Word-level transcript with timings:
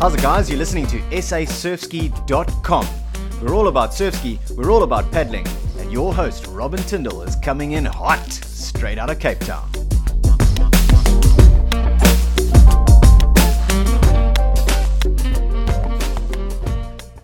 How's 0.00 0.14
it, 0.14 0.22
guys? 0.22 0.48
You're 0.48 0.58
listening 0.58 0.86
to 0.86 0.98
sasurfski.com. 1.10 2.86
We're 3.42 3.54
all 3.54 3.68
about 3.68 3.90
surfski, 3.90 4.38
we're 4.56 4.70
all 4.70 4.82
about 4.82 5.12
paddling, 5.12 5.46
and 5.78 5.92
your 5.92 6.14
host, 6.14 6.46
Robin 6.46 6.82
Tyndall, 6.84 7.20
is 7.20 7.36
coming 7.36 7.72
in 7.72 7.84
hot, 7.84 8.26
straight 8.32 8.96
out 8.96 9.10
of 9.10 9.18
Cape 9.18 9.40
Town. 9.40 9.70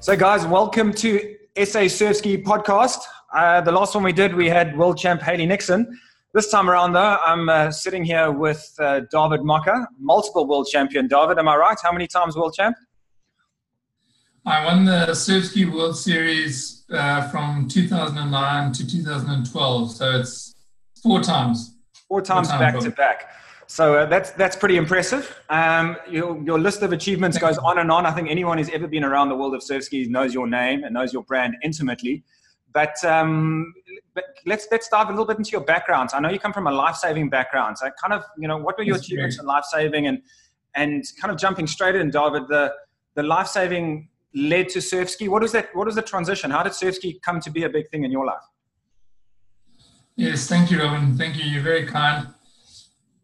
So, 0.01 0.15
guys, 0.15 0.45
welcome 0.47 0.93
to 0.93 1.34
SA 1.56 1.88
Surfski 1.88 2.45
podcast. 2.45 2.98
Uh, 3.33 3.62
the 3.62 3.73
last 3.73 3.95
one 3.95 4.05
we 4.05 4.12
did, 4.12 4.34
we 4.34 4.51
had 4.51 4.77
world 4.77 4.98
champ 4.98 5.23
Hayley 5.23 5.47
Nixon. 5.47 5.98
This 6.37 6.51
time 6.51 6.69
around, 6.69 6.93
though, 6.93 7.17
I'm 7.25 7.49
uh, 7.49 7.71
sitting 7.71 8.05
here 8.05 8.31
with 8.31 8.75
uh, 8.79 9.01
Dawid 9.11 9.43
Mocke, 9.43 9.89
multiple 9.99 10.47
world 10.47 10.69
champion. 10.71 11.09
Dawid, 11.09 11.39
am 11.39 11.49
I 11.49 11.57
right? 11.57 11.79
How 11.83 11.91
many 11.91 12.07
times 12.07 12.37
world 12.37 12.53
champ? 12.53 12.77
I 14.45 14.62
won 14.67 14.85
the 14.85 15.07
Surfski 15.12 15.65
World 15.65 15.97
Series 15.97 16.85
uh, 16.93 17.27
from 17.31 17.69
2009 17.69 18.73
to 18.75 18.87
2012, 18.87 19.91
so 19.91 20.21
it's 20.21 20.55
four 21.03 21.23
times. 21.23 21.79
Four 22.07 22.21
times, 22.21 22.51
four 22.51 22.59
times 22.59 22.75
back 22.75 22.83
to 22.83 22.91
back. 22.91 23.31
So 23.67 24.01
uh, 24.01 24.05
that's 24.05 24.33
that's 24.33 24.57
pretty 24.57 24.77
impressive. 24.77 25.41
Um, 25.48 25.97
your, 26.07 26.39
your 26.43 26.59
list 26.59 26.83
of 26.83 26.93
achievements 26.93 27.39
goes 27.39 27.57
on 27.57 27.79
and 27.79 27.91
on. 27.91 28.05
I 28.05 28.11
think 28.11 28.29
anyone 28.29 28.59
who's 28.59 28.69
ever 28.69 28.87
been 28.87 29.05
around 29.05 29.31
the 29.31 29.37
world 29.37 29.55
of 29.55 29.62
surf 29.62 29.84
skis 29.84 30.11
knows 30.11 30.34
your 30.34 30.47
name 30.47 30.84
and 30.84 30.93
knows 30.93 31.15
your 31.15 31.23
brand 31.23 31.57
intimately. 31.65 32.25
But, 32.77 33.03
um, 33.07 33.73
but 34.15 34.25
let's 34.45 34.69
let's 34.71 34.87
dive 34.91 35.07
a 35.09 35.11
little 35.11 35.25
bit 35.25 35.39
into 35.39 35.48
your 35.48 35.62
background. 35.62 36.11
I 36.12 36.20
know 36.20 36.28
you 36.28 36.39
come 36.39 36.53
from 36.53 36.67
a 36.67 36.70
life 36.70 36.97
saving 36.97 37.31
background. 37.31 37.78
So 37.78 37.89
kind 37.98 38.12
of 38.12 38.23
you 38.37 38.47
know 38.47 38.59
what 38.59 38.77
were 38.77 38.84
your 38.84 38.97
achievements 38.97 39.39
in 39.41 39.47
life 39.47 39.64
saving 39.64 40.09
and 40.09 40.19
and 40.75 41.03
kind 41.19 41.33
of 41.33 41.39
jumping 41.39 41.67
straight 41.67 41.95
in, 41.95 42.11
Dawid. 42.11 42.48
The 42.48 42.75
the 43.15 43.23
life 43.23 43.47
saving 43.47 44.11
led 44.34 44.69
to 44.75 44.83
surf 44.83 45.09
ski. 45.09 45.27
What 45.27 45.41
was 45.41 45.53
that? 45.53 45.75
What 45.75 45.87
was 45.87 45.95
the 45.95 46.03
transition? 46.03 46.50
How 46.50 46.62
did 46.65 46.75
surf 46.75 46.97
ski 46.97 47.19
come 47.25 47.41
to 47.41 47.50
be 47.50 47.65
a 47.65 47.70
big 47.70 47.89
thing 47.89 48.05
in 48.05 48.11
your 48.11 48.27
life? 48.27 48.47
Yes, 50.17 50.47
thank 50.47 50.70
you, 50.70 50.78
Robin. 50.78 51.17
Thank 51.17 51.39
you. 51.39 51.45
You're 51.45 51.62
very 51.62 51.87
kind. 51.87 52.28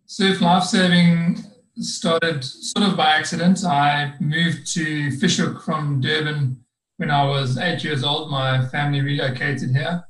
Surf 0.07 0.41
lifesaving 0.41 1.45
started 1.77 2.43
sort 2.43 2.89
of 2.89 2.97
by 2.97 3.17
accident. 3.17 3.63
I 3.67 4.15
moved 4.19 4.67
to 4.73 5.11
Fish 5.11 5.37
Hoek 5.37 5.61
from 5.61 6.01
Durban 6.01 6.62
when 7.03 7.11
I 7.11 7.25
was 7.25 7.59
eight 7.59 7.83
years 7.83 8.05
old. 8.05 8.31
My 8.31 8.65
family 8.69 9.01
relocated 9.01 9.75
here, 9.75 10.05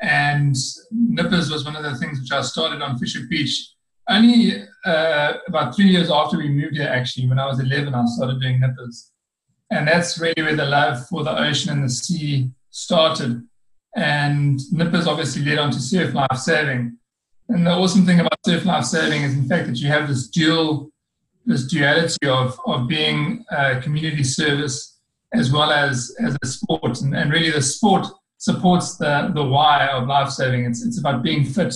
and 0.00 0.54
nippers 0.92 1.50
was 1.50 1.64
one 1.64 1.74
of 1.74 1.82
the 1.82 1.96
things 1.96 2.20
which 2.20 2.30
I 2.30 2.42
started 2.42 2.80
on 2.80 2.96
Fish 2.96 3.16
Hoek 3.16 3.28
Beach. 3.28 3.72
Only 4.08 4.62
uh, 4.86 5.32
about 5.48 5.74
three 5.74 5.88
years 5.88 6.12
after 6.12 6.38
we 6.38 6.48
moved 6.48 6.76
here, 6.76 6.88
actually, 6.88 7.28
when 7.28 7.40
I 7.40 7.46
was 7.46 7.58
11, 7.58 7.92
I 7.92 8.04
started 8.06 8.40
doing 8.40 8.60
nippers 8.60 9.10
and 9.70 9.86
that's 9.86 10.18
really 10.18 10.42
where 10.42 10.56
the 10.56 10.64
love 10.64 11.06
for 11.08 11.24
the 11.24 11.36
ocean 11.36 11.72
and 11.72 11.84
the 11.84 11.90
sea 11.90 12.50
started. 12.70 13.46
And 13.96 14.60
nippers 14.72 15.06
obviously 15.06 15.44
led 15.44 15.58
on 15.58 15.72
to 15.72 15.80
surf 15.80 16.14
life 16.14 16.36
saving. 16.36 16.96
And 17.48 17.66
the 17.66 17.72
awesome 17.72 18.06
thing 18.06 18.20
about 18.20 18.38
surf 18.46 18.64
life 18.64 18.84
saving 18.84 19.22
is, 19.22 19.34
in 19.34 19.48
fact, 19.48 19.66
that 19.66 19.78
you 19.78 19.88
have 19.88 20.08
this 20.08 20.28
dual, 20.28 20.90
this 21.44 21.66
duality 21.66 22.28
of, 22.28 22.58
of 22.64 22.86
being 22.86 23.44
a 23.50 23.80
community 23.80 24.24
service 24.24 24.97
as 25.32 25.52
well 25.52 25.70
as, 25.70 26.14
as 26.24 26.36
a 26.42 26.46
sport. 26.46 27.00
And, 27.00 27.14
and 27.14 27.32
really, 27.32 27.50
the 27.50 27.62
sport 27.62 28.06
supports 28.38 28.96
the, 28.96 29.30
the 29.34 29.44
why 29.44 29.88
of 29.88 30.06
life 30.06 30.30
saving. 30.30 30.64
It's, 30.64 30.84
it's 30.84 30.98
about 30.98 31.22
being 31.22 31.44
fit, 31.44 31.74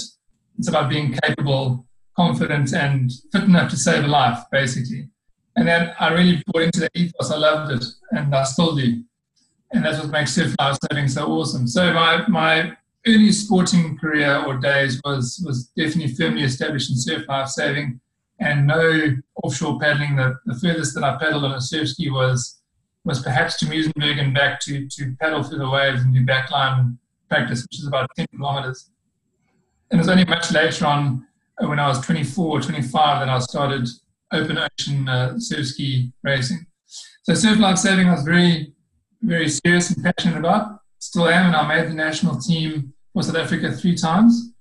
it's 0.58 0.69
about 0.69 0.89
being 0.91 1.17
capable, 1.22 1.86
confident, 2.17 2.73
and 2.73 3.11
fit 3.33 3.45
enough 3.45 3.70
to 3.70 3.77
save 3.77 4.05
a 4.05 4.08
life, 4.08 4.39
basically. 4.50 5.08
And 5.57 5.68
then 5.68 5.92
I 6.01 6.13
really 6.13 6.42
bought 6.46 6.63
into 6.63 6.80
the 6.80 6.90
ethos. 6.95 7.30
I 7.30 7.36
loved 7.36 7.73
it, 7.73 7.85
and 8.13 8.35
I 8.35 8.45
still 8.45 8.74
do. 8.74 9.02
And 9.73 9.84
that's 9.84 9.98
what 9.98 10.11
makes 10.11 10.34
surf 10.34 10.55
life 10.58 10.79
saving 10.90 11.08
so 11.08 11.27
awesome. 11.27 11.67
So 11.67 11.92
my 11.92 12.27
my 12.29 12.77
early 13.07 13.33
sporting 13.33 13.98
career 13.98 14.45
or 14.46 14.58
days 14.58 15.01
was 15.05 15.42
was 15.45 15.67
definitely 15.77 16.14
firmly 16.14 16.42
established 16.45 16.90
in 16.90 16.96
surf 16.96 17.27
life 17.29 17.48
saving, 17.48 18.01
and 18.39 18.67
no 18.67 19.17
offshore 19.42 19.79
paddling. 19.79 20.17
The, 20.17 20.39
the 20.46 20.58
furthest 20.58 20.95
that 20.95 21.05
I 21.05 21.19
paddled 21.19 21.45
on 21.45 21.52
a 21.52 21.61
surf 21.61 21.89
ski 21.89 22.11
was 22.11 22.61
was 23.05 23.23
perhaps 23.23 23.58
to 23.58 23.67
Muizenberg 23.67 24.20
and 24.20 24.35
back 24.35 24.61
to 24.61 24.89
to 24.89 25.17
paddle 25.20 25.42
through 25.42 25.58
the 25.58 25.68
waves 25.68 26.02
and 26.02 26.14
do 26.14 26.24
backline 26.24 26.98
practice, 27.29 27.63
which 27.63 27.80
is 27.80 27.86
about 27.86 28.08
10 28.17 28.27
kilometers. 28.36 28.90
And 29.90 29.98
it 29.98 30.02
was 30.02 30.08
only 30.08 30.24
much 30.24 30.52
later 30.52 30.86
on, 30.86 31.27
uh, 31.63 31.68
when 31.68 31.79
I 31.79 31.89
was 31.89 32.01
24 32.01 32.46
or 32.46 32.61
25, 32.61 33.20
that 33.20 33.29
I 33.29 33.39
started 33.40 33.89
open 34.33 34.58
ocean 34.58 35.08
uh, 35.08 35.39
surf 35.39 35.67
ski 35.67 36.13
racing. 36.23 36.67
So 37.24 37.35
surf 37.35 37.58
life 37.58 37.79
saving 37.79 38.08
I 38.08 38.13
was 38.13 38.23
very, 38.23 38.73
very 39.20 39.48
serious 39.48 39.90
and 39.90 40.05
passionate 40.05 40.39
about. 40.39 40.79
Still 40.98 41.29
am, 41.29 41.46
and 41.46 41.57
I 41.57 41.67
made 41.67 41.90
the 41.90 41.95
national 41.95 42.39
team 42.39 42.95
for 43.13 43.23
South 43.23 43.36
Africa 43.36 43.73
three 43.73 43.96
times. 43.96 44.52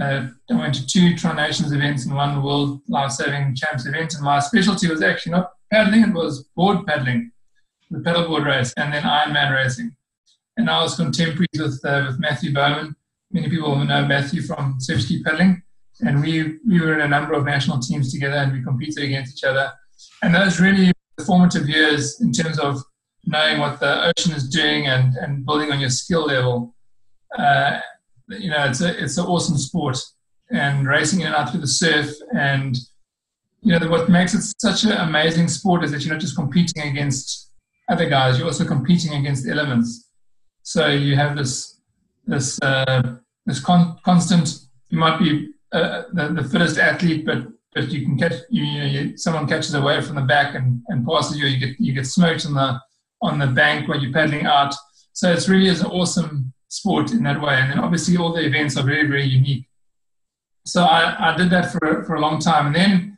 Uh, 0.00 0.26
I 0.50 0.54
went 0.54 0.74
to 0.74 0.86
two 0.86 1.16
Tri 1.16 1.34
Nations 1.34 1.72
events 1.72 2.04
and 2.04 2.14
one 2.14 2.42
World 2.42 2.82
Life 2.88 3.12
Saving 3.12 3.54
Champs 3.54 3.86
event. 3.86 4.14
And 4.14 4.22
my 4.22 4.38
specialty 4.40 4.88
was 4.88 5.02
actually 5.02 5.32
not 5.32 5.52
paddling, 5.72 6.02
it 6.02 6.14
was 6.14 6.44
board 6.54 6.86
paddling, 6.86 7.32
the 7.90 7.98
paddleboard 7.98 8.44
race, 8.44 8.72
and 8.76 8.92
then 8.92 9.02
Ironman 9.02 9.54
racing. 9.54 9.94
And 10.56 10.70
I 10.70 10.82
was 10.82 10.96
contemporaries 10.96 11.58
with, 11.58 11.80
uh, 11.84 12.04
with 12.08 12.18
Matthew 12.18 12.52
Bouman. 12.52 12.96
Many 13.30 13.50
people 13.50 13.76
know 13.84 14.06
Matthew 14.06 14.42
from 14.42 14.76
surf 14.78 15.02
ski 15.02 15.22
paddling 15.22 15.62
and 16.00 16.20
we 16.20 16.58
we 16.66 16.80
were 16.80 16.94
in 16.94 17.00
a 17.00 17.08
number 17.08 17.32
of 17.32 17.44
national 17.44 17.80
teams 17.80 18.12
together, 18.12 18.36
and 18.36 18.52
we 18.52 18.62
competed 18.62 19.04
against 19.04 19.36
each 19.36 19.44
other. 19.44 19.72
And 20.22 20.34
those 20.34 20.60
really 20.60 20.92
formative 21.24 21.68
years 21.68 22.20
in 22.20 22.32
terms 22.32 22.58
of 22.58 22.82
knowing 23.24 23.58
what 23.58 23.80
the 23.80 24.06
ocean 24.08 24.32
is 24.32 24.48
doing 24.48 24.86
and, 24.86 25.14
and 25.16 25.44
building 25.44 25.72
on 25.72 25.80
your 25.80 25.90
skill 25.90 26.26
level. 26.26 26.74
Uh, 27.36 27.80
you 28.28 28.50
know, 28.50 28.64
it's 28.66 28.80
a 28.80 29.02
it's 29.02 29.16
an 29.18 29.26
awesome 29.26 29.56
sport, 29.56 29.98
and 30.50 30.86
racing 30.86 31.20
in 31.20 31.26
and 31.26 31.34
out 31.34 31.50
through 31.50 31.60
the 31.60 31.66
surf. 31.66 32.10
And 32.34 32.76
you 33.62 33.78
know, 33.78 33.88
what 33.88 34.08
makes 34.08 34.34
it 34.34 34.42
such 34.60 34.84
an 34.84 34.92
amazing 34.92 35.48
sport 35.48 35.82
is 35.82 35.92
that 35.92 36.04
you're 36.04 36.14
not 36.14 36.20
just 36.20 36.36
competing 36.36 36.82
against 36.82 37.45
other 37.88 38.08
guys; 38.08 38.38
you're 38.38 38.46
also 38.46 38.64
competing 38.64 39.14
against 39.14 39.46
elements. 39.48 40.10
So 40.62 40.88
you 40.88 41.16
have 41.16 41.36
this 41.36 41.80
this 42.26 42.58
uh, 42.62 43.16
this 43.46 43.60
con- 43.60 43.98
constant. 44.04 44.58
You 44.88 44.98
might 44.98 45.18
be 45.18 45.50
uh, 45.72 46.04
the, 46.12 46.28
the 46.28 46.44
fittest 46.44 46.78
athlete, 46.78 47.24
but 47.24 47.46
but 47.74 47.90
you 47.90 48.04
can 48.04 48.18
catch 48.18 48.32
you, 48.50 48.64
you 48.64 48.78
know 48.78 48.86
you, 48.86 49.16
someone 49.16 49.46
catches 49.46 49.74
away 49.74 50.00
from 50.00 50.16
the 50.16 50.22
back 50.22 50.54
and, 50.54 50.80
and 50.88 51.06
passes 51.06 51.38
you, 51.38 51.46
you 51.46 51.58
get 51.58 51.78
you 51.78 51.92
get 51.92 52.06
smoked 52.06 52.46
on 52.46 52.54
the 52.54 52.80
on 53.22 53.38
the 53.38 53.46
bank 53.46 53.88
when 53.88 54.00
you're 54.00 54.12
paddling 54.12 54.46
out. 54.46 54.74
So 55.12 55.32
it's 55.32 55.48
really 55.48 55.68
is 55.68 55.80
an 55.80 55.86
awesome 55.86 56.52
sport 56.68 57.12
in 57.12 57.22
that 57.24 57.40
way. 57.40 57.54
And 57.54 57.70
then 57.70 57.78
obviously 57.78 58.16
all 58.16 58.32
the 58.32 58.44
events 58.44 58.76
are 58.76 58.82
very 58.82 59.06
very 59.06 59.24
unique. 59.24 59.68
So 60.64 60.82
I, 60.82 61.32
I 61.32 61.36
did 61.36 61.50
that 61.50 61.70
for 61.70 62.02
for 62.04 62.16
a 62.16 62.20
long 62.20 62.40
time, 62.40 62.66
and 62.66 62.74
then 62.74 63.15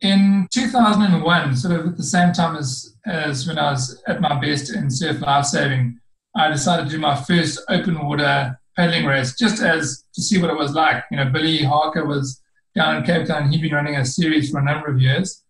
in 0.00 0.46
2001, 0.52 1.56
sort 1.56 1.78
of 1.78 1.86
at 1.86 1.96
the 1.96 2.02
same 2.02 2.32
time 2.32 2.56
as 2.56 2.94
as 3.06 3.46
when 3.46 3.58
I 3.58 3.70
was 3.70 4.02
at 4.06 4.20
my 4.20 4.38
best 4.38 4.74
in 4.74 4.90
surf 4.90 5.20
life 5.20 5.46
saving, 5.46 5.98
I 6.36 6.48
decided 6.48 6.84
to 6.86 6.90
do 6.90 6.98
my 6.98 7.16
first 7.16 7.60
open 7.68 8.06
water 8.06 8.58
paddling 8.76 9.06
race 9.06 9.34
just 9.36 9.62
as 9.62 10.04
to 10.14 10.22
see 10.22 10.40
what 10.40 10.50
it 10.50 10.56
was 10.56 10.72
like. 10.72 11.04
You 11.10 11.16
know, 11.16 11.30
Billy 11.30 11.62
Harker 11.62 12.04
was 12.04 12.40
down 12.74 12.96
in 12.96 13.02
Cape 13.04 13.26
Town. 13.26 13.50
He'd 13.50 13.62
been 13.62 13.74
running 13.74 13.96
a 13.96 14.04
series 14.04 14.50
for 14.50 14.58
a 14.58 14.64
number 14.64 14.88
of 14.88 15.00
years. 15.00 15.42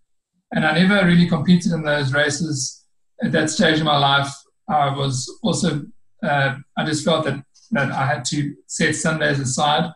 And 0.52 0.64
I 0.64 0.78
never 0.78 1.06
really 1.06 1.28
competed 1.28 1.72
in 1.72 1.82
those 1.82 2.14
races 2.14 2.86
at 3.22 3.32
that 3.32 3.50
stage 3.50 3.80
of 3.80 3.84
my 3.84 3.98
life. 3.98 4.32
I 4.70 4.94
was 4.96 5.38
also, 5.42 5.82
uh, 6.22 6.56
I 6.76 6.84
just 6.86 7.04
felt 7.04 7.24
that, 7.24 7.42
that 7.72 7.90
I 7.90 8.06
had 8.06 8.24
to 8.26 8.54
set 8.66 8.94
Sundays 8.94 9.40
aside, 9.40 9.90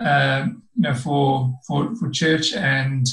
uh, 0.00 0.46
you 0.74 0.82
know, 0.82 0.94
for, 0.94 1.54
for, 1.66 1.94
for 1.96 2.10
church 2.10 2.54
and, 2.54 3.06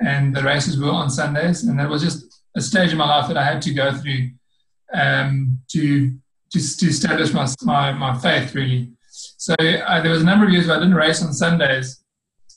and 0.00 0.34
the 0.34 0.42
races 0.42 0.78
were 0.78 0.90
on 0.90 1.10
Sundays. 1.10 1.64
And 1.64 1.78
that 1.78 1.88
was 1.88 2.02
just 2.02 2.42
a 2.56 2.60
stage 2.60 2.92
of 2.92 2.98
my 2.98 3.06
life 3.06 3.28
that 3.28 3.36
I 3.36 3.44
had 3.44 3.62
to 3.62 3.74
go 3.74 3.92
through 3.92 4.30
um, 4.92 5.58
to 5.72 6.14
to, 6.54 6.76
to 6.78 6.86
establish 6.86 7.32
my, 7.32 7.46
my, 7.62 7.92
my 7.92 8.18
faith, 8.18 8.54
really. 8.54 8.92
So 9.10 9.54
uh, 9.54 10.00
there 10.00 10.12
was 10.12 10.22
a 10.22 10.24
number 10.24 10.46
of 10.46 10.52
years 10.52 10.66
where 10.66 10.76
I 10.76 10.80
didn't 10.80 10.94
race 10.94 11.22
on 11.22 11.32
Sundays. 11.32 12.04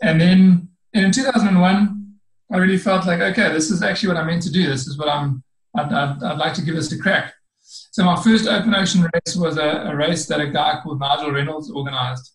And 0.02 0.22
then 0.22 0.70
in 0.94 1.12
2001, 1.12 2.16
I 2.52 2.58
really 2.58 2.78
felt 2.78 3.08
like, 3.08 3.20
okay, 3.20 3.52
this 3.52 3.72
is 3.72 3.82
actually 3.82 4.10
what 4.10 4.18
I'm 4.18 4.28
meant 4.28 4.44
to 4.44 4.52
do. 4.52 4.68
This 4.68 4.88
is 4.88 4.98
what 4.98 5.10
I'm, 5.10 5.44
I'd, 5.76 5.92
I'd, 5.92 6.24
I'd 6.24 6.38
like 6.38 6.54
to 6.56 6.62
give 6.62 6.76
this 6.76 6.92
a 6.92 7.00
crack. 7.00 7.34
So 7.62 8.04
my 8.04 8.22
first 8.22 8.48
open 8.48 8.76
ocean 8.76 9.08
race 9.14 9.36
was 9.36 9.58
a, 9.58 9.90
a 9.90 9.96
race 9.96 10.28
that 10.28 10.40
a 10.40 10.48
guy 10.48 10.80
called 10.84 11.00
Nigel 11.00 11.32
Reynolds 11.32 11.72
organized. 11.72 12.34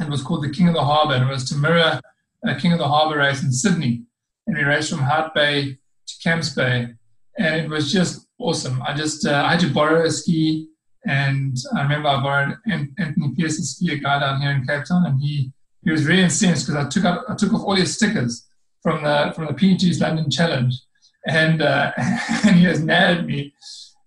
It 0.00 0.08
was 0.08 0.22
called 0.22 0.44
the 0.44 0.50
King 0.50 0.68
of 0.68 0.74
the 0.74 0.84
Harbour. 0.84 1.14
And 1.14 1.24
it 1.24 1.32
was 1.32 1.48
to 1.50 1.56
mirror 1.56 2.00
a 2.44 2.54
King 2.54 2.72
of 2.72 2.78
the 2.78 2.88
Harbour 2.88 3.18
race 3.18 3.42
in 3.42 3.52
Sydney. 3.52 4.04
And 4.46 4.56
we 4.56 4.64
raced 4.64 4.90
from 4.90 5.00
Hout 5.00 5.34
Bay 5.34 5.78
to 6.06 6.14
Camps 6.22 6.50
Bay. 6.50 6.88
And 7.38 7.60
it 7.60 7.68
was 7.68 7.92
just 7.92 8.26
awesome. 8.38 8.82
I 8.82 8.94
just, 8.94 9.26
uh, 9.26 9.44
I 9.46 9.52
had 9.52 9.60
to 9.60 9.72
borrow 9.72 10.04
a 10.04 10.10
ski 10.10 10.68
and 11.06 11.56
I 11.74 11.82
remember 11.82 12.08
I 12.08 12.20
borrowed 12.20 12.56
Anthony 12.66 13.32
Pierce's 13.36 13.76
ski, 13.76 13.92
a 13.92 13.98
guy 13.98 14.18
down 14.18 14.40
here 14.40 14.50
in 14.50 14.66
Cape 14.66 14.84
Town, 14.84 15.06
and 15.06 15.20
he, 15.20 15.52
he 15.84 15.90
was 15.92 16.04
really 16.04 16.24
incensed 16.24 16.66
because 16.66 16.84
I 16.84 16.88
took 16.88 17.04
out, 17.04 17.24
I 17.28 17.36
took 17.36 17.54
off 17.54 17.62
all 17.62 17.76
his 17.76 17.94
stickers 17.94 18.44
from 18.82 19.04
the 19.04 19.32
from 19.34 19.46
the 19.46 19.52
PG's 19.52 20.00
London 20.00 20.30
Challenge, 20.30 20.74
and 21.28 21.62
uh, 21.62 21.92
and 21.96 22.56
he 22.56 22.64
has 22.64 22.82
nailed 22.82 23.26
me. 23.26 23.54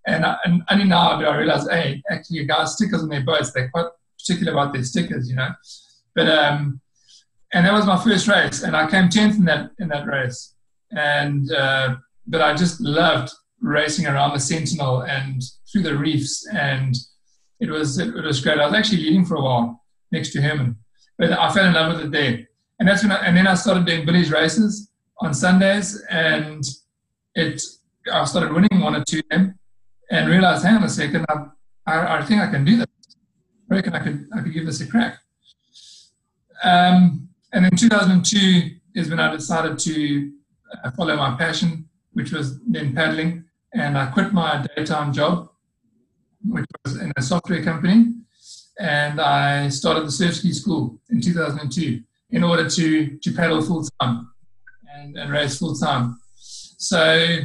And, 0.05 0.25
I, 0.25 0.37
and 0.43 0.63
only 0.69 0.85
now 0.85 1.19
do 1.19 1.25
I 1.25 1.37
realize, 1.37 1.69
hey, 1.69 2.01
actually, 2.09 2.43
guys' 2.45 2.73
stickers 2.73 3.03
on 3.03 3.09
their 3.09 3.23
boats, 3.23 3.51
they're 3.51 3.69
quite 3.69 3.85
particular 4.17 4.53
about 4.53 4.73
their 4.73 4.83
stickers, 4.83 5.29
you 5.29 5.35
know. 5.35 5.49
But 6.15 6.27
um, 6.27 6.81
and 7.53 7.65
that 7.65 7.73
was 7.73 7.85
my 7.85 8.01
first 8.01 8.27
race, 8.27 8.63
and 8.63 8.75
I 8.75 8.89
came 8.89 9.09
tenth 9.09 9.37
in 9.37 9.45
that 9.45 9.71
in 9.79 9.87
that 9.89 10.05
race. 10.05 10.55
And 10.91 11.51
uh, 11.51 11.95
but 12.27 12.41
I 12.41 12.53
just 12.53 12.79
loved 12.81 13.31
racing 13.61 14.07
around 14.07 14.33
the 14.33 14.39
Sentinel 14.39 15.01
and 15.01 15.41
through 15.71 15.83
the 15.83 15.97
reefs, 15.97 16.47
and 16.47 16.95
it 17.59 17.69
was 17.69 17.97
it, 17.97 18.13
was 18.13 18.41
great. 18.41 18.59
I 18.59 18.65
was 18.65 18.75
actually 18.75 19.03
leading 19.03 19.25
for 19.25 19.35
a 19.35 19.41
while 19.41 19.83
next 20.11 20.31
to 20.33 20.41
Herman, 20.41 20.77
but 21.17 21.31
I 21.31 21.51
fell 21.51 21.65
in 21.65 21.73
love 21.73 21.93
with 21.93 22.05
it 22.05 22.11
there. 22.11 22.47
And 22.79 22.87
that's 22.87 23.03
when 23.03 23.11
I, 23.11 23.17
and 23.25 23.35
then 23.35 23.45
I 23.45 23.55
started 23.55 23.85
doing 23.85 24.05
Billy's 24.05 24.31
races 24.31 24.89
on 25.19 25.33
Sundays, 25.33 26.01
and 26.09 26.63
it 27.35 27.61
I 28.11 28.23
started 28.25 28.53
winning 28.53 28.79
one 28.79 28.95
or 28.95 29.03
two 29.03 29.19
of 29.19 29.29
them, 29.29 29.59
and 30.11 30.29
realized, 30.29 30.63
hang 30.63 30.77
on 30.77 30.83
a 30.83 30.89
second, 30.89 31.25
I, 31.29 31.45
I, 31.85 32.17
I 32.19 32.25
think 32.25 32.41
I 32.41 32.49
can 32.49 32.63
do 32.63 32.77
this. 32.77 32.87
I 33.71 33.75
reckon 33.75 33.93
I 33.93 33.99
could 33.99 34.27
I 34.35 34.41
could 34.41 34.53
give 34.53 34.65
this 34.65 34.81
a 34.81 34.87
crack. 34.87 35.17
Um, 36.63 37.28
and 37.53 37.65
in 37.65 37.75
2002 37.75 38.75
is 38.95 39.09
when 39.09 39.19
I 39.19 39.31
decided 39.35 39.79
to 39.79 40.31
uh, 40.83 40.91
follow 40.91 41.15
my 41.15 41.35
passion, 41.35 41.87
which 42.13 42.31
was 42.31 42.59
then 42.67 42.93
paddling, 42.93 43.45
and 43.73 43.97
I 43.97 44.07
quit 44.07 44.33
my 44.33 44.65
daytime 44.75 45.13
job, 45.13 45.49
which 46.43 46.65
was 46.85 46.97
in 46.97 47.11
a 47.17 47.21
software 47.21 47.63
company, 47.63 48.13
and 48.79 49.19
I 49.19 49.69
started 49.69 50.05
the 50.05 50.11
surf 50.11 50.35
ski 50.35 50.53
school 50.53 50.99
in 51.09 51.21
2002 51.21 52.01
in 52.31 52.43
order 52.43 52.69
to 52.69 53.17
to 53.17 53.31
paddle 53.33 53.61
full 53.61 53.85
time 53.99 54.31
and, 54.95 55.17
and 55.17 55.31
race 55.31 55.57
full 55.57 55.75
time. 55.75 56.19
So 56.35 57.37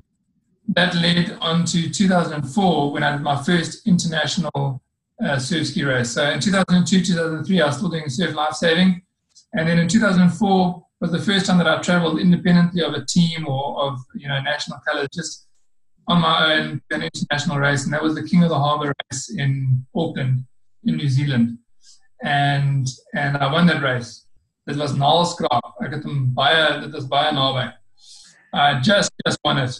that 0.68 0.94
led 0.94 1.36
on 1.40 1.64
to 1.66 1.90
2004 1.90 2.92
when 2.92 3.02
I 3.02 3.12
did 3.12 3.22
my 3.22 3.42
first 3.42 3.86
international 3.86 4.82
uh, 5.22 5.38
surf 5.38 5.66
ski 5.66 5.84
race. 5.84 6.10
So 6.10 6.30
in 6.30 6.40
2002, 6.40 7.04
2003, 7.04 7.60
I 7.60 7.66
was 7.66 7.76
still 7.76 7.88
doing 7.88 8.08
surf 8.08 8.34
life 8.34 8.54
saving. 8.54 9.02
And 9.54 9.68
then 9.68 9.78
in 9.78 9.88
2004 9.88 10.86
was 11.00 11.12
the 11.12 11.18
first 11.18 11.46
time 11.46 11.58
that 11.58 11.68
I 11.68 11.80
traveled 11.80 12.20
independently 12.20 12.82
of 12.82 12.94
a 12.94 13.04
team 13.04 13.46
or 13.46 13.82
of, 13.82 13.98
you 14.14 14.28
know, 14.28 14.40
national 14.40 14.80
colors, 14.86 15.08
just 15.12 15.46
on 16.08 16.20
my 16.20 16.54
own, 16.54 16.82
an 16.90 17.02
international 17.02 17.58
race. 17.58 17.84
And 17.84 17.92
that 17.92 18.02
was 18.02 18.14
the 18.14 18.22
King 18.22 18.42
of 18.42 18.50
the 18.50 18.58
Harbour 18.58 18.92
race 19.10 19.30
in 19.36 19.86
Auckland, 19.94 20.44
in 20.84 20.96
New 20.96 21.08
Zealand. 21.08 21.58
And, 22.22 22.88
and 23.14 23.36
I 23.36 23.52
won 23.52 23.66
that 23.66 23.82
race. 23.82 24.26
It 24.66 24.76
was 24.76 24.94
naalskraap. 24.94 25.74
Ek 25.84 25.92
het 25.92 26.04
hom 26.08 26.30
baie 26.34 26.80
dit 26.80 26.92
was 26.96 27.04
baie 27.04 27.32
naby. 27.36 27.66
I 28.54 28.80
just 28.80 29.12
just 29.26 29.38
won 29.44 29.58
it 29.58 29.78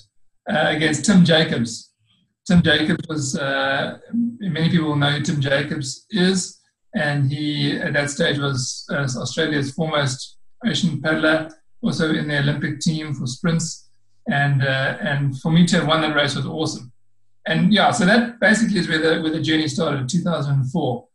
uh, 0.50 0.68
against 0.76 1.06
Tim 1.06 1.24
Jacobs. 1.24 1.94
Tim 2.46 2.60
Jacobs 2.62 3.08
was, 3.08 3.38
uh, 3.38 3.98
many 4.12 4.68
people 4.68 4.96
know 4.96 5.12
who 5.12 5.22
Tim 5.22 5.40
Jacobs 5.40 6.04
is, 6.10 6.60
and 6.94 7.30
he 7.30 7.76
at 7.76 7.92
that 7.92 8.10
stage 8.10 8.38
was 8.38 8.86
uh, 8.90 9.06
Australia's 9.16 9.72
foremost 9.72 10.36
ocean 10.66 11.00
paddler, 11.02 11.50
also 11.82 12.10
in 12.10 12.28
the 12.28 12.38
Olympic 12.38 12.80
team 12.80 13.14
for 13.14 13.26
sprints. 13.26 13.88
And, 14.26 14.62
uh, 14.62 14.96
and 15.00 15.38
for 15.40 15.52
me 15.52 15.66
to 15.66 15.76
have 15.76 15.86
won 15.86 16.00
that 16.00 16.16
race 16.16 16.34
was 16.34 16.46
awesome. 16.46 16.92
And 17.46 17.72
yeah, 17.74 17.90
so 17.90 18.06
that 18.06 18.40
basically 18.40 18.78
is 18.78 18.88
where 18.88 18.98
the, 18.98 19.20
where 19.20 19.32
the 19.32 19.42
journey 19.42 19.68
started 19.68 20.00
in 20.00 20.06
2004 20.06 21.08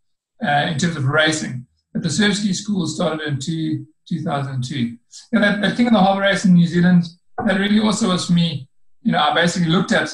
uh, 0.44 0.48
in 0.48 0.78
terms 0.78 0.96
of 0.96 1.06
racing. 1.06 1.66
But 1.92 2.04
the 2.04 2.10
surf 2.12 2.36
ski 2.36 2.54
school 2.54 2.86
started 2.86 3.28
in 3.28 3.40
two, 3.40 3.88
2002. 4.08 4.96
And 5.32 5.44
that, 5.44 5.62
that 5.62 5.75
King 5.75 5.88
of 5.88 5.94
the 5.94 6.00
Harbour 6.00 6.22
race 6.22 6.46
in 6.46 6.54
New 6.54 6.68
Zealand, 6.68 7.06
that 7.44 7.60
really 7.60 7.80
also 7.80 8.10
was 8.10 8.28
for 8.28 8.34
me 8.34 8.70
you 9.02 9.12
know, 9.12 9.20
I 9.20 9.34
basically 9.34 9.70
looked 9.70 9.92
at 9.92 10.14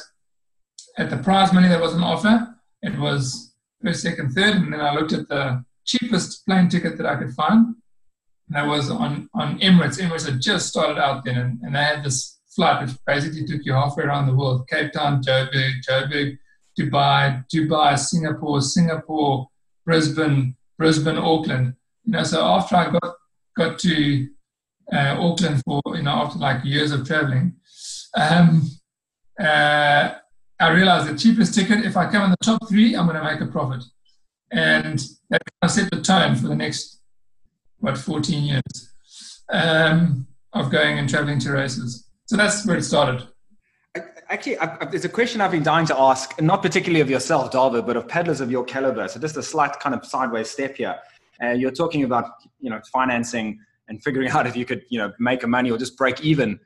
at 0.98 1.10
the 1.10 1.18
prize 1.18 1.52
money 1.52 1.68
that 1.68 1.82
was 1.82 1.94
on 1.94 2.04
offer. 2.04 2.56
It 2.82 2.98
was 2.98 3.55
first, 3.86 4.02
second, 4.02 4.32
third, 4.32 4.56
and 4.56 4.74
then 4.74 4.82
I 4.82 4.94
looked 4.94 5.14
at 5.14 5.28
the 5.28 5.64
cheapest 5.86 6.46
plane 6.46 6.70
ticket 6.70 6.98
that 6.98 7.06
I 7.06 7.16
could 7.16 7.34
find. 7.34 7.76
And 8.48 8.56
that 8.56 8.68
was 8.68 8.90
on, 8.90 9.30
on 9.34 9.60
Emirates. 9.60 10.00
Emirates 10.00 10.26
had 10.26 10.42
just 10.42 10.68
started 10.70 10.98
out 10.98 11.24
then, 11.24 11.38
and, 11.38 11.60
and 11.62 11.76
they 11.76 11.80
had 11.80 12.04
this 12.04 12.40
flight 12.56 12.82
which 12.82 12.96
basically 13.06 13.46
took 13.46 13.66
you 13.66 13.74
halfway 13.74 14.06
around 14.06 14.28
the 14.28 14.36
world 14.36 14.68
Cape 14.70 14.94
Town, 14.94 15.22
Joburg, 15.22 15.74
Joburg, 15.88 16.38
Dubai, 16.80 17.44
Dubai, 17.54 18.00
Singapore, 18.00 18.62
Singapore, 18.62 19.48
Brisbane, 19.86 20.56
Brisbane, 20.78 21.18
Auckland. 21.18 21.76
You 22.04 22.14
know, 22.14 22.24
so 22.24 22.44
after 22.46 22.76
I 22.76 22.92
got 22.92 23.16
got 23.58 23.80
to 23.80 24.28
uh, 24.92 25.16
Auckland 25.20 25.62
for 25.66 25.82
you 25.96 26.04
know 26.04 26.12
after 26.12 26.40
like 26.40 26.64
years 26.64 26.92
of 26.92 27.06
traveling, 27.08 27.56
um, 28.16 28.70
uh, 29.40 30.16
I 30.60 30.70
realized 30.70 31.10
the 31.10 31.18
cheapest 31.18 31.54
ticket, 31.54 31.86
if 31.86 31.98
I 31.98 32.10
come 32.10 32.24
in 32.24 32.32
the 32.32 32.38
top 32.44 32.68
three, 32.70 32.96
I'm 32.96 33.08
going 33.08 33.18
to 33.18 33.24
make 33.24 33.42
a 33.42 33.46
profit. 33.46 33.84
And 34.52 35.00
that 35.30 35.42
kind 35.46 35.64
of 35.64 35.72
set 35.72 35.92
the 35.92 36.02
tone 36.02 36.36
for 36.36 36.48
the 36.48 36.56
next, 36.56 37.02
what, 37.80 37.98
14 37.98 38.44
years 38.44 38.94
um, 39.50 40.28
of 40.54 40.72
going 40.72 40.98
and 40.98 41.10
traveling 41.10 41.40
to 41.40 41.52
races. 41.52 42.08
So 42.26 42.38
that's 42.38 42.66
where 42.66 42.78
it 42.78 42.84
started. 42.84 43.28
Actually, 44.30 44.58
there's 44.90 45.06
a 45.06 45.10
question 45.10 45.42
I've 45.42 45.52
been 45.52 45.62
dying 45.62 45.86
to 45.88 46.00
ask, 46.00 46.42
not 46.42 46.62
particularly 46.62 47.02
of 47.02 47.10
yourself, 47.10 47.52
Dawid, 47.52 47.86
but 47.86 47.98
of 47.98 48.08
peddlers 48.08 48.42
of 48.42 48.50
your 48.50 48.64
caliber. 48.64 49.08
So 49.08 49.20
just 49.20 49.38
a 49.38 49.44
slight 49.44 49.80
kind 49.80 49.94
of 49.94 50.06
sideways 50.06 50.50
step 50.50 50.78
here. 50.78 50.96
Uh, 51.44 51.50
you're 51.50 51.72
talking 51.72 52.04
about, 52.04 52.32
you 52.60 52.70
know, 52.70 52.80
financing 52.92 53.60
and 53.88 54.02
figuring 54.02 54.30
out 54.32 54.48
if 54.48 54.56
you 54.56 54.66
could, 54.66 54.84
you 54.90 54.98
know, 54.98 55.12
make 55.20 55.44
a 55.44 55.48
money 55.48 55.70
or 55.70 55.78
just 55.78 55.98
break 55.98 56.22
even 56.22 56.60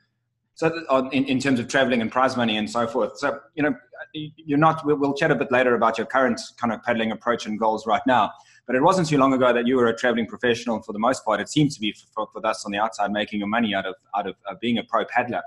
so 0.54 1.08
in, 1.12 1.24
in 1.24 1.38
terms 1.38 1.58
of 1.58 1.68
traveling 1.68 2.00
and 2.02 2.12
prize 2.12 2.36
money 2.36 2.56
and 2.56 2.70
so 2.70 2.86
forth. 2.86 3.18
So, 3.18 3.40
you 3.54 3.62
know, 3.62 3.74
you're 4.12 4.58
not, 4.58 4.84
we'll 4.84 5.14
chat 5.14 5.30
a 5.30 5.34
bit 5.34 5.50
later 5.50 5.74
about 5.74 5.96
your 5.96 6.06
current 6.06 6.40
kind 6.60 6.72
of 6.72 6.82
paddling 6.82 7.12
approach 7.12 7.46
and 7.46 7.58
goals 7.58 7.86
right 7.86 8.02
now. 8.06 8.32
But 8.66 8.76
it 8.76 8.82
wasn't 8.82 9.08
too 9.08 9.18
long 9.18 9.32
ago 9.32 9.52
that 9.52 9.66
you 9.66 9.76
were 9.76 9.88
a 9.88 9.96
traveling 9.96 10.26
professional 10.26 10.80
for 10.82 10.92
the 10.92 10.98
most 10.98 11.24
part. 11.24 11.40
It 11.40 11.48
seems 11.48 11.74
to 11.74 11.80
be 11.80 11.94
for, 12.14 12.28
for 12.32 12.46
us 12.46 12.64
on 12.64 12.72
the 12.72 12.78
outside 12.78 13.10
making 13.10 13.40
your 13.40 13.48
money 13.48 13.74
out 13.74 13.86
of, 13.86 13.94
out 14.14 14.26
of 14.26 14.36
uh, 14.48 14.54
being 14.60 14.78
a 14.78 14.84
pro 14.84 15.04
paddler. 15.04 15.42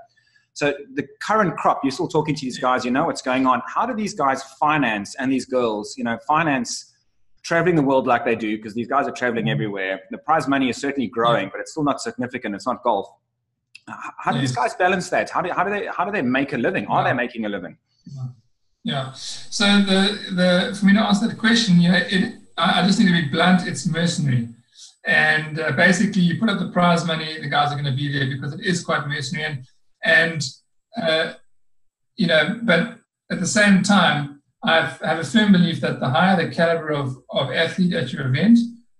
So 0.52 0.74
the 0.94 1.06
current 1.20 1.56
crop, 1.56 1.80
you're 1.82 1.90
still 1.90 2.08
talking 2.08 2.34
to 2.34 2.40
these 2.40 2.58
guys, 2.58 2.84
you 2.84 2.90
know 2.90 3.06
what's 3.06 3.22
going 3.22 3.46
on. 3.46 3.62
How 3.66 3.86
do 3.86 3.94
these 3.94 4.14
guys 4.14 4.42
finance 4.60 5.14
and 5.16 5.32
these 5.32 5.46
girls, 5.46 5.96
you 5.96 6.04
know, 6.04 6.18
finance 6.28 6.92
traveling 7.42 7.74
the 7.74 7.82
world 7.82 8.06
like 8.06 8.24
they 8.24 8.36
do? 8.36 8.56
Because 8.56 8.74
these 8.74 8.86
guys 8.86 9.08
are 9.08 9.12
traveling 9.12 9.50
everywhere. 9.50 10.00
The 10.10 10.18
prize 10.18 10.46
money 10.46 10.68
is 10.68 10.76
certainly 10.76 11.08
growing, 11.08 11.48
but 11.50 11.60
it's 11.60 11.72
still 11.72 11.82
not 11.82 12.00
significant. 12.00 12.54
It's 12.54 12.66
not 12.66 12.82
golf. 12.84 13.08
How 13.86 14.32
do 14.32 14.40
these 14.40 14.54
guys 14.54 14.74
balance 14.74 15.10
that? 15.10 15.30
How 15.30 15.42
do, 15.42 15.52
how 15.52 15.64
do 15.64 15.70
they 15.70 15.86
how 15.86 16.04
do 16.04 16.12
they 16.12 16.22
make 16.22 16.52
a 16.52 16.58
living? 16.58 16.86
Are 16.86 17.02
yeah. 17.02 17.10
they 17.10 17.16
making 17.16 17.44
a 17.44 17.48
living? 17.48 17.76
Yeah. 18.82 19.12
So 19.12 19.64
the 19.64 20.18
the 20.32 20.76
for 20.78 20.86
me 20.86 20.94
to 20.94 21.00
answer 21.00 21.28
that 21.28 21.38
question, 21.38 21.80
you 21.80 21.92
know, 21.92 21.98
it, 21.98 22.34
I 22.56 22.86
just 22.86 22.98
need 22.98 23.06
to 23.06 23.12
be 23.12 23.28
blunt. 23.28 23.66
It's 23.66 23.86
mercenary, 23.86 24.48
and 25.04 25.60
uh, 25.60 25.72
basically 25.72 26.22
you 26.22 26.38
put 26.38 26.48
up 26.48 26.58
the 26.58 26.70
prize 26.70 27.04
money, 27.04 27.40
the 27.40 27.48
guys 27.48 27.72
are 27.72 27.74
going 27.80 27.92
to 27.92 27.96
be 27.96 28.12
there 28.12 28.26
because 28.26 28.54
it 28.54 28.60
is 28.64 28.82
quite 28.82 29.06
mercenary, 29.06 29.44
and 29.44 29.66
and 30.04 30.42
uh, 31.00 31.34
you 32.16 32.26
know, 32.26 32.60
but 32.62 32.98
at 33.30 33.40
the 33.40 33.46
same 33.46 33.82
time, 33.82 34.42
I've, 34.62 35.02
I 35.02 35.08
have 35.08 35.18
a 35.18 35.24
firm 35.24 35.52
belief 35.52 35.80
that 35.80 36.00
the 36.00 36.08
higher 36.08 36.36
the 36.36 36.54
caliber 36.54 36.90
of, 36.90 37.16
of 37.30 37.50
athlete 37.50 37.92
at 37.92 38.12
your 38.12 38.26
event, 38.26 38.58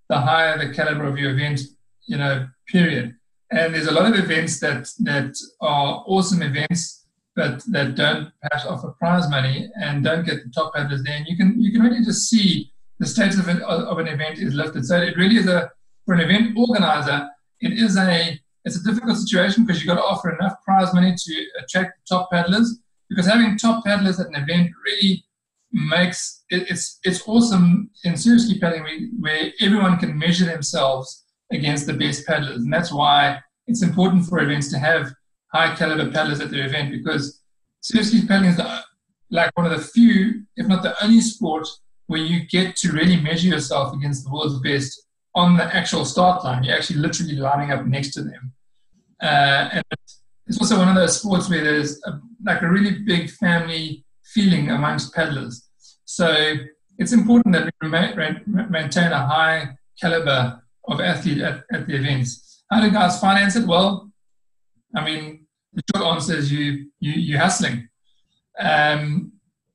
the 0.09 0.19
higher 0.19 0.57
the 0.57 0.73
caliber 0.73 1.05
of 1.05 1.17
your 1.17 1.31
event, 1.31 1.61
you 2.05 2.17
know, 2.17 2.47
period. 2.67 3.15
And 3.51 3.73
there's 3.73 3.87
a 3.87 3.91
lot 3.91 4.11
of 4.11 4.17
events 4.17 4.59
that 4.59 4.89
that 4.99 5.35
are 5.61 6.03
awesome 6.07 6.41
events, 6.41 7.05
but 7.35 7.63
that 7.71 7.95
don't 7.95 8.31
perhaps 8.41 8.65
offer 8.65 8.95
prize 8.99 9.29
money 9.29 9.69
and 9.81 10.03
don't 10.03 10.25
get 10.25 10.43
the 10.43 10.51
top 10.51 10.73
paddlers 10.73 11.03
there. 11.03 11.17
And 11.17 11.27
you 11.27 11.37
can 11.37 11.61
you 11.61 11.71
can 11.71 11.81
really 11.81 12.03
just 12.03 12.29
see 12.29 12.71
the 12.99 13.05
status 13.05 13.39
of 13.39 13.47
an, 13.47 13.61
of 13.61 13.99
an 13.99 14.07
event 14.07 14.39
is 14.39 14.53
lifted. 14.53 14.85
So 14.85 14.97
it 14.97 15.17
really 15.17 15.37
is 15.37 15.47
a 15.47 15.71
for 16.05 16.13
an 16.13 16.21
event 16.21 16.57
organizer, 16.57 17.27
it 17.61 17.73
is 17.73 17.97
a 17.97 18.39
it's 18.63 18.77
a 18.77 18.83
difficult 18.83 19.17
situation 19.17 19.65
because 19.65 19.83
you've 19.83 19.93
got 19.93 20.01
to 20.01 20.07
offer 20.07 20.33
enough 20.33 20.55
prize 20.63 20.93
money 20.93 21.13
to 21.15 21.45
attract 21.61 22.07
top 22.07 22.31
paddlers. 22.31 22.79
Because 23.09 23.27
having 23.27 23.57
top 23.57 23.85
paddlers 23.85 24.19
at 24.19 24.27
an 24.27 24.35
event 24.35 24.71
really 24.83 25.23
makes 25.71 26.43
it, 26.49 26.69
it's 26.69 26.99
it's 27.03 27.21
awesome 27.27 27.89
in 28.03 28.17
ski 28.17 28.59
paddling 28.59 29.11
where 29.19 29.51
everyone 29.59 29.97
can 29.97 30.17
measure 30.17 30.45
themselves 30.45 31.24
against 31.51 31.87
the 31.87 31.93
best 31.93 32.25
paddlers. 32.25 32.61
And 32.61 32.73
that's 32.73 32.91
why 32.91 33.39
it's 33.67 33.83
important 33.83 34.25
for 34.25 34.39
events 34.39 34.69
to 34.71 34.79
have 34.79 35.11
high 35.53 35.75
caliber 35.75 36.11
paddlers 36.11 36.39
at 36.39 36.51
their 36.51 36.65
event 36.65 36.91
because 36.91 37.41
ski 37.81 38.25
paddling 38.27 38.51
is 38.51 38.57
the, 38.57 38.79
like 39.31 39.51
one 39.55 39.65
of 39.65 39.77
the 39.77 39.83
few, 39.83 40.43
if 40.55 40.67
not 40.67 40.83
the 40.83 41.01
only 41.03 41.21
sport 41.21 41.67
where 42.07 42.21
you 42.21 42.45
get 42.47 42.75
to 42.77 42.91
really 42.91 43.19
measure 43.19 43.47
yourself 43.47 43.93
against 43.95 44.23
the 44.23 44.31
world's 44.31 44.59
best 44.59 45.07
on 45.33 45.57
the 45.57 45.75
actual 45.75 46.05
start 46.05 46.43
line. 46.43 46.63
You're 46.63 46.75
actually 46.75 46.99
literally 46.99 47.35
lining 47.35 47.71
up 47.71 47.85
next 47.85 48.11
to 48.13 48.23
them. 48.23 48.53
Uh, 49.21 49.69
and 49.73 49.83
it's 50.47 50.59
also 50.59 50.77
one 50.77 50.89
of 50.89 50.95
those 50.95 51.19
sports 51.19 51.49
where 51.49 51.63
there's 51.63 51.99
a, 52.05 52.19
like 52.45 52.61
a 52.61 52.69
really 52.69 52.99
big 53.05 53.29
family 53.31 54.05
feeling 54.33 54.69
amongst 54.69 55.13
paddlers. 55.13 55.67
So 56.05 56.55
it's 56.97 57.11
important 57.11 57.53
that 57.53 57.73
we 57.81 57.89
maintain 57.89 59.11
a 59.11 59.25
high 59.25 59.75
caliber 59.99 60.61
of 60.87 60.99
athlete 60.99 61.41
at, 61.41 61.63
at 61.71 61.87
the 61.87 61.95
events. 61.95 62.63
How 62.71 62.81
do 62.81 62.89
guys 62.89 63.19
finance 63.19 63.55
it? 63.55 63.67
Well, 63.67 64.11
I 64.95 65.03
mean, 65.03 65.45
the 65.73 65.83
short 65.93 66.05
answer 66.13 66.35
is 66.35 66.51
you 66.51 66.89
you 66.99 67.13
you 67.13 67.37
hustling. 67.37 67.87
Um, 68.59 69.33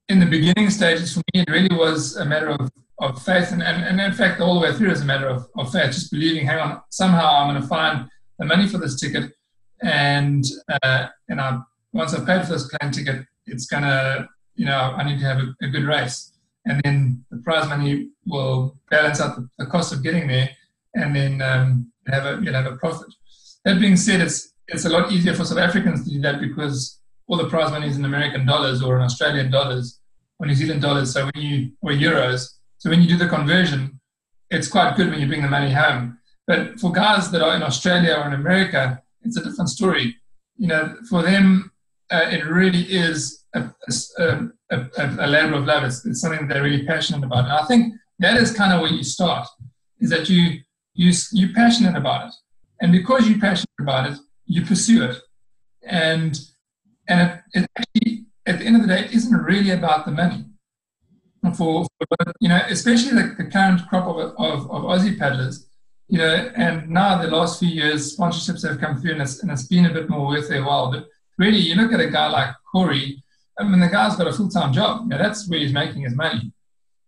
in 0.08 0.18
the 0.18 0.26
beginning 0.26 0.70
stages, 0.70 1.14
for 1.14 1.22
me, 1.32 1.42
it 1.42 1.50
really 1.50 1.74
was 1.74 2.16
a 2.16 2.24
matter 2.24 2.48
of, 2.48 2.70
of 2.98 3.22
faith, 3.22 3.52
and, 3.52 3.62
and, 3.62 3.84
and 3.84 4.00
in 4.00 4.12
fact, 4.12 4.40
all 4.40 4.54
the 4.54 4.60
way 4.60 4.72
through 4.74 4.90
is 4.90 5.02
a 5.02 5.04
matter 5.04 5.28
of, 5.28 5.46
of 5.56 5.70
faith, 5.70 5.92
just 5.92 6.10
believing, 6.10 6.44
hang 6.44 6.58
on, 6.58 6.80
somehow 6.90 7.36
I'm 7.36 7.50
going 7.50 7.62
to 7.62 7.68
find 7.68 8.08
the 8.38 8.46
money 8.46 8.66
for 8.66 8.78
this 8.78 8.98
ticket, 9.00 9.32
and 9.82 10.44
uh, 10.82 11.06
and 11.28 11.40
I, 11.40 11.60
once 11.92 12.12
I've 12.12 12.26
paid 12.26 12.44
for 12.44 12.54
this 12.54 12.68
plane 12.68 12.90
ticket, 12.90 13.24
it's 13.46 13.66
going 13.66 13.84
to, 13.84 14.28
you 14.56 14.66
know, 14.66 14.94
I 14.96 15.04
need 15.04 15.20
to 15.20 15.26
have 15.26 15.38
a, 15.38 15.54
a, 15.62 15.68
good 15.68 15.84
race, 15.84 16.32
and 16.66 16.80
then 16.82 17.24
the 17.30 17.38
prize 17.38 17.68
money 17.68 18.08
will 18.26 18.76
balance 18.90 19.20
out 19.20 19.36
the, 19.36 19.48
the 19.58 19.66
cost 19.66 19.92
of 19.92 20.02
getting 20.02 20.26
there, 20.26 20.50
and 20.94 21.14
then 21.14 21.42
um, 21.42 21.92
have 22.08 22.26
a 22.26 22.40
you'll 22.42 22.54
have 22.54 22.66
a 22.66 22.76
profit. 22.76 23.12
That 23.64 23.80
being 23.80 23.96
said, 23.96 24.20
it's 24.20 24.52
it's 24.68 24.84
a 24.84 24.88
lot 24.88 25.12
easier 25.12 25.34
for 25.34 25.44
South 25.44 25.58
Africans 25.58 26.04
to 26.04 26.10
do 26.10 26.20
that 26.22 26.40
because 26.40 27.00
all 27.26 27.36
the 27.36 27.48
prize 27.48 27.70
money 27.70 27.88
is 27.88 27.96
in 27.96 28.04
American 28.04 28.46
dollars 28.46 28.82
or 28.82 28.96
in 28.96 29.02
Australian 29.02 29.50
dollars 29.50 30.00
or 30.38 30.46
New 30.46 30.54
Zealand 30.54 30.82
dollars. 30.82 31.12
So 31.12 31.28
when 31.32 31.42
you 31.42 31.72
or 31.82 31.92
euros, 31.92 32.48
so 32.78 32.90
when 32.90 33.02
you 33.02 33.08
do 33.08 33.16
the 33.16 33.28
conversion, 33.28 34.00
it's 34.50 34.68
quite 34.68 34.96
good 34.96 35.10
when 35.10 35.20
you 35.20 35.26
bring 35.26 35.42
the 35.42 35.48
money 35.48 35.72
home. 35.72 36.18
But 36.46 36.80
for 36.80 36.90
guys 36.90 37.30
that 37.30 37.42
are 37.42 37.54
in 37.54 37.62
Australia 37.62 38.14
or 38.14 38.26
in 38.26 38.34
America, 38.34 39.02
it's 39.22 39.36
a 39.36 39.44
different 39.44 39.70
story. 39.70 40.16
You 40.56 40.68
know, 40.68 40.96
for 41.08 41.22
them, 41.22 41.70
uh, 42.10 42.26
it 42.30 42.44
really 42.44 42.82
is 42.82 43.44
a, 43.54 43.70
a, 44.18 44.48
a, 44.70 45.16
a 45.20 45.26
labor 45.26 45.54
of 45.54 45.64
love. 45.64 45.84
It's, 45.84 46.04
it's, 46.04 46.20
something 46.20 46.48
that 46.48 46.54
they're 46.54 46.62
really 46.62 46.84
passionate 46.84 47.24
about. 47.24 47.44
And 47.44 47.52
I 47.52 47.64
think 47.66 47.94
that 48.18 48.36
is 48.36 48.52
kind 48.52 48.72
of 48.72 48.80
where 48.80 48.90
you 48.90 49.04
start, 49.04 49.46
is 50.00 50.10
that 50.10 50.28
you, 50.28 50.60
you, 51.00 51.12
you're 51.32 51.54
passionate 51.54 51.96
about 51.96 52.28
it. 52.28 52.34
And 52.82 52.92
because 52.92 53.28
you're 53.28 53.38
passionate 53.38 53.80
about 53.80 54.10
it, 54.10 54.18
you 54.46 54.64
pursue 54.64 55.04
it. 55.04 55.16
And, 55.82 56.38
and 57.08 57.20
it, 57.30 57.40
it 57.54 57.70
actually, 57.78 58.26
at 58.46 58.58
the 58.58 58.66
end 58.66 58.76
of 58.76 58.82
the 58.82 58.88
day, 58.88 59.04
it 59.06 59.12
isn't 59.12 59.34
really 59.34 59.70
about 59.70 60.04
the 60.04 60.12
money. 60.12 60.44
For, 61.56 61.84
for 61.84 61.86
you 62.40 62.50
know, 62.50 62.60
especially 62.68 63.12
the, 63.12 63.34
the 63.38 63.50
current 63.50 63.80
crop 63.88 64.06
of, 64.08 64.34
of, 64.38 64.70
of 64.70 64.82
Aussie 64.82 65.18
paddlers, 65.18 65.68
you 66.08 66.18
know, 66.18 66.52
and 66.54 66.90
now 66.90 67.20
the 67.22 67.28
last 67.28 67.60
few 67.60 67.68
years, 67.68 68.14
sponsorships 68.16 68.68
have 68.68 68.78
come 68.78 69.00
through 69.00 69.12
and 69.12 69.22
it's, 69.22 69.42
and 69.42 69.50
it's 69.50 69.66
been 69.66 69.86
a 69.86 69.92
bit 69.92 70.10
more 70.10 70.26
worth 70.26 70.50
their 70.50 70.64
while. 70.64 70.92
But 70.92 71.06
really, 71.38 71.58
you 71.58 71.76
look 71.76 71.92
at 71.94 72.00
a 72.00 72.10
guy 72.10 72.28
like 72.28 72.54
Corey, 72.70 73.22
I 73.58 73.64
mean, 73.64 73.80
the 73.80 73.88
guy's 73.88 74.16
got 74.16 74.26
a 74.26 74.32
full 74.32 74.50
time 74.50 74.72
job. 74.72 75.02
You 75.04 75.08
know, 75.08 75.18
that's 75.18 75.48
where 75.48 75.60
he's 75.60 75.72
making 75.72 76.02
his 76.02 76.14
money. 76.14 76.52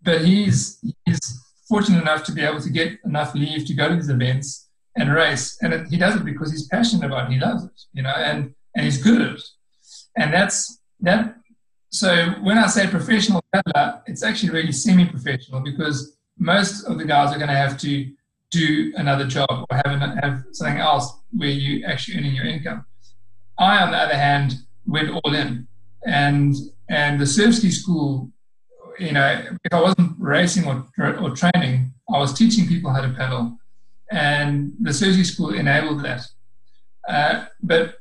But 0.03 0.23
he's, 0.25 0.79
he's 1.05 1.42
fortunate 1.73 2.03
enough 2.03 2.23
to 2.25 2.33
be 2.33 2.43
able 2.43 2.61
to 2.61 2.69
get 2.69 2.99
enough 3.07 3.35
leave 3.35 3.65
to 3.67 3.73
go 3.73 3.89
to 3.89 3.95
these 3.95 4.11
events 4.11 4.69
and 4.99 5.11
race. 5.11 5.57
And 5.63 5.73
it, 5.73 5.87
he 5.89 5.97
does 5.97 6.15
it 6.17 6.25
because 6.33 6.51
he's 6.53 6.67
passionate 6.69 7.07
about 7.07 7.23
it. 7.27 7.33
He 7.33 7.41
loves 7.41 7.65
it, 7.65 7.79
you 7.95 8.03
know, 8.03 8.17
and, 8.31 8.55
and 8.75 8.85
he's 8.85 9.03
good 9.03 9.23
at 9.23 9.33
it. 9.37 9.43
And 10.15 10.35
that's 10.35 10.59
that. 11.01 11.37
So 11.89 12.11
when 12.43 12.59
I 12.59 12.67
say 12.67 12.87
professional 12.89 13.41
it's 14.07 14.23
actually 14.23 14.51
really 14.51 14.73
semi 14.73 15.07
professional 15.07 15.61
because 15.61 16.19
most 16.39 16.85
of 16.85 16.99
the 16.99 17.07
guys 17.07 17.35
are 17.35 17.39
going 17.39 17.55
to 17.57 17.63
have 17.65 17.79
to 17.87 18.11
do 18.51 18.93
another 18.97 19.27
job 19.27 19.49
or 19.51 19.77
have, 19.83 19.93
an, 20.03 20.19
have 20.19 20.45
something 20.53 20.79
else 20.79 21.07
where 21.33 21.49
you 21.49 21.87
actually 21.87 22.19
earning 22.19 22.35
your 22.35 22.45
income. 22.45 22.85
I, 23.59 23.83
on 23.83 23.93
the 23.93 23.99
other 23.99 24.19
hand, 24.29 24.57
went 24.87 25.09
all 25.09 25.35
in. 25.35 25.67
And, 26.05 26.55
and 26.91 27.19
the 27.19 27.25
Surfski 27.25 27.73
school, 27.73 28.31
you 28.99 29.13
know, 29.13 29.43
if 29.65 29.73
I 29.73 29.81
wasn't 29.81 30.13
racing 30.19 30.67
or, 30.67 30.87
or 31.19 31.31
training, 31.31 31.93
I 32.13 32.19
was 32.19 32.33
teaching 32.33 32.67
people 32.67 32.91
how 32.91 33.01
to 33.01 33.11
paddle 33.11 33.59
and 34.13 34.75
the 34.81 34.91
Surfski 34.91 35.25
School 35.25 35.55
enabled 35.55 36.05
that. 36.05 36.27
Uh, 37.09 37.47
but 37.63 37.97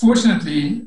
fortunately, 0.00 0.86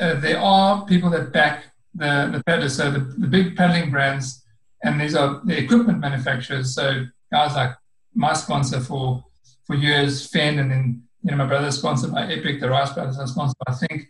uh, 0.00 0.14
there 0.14 0.38
are 0.38 0.86
people 0.86 1.10
that 1.10 1.32
back 1.32 1.64
the, 1.94 2.30
the 2.32 2.42
paddlers, 2.46 2.76
so 2.76 2.90
the, 2.90 3.00
the 3.00 3.26
big 3.26 3.56
paddling 3.56 3.90
brands, 3.90 4.44
and 4.84 5.00
these 5.00 5.14
are 5.14 5.40
the 5.44 5.58
equipment 5.58 5.98
manufacturers. 5.98 6.74
So 6.74 7.04
guys 7.32 7.54
like 7.56 7.74
my 8.14 8.32
sponsor 8.32 8.80
for 8.80 9.24
for 9.66 9.74
years, 9.74 10.28
Fenn, 10.28 10.60
and 10.60 10.70
then 10.70 11.02
you 11.22 11.32
know 11.32 11.38
my 11.38 11.46
brother's 11.46 11.78
sponsored 11.78 12.12
by 12.12 12.32
Epic, 12.32 12.60
the 12.60 12.70
Rice 12.70 12.92
Brothers 12.92 13.18
are 13.18 13.26
sponsored. 13.26 13.56
I 13.66 13.72
think 13.72 14.06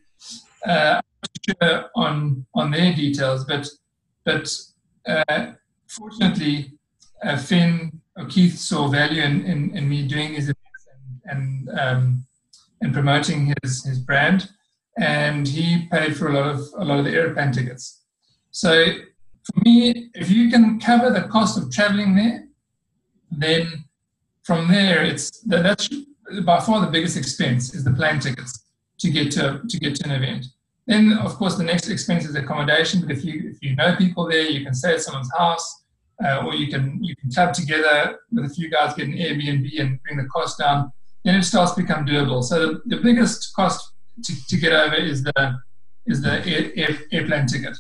uh, 0.67 1.01
sure 1.49 1.91
on 1.97 2.47
on 2.55 2.71
their 2.71 2.95
details, 2.95 3.45
but 3.45 3.67
but 4.25 4.53
uh, 5.07 5.53
fortunately, 5.87 6.73
uh, 7.23 7.37
Fenn 7.37 8.01
Keith 8.29 8.59
saw 8.59 8.89
value 8.89 9.23
in, 9.23 9.45
in, 9.45 9.77
in 9.77 9.89
me 9.89 10.07
doing 10.07 10.35
his 10.35 10.45
events 10.45 10.87
and, 11.25 11.69
and, 11.69 11.81
um, 11.81 12.27
and 12.81 12.93
promoting 12.93 13.55
his, 13.63 13.85
his 13.85 13.99
brand. 13.99 14.51
And 14.99 15.47
he 15.47 15.87
paid 15.91 16.17
for 16.17 16.29
a 16.29 16.33
lot 16.33 16.47
of 16.47 16.61
a 16.77 16.85
lot 16.85 16.99
of 16.99 17.05
the 17.05 17.13
airplane 17.13 17.53
tickets. 17.53 18.03
So 18.51 18.87
for 19.45 19.61
me, 19.65 20.11
if 20.15 20.31
you 20.31 20.51
can 20.51 20.79
cover 20.81 21.11
the 21.11 21.29
cost 21.29 21.57
of 21.57 21.71
traveling 21.71 22.17
there, 22.17 22.49
then 23.31 23.85
from 24.43 24.69
there 24.69 25.05
it's 25.05 25.41
that, 25.43 25.63
that's 25.63 25.89
by 26.45 26.61
far 26.61 26.81
the 26.81 26.91
biggest 26.91 27.17
expense 27.17 27.73
is 27.73 27.85
the 27.85 27.93
plane 27.93 28.19
tickets 28.19 28.65
to 28.99 29.11
get 29.11 29.31
to 29.33 29.63
to 29.67 29.79
get 29.79 29.95
to 29.97 30.05
an 30.05 30.11
event. 30.11 30.47
Then 30.91 31.13
of 31.19 31.37
course 31.37 31.55
the 31.55 31.63
next 31.63 31.89
expense 31.89 32.25
is 32.25 32.35
accommodation. 32.35 33.01
But 33.01 33.13
if 33.13 33.25
you 33.25 33.35
if 33.53 33.63
you 33.63 33.77
know 33.77 33.95
people 33.95 34.29
there, 34.29 34.43
you 34.43 34.65
can 34.65 34.75
stay 34.75 34.95
at 34.95 35.01
someone's 35.01 35.31
house 35.39 35.85
uh, 36.25 36.43
or 36.45 36.57
you 36.57 36.67
can 36.67 37.03
you 37.03 37.15
can 37.15 37.31
club 37.31 37.55
together 37.55 38.19
with 38.33 38.45
a 38.45 38.49
few 38.49 38.69
guys, 38.69 38.95
get 38.95 39.07
an 39.07 39.15
Airbnb 39.15 39.69
and 39.81 40.03
bring 40.03 40.19
the 40.19 40.25
cost 40.25 40.59
down. 40.59 40.93
Then 41.25 41.37
it 41.37 41.45
starts 41.45 41.73
to 41.75 41.83
become 41.83 42.05
doable. 42.07 42.43
So 42.43 42.55
the, 42.67 42.83
the 42.87 42.97
biggest 42.97 43.55
cost 43.55 43.93
to, 44.25 44.47
to 44.49 44.57
get 44.57 44.73
over 44.73 44.97
is 44.97 45.23
the 45.23 45.59
is 46.07 46.23
the 46.23 46.45
air, 46.45 46.73
air, 46.75 46.99
airplane 47.13 47.47
ticket. 47.47 47.77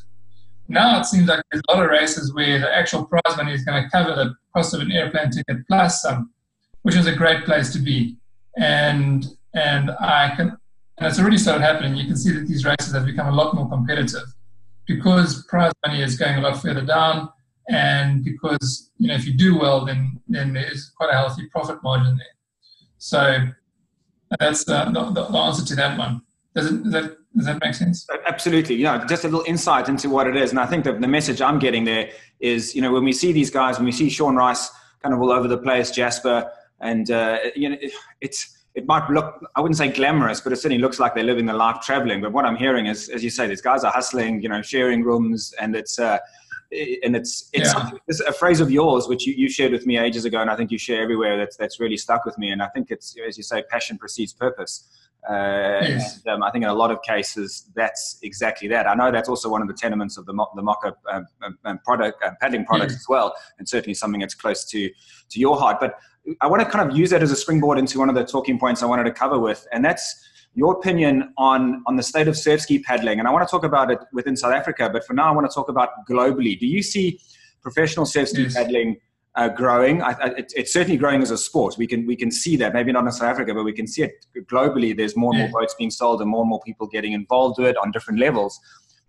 Now 0.69 1.01
it 1.01 1.07
seems 1.07 1.27
like 1.27 1.43
there's 1.51 1.63
a 1.69 1.75
lot 1.75 1.85
of 1.85 1.91
races 1.91 2.33
where 2.33 2.61
the 2.61 2.73
actual 2.73 3.07
prize 3.07 3.37
money 3.37 3.53
is 3.53 3.65
going 3.65 3.83
to 3.83 3.91
cover 3.91 4.15
the 4.15 4.37
cost 4.55 4.73
of 4.73 4.83
an 4.83 4.93
airplane 4.93 5.31
ticket 5.31 5.67
plus 5.67 6.03
some, 6.03 6.31
which 6.83 6.95
is 6.95 7.09
a 7.09 7.17
great 7.17 7.45
place 7.45 7.73
to 7.73 7.81
be. 7.81 8.19
And 8.57 9.27
and 9.53 9.91
I 9.99 10.33
can 10.37 10.57
and 11.01 11.09
it's 11.09 11.19
already 11.19 11.39
started 11.39 11.63
happening. 11.63 11.97
You 11.97 12.07
can 12.07 12.17
see 12.17 12.31
that 12.33 12.47
these 12.47 12.65
races 12.65 12.93
have 12.93 13.07
become 13.07 13.27
a 13.27 13.35
lot 13.35 13.55
more 13.55 13.69
competitive 13.69 14.23
because 14.87 15.45
prize 15.47 15.73
money 15.85 16.03
is 16.03 16.17
going 16.17 16.37
a 16.37 16.41
lot 16.43 16.61
further 16.61 16.85
down 16.85 17.31
and 17.71 18.25
because 18.25 18.91
you 18.99 19.09
know 19.09 19.15
if 19.15 19.27
you 19.27 19.33
do 19.33 19.59
well, 19.59 19.85
then 19.85 20.21
then 20.29 20.53
there's 20.53 20.91
quite 20.97 21.11
a 21.11 21.15
healthy 21.15 21.47
profit 21.47 21.83
margin 21.83 22.17
there. 22.17 22.27
So 22.99 23.49
that's 24.39 24.65
the, 24.65 24.85
the, 24.87 25.11
the 25.11 25.39
answer 25.39 25.65
to 25.65 25.77
that 25.77 25.99
one. 25.99 26.23
Does 26.55 26.71
it 26.71 26.83
does 26.83 26.93
that, 26.93 27.17
does 27.37 27.47
that 27.47 27.61
make 27.65 27.75
sense? 27.75 28.07
Absolutely. 28.27 28.75
You 28.75 28.85
know, 28.85 29.05
just 29.07 29.25
a 29.25 29.29
little 29.29 29.45
insight 29.47 29.89
into 29.89 30.11
what 30.11 30.27
it 30.27 30.37
is, 30.37 30.51
and 30.51 30.59
I 30.59 30.67
think 30.67 30.85
that 30.85 31.01
the 31.01 31.09
message 31.09 31.41
I'm 31.41 31.59
getting 31.59 31.85
there 31.85 32.11
is, 32.41 32.75
you 32.75 32.83
know, 32.83 32.93
when 32.93 33.05
we 33.05 33.13
see 33.13 33.33
these 33.33 33.51
guys, 33.51 33.77
when 33.77 33.87
we 33.87 33.93
see 33.93 34.11
Sean 34.11 34.37
Rice 34.37 34.71
kind 35.03 35.15
of 35.15 35.21
all 35.21 35.31
over 35.31 35.49
the 35.49 35.59
place, 35.59 35.91
Jasper, 35.91 36.51
and 36.81 37.11
uh, 37.11 37.39
you 37.55 37.69
know, 37.69 37.77
it's 38.21 38.57
it 38.75 38.87
might 38.87 39.09
look, 39.11 39.45
I 39.57 39.61
wouldn't 39.61 39.79
say 39.79 39.91
glamorous, 39.91 40.41
but 40.41 40.53
it 40.53 40.57
certainly 40.57 40.81
looks 40.81 41.01
like 41.01 41.15
they're 41.15 41.25
living 41.25 41.47
the 41.47 41.55
life 41.55 41.81
traveling. 41.83 42.21
But 42.21 42.33
what 42.33 42.45
I'm 42.45 42.57
hearing 42.57 42.87
is, 42.87 43.09
as 43.09 43.25
you 43.25 43.31
say, 43.31 43.47
these 43.47 43.61
guys 43.61 43.83
are 43.83 43.93
hustling, 43.93 44.43
you 44.43 44.49
know, 44.49 44.63
sharing 44.63 45.03
rooms, 45.03 45.53
and 45.61 45.75
it's, 45.75 45.99
uh, 45.99 46.19
and 46.71 47.17
it's 47.17 47.51
it's, 47.53 47.75
yeah. 47.75 47.91
it's, 48.07 48.21
a 48.21 48.33
phrase 48.33 48.61
of 48.61 48.71
yours 48.71 49.09
which 49.09 49.27
you, 49.27 49.35
you 49.35 49.49
shared 49.49 49.73
with 49.73 49.87
me 49.87 49.99
ages 49.99 50.25
ago, 50.25 50.41
and 50.41 50.49
I 50.49 50.55
think 50.55 50.71
you 50.71 50.79
share 50.79 51.03
everywhere. 51.03 51.37
That's 51.37 51.57
that's 51.57 51.81
really 51.81 51.97
stuck 51.97 52.25
with 52.25 52.39
me, 52.39 52.51
and 52.51 52.63
I 52.63 52.69
think 52.69 52.93
it's 52.93 53.17
as 53.27 53.37
you 53.37 53.43
say, 53.43 53.65
passion 53.69 53.99
precedes 53.99 54.33
purpose. 54.33 54.89
Uh, 55.29 55.81
yes. 55.83 56.23
and, 56.25 56.37
um, 56.37 56.43
I 56.43 56.51
think 56.51 56.65
in 56.65 56.71
a 56.71 56.75
lot 56.75 56.91
of 56.91 57.03
cases 57.03 57.71
that's 57.75 58.19
exactly 58.23 58.69
that. 58.69 58.87
I 58.87 58.95
know 58.95 59.11
that's 59.11 59.29
also 59.29 59.51
one 59.51 59.61
of 59.61 59.69
the 59.69 59.75
tenements 59.75 60.17
of 60.17 60.27
the 60.27 60.33
the 60.55 60.63
Mocke 60.63 60.97
um, 61.11 61.27
um, 61.43 61.59
um 61.65 61.79
product 61.85 62.23
uh, 62.25 62.31
paddling 62.41 62.65
products 62.65 62.93
yes. 62.93 63.03
as 63.03 63.09
well, 63.09 63.35
and 63.59 63.69
certainly 63.69 63.95
something 63.95 64.21
that's 64.21 64.35
close 64.35 64.65
to 64.67 64.89
to 64.89 65.41
your 65.41 65.59
heart. 65.59 65.79
But 65.81 65.95
I 66.41 66.47
want 66.47 66.63
to 66.63 66.69
kind 66.69 66.91
of 66.91 66.97
use 66.97 67.11
that 67.11 67.23
as 67.23 67.31
a 67.31 67.37
springboard 67.37 67.79
into 67.79 67.99
one 67.99 68.09
of 68.09 68.15
the 68.15 68.25
talking 68.25 68.59
points 68.59 68.83
I 68.83 68.87
wanted 68.87 69.05
to 69.05 69.13
cover 69.13 69.39
with, 69.39 69.67
and 69.73 69.85
that's 69.85 70.27
your 70.55 70.73
opinion 70.75 71.33
on, 71.39 71.83
on 71.87 71.97
the 71.97 72.03
state 72.03 72.29
of 72.29 72.37
surf 72.37 72.61
ski 72.61 72.81
paddling. 72.81 73.19
And 73.19 73.29
I 73.29 73.31
want 73.31 73.47
to 73.47 73.51
talk 73.51 73.65
about 73.65 73.91
it 73.91 73.99
within 74.13 74.37
South 74.37 74.53
Africa, 74.53 74.91
but 74.93 75.05
for 75.05 75.15
now, 75.15 75.29
I 75.29 75.31
want 75.33 75.49
to 75.49 75.55
talk 75.55 75.69
about 75.69 75.91
globally. 76.09 76.59
Do 76.59 76.67
you 76.67 76.83
see 76.83 77.21
professional 77.63 78.05
surf 78.05 78.31
ski 78.31 78.43
yes. 78.43 78.55
paddling 78.55 78.97
uh, 79.37 79.49
growing? 79.49 80.03
I, 80.03 80.11
I, 80.11 80.27
it, 80.31 80.53
it's 80.57 80.73
certainly 80.73 80.97
growing 80.97 81.23
as 81.23 81.31
a 81.31 81.39
sport. 81.39 81.77
We 81.79 81.87
can, 81.87 82.05
we 82.05 82.17
can 82.17 82.31
see 82.33 82.57
that, 82.57 82.75
maybe 82.75 82.91
not 82.91 83.05
in 83.05 83.13
South 83.13 83.29
Africa, 83.29 83.55
but 83.55 83.63
we 83.63 83.73
can 83.73 83.87
see 83.87 84.03
it 84.03 84.27
globally. 84.51 84.97
There's 84.97 85.17
more 85.17 85.33
and 85.33 85.51
more 85.51 85.61
boats 85.61 85.75
being 85.79 85.91
sold 85.91 86.21
and 86.21 86.29
more 86.29 86.43
and 86.43 86.51
more 86.51 86.61
people 86.67 86.89
getting 86.89 87.13
involved 87.13 87.59
with 87.59 87.69
it 87.69 87.77
on 87.77 87.93
different 87.93 88.19
levels. 88.19 88.59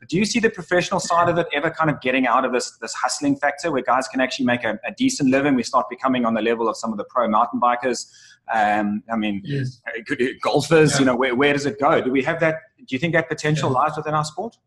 But 0.01 0.09
do 0.09 0.17
you 0.17 0.25
see 0.25 0.39
the 0.39 0.49
professional 0.49 0.99
side 0.99 1.29
of 1.29 1.37
it 1.37 1.47
ever 1.53 1.69
kind 1.69 1.89
of 1.89 2.01
getting 2.01 2.27
out 2.27 2.43
of 2.43 2.51
this, 2.51 2.71
this 2.81 2.93
hustling 2.93 3.37
factor 3.37 3.71
where 3.71 3.83
guys 3.83 4.09
can 4.09 4.19
actually 4.19 4.45
make 4.45 4.65
a, 4.65 4.77
a 4.85 4.91
decent 4.97 5.29
living? 5.29 5.55
We 5.55 5.63
start 5.63 5.85
becoming 5.89 6.25
on 6.25 6.33
the 6.33 6.41
level 6.41 6.67
of 6.67 6.75
some 6.75 6.91
of 6.91 6.97
the 6.97 7.05
pro 7.05 7.29
mountain 7.29 7.61
bikers 7.61 8.11
um, 8.53 9.03
I 9.11 9.15
mean, 9.15 9.41
yes. 9.43 9.81
Uh, 9.87 10.15
golfers, 10.41 10.93
yeah. 10.93 10.99
you 10.99 11.05
know, 11.05 11.15
where, 11.15 11.35
where 11.35 11.53
does 11.53 11.65
it 11.65 11.79
go? 11.79 12.01
Do 12.01 12.11
we 12.11 12.23
have 12.23 12.39
that? 12.41 12.55
Do 12.77 12.85
you 12.89 12.99
think 12.99 13.13
that 13.13 13.29
potential 13.29 13.71
yeah. 13.71 13.79
lies 13.79 13.91
within 13.95 14.13
our 14.13 14.25
sport? 14.25 14.57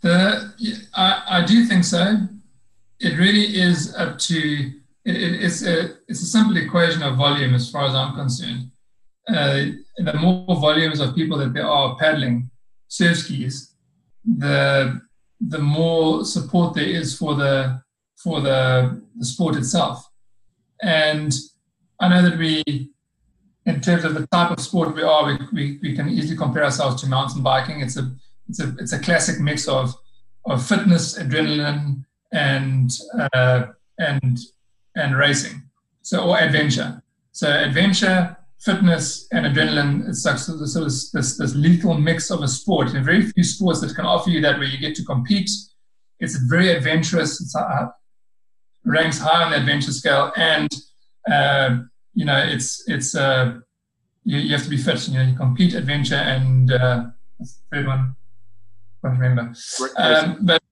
The, 0.00 0.52
I, 0.94 1.22
I 1.28 1.44
do 1.44 1.64
think 1.64 1.84
so. 1.84 2.16
It 3.00 3.18
really 3.18 3.60
is 3.60 3.94
up 3.96 4.18
to, 4.18 4.38
it, 5.04 5.16
it, 5.16 5.42
it's, 5.42 5.62
a, 5.64 5.96
it's 6.08 6.22
a 6.22 6.26
simple 6.26 6.56
equation 6.56 7.02
of 7.02 7.16
volume 7.16 7.54
as 7.54 7.70
far 7.70 7.86
as 7.86 7.94
I'm 7.94 8.14
concerned. 8.14 8.70
uh, 9.28 9.66
the 9.98 10.14
more 10.18 10.56
volumes 10.56 11.00
of 11.00 11.14
people 11.14 11.36
that 11.38 11.52
there 11.52 11.66
are 11.66 11.96
paddling 11.96 12.50
surf 12.88 13.18
skis, 13.18 13.74
the 14.24 15.00
the 15.40 15.58
more 15.58 16.24
support 16.24 16.74
there 16.74 16.84
is 16.84 17.16
for 17.16 17.34
the 17.34 17.82
for 18.16 18.40
the, 18.40 19.02
the 19.16 19.24
sport 19.24 19.56
itself. 19.56 20.08
And 20.82 21.32
I 22.00 22.08
know 22.08 22.28
that 22.28 22.38
we, 22.38 22.62
in 23.66 23.80
terms 23.80 24.04
of 24.04 24.14
the 24.14 24.26
type 24.28 24.50
of 24.50 24.60
sport 24.60 24.94
we 24.94 25.02
are, 25.02 25.26
we, 25.26 25.38
we, 25.52 25.78
we 25.82 25.94
can 25.94 26.08
easily 26.08 26.36
compare 26.36 26.64
ourselves 26.64 27.00
to 27.02 27.08
mountain 27.08 27.42
biking. 27.42 27.80
It's 27.80 27.96
a 27.96 28.10
it's 28.48 28.60
a 28.60 28.74
it's 28.78 28.92
a 28.92 28.98
classic 28.98 29.40
mix 29.40 29.68
of 29.68 29.94
of 30.44 30.64
fitness, 30.64 31.18
adrenaline, 31.18 32.04
and 32.32 32.90
uh, 33.32 33.66
and 33.98 34.38
and 34.94 35.16
racing. 35.16 35.62
So 36.02 36.28
or 36.28 36.38
adventure. 36.38 37.02
So 37.32 37.50
adventure, 37.50 38.36
fitness, 38.66 39.28
and 39.32 39.46
adrenaline. 39.46 40.08
It's 40.08 40.24
like 40.26 40.38
sort 40.38 40.60
of, 40.60 40.62
of 40.62 40.84
this 40.84 41.10
this 41.12 41.54
lethal 41.54 41.94
mix 41.94 42.30
of 42.30 42.42
a 42.42 42.48
sport. 42.48 42.92
And 42.92 43.04
very 43.04 43.22
few 43.22 43.44
sports 43.44 43.80
that 43.80 43.94
can 43.94 44.04
offer 44.04 44.28
you 44.28 44.40
that, 44.42 44.58
where 44.58 44.68
you 44.68 44.78
get 44.78 44.96
to 44.96 45.04
compete. 45.04 45.50
It's 46.18 46.36
very 46.36 46.70
adventurous. 46.70 47.40
It's 47.40 47.54
uh, 47.54 47.86
ranks 48.84 49.18
high 49.18 49.44
on 49.44 49.52
the 49.52 49.58
adventure 49.58 49.92
scale, 49.92 50.32
and 50.36 50.68
uh, 51.30 51.78
you 52.14 52.24
know 52.24 52.38
it's 52.38 52.82
it's 52.88 53.14
uh, 53.14 53.58
you, 54.24 54.38
you, 54.38 54.52
have 54.52 54.64
to 54.64 54.70
be 54.70 54.76
fit. 54.76 55.08
You 55.08 55.14
know, 55.14 55.24
you 55.24 55.36
compete, 55.36 55.74
adventure, 55.74 56.16
and 56.16 56.72
uh, 56.72 57.04
third 57.72 57.86
one. 57.86 58.16
I 59.04 59.08
can't 59.08 59.20
remember. 59.20 59.54
Um, 59.96 60.38
but 60.42 60.62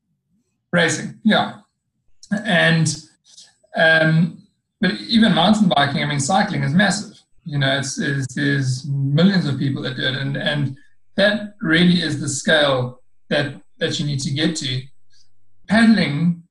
racing, 0.73 1.21
yeah, 1.23 1.61
and 2.45 2.89
um, 3.77 4.43
but 4.81 4.93
even 5.09 5.35
mountain 5.35 5.69
biking. 5.69 6.03
I 6.03 6.07
mean, 6.07 6.21
cycling 6.21 6.65
is 6.65 6.75
massive. 6.75 7.14
You 7.45 7.59
know, 7.59 7.79
it's, 7.79 7.99
it's 7.99 8.35
there's 8.35 8.87
millions 8.89 9.47
of 9.47 9.59
people 9.59 9.83
that 9.83 9.97
do 9.97 10.03
it, 10.03 10.17
and 10.17 10.37
and 10.37 10.77
that 11.17 11.55
really 11.61 12.01
is 12.01 12.21
the 12.21 12.29
scale 12.29 13.03
that 13.29 13.61
that 13.79 13.99
you 13.99 14.07
need 14.07 14.21
to 14.21 14.31
get 14.31 14.57
to. 14.57 14.83
Paddling 15.69 16.43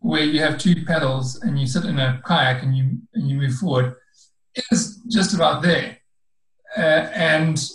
where 0.00 0.24
you 0.24 0.40
have 0.40 0.58
two 0.58 0.84
paddles 0.84 1.40
and 1.42 1.58
you 1.58 1.66
sit 1.66 1.84
in 1.84 1.98
a 1.98 2.20
kayak 2.24 2.62
and 2.62 2.76
you 2.76 2.98
and 3.14 3.28
you 3.28 3.36
move 3.36 3.54
forward 3.54 3.94
is 4.70 5.00
just 5.08 5.34
about 5.34 5.62
there. 5.62 5.98
Uh, 6.76 7.08
and 7.14 7.68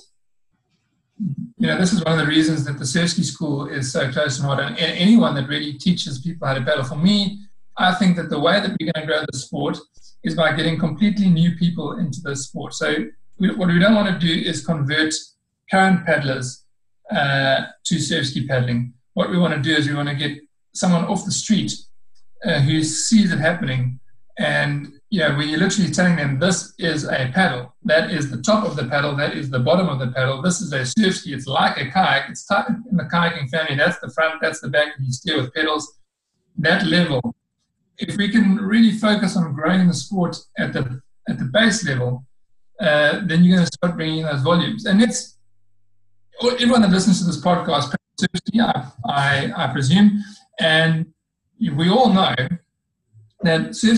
you 1.58 1.68
know, 1.68 1.78
this 1.78 1.94
is 1.94 2.04
one 2.04 2.20
of 2.20 2.26
the 2.26 2.32
reasons 2.32 2.66
that 2.66 2.78
the 2.78 2.84
Surfski 2.84 3.24
School 3.24 3.68
is 3.68 3.92
so 3.92 4.12
close 4.12 4.38
to 4.38 4.44
modern. 4.44 4.74
And 4.74 4.98
anyone 4.98 5.36
that 5.36 5.48
really 5.48 5.74
teaches 5.74 6.20
people 6.20 6.48
how 6.48 6.54
to 6.54 6.62
paddle, 6.62 6.84
for 6.84 6.98
me, 6.98 7.40
I 7.78 7.94
think 7.96 8.18
that 8.18 8.30
the 8.30 8.40
way 8.40 8.60
that 8.60 8.76
we're 8.80 8.92
going 8.92 9.06
to 9.06 9.06
grow 9.06 9.24
the 9.32 9.38
sport 9.38 9.78
is 10.26 10.36
by 10.36 10.54
getting 10.54 10.78
completely 10.78 11.30
new 11.30 11.56
people 11.56 11.98
into 11.98 12.20
the 12.22 12.36
sport. 12.36 12.74
So 12.74 12.88
we, 13.40 13.56
what 13.56 13.68
we 13.68 13.80
don't 13.80 13.96
want 13.96 14.10
to 14.20 14.28
do 14.28 14.34
is 14.50 14.66
convert 14.66 15.14
current 15.72 16.06
paddlers 16.06 16.66
uh, 17.12 17.66
to 17.86 17.96
Surfski 17.96 18.48
paddling. 18.48 18.94
What 19.14 19.30
we 19.30 19.38
want 19.38 19.54
to 19.54 19.62
do 19.62 19.74
is 19.76 19.88
we 19.88 19.96
want 19.96 20.10
to 20.10 20.16
get 20.16 20.38
someone 20.74 21.06
off 21.06 21.26
the 21.26 21.32
street 21.32 21.72
uh, 22.44 22.60
who 22.60 22.84
sees 22.84 23.32
it 23.32 23.40
happening. 23.40 24.00
And 24.38 24.94
you 25.10 25.20
know, 25.20 25.36
when 25.38 25.48
you're 25.48 25.60
literally 25.60 25.92
telling 25.92 26.18
them 26.18 26.40
this 26.40 26.74
is 26.78 27.06
a 27.06 27.32
paddle, 27.34 27.74
that 27.84 28.12
is 28.12 28.30
the 28.32 28.42
top 28.42 28.66
of 28.66 28.76
the 28.76 28.86
paddle, 28.86 29.16
that 29.16 29.38
is 29.38 29.50
the 29.50 29.60
bottom 29.60 29.88
of 29.88 30.00
the 30.00 30.08
paddle, 30.08 30.42
this 30.42 30.60
is 30.60 30.74
a 30.74 30.86
surf 30.86 31.16
ski, 31.16 31.34
it's 31.34 31.48
like 31.48 31.78
a 31.78 31.90
kayak, 31.90 32.30
it's 32.30 32.46
in 32.92 32.98
the 32.98 33.04
kayaking 33.04 33.50
family, 33.50 33.76
that's 33.76 34.00
the 34.00 34.10
front, 34.10 34.42
that's 34.42 34.60
the 34.60 34.68
back, 34.68 34.90
you 35.00 35.14
steer 35.14 35.38
with 35.42 35.54
pedals. 35.54 36.00
That 36.58 36.86
level, 36.86 37.36
if 37.98 38.18
we 38.18 38.30
can 38.30 38.58
really 38.58 38.92
focus 38.92 39.38
on 39.38 39.54
growing 39.54 39.88
the 39.88 39.94
sport 39.94 40.38
at 40.58 40.74
the 40.74 41.02
at 41.28 41.40
the 41.40 41.46
base 41.46 41.86
level, 41.88 42.26
uh, 42.80 43.22
then 43.26 43.44
you're 43.44 43.58
going 43.58 43.68
to 43.68 43.74
start 43.74 43.96
bringing 43.96 44.24
those 44.24 44.42
volumes. 44.42 44.86
And 44.86 45.02
it's 45.02 45.38
everyone 46.42 46.82
that 46.82 46.92
listens 46.92 47.20
to 47.20 47.26
this 47.26 47.42
podcast, 47.42 47.96
I, 48.60 48.92
I, 49.06 49.54
I 49.56 49.68
presume, 49.74 50.24
and 50.60 51.08
we 51.60 51.90
all 51.90 52.14
know 52.14 52.36
that 53.42 53.76
surf 53.76 53.98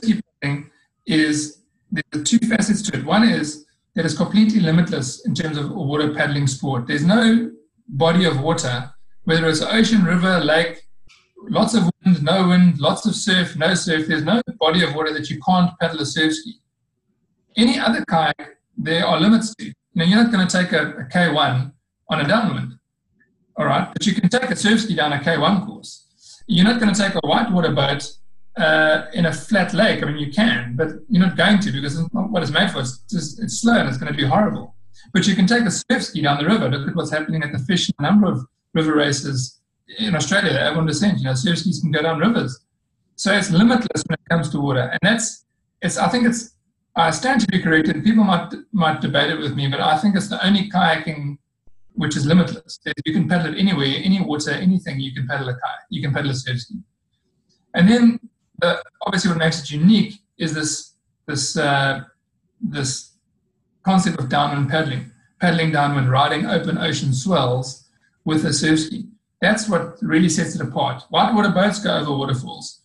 is 1.05 1.63
there 1.91 2.03
are 2.15 2.23
two 2.23 2.39
facets 2.39 2.81
to 2.83 2.97
it. 2.97 3.05
One 3.05 3.23
is 3.23 3.65
that 3.95 4.05
it's 4.05 4.15
completely 4.15 4.59
limitless 4.59 5.25
in 5.25 5.33
terms 5.33 5.57
of 5.57 5.71
water 5.71 6.13
paddling 6.13 6.47
sport. 6.47 6.87
There's 6.87 7.05
no 7.05 7.51
body 7.87 8.25
of 8.25 8.41
water, 8.41 8.91
whether 9.23 9.47
it's 9.47 9.61
ocean, 9.61 10.03
river, 10.03 10.39
lake, 10.39 10.86
lots 11.43 11.73
of 11.73 11.89
wind, 12.03 12.23
no 12.23 12.47
wind, 12.47 12.79
lots 12.79 13.05
of 13.05 13.15
surf, 13.15 13.55
no 13.55 13.73
surf. 13.73 14.07
There's 14.07 14.23
no 14.23 14.41
body 14.59 14.83
of 14.83 14.95
water 14.95 15.13
that 15.13 15.29
you 15.29 15.39
can't 15.41 15.71
paddle 15.79 16.01
a 16.01 16.05
surf 16.05 16.33
ski. 16.33 16.59
Any 17.55 17.79
other 17.79 18.03
kayak, 18.05 18.57
there 18.77 19.05
are 19.05 19.19
limits 19.19 19.55
to. 19.55 19.73
Now, 19.95 20.05
you're 20.05 20.21
not 20.23 20.31
going 20.31 20.47
to 20.47 20.57
take 20.57 20.73
a 20.73 20.91
a 20.91 21.03
K1 21.05 21.71
on 22.09 22.21
a 22.21 22.27
downwind, 22.27 22.77
all 23.55 23.65
right? 23.65 23.91
But 23.93 24.05
you 24.05 24.13
can 24.13 24.29
take 24.29 24.49
a 24.49 24.55
surf 24.55 24.81
ski 24.81 24.95
down 24.95 25.13
a 25.13 25.17
K1 25.17 25.65
course. 25.65 26.05
You're 26.47 26.65
not 26.65 26.79
going 26.79 26.93
to 26.93 26.99
take 26.99 27.15
a 27.15 27.27
whitewater 27.27 27.73
boat 27.73 28.09
uh, 28.57 29.05
in 29.13 29.25
a 29.25 29.33
flat 29.33 29.73
lake. 29.73 30.03
I 30.03 30.05
mean, 30.05 30.17
you 30.17 30.31
can, 30.31 30.75
but 30.75 30.89
you're 31.09 31.25
not 31.25 31.35
going 31.35 31.59
to 31.59 31.71
because 31.71 31.99
it's 31.99 32.13
not 32.13 32.31
what 32.31 32.43
it's 32.43 32.51
made 32.51 32.71
for. 32.71 32.79
It's 32.79 32.99
just 33.09 33.41
it's 33.41 33.61
slow 33.61 33.77
and 33.77 33.87
it's 33.89 33.97
going 33.97 34.11
to 34.11 34.17
be 34.17 34.25
horrible. 34.25 34.75
But 35.13 35.27
you 35.27 35.35
can 35.35 35.47
take 35.47 35.63
a 35.63 35.71
surf 35.71 36.03
ski 36.03 36.21
down 36.21 36.37
the 36.37 36.45
river. 36.45 36.69
Look 36.69 36.87
at 36.87 36.95
what's 36.95 37.11
happening 37.11 37.43
at 37.43 37.51
the 37.51 37.59
fish. 37.59 37.89
A 37.97 38.01
number 38.01 38.27
of 38.27 38.45
river 38.73 38.95
races 38.95 39.57
in 39.99 40.15
Australia, 40.15 40.53
have 40.53 40.77
on. 40.77 40.87
You 40.87 41.23
know, 41.23 41.33
surf 41.33 41.59
skis 41.59 41.79
can 41.79 41.91
go 41.91 42.01
down 42.01 42.19
rivers. 42.19 42.59
So 43.15 43.33
it's 43.33 43.49
limitless 43.49 44.03
when 44.07 44.15
it 44.15 44.29
comes 44.29 44.49
to 44.49 44.59
water, 44.59 44.89
and 44.91 44.99
that's 45.01 45.45
it's. 45.81 45.97
I 45.97 46.07
think 46.09 46.27
it's. 46.27 46.53
I 46.95 47.11
stand 47.11 47.41
to 47.41 47.47
be 47.47 47.59
corrected. 47.59 48.03
People 48.03 48.23
might 48.23 48.53
might 48.71 49.01
debate 49.01 49.31
it 49.31 49.39
with 49.39 49.55
me, 49.55 49.67
but 49.67 49.79
I 49.79 49.97
think 49.97 50.15
it's 50.15 50.29
the 50.29 50.43
only 50.45 50.69
kayaking 50.69 51.37
which 51.93 52.15
is 52.15 52.25
limitless. 52.25 52.79
You 53.05 53.13
can 53.13 53.27
paddle 53.27 53.53
it 53.53 53.57
anywhere, 53.57 53.87
any 54.03 54.21
water, 54.21 54.51
anything. 54.51 54.99
You 54.99 55.13
can 55.13 55.27
paddle 55.27 55.49
a 55.49 55.53
kayak. 55.53 55.85
You 55.89 56.01
can 56.01 56.13
paddle 56.13 56.29
a 56.29 56.35
surf 56.35 56.59
ski. 56.59 56.75
And 57.73 57.89
then, 57.89 58.19
obviously, 59.01 59.31
what 59.31 59.39
makes 59.39 59.61
it 59.61 59.71
unique 59.71 60.19
is 60.37 60.53
this 60.53 60.93
this 61.27 61.57
uh, 61.57 62.01
this 62.61 63.17
concept 63.83 64.19
of 64.19 64.29
downwind 64.29 64.69
paddling, 64.69 65.11
paddling 65.41 65.71
downwind, 65.71 66.11
riding 66.11 66.45
open 66.45 66.77
ocean 66.77 67.13
swells 67.13 67.89
with 68.25 68.45
a 68.45 68.53
surf 68.53 68.79
ski. 68.79 69.07
That's 69.41 69.69
what 69.69 69.97
really 70.01 70.29
sets 70.29 70.55
it 70.55 70.61
apart. 70.61 71.03
Whitewater 71.09 71.49
boats 71.49 71.79
go 71.79 71.97
over 71.97 72.11
waterfalls. 72.11 72.81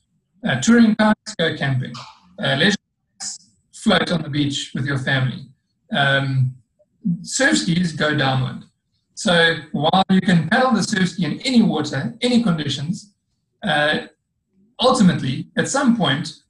Uh, 0.46 0.60
touring 0.60 0.94
kayaks 0.96 1.34
go 1.38 1.56
camping. 1.56 1.92
Uh, 2.42 2.56
leisure 2.56 2.76
float 3.72 4.12
on 4.12 4.22
the 4.22 4.28
beach 4.28 4.72
with 4.74 4.84
your 4.84 4.98
family. 4.98 5.46
Um, 5.92 6.54
surf 7.22 7.58
skis 7.58 7.92
go 7.92 8.14
downwind. 8.14 8.64
So 9.14 9.56
while 9.72 10.04
you 10.10 10.20
can 10.20 10.48
paddle 10.48 10.72
the 10.72 10.82
surf 10.82 11.10
ski 11.10 11.24
in 11.24 11.40
any 11.40 11.62
water, 11.62 12.14
any 12.20 12.42
conditions, 12.42 13.14
uh, 13.62 14.06
ultimately, 14.80 15.48
at 15.56 15.68
some 15.68 15.96
point, 15.96 16.42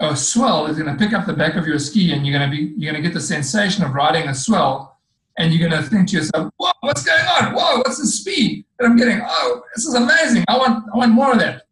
a 0.00 0.16
swell 0.16 0.66
is 0.66 0.78
going 0.78 0.92
to 0.94 1.02
pick 1.02 1.14
up 1.14 1.26
the 1.26 1.32
back 1.32 1.54
of 1.54 1.66
your 1.66 1.78
ski, 1.78 2.12
and 2.12 2.26
you're 2.26 2.38
going 2.38 2.50
to 2.50 2.54
be 2.54 2.74
you're 2.76 2.92
going 2.92 3.02
to 3.02 3.08
get 3.08 3.14
the 3.14 3.20
sensation 3.20 3.84
of 3.84 3.94
riding 3.94 4.28
a 4.28 4.34
swell, 4.34 4.95
and 5.38 5.52
you're 5.52 5.68
going 5.68 5.82
to 5.82 5.88
think 5.88 6.08
to 6.08 6.16
yourself, 6.16 6.52
"Whoa, 6.56 6.70
what's 6.80 7.04
going 7.04 7.26
on? 7.26 7.54
Whoa, 7.54 7.78
what's 7.78 7.98
the 7.98 8.06
speed 8.06 8.64
that 8.78 8.86
I'm 8.86 8.96
getting? 8.96 9.20
Oh, 9.24 9.62
this 9.74 9.84
is 9.84 9.94
amazing! 9.94 10.44
I 10.48 10.56
want 10.56 10.84
I 10.92 10.96
want 10.96 11.12
more 11.12 11.32
of 11.32 11.38
that." 11.38 11.62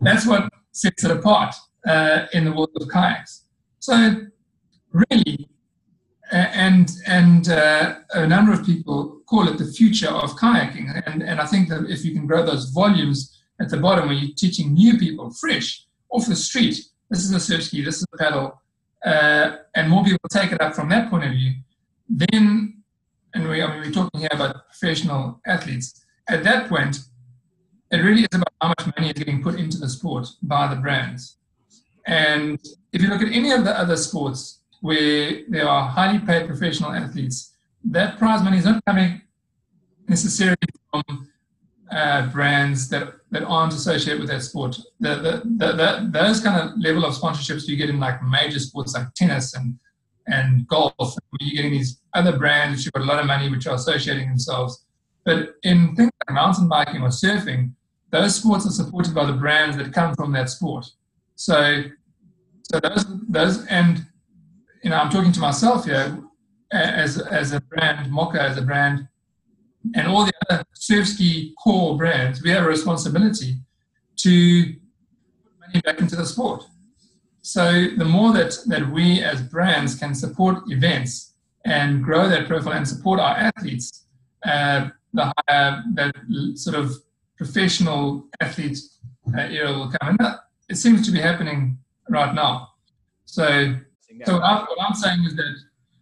That's 0.00 0.26
what 0.26 0.52
sets 0.72 1.04
it 1.04 1.10
apart 1.10 1.54
uh, 1.86 2.26
in 2.32 2.44
the 2.44 2.52
world 2.52 2.70
of 2.80 2.88
kayaks. 2.88 3.44
So, 3.78 4.16
really, 4.92 5.48
and 6.30 6.90
and 7.06 7.48
uh, 7.48 7.96
a 8.14 8.26
number 8.26 8.52
of 8.52 8.64
people 8.64 9.20
call 9.26 9.48
it 9.48 9.58
the 9.58 9.66
future 9.66 10.08
of 10.08 10.36
kayaking. 10.36 11.02
And 11.06 11.22
and 11.22 11.40
I 11.40 11.46
think 11.46 11.68
that 11.68 11.88
if 11.88 12.04
you 12.04 12.12
can 12.14 12.26
grow 12.26 12.44
those 12.44 12.70
volumes 12.70 13.38
at 13.60 13.68
the 13.68 13.76
bottom, 13.76 14.06
where 14.08 14.16
you're 14.16 14.34
teaching 14.36 14.72
new 14.74 14.98
people 14.98 15.30
fresh 15.30 15.84
off 16.10 16.26
the 16.26 16.36
street, 16.36 16.76
this 17.10 17.24
is 17.24 17.32
a 17.32 17.40
surf 17.40 17.64
ski, 17.64 17.84
this 17.84 17.98
is 17.98 18.06
a 18.14 18.18
paddle, 18.18 18.60
uh, 19.04 19.56
and 19.74 19.88
more 19.88 20.04
people 20.04 20.18
take 20.30 20.52
it 20.52 20.60
up 20.60 20.74
from 20.74 20.88
that 20.88 21.10
point 21.10 21.24
of 21.24 21.30
view, 21.30 21.52
then 22.12 22.82
and 23.34 23.48
we 23.48 23.62
I 23.62 23.66
mean 23.70 23.80
we're 23.80 23.90
talking 23.90 24.20
here 24.20 24.30
about 24.32 24.66
professional 24.68 25.40
athletes. 25.46 26.04
At 26.28 26.44
that 26.44 26.68
point, 26.68 26.98
it 27.90 27.98
really 27.98 28.22
is 28.22 28.28
about 28.32 28.52
how 28.60 28.68
much 28.68 28.94
money 28.96 29.10
is 29.10 29.14
getting 29.14 29.42
put 29.42 29.56
into 29.58 29.78
the 29.78 29.88
sport 29.88 30.28
by 30.42 30.72
the 30.72 30.80
brands. 30.80 31.38
And 32.06 32.58
if 32.92 33.00
you 33.02 33.08
look 33.08 33.22
at 33.22 33.32
any 33.32 33.52
of 33.52 33.64
the 33.64 33.76
other 33.78 33.96
sports, 33.96 34.60
where 34.80 35.42
there 35.48 35.68
are 35.68 35.88
highly 35.88 36.18
paid 36.18 36.46
professional 36.46 36.92
athletes, 36.92 37.54
that 37.84 38.18
prize 38.18 38.42
money 38.42 38.58
is 38.58 38.64
not 38.64 38.84
coming 38.84 39.22
necessarily 40.08 40.56
from 40.90 41.28
uh, 41.90 42.26
brands 42.26 42.88
that, 42.88 43.14
that 43.30 43.44
aren't 43.44 43.72
associated 43.72 44.20
with 44.20 44.30
that 44.30 44.42
sport. 44.42 44.78
The, 45.00 45.16
the, 45.16 45.42
the, 45.44 46.08
those 46.10 46.40
kind 46.40 46.60
of 46.60 46.78
level 46.78 47.04
of 47.04 47.14
sponsorships 47.14 47.68
you 47.68 47.76
get 47.76 47.90
in 47.90 48.00
like 48.00 48.22
major 48.22 48.58
sports 48.58 48.94
like 48.94 49.12
tennis 49.14 49.54
and, 49.54 49.78
and 50.26 50.66
golf, 50.68 50.94
you're 51.40 51.56
getting 51.56 51.72
these 51.72 52.00
other 52.14 52.36
brands 52.38 52.84
have 52.84 52.92
got 52.92 53.02
a 53.02 53.06
lot 53.06 53.18
of 53.18 53.26
money 53.26 53.48
which 53.48 53.66
are 53.66 53.74
associating 53.74 54.28
themselves. 54.28 54.84
But 55.24 55.54
in 55.62 55.94
things 55.94 56.10
like 56.26 56.34
mountain 56.34 56.68
biking 56.68 57.02
or 57.02 57.08
surfing, 57.08 57.72
those 58.10 58.36
sports 58.36 58.66
are 58.66 58.70
supported 58.70 59.14
by 59.14 59.24
the 59.24 59.32
brands 59.32 59.76
that 59.76 59.92
come 59.92 60.14
from 60.14 60.32
that 60.32 60.50
sport. 60.50 60.86
So, 61.36 61.84
so 62.70 62.80
those, 62.80 63.04
those 63.28 63.66
and 63.66 64.06
you 64.82 64.90
know, 64.90 64.96
I'm 64.96 65.10
talking 65.10 65.32
to 65.32 65.40
myself 65.40 65.84
here. 65.84 66.18
as 66.72 67.18
as 67.18 67.52
a 67.52 67.60
brand, 67.60 68.10
Mocke 68.10 68.34
as 68.36 68.56
a 68.56 68.62
brand, 68.62 69.08
and 69.94 70.08
all 70.08 70.24
the 70.24 70.32
other 70.48 70.64
surf 70.74 71.06
ski 71.06 71.54
core 71.62 71.96
brands, 71.96 72.42
we 72.42 72.50
have 72.50 72.64
a 72.64 72.68
responsibility 72.68 73.56
to 74.16 74.74
put 75.44 75.60
money 75.60 75.80
back 75.82 76.00
into 76.00 76.16
the 76.16 76.26
sport. 76.26 76.64
So 77.42 77.88
the 77.96 78.04
more 78.04 78.32
that 78.32 78.56
that 78.66 78.88
we 78.90 79.20
as 79.20 79.42
brands 79.42 79.96
can 79.96 80.14
support 80.14 80.70
events 80.70 81.34
and 81.64 82.02
grow 82.02 82.28
that 82.28 82.46
profile 82.46 82.74
and 82.74 82.86
support 82.86 83.18
our 83.20 83.36
athletes, 83.36 84.04
uh, 84.44 84.88
the 85.12 85.32
higher 85.48 85.82
that 85.94 86.14
sort 86.54 86.76
of 86.76 86.92
professional 87.36 88.26
athlete 88.40 88.78
uh, 89.36 89.40
era 89.40 89.72
will 89.72 89.92
come. 90.00 90.16
And 90.20 90.36
it 90.68 90.76
seems 90.76 91.04
to 91.06 91.12
be 91.12 91.20
happening 91.20 91.78
right 92.08 92.34
now. 92.34 92.68
So, 93.24 93.74
so 94.24 94.34
what, 94.34 94.42
I, 94.42 94.66
I'm 94.80 94.94
saying 94.94 95.24
is 95.26 95.34
that 95.36 95.54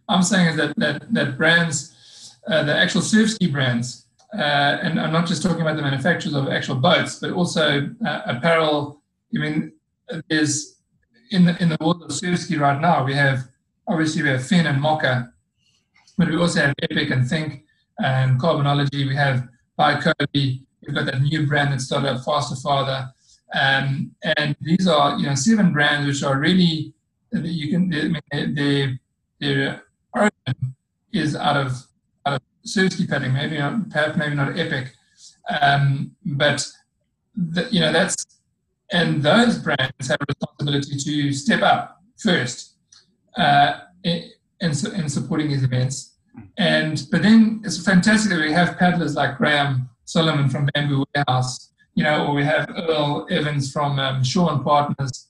I'm 0.09 0.23
saying 0.23 0.47
is 0.49 0.55
that 0.57 0.75
that, 0.77 1.13
that 1.13 1.37
brands, 1.37 2.37
uh, 2.47 2.63
the 2.63 2.75
actual 2.75 3.01
surf 3.01 3.31
ski 3.31 3.47
brands, 3.47 4.05
uh, 4.33 4.77
and 4.83 4.99
I'm 4.99 5.11
not 5.11 5.27
just 5.27 5.41
talking 5.41 5.61
about 5.61 5.75
the 5.75 5.81
manufacturers 5.81 6.35
of 6.35 6.49
actual 6.49 6.75
boats, 6.75 7.19
but 7.19 7.31
also 7.31 7.89
uh, 8.05 8.21
apparel. 8.25 9.01
I 9.35 9.39
mean, 9.39 9.73
there's 10.29 10.80
in 11.31 11.45
the 11.45 11.61
in 11.61 11.69
the 11.69 11.77
world 11.81 12.03
of 12.03 12.11
surf 12.11 12.39
ski 12.39 12.57
right 12.57 12.79
now. 12.79 13.03
We 13.03 13.13
have 13.13 13.39
obviously 13.87 14.21
we 14.23 14.29
have 14.29 14.45
Fenn 14.47 14.67
and 14.67 14.81
Mocke, 14.81 15.27
but 16.17 16.29
we 16.29 16.37
also 16.37 16.61
have 16.61 16.75
Epic 16.81 17.09
and 17.09 17.27
Think 17.27 17.65
and 17.99 18.39
Carbonology. 18.39 19.07
We 19.07 19.15
have 19.15 19.47
by 19.75 19.99
Kobe. 19.99 20.59
We've 20.83 20.95
got 20.95 21.05
that 21.05 21.21
new 21.21 21.45
brand 21.47 21.73
that 21.73 21.81
started 21.81 22.23
Faster 22.25 22.55
Father, 22.55 23.13
Um, 23.53 24.15
and 24.37 24.55
these 24.61 24.87
are, 24.87 25.17
you 25.17 25.25
know, 25.25 25.35
seven 25.35 25.73
brands 25.73 26.07
which 26.07 26.23
are 26.23 26.39
really, 26.39 26.93
you 27.31 27.69
can, 27.69 27.89
their, 27.89 28.99
their 29.39 29.83
origin 30.13 30.75
is 31.11 31.35
out 31.35 31.57
of, 31.57 31.73
out 32.25 32.33
of 32.35 32.41
Surfski 32.65 33.09
paddling, 33.09 33.33
maybe 33.33 33.57
not, 33.57 33.89
perhaps 33.89 34.17
maybe 34.17 34.35
not 34.35 34.57
Epic. 34.57 34.93
Um, 35.61 36.15
but, 36.25 36.65
the, 37.35 37.67
you 37.71 37.81
know, 37.81 37.91
that's, 37.91 38.25
and 38.91 39.23
those 39.23 39.57
brands 39.57 40.07
have 40.07 40.17
a 40.21 40.25
responsibility 40.27 40.97
to 40.97 41.33
step 41.33 41.61
up 41.61 42.01
first 42.17 42.75
uh, 43.37 43.79
in, 44.03 44.31
in, 44.59 44.71
in 44.95 45.09
supporting 45.09 45.49
these 45.49 45.63
events. 45.63 46.15
And, 46.57 47.03
but 47.11 47.23
then 47.23 47.61
it's 47.63 47.83
fantastic 47.83 48.31
that 48.31 48.39
we 48.39 48.51
have 48.51 48.77
paddlers 48.77 49.15
like 49.15 49.37
Graham 49.37 49.89
Solomon 50.05 50.49
from 50.49 50.69
Bamboo 50.73 51.05
Warehouse, 51.15 51.71
you 51.95 52.03
know, 52.03 52.27
or 52.27 52.35
we 52.35 52.43
have 52.43 52.69
Earl 52.69 53.27
Evans 53.29 53.71
from 53.71 53.99
um, 53.99 54.23
Shaw 54.23 54.53
and 54.53 54.63
Partners. 54.63 55.27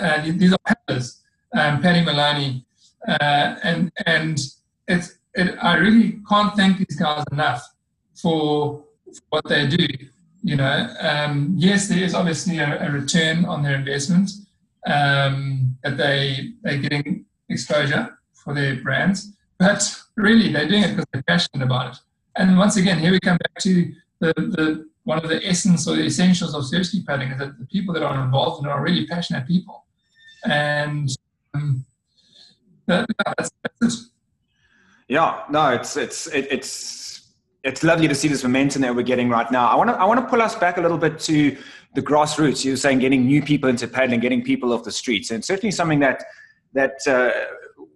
Uh, 0.00 0.22
these 0.24 0.52
are 0.52 0.58
paddlers, 0.66 1.20
um, 1.54 1.80
Paddy 1.82 2.02
Maloney, 2.04 2.64
uh, 3.06 3.56
and 3.62 3.92
and 4.06 4.38
it's 4.88 5.18
it, 5.34 5.56
I 5.60 5.76
really 5.76 6.20
can't 6.28 6.54
thank 6.56 6.78
these 6.78 6.98
guys 6.98 7.24
enough 7.32 7.62
for, 8.14 8.84
for 9.12 9.22
what 9.30 9.48
they 9.48 9.66
do. 9.66 9.86
You 10.42 10.56
know, 10.56 10.94
um, 11.00 11.54
yes, 11.56 11.88
there 11.88 12.02
is 12.02 12.14
obviously 12.14 12.58
a, 12.58 12.88
a 12.88 12.90
return 12.90 13.44
on 13.44 13.62
their 13.62 13.76
investment 13.76 14.30
um, 14.86 15.76
that 15.82 15.96
they 15.96 16.52
they're 16.62 16.78
getting 16.78 17.24
exposure 17.48 18.18
for 18.32 18.52
their 18.54 18.76
brands, 18.76 19.32
but 19.58 19.82
really 20.16 20.52
they're 20.52 20.68
doing 20.68 20.82
it 20.82 20.90
because 20.90 21.06
they're 21.12 21.22
passionate 21.22 21.64
about 21.64 21.94
it. 21.94 21.98
And 22.36 22.58
once 22.58 22.76
again, 22.76 22.98
here 22.98 23.12
we 23.12 23.20
come 23.20 23.36
back 23.36 23.54
to 23.60 23.92
the, 24.20 24.32
the 24.34 24.88
one 25.04 25.18
of 25.18 25.28
the 25.28 25.46
essence 25.46 25.86
or 25.86 25.96
the 25.96 26.04
essentials 26.04 26.54
of 26.54 26.66
surf 26.66 26.86
ski 26.86 27.04
paddling 27.04 27.32
is 27.32 27.38
that 27.38 27.58
the 27.58 27.66
people 27.66 27.94
that 27.94 28.02
are 28.02 28.24
involved 28.24 28.64
in 28.64 28.70
are 28.70 28.82
really 28.82 29.06
passionate 29.06 29.46
people. 29.46 29.84
And 30.44 31.08
um, 31.54 31.84
that, 32.86 33.06
that's, 33.26 33.50
that's 33.62 33.94
it. 33.94 34.08
Yeah, 35.08 35.42
no, 35.50 35.68
it's 35.70 35.96
it's 35.96 36.26
it, 36.28 36.48
it's 36.50 36.70
it's 37.64 37.84
lovely 37.84 38.08
to 38.08 38.14
see 38.14 38.28
this 38.28 38.42
momentum 38.42 38.82
that 38.82 38.94
we're 38.94 39.02
getting 39.02 39.28
right 39.28 39.50
now. 39.50 39.68
I 39.68 39.76
want 39.76 39.90
to 39.90 39.94
I 39.94 40.04
want 40.04 40.20
to 40.20 40.26
pull 40.26 40.42
us 40.42 40.54
back 40.54 40.78
a 40.78 40.80
little 40.80 40.98
bit 40.98 41.18
to 41.20 41.56
the 41.94 42.02
grassroots. 42.02 42.64
You 42.64 42.72
were 42.72 42.76
saying 42.76 42.98
getting 42.98 43.24
new 43.24 43.42
people 43.42 43.70
into 43.70 43.86
paddling, 43.86 44.20
getting 44.20 44.42
people 44.42 44.72
off 44.72 44.84
the 44.84 44.92
streets, 44.92 45.30
and 45.30 45.44
certainly 45.44 45.70
something 45.70 46.00
that 46.00 46.24
that 46.74 46.94
uh, 47.06 47.30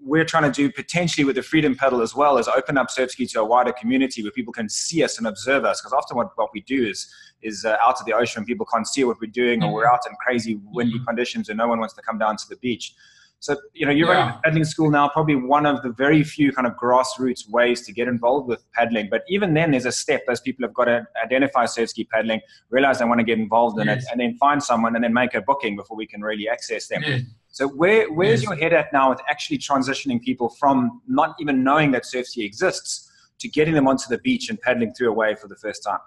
we're 0.03 0.25
trying 0.25 0.45
to 0.45 0.53
do 0.53 0.71
potentially 0.71 1.25
with 1.25 1.35
the 1.35 1.43
Freedom 1.43 1.75
Paddle 1.75 2.01
as 2.01 2.15
well 2.15 2.39
is 2.39 2.47
open 2.47 2.79
up 2.79 2.89
Surfski 2.89 3.29
to 3.33 3.41
a 3.41 3.45
wider 3.45 3.73
community 3.73 4.23
where 4.23 4.31
people 4.31 4.53
can 4.53 4.69
see 4.69 5.03
us 5.03 5.19
and 5.19 5.27
observe 5.27 5.65
us. 5.65 5.81
Because 5.81 5.93
often 5.93 6.17
what, 6.17 6.29
what 6.37 6.51
we 6.55 6.61
do 6.61 6.87
is 6.87 7.13
is 7.43 7.65
uh, 7.65 7.77
out 7.83 8.01
of 8.01 8.07
the 8.07 8.13
ocean, 8.13 8.45
people 8.45 8.67
can't 8.73 8.87
see 8.87 9.05
what 9.05 9.17
we're 9.21 9.31
doing, 9.31 9.63
or 9.63 9.73
we're 9.73 9.85
mm-hmm. 9.85 9.95
out 9.95 10.01
in 10.09 10.15
crazy 10.25 10.61
windy 10.67 11.01
conditions, 11.07 11.49
and 11.49 11.59
no 11.59 11.67
one 11.67 11.81
wants 11.81 11.95
to 11.95 12.03
come 12.03 12.19
down 12.19 12.37
to 12.37 12.49
the 12.49 12.57
beach. 12.57 12.95
So, 13.41 13.57
you 13.75 13.85
know, 13.85 13.93
you're 13.93 14.13
yeah. 14.13 14.39
paddling 14.43 14.65
school 14.65 14.91
now, 14.91 15.09
probably 15.09 15.37
one 15.37 15.67
of 15.67 15.83
the 15.83 15.91
very 15.91 16.25
few 16.25 16.53
kind 16.53 16.67
of 16.67 16.73
grassroots 16.75 17.49
ways 17.49 17.83
to 17.83 17.93
get 17.93 18.09
involved 18.09 18.49
with 18.49 18.65
paddling. 18.73 19.09
But 19.11 19.23
even 19.29 19.55
then, 19.55 19.71
there's 19.73 19.85
a 19.85 19.93
step. 19.93 20.23
Those 20.27 20.41
people 20.41 20.67
have 20.67 20.75
got 20.75 20.87
to 20.87 21.07
identify 21.23 21.67
surf 21.67 21.91
ski 21.91 22.05
paddling, 22.05 22.41
realize 22.71 22.99
they 22.99 23.05
want 23.05 23.21
to 23.21 23.25
get 23.25 23.39
involved 23.39 23.79
in 23.79 23.87
yes. 23.87 24.05
it, 24.05 24.09
and 24.11 24.21
then 24.21 24.37
find 24.39 24.63
someone 24.63 24.95
and 24.95 25.05
then 25.05 25.13
make 25.13 25.35
a 25.35 25.43
booking 25.43 25.77
before 25.77 25.97
we 25.97 26.07
can 26.07 26.23
really 26.23 26.49
access 26.49 26.89
them. 26.89 27.03
Yes. 27.07 27.23
So 27.51 27.69
where 27.69 28.13
where's 28.13 28.43
yes. 28.43 28.51
your 28.51 28.59
head 28.59 28.73
at 28.73 28.93
now 28.93 29.11
with 29.11 29.21
actually 29.29 29.59
transitioning 29.59 30.21
people 30.21 30.49
from 30.49 31.03
not 31.07 31.37
even 31.39 31.63
knowing 31.63 31.91
that 31.93 32.05
surf 32.07 32.27
ski 32.27 32.45
exists 32.45 33.11
to 33.39 33.49
getting 33.49 33.75
them 33.75 33.87
onto 33.87 34.09
the 34.09 34.19
beach 34.19 34.49
and 34.49 34.61
paddling 34.61 34.93
through 34.95 35.11
a 35.11 35.13
wave 35.13 35.39
for 35.39 35.49
the 35.49 35.57
first 35.57 35.85
time? 35.85 36.01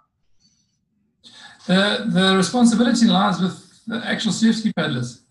The 1.68 2.06
the 2.10 2.36
responsibility 2.36 3.06
lies 3.06 3.40
with 3.40 3.86
the 3.86 4.02
actual 4.06 4.32
surf 4.32 4.58
ski 4.58 4.74
paddlers. 4.74 5.22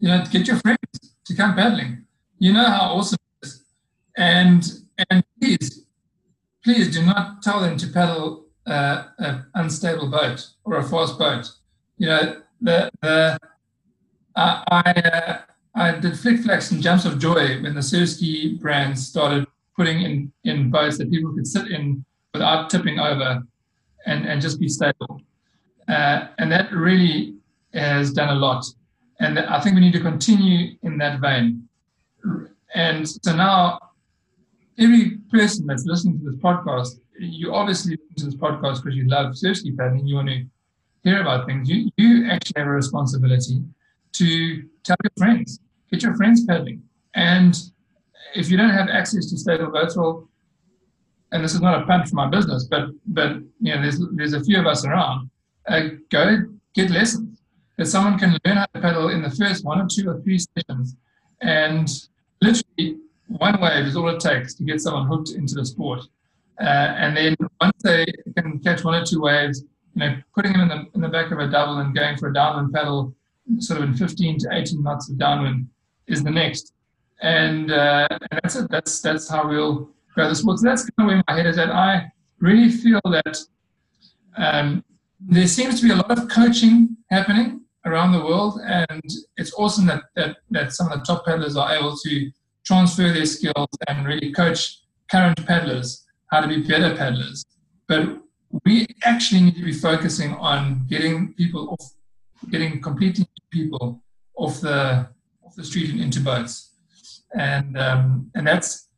You 0.00 0.08
know, 0.08 0.24
get 0.30 0.46
your 0.46 0.56
friends 0.56 1.13
to 1.26 1.34
come 1.34 1.54
paddling. 1.54 2.04
You 2.38 2.52
know 2.52 2.64
how 2.64 2.94
awesome 2.94 3.18
it 3.42 3.46
is. 3.46 3.62
And 4.16 4.72
and 5.10 5.24
please, 5.40 5.84
please 6.62 6.92
do 6.92 7.04
not 7.04 7.42
tell 7.42 7.60
them 7.60 7.76
to 7.78 7.88
paddle 7.88 8.46
uh, 8.66 9.04
an 9.18 9.46
unstable 9.54 10.10
boat 10.10 10.46
or 10.64 10.76
a 10.76 10.82
fast 10.82 11.18
boat. 11.18 11.50
You 11.98 12.08
know, 12.08 12.42
the 12.60 12.90
the 13.02 13.38
uh, 14.36 14.64
I 14.68 14.90
uh, 14.90 15.38
I 15.74 15.98
did 15.98 16.18
flick 16.18 16.40
flacks 16.40 16.70
and 16.70 16.82
jumps 16.82 17.04
of 17.04 17.18
joy 17.18 17.60
when 17.62 17.74
the 17.74 17.80
Surfski 17.80 18.60
brand 18.60 18.98
started 18.98 19.46
putting 19.76 20.02
in, 20.02 20.32
in 20.44 20.70
boats 20.70 20.98
that 20.98 21.10
people 21.10 21.32
could 21.32 21.46
sit 21.46 21.70
in 21.70 22.04
without 22.32 22.70
tipping 22.70 23.00
over 23.00 23.42
and, 24.06 24.26
and 24.26 24.40
just 24.40 24.60
be 24.60 24.68
stable. 24.68 25.20
Uh, 25.88 26.28
and 26.38 26.50
that 26.50 26.72
really 26.72 27.34
has 27.72 28.12
done 28.12 28.28
a 28.28 28.38
lot. 28.38 28.64
And 29.20 29.38
I 29.38 29.60
think 29.60 29.74
we 29.74 29.80
need 29.80 29.92
to 29.92 30.00
continue 30.00 30.76
in 30.82 30.98
that 30.98 31.20
vein. 31.20 31.68
And 32.74 33.08
so 33.08 33.34
now, 33.34 33.78
every 34.78 35.18
person 35.30 35.66
that's 35.66 35.84
listening 35.84 36.18
to 36.18 36.30
this 36.30 36.40
podcast, 36.40 36.98
you 37.18 37.54
obviously 37.54 37.96
listen 38.10 38.16
to 38.16 38.24
this 38.24 38.34
podcast 38.34 38.82
because 38.82 38.96
you 38.96 39.08
love 39.08 39.34
Surfski 39.34 39.76
paddling, 39.76 40.06
you 40.06 40.16
want 40.16 40.28
to 40.28 40.44
hear 41.04 41.20
about 41.20 41.46
things. 41.46 41.68
You, 41.68 41.90
you 41.96 42.28
actually 42.28 42.60
have 42.60 42.66
a 42.66 42.72
responsibility 42.72 43.62
to 44.14 44.62
tell 44.82 44.96
your 45.02 45.12
friends 45.16 45.60
get 45.94 46.02
your 46.02 46.16
friends 46.16 46.44
paddling. 46.44 46.82
And 47.14 47.56
if 48.34 48.50
you 48.50 48.56
don't 48.56 48.70
have 48.70 48.88
access 48.88 49.30
to 49.30 49.38
stable 49.38 49.70
well, 49.72 50.28
and 51.32 51.42
this 51.42 51.54
is 51.54 51.60
not 51.60 51.82
a 51.82 51.86
punch 51.86 52.10
for 52.10 52.16
my 52.16 52.28
business, 52.28 52.64
but 52.64 52.88
but 53.06 53.36
you 53.60 53.74
know, 53.74 53.82
there's 53.82 54.00
there's 54.12 54.32
a 54.34 54.42
few 54.42 54.58
of 54.58 54.66
us 54.66 54.84
around. 54.84 55.30
Uh, 55.68 55.80
go 56.10 56.44
get 56.74 56.90
lessons. 56.90 57.33
That 57.76 57.86
someone 57.86 58.18
can 58.18 58.38
learn 58.44 58.56
how 58.56 58.66
to 58.66 58.80
paddle 58.80 59.08
in 59.08 59.22
the 59.22 59.30
first 59.30 59.64
one 59.64 59.80
or 59.80 59.88
two 59.90 60.08
or 60.08 60.20
three 60.20 60.38
sessions, 60.38 60.96
and 61.40 61.88
literally 62.40 62.98
one 63.28 63.60
wave 63.60 63.86
is 63.86 63.96
all 63.96 64.08
it 64.08 64.20
takes 64.20 64.54
to 64.54 64.64
get 64.64 64.80
someone 64.80 65.06
hooked 65.06 65.30
into 65.30 65.54
the 65.54 65.66
sport. 65.66 66.00
Uh, 66.60 66.64
and 66.64 67.16
then 67.16 67.36
once 67.60 67.82
they 67.82 68.06
can 68.36 68.58
catch 68.60 68.84
one 68.84 68.94
or 68.94 69.04
two 69.04 69.20
waves, 69.20 69.64
you 69.94 70.00
know, 70.00 70.16
putting 70.34 70.52
them 70.52 70.62
in 70.62 70.68
the 70.68 70.86
in 70.94 71.00
the 71.00 71.08
back 71.08 71.32
of 71.32 71.38
a 71.38 71.48
double 71.48 71.78
and 71.78 71.94
going 71.94 72.16
for 72.16 72.28
a 72.28 72.34
downwind 72.34 72.72
paddle, 72.72 73.14
sort 73.58 73.80
of 73.80 73.88
in 73.88 73.94
15 73.94 74.38
to 74.38 74.48
18 74.52 74.82
knots 74.82 75.10
of 75.10 75.18
downwind, 75.18 75.68
is 76.06 76.22
the 76.22 76.30
next. 76.30 76.72
And, 77.22 77.72
uh, 77.72 78.06
and 78.10 78.40
that's 78.42 78.56
it. 78.56 78.70
That's 78.70 79.00
that's 79.00 79.28
how 79.28 79.48
we'll 79.48 79.88
grow 80.14 80.28
the 80.28 80.34
sport. 80.34 80.58
So 80.58 80.68
that's 80.68 80.82
kind 80.82 81.10
of 81.10 81.14
where 81.14 81.22
my 81.26 81.36
head 81.36 81.46
is 81.46 81.58
at. 81.58 81.70
I 81.70 82.10
really 82.38 82.70
feel 82.70 83.00
that 83.04 83.38
um, 84.36 84.84
there 85.20 85.46
seems 85.46 85.80
to 85.80 85.86
be 85.86 85.92
a 85.92 85.96
lot 85.96 86.10
of 86.10 86.28
coaching 86.28 86.96
happening 87.10 87.62
around 87.86 88.12
the 88.12 88.24
world, 88.24 88.60
and 88.66 89.02
it's 89.36 89.52
awesome 89.54 89.86
that, 89.86 90.04
that 90.16 90.38
that 90.50 90.72
some 90.72 90.90
of 90.90 90.98
the 90.98 91.04
top 91.04 91.24
paddlers 91.24 91.56
are 91.56 91.72
able 91.74 91.96
to 91.96 92.30
transfer 92.64 93.12
their 93.12 93.26
skills 93.26 93.68
and 93.88 94.06
really 94.06 94.32
coach 94.32 94.80
current 95.10 95.44
paddlers 95.46 96.04
how 96.30 96.40
to 96.40 96.48
be 96.48 96.62
better 96.62 96.96
paddlers. 96.96 97.44
But 97.86 98.18
we 98.64 98.86
actually 99.04 99.42
need 99.42 99.56
to 99.56 99.64
be 99.64 99.72
focusing 99.72 100.34
on 100.34 100.86
getting 100.88 101.34
people 101.34 101.70
off, 101.70 101.92
getting 102.50 102.80
completely 102.80 103.26
people 103.50 104.02
off 104.36 104.60
the 104.60 105.08
off 105.44 105.54
the 105.56 105.64
street 105.64 105.90
and 105.90 106.00
into 106.00 106.20
boats. 106.20 106.72
And 107.36 107.76
um, 107.78 108.30
and 108.34 108.46
that's 108.46 108.88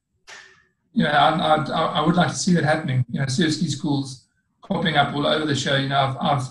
you 0.92 1.05
know 1.05 1.11
I, 1.11 1.57
I, 1.57 1.87
I, 1.99 2.07
would 2.07 2.16
like 2.16 2.29
to 2.29 2.35
see 2.35 2.55
that 2.55 2.64
happening. 2.64 3.05
You 3.11 3.20
know, 3.20 3.27
surf 3.27 3.55
ski 3.55 3.68
schools 3.68 4.29
popping 4.66 4.96
up 4.96 5.14
all 5.14 5.27
over 5.27 5.46
the 5.46 5.55
show. 5.55 5.77
You 5.77 5.88
know, 5.88 5.99
I've, 5.99 6.16
I've 6.20 6.49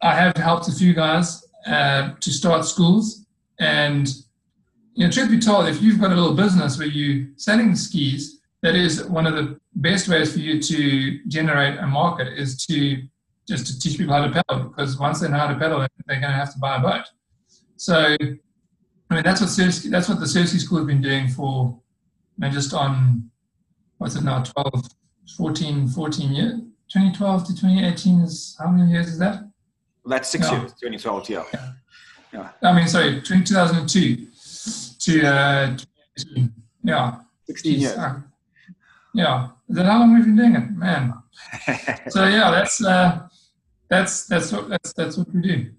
I 0.00 0.14
have 0.14 0.36
helped 0.36 0.68
a 0.68 0.72
few 0.72 0.94
guys 0.94 1.44
uh, 1.66 2.12
to 2.20 2.30
start 2.30 2.64
schools, 2.64 3.26
and 3.58 4.08
you 4.94 5.04
know, 5.04 5.10
truth 5.10 5.30
be 5.30 5.38
told, 5.38 5.68
if 5.68 5.80
you've 5.80 6.00
got 6.00 6.10
a 6.10 6.14
little 6.14 6.34
business 6.34 6.78
where 6.78 6.88
you're 6.88 7.28
selling 7.36 7.74
skis, 7.74 8.40
that 8.62 8.74
is 8.74 9.04
one 9.04 9.26
of 9.26 9.34
the 9.34 9.58
best 9.76 10.08
ways 10.08 10.32
for 10.32 10.40
you 10.40 10.60
to 10.60 11.20
generate 11.28 11.78
a 11.78 11.86
market 11.86 12.28
is 12.36 12.64
to 12.66 13.02
just 13.46 13.66
to 13.66 13.78
teach 13.78 13.96
people 13.96 14.12
how 14.12 14.26
to 14.26 14.30
pedal 14.30 14.64
because 14.64 14.98
once 14.98 15.20
they 15.20 15.28
know 15.28 15.38
how 15.38 15.46
to 15.46 15.58
pedal, 15.58 15.78
they're 16.06 16.20
going 16.20 16.32
to 16.32 16.36
have 16.36 16.52
to 16.52 16.58
buy 16.58 16.76
a 16.76 16.80
boat. 16.80 17.04
So, 17.76 18.16
I 19.10 19.14
mean, 19.14 19.22
that's 19.22 19.40
what 19.40 19.48
Surfski, 19.48 19.90
that's 19.90 20.08
what 20.08 20.20
the 20.20 20.26
Surfski 20.26 20.58
School 20.58 20.78
has 20.78 20.86
been 20.86 21.00
doing 21.00 21.28
for, 21.28 21.80
you 22.36 22.46
know, 22.46 22.50
just 22.50 22.74
on 22.74 23.30
what's 23.96 24.16
it 24.16 24.24
now, 24.24 24.42
12, 24.42 24.84
14, 25.36 25.88
14 25.88 26.32
years, 26.32 26.54
2012 26.88 27.46
to 27.46 27.54
2018 27.54 28.20
is 28.20 28.56
how 28.58 28.68
many 28.68 28.90
years 28.90 29.06
is 29.06 29.18
that? 29.18 29.47
That's 30.08 30.28
six 30.28 30.50
yeah. 30.50 30.60
years, 30.60 30.72
2012, 30.72 31.30
yeah. 31.30 31.44
yeah. 31.52 31.72
yeah. 32.32 32.70
I 32.70 32.72
mean, 32.74 32.88
sorry, 32.88 33.20
2002 33.20 34.26
to, 35.00 35.26
uh, 35.26 35.76
yeah. 36.82 37.16
16 37.46 37.80
years. 37.80 37.96
Uh, 37.96 38.20
yeah. 39.14 39.48
Is 39.68 39.76
that 39.76 39.86
how 39.86 40.00
long 40.00 40.16
have 40.16 40.26
you 40.26 40.34
been 40.34 40.36
doing 40.36 40.56
it? 40.56 40.70
Man. 40.70 41.14
so 42.08 42.26
yeah, 42.26 42.50
that's, 42.50 42.84
uh, 42.84 43.28
that's, 43.88 44.26
that's 44.26 44.52
what, 44.52 44.68
that's, 44.68 44.92
that's 44.92 45.16
what 45.16 45.34
we 45.34 45.40
do. 45.40 45.70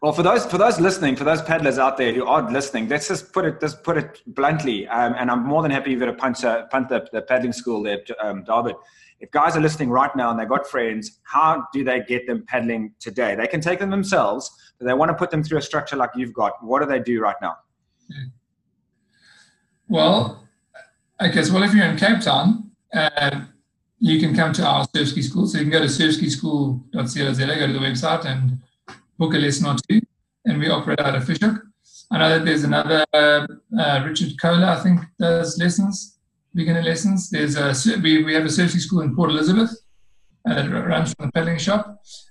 Well, 0.00 0.12
for 0.12 0.22
those 0.22 0.46
for 0.46 0.58
those 0.58 0.78
listening, 0.78 1.16
for 1.16 1.24
those 1.24 1.42
paddlers 1.42 1.76
out 1.76 1.96
there 1.96 2.12
who 2.12 2.24
are 2.24 2.48
listening, 2.52 2.88
let's 2.88 3.08
just 3.08 3.32
put 3.32 3.44
it 3.44 3.60
just 3.60 3.82
put 3.82 3.96
it 3.98 4.22
bluntly. 4.28 4.86
Um, 4.86 5.14
and 5.18 5.28
I'm 5.28 5.44
more 5.44 5.60
than 5.62 5.72
happy 5.72 5.90
you're 5.90 5.98
going 5.98 6.12
to 6.12 6.16
punch 6.16 6.44
uh, 6.44 6.66
punt 6.66 6.88
the, 6.88 7.08
the 7.12 7.22
paddling 7.22 7.52
school 7.52 7.82
there, 7.82 7.98
um, 8.22 8.44
Dawid. 8.44 8.76
If 9.20 9.30
guys 9.32 9.56
are 9.56 9.60
listening 9.60 9.90
right 9.90 10.14
now 10.14 10.30
and 10.30 10.38
they've 10.38 10.48
got 10.48 10.66
friends, 10.66 11.20
how 11.24 11.66
do 11.72 11.82
they 11.82 12.00
get 12.00 12.26
them 12.26 12.44
paddling 12.46 12.94
today? 13.00 13.34
They 13.34 13.46
can 13.46 13.60
take 13.60 13.80
them 13.80 13.90
themselves, 13.90 14.50
but 14.78 14.86
they 14.86 14.94
want 14.94 15.10
to 15.10 15.14
put 15.14 15.30
them 15.30 15.42
through 15.42 15.58
a 15.58 15.62
structure 15.62 15.96
like 15.96 16.10
you've 16.14 16.32
got. 16.32 16.52
What 16.62 16.80
do 16.80 16.86
they 16.86 17.00
do 17.00 17.20
right 17.20 17.36
now? 17.42 17.56
Well, 19.88 20.46
I 21.18 21.28
guess, 21.28 21.50
well, 21.50 21.62
if 21.62 21.74
you're 21.74 21.86
in 21.86 21.96
Cape 21.96 22.20
Town, 22.20 22.70
uh, 22.94 23.40
you 23.98 24.20
can 24.20 24.34
come 24.34 24.52
to 24.52 24.66
our 24.66 24.86
Surfski 24.86 25.22
school. 25.22 25.46
So 25.46 25.58
you 25.58 25.64
can 25.64 25.72
go 25.72 25.80
to 25.80 25.86
surfskischool.co.za, 25.86 27.46
go 27.46 27.66
to 27.66 27.72
the 27.72 27.78
website 27.78 28.24
and 28.24 28.58
book 29.18 29.34
a 29.34 29.38
lesson 29.38 29.66
or 29.66 29.76
two, 29.88 30.00
and 30.44 30.58
we 30.58 30.68
operate 30.68 31.00
out 31.00 31.14
of 31.14 31.24
Fish 31.24 31.40
Hoek. 31.40 31.62
I 32.10 32.18
know 32.18 32.28
that 32.30 32.44
there's 32.44 32.64
another 32.64 33.04
uh, 33.12 33.46
uh, 33.78 34.02
Richard 34.06 34.40
Kohler, 34.40 34.66
I 34.66 34.80
think, 34.82 35.00
does 35.18 35.58
lessons, 35.58 36.17
beginner 36.58 36.82
lessons. 36.82 37.30
There's 37.30 37.56
a 37.56 37.72
we, 38.04 38.24
we 38.24 38.34
have 38.34 38.44
a 38.44 38.54
surfing 38.58 38.80
school 38.86 39.00
in 39.00 39.14
Port 39.14 39.30
Elizabeth 39.30 39.70
uh, 40.48 40.54
that 40.54 40.68
runs 40.92 41.14
from 41.14 41.26
the 41.26 41.32
paddling 41.32 41.58
shop. 41.66 41.82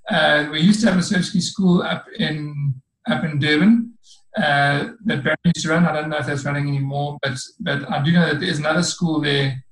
Uh, 0.09 0.47
we 0.51 0.59
used 0.59 0.81
to 0.81 0.87
have 0.89 0.99
a 1.03 1.07
surfing 1.11 1.41
school 1.41 1.81
up 1.81 2.05
in 2.19 2.75
up 3.13 3.23
in 3.23 3.39
Durban 3.39 3.71
uh, 4.37 4.79
that 5.05 5.23
Barry 5.23 5.37
used 5.55 5.65
to 5.65 5.69
run. 5.69 5.85
I 5.85 5.93
don't 5.93 6.09
know 6.09 6.17
if 6.17 6.27
that's 6.27 6.45
running 6.45 6.67
anymore, 6.67 7.17
but 7.23 7.37
but 7.59 7.79
I 7.89 8.03
do 8.03 8.11
know 8.11 8.25
that 8.29 8.39
there's 8.41 8.59
another 8.59 8.83
school 8.83 9.21
there. 9.21 9.63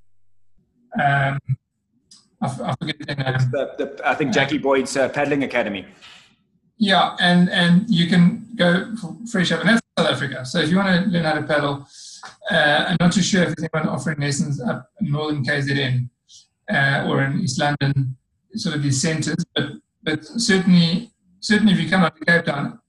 Um, 1.05 1.37
I, 2.41 2.47
I 2.69 2.75
forget 2.79 2.97
the 2.99 3.15
name. 3.15 3.37
The, 3.51 3.63
the, 3.79 3.87
I 4.11 4.15
think 4.15 4.33
Jackie 4.33 4.57
Boyd's 4.57 4.95
uh, 4.95 5.09
paddling 5.09 5.43
academy. 5.43 5.85
Yeah, 6.77 7.15
and 7.19 7.49
and 7.49 7.89
you 7.89 8.07
can 8.07 8.47
go 8.55 8.95
for 9.01 9.15
free 9.31 9.45
shop, 9.45 9.59
and 9.61 9.69
that's 9.69 9.81
South 9.97 10.09
Africa. 10.15 10.45
So 10.45 10.59
if 10.59 10.69
you 10.69 10.77
want 10.77 10.89
to 10.95 11.09
learn 11.11 11.25
how 11.25 11.33
to 11.33 11.43
paddle, 11.43 11.87
uh, 12.51 12.85
I'm 12.87 12.97
not 12.99 13.13
too 13.13 13.21
sure 13.21 13.43
if 13.43 13.55
there's 13.55 13.69
anyone 13.73 13.89
offering 13.89 14.19
lessons 14.19 14.61
up 14.61 14.89
in 15.01 15.11
northern 15.11 15.43
KZN 15.43 16.09
uh, 16.71 17.05
or 17.07 17.23
in 17.23 17.41
East 17.41 17.59
London, 17.59 18.17
sort 18.55 18.75
of 18.75 18.83
these 18.83 19.01
centres. 19.01 19.43
But 19.55 19.65
but 20.03 20.23
certainly 20.23 21.11
certainly 21.39 21.73
if 21.73 21.79
you 21.79 21.89
come 21.89 22.03
up 22.03 22.17
to 22.17 22.25
Cape 22.25 22.45
Town, 22.45 22.79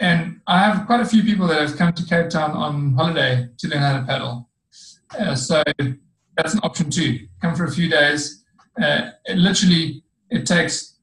and 0.00 0.40
I 0.46 0.58
have 0.58 0.86
quite 0.86 1.00
a 1.00 1.06
few 1.06 1.22
people 1.22 1.46
that 1.48 1.60
have 1.60 1.76
come 1.76 1.92
to 1.92 2.04
Cape 2.04 2.30
Town 2.30 2.50
on 2.52 2.94
holiday 2.94 3.48
to 3.58 3.68
learn 3.68 3.80
how 3.80 3.98
to 4.00 4.06
paddle. 4.06 4.48
Uh, 5.18 5.34
so 5.34 5.62
that's 6.36 6.54
an 6.54 6.60
option 6.62 6.90
too. 6.90 7.28
Come 7.40 7.54
for 7.54 7.64
a 7.64 7.70
few 7.70 7.88
days. 7.88 8.44
Uh, 8.80 9.10
it 9.24 9.38
literally 9.38 10.02
it 10.30 10.46
takes 10.46 10.96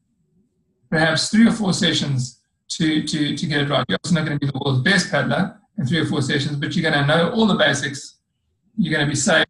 perhaps 0.89 1.29
three 1.29 1.47
or 1.47 1.51
four 1.51 1.73
sessions 1.73 2.41
to, 2.67 3.03
to, 3.03 3.35
to 3.37 3.45
get 3.45 3.61
it 3.61 3.69
right. 3.69 3.85
You're 3.87 3.99
also 4.03 4.15
not 4.15 4.25
going 4.25 4.37
to 4.37 4.45
be 4.45 4.51
the 4.51 4.59
world's 4.63 4.83
best 4.83 5.09
paddler 5.09 5.60
in 5.77 5.85
three 5.85 5.99
or 5.99 6.05
four 6.05 6.21
sessions, 6.21 6.55
but 6.55 6.75
you're 6.75 6.89
going 6.89 7.01
to 7.01 7.07
know 7.07 7.31
all 7.31 7.47
the 7.47 7.55
basics. 7.55 8.17
You're 8.77 8.93
going 8.93 9.05
to 9.05 9.09
be 9.09 9.15
safe, 9.15 9.45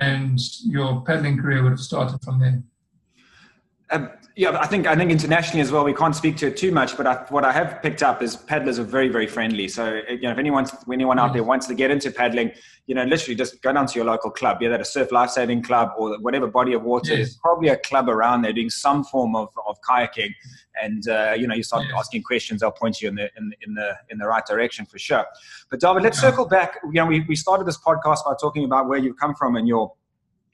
and 0.00 0.38
your 0.64 1.02
paddling 1.02 1.38
career 1.40 1.62
would 1.62 1.72
have 1.72 1.80
started 1.80 2.22
from 2.22 2.40
there. 2.40 2.62
Um, 3.90 4.10
yeah, 4.40 4.58
I 4.58 4.66
think 4.66 4.86
I 4.86 4.96
think 4.96 5.10
internationally 5.10 5.60
as 5.60 5.70
well. 5.70 5.84
We 5.84 5.92
can't 5.92 6.16
speak 6.16 6.38
to 6.38 6.46
it 6.46 6.56
too 6.56 6.72
much, 6.72 6.96
but 6.96 7.06
I, 7.06 7.26
what 7.28 7.44
I 7.44 7.52
have 7.52 7.82
picked 7.82 8.02
up 8.02 8.22
is 8.22 8.36
paddlers 8.36 8.78
are 8.78 8.84
very 8.84 9.10
very 9.10 9.26
friendly. 9.26 9.68
So 9.68 10.00
you 10.08 10.22
know, 10.22 10.30
if 10.30 10.38
anyone 10.38 10.66
anyone 10.90 11.18
out 11.18 11.34
there 11.34 11.44
wants 11.44 11.66
to 11.66 11.74
get 11.74 11.90
into 11.90 12.10
paddling, 12.10 12.52
you 12.86 12.94
know, 12.94 13.04
literally 13.04 13.34
just 13.34 13.60
go 13.60 13.70
down 13.70 13.86
to 13.86 13.94
your 13.96 14.06
local 14.06 14.30
club, 14.30 14.58
be 14.58 14.66
that 14.66 14.80
a 14.80 14.84
surf 14.86 15.12
lifesaving 15.12 15.62
club 15.62 15.90
or 15.98 16.18
whatever 16.20 16.46
body 16.46 16.72
of 16.72 16.82
water. 16.84 17.10
Yes. 17.10 17.18
There's 17.18 17.36
probably 17.36 17.68
a 17.68 17.76
club 17.76 18.08
around 18.08 18.40
there 18.40 18.54
doing 18.54 18.70
some 18.70 19.04
form 19.04 19.36
of, 19.36 19.50
of 19.68 19.76
kayaking, 19.86 20.32
and 20.82 21.06
uh, 21.06 21.34
you 21.36 21.46
know, 21.46 21.54
you 21.54 21.62
start 21.62 21.84
yes. 21.84 21.92
asking 21.98 22.22
questions, 22.22 22.62
they'll 22.62 22.70
point 22.70 23.02
you 23.02 23.10
in 23.10 23.16
the 23.16 23.28
in, 23.36 23.52
in 23.66 23.74
the 23.74 23.94
in 24.08 24.16
the 24.16 24.26
right 24.26 24.46
direction 24.46 24.86
for 24.86 24.98
sure. 24.98 25.26
But 25.70 25.80
Dawid, 25.80 26.00
let's 26.00 26.18
circle 26.18 26.46
back. 26.48 26.78
You 26.84 26.92
know, 26.92 27.06
we, 27.06 27.20
we 27.28 27.36
started 27.36 27.66
this 27.66 27.78
podcast 27.78 28.24
by 28.24 28.32
talking 28.40 28.64
about 28.64 28.88
where 28.88 28.98
you've 28.98 29.18
come 29.18 29.34
from 29.34 29.56
and 29.56 29.68
your 29.68 29.92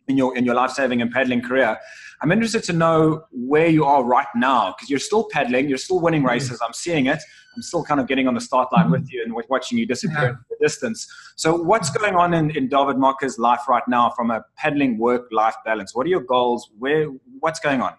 in 0.08 0.16
your 0.16 0.36
in 0.36 0.44
your 0.44 0.54
life 0.54 0.70
saving 0.70 1.02
and 1.02 1.10
paddling 1.10 1.42
career. 1.42 1.78
I'm 2.22 2.32
interested 2.32 2.64
to 2.64 2.72
know 2.72 3.24
where 3.30 3.68
you 3.68 3.84
are 3.84 4.02
right 4.04 4.26
now 4.34 4.74
because 4.76 4.88
you're 4.88 4.98
still 4.98 5.28
paddling, 5.30 5.68
you're 5.68 5.78
still 5.78 6.00
winning 6.00 6.20
mm-hmm. 6.20 6.30
races. 6.30 6.60
I'm 6.64 6.72
seeing 6.72 7.06
it. 7.06 7.20
I'm 7.54 7.62
still 7.62 7.84
kind 7.84 8.00
of 8.00 8.06
getting 8.06 8.28
on 8.28 8.34
the 8.34 8.40
start 8.40 8.72
line 8.72 8.90
with 8.90 9.10
you 9.10 9.22
and 9.22 9.34
watching 9.48 9.78
you 9.78 9.86
disappear 9.86 10.24
yeah. 10.24 10.34
the 10.50 10.56
distance. 10.60 11.06
So, 11.36 11.54
what's 11.54 11.88
going 11.90 12.14
on 12.14 12.34
in, 12.34 12.50
in 12.50 12.68
Dawid 12.68 12.98
Mocke's 12.98 13.38
life 13.38 13.66
right 13.68 13.86
now 13.88 14.10
from 14.10 14.30
a 14.30 14.44
paddling 14.56 14.98
work 14.98 15.28
life 15.32 15.54
balance? 15.64 15.94
What 15.94 16.06
are 16.06 16.10
your 16.10 16.20
goals? 16.20 16.70
Where 16.78 17.06
what's 17.40 17.60
going 17.60 17.80
on? 17.80 17.94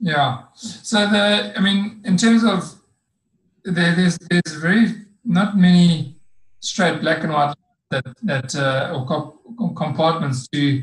Yeah. 0.00 0.42
So 0.54 1.06
the 1.06 1.52
I 1.56 1.60
mean, 1.60 2.02
in 2.04 2.16
terms 2.16 2.44
of 2.44 2.74
there, 3.64 3.94
there's 3.94 4.18
there's 4.30 4.54
very 4.56 4.94
not 5.24 5.56
many 5.56 6.16
straight 6.60 7.00
black 7.00 7.24
and 7.24 7.32
white 7.32 7.54
that 7.90 8.04
that 8.22 8.54
uh, 8.54 8.94
or 8.94 9.74
compartments 9.74 10.48
to 10.48 10.82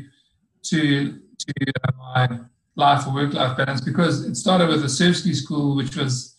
to 0.64 1.20
to 1.46 1.72
my 1.98 2.40
life 2.76 3.06
or 3.06 3.14
work 3.14 3.32
life 3.32 3.56
balance 3.56 3.80
because 3.80 4.24
it 4.24 4.34
started 4.36 4.68
with 4.68 4.82
a 4.84 4.88
Surfski 4.88 5.34
school, 5.34 5.76
which 5.76 5.96
was 5.96 6.36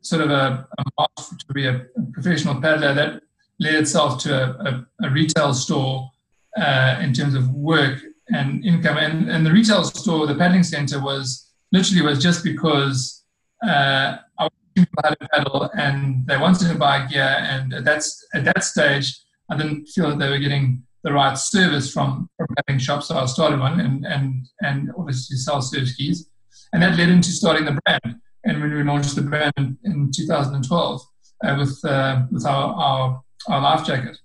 sort 0.00 0.22
of 0.22 0.30
a, 0.30 0.66
a 0.78 0.84
march 0.98 1.38
to 1.46 1.52
be 1.52 1.66
a, 1.66 1.76
a, 1.76 2.02
professional 2.12 2.60
paddler 2.60 2.94
that 2.94 3.22
led 3.58 3.74
itself 3.74 4.22
to 4.22 4.32
a, 4.34 4.86
a 5.06 5.10
retail 5.10 5.52
store 5.52 6.10
uh, 6.56 6.98
in 7.00 7.12
terms 7.12 7.34
of 7.34 7.50
work 7.50 8.00
and 8.28 8.64
income. 8.64 8.96
And, 8.96 9.30
and 9.30 9.44
the 9.44 9.52
retail 9.52 9.84
store, 9.84 10.26
the 10.26 10.34
paddling 10.34 10.62
center, 10.62 11.00
was 11.00 11.52
literally 11.72 12.02
was 12.02 12.22
just 12.22 12.44
because 12.44 13.24
uh, 13.64 14.16
I 14.38 14.44
was 14.44 14.52
people 14.74 15.02
how 15.02 15.10
to 15.10 15.28
paddle 15.32 15.70
and 15.76 16.26
they 16.26 16.36
wanted 16.36 16.68
to 16.68 16.74
buy 16.78 17.06
gear. 17.06 17.36
And 17.40 17.72
at 17.72 17.84
that, 17.84 18.04
at 18.34 18.44
that 18.44 18.64
stage, 18.64 19.18
I 19.50 19.56
didn't 19.56 19.86
feel 19.86 20.10
that 20.10 20.18
they 20.18 20.28
were 20.28 20.38
getting 20.38 20.82
the 21.06 21.12
right 21.12 21.38
service 21.38 21.92
from, 21.92 22.28
from 22.36 22.48
having 22.66 22.80
shops. 22.80 23.06
So 23.06 23.16
I 23.16 23.26
started 23.26 23.60
one 23.60 23.78
and, 23.78 24.04
and, 24.04 24.44
and 24.60 24.90
obviously 24.98 25.36
sell 25.36 25.62
surf 25.62 25.88
skis. 25.88 26.28
And 26.72 26.82
that 26.82 26.98
led 26.98 27.08
into 27.08 27.30
starting 27.30 27.64
the 27.64 27.78
brand. 27.84 28.16
And 28.44 28.60
when 28.60 28.74
we 28.74 28.82
launched 28.82 29.14
the 29.14 29.22
brand 29.22 29.78
in 29.84 30.10
2012 30.12 31.00
uh, 31.44 31.56
with, 31.58 31.84
uh, 31.84 32.22
with 32.32 32.44
our, 32.44 32.74
our, 32.74 33.22
our 33.48 33.60
life 33.60 33.86
jacket, 33.86 34.18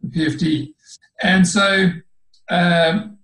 the 0.00 0.08
PFD. 0.10 0.74
And 1.24 1.46
so 1.46 1.90
um, 2.50 3.18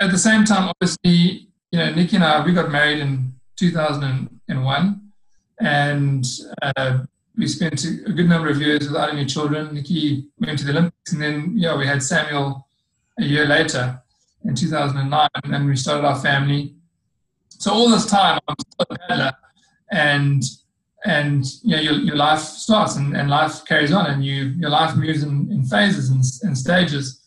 at 0.00 0.12
the 0.12 0.18
same 0.18 0.44
time, 0.44 0.70
obviously, 0.70 1.48
you 1.72 1.78
know, 1.80 1.92
Nikki 1.92 2.14
and 2.14 2.24
I, 2.24 2.44
we 2.44 2.52
got 2.52 2.70
married 2.70 3.00
in 3.00 3.34
2001. 3.56 5.00
And 5.60 6.24
we 7.36 7.48
spent 7.48 7.84
a 7.84 8.12
good 8.12 8.28
number 8.28 8.48
of 8.48 8.60
years 8.60 8.86
without 8.86 9.10
any 9.10 9.24
children. 9.24 9.74
Nikki 9.74 10.26
went 10.38 10.58
to 10.58 10.64
the 10.64 10.72
Olympics, 10.72 11.12
and 11.12 11.22
then 11.22 11.52
yeah, 11.56 11.76
we 11.76 11.86
had 11.86 12.02
Samuel 12.02 12.66
a 13.18 13.24
year 13.24 13.46
later 13.46 14.00
in 14.44 14.54
2009, 14.54 15.28
and 15.44 15.52
then 15.52 15.66
we 15.66 15.76
started 15.76 16.06
our 16.06 16.18
family. 16.18 16.74
So 17.48 17.72
all 17.72 17.88
this 17.88 18.06
time, 18.06 18.40
I'm 18.48 18.56
still 18.58 18.86
a 18.90 18.98
paddler, 18.98 19.32
and 19.90 20.42
and 21.04 21.44
you 21.62 21.76
know, 21.76 21.82
your, 21.82 21.94
your 21.94 22.16
life 22.16 22.40
starts 22.40 22.96
and, 22.96 23.16
and 23.16 23.28
life 23.28 23.64
carries 23.64 23.92
on, 23.92 24.06
and 24.06 24.24
you 24.24 24.54
your 24.58 24.70
life 24.70 24.94
moves 24.96 25.22
in, 25.22 25.50
in 25.50 25.64
phases 25.64 26.10
and, 26.10 26.22
and 26.42 26.56
stages. 26.56 27.18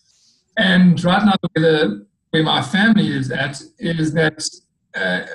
And 0.57 1.03
right 1.03 1.25
now, 1.25 1.33
where, 1.51 1.61
the, 1.61 2.05
where 2.29 2.43
my 2.43 2.61
family 2.61 3.13
is 3.13 3.31
at 3.31 3.61
is 3.79 4.13
that 4.13 4.47
uh, 4.95 5.25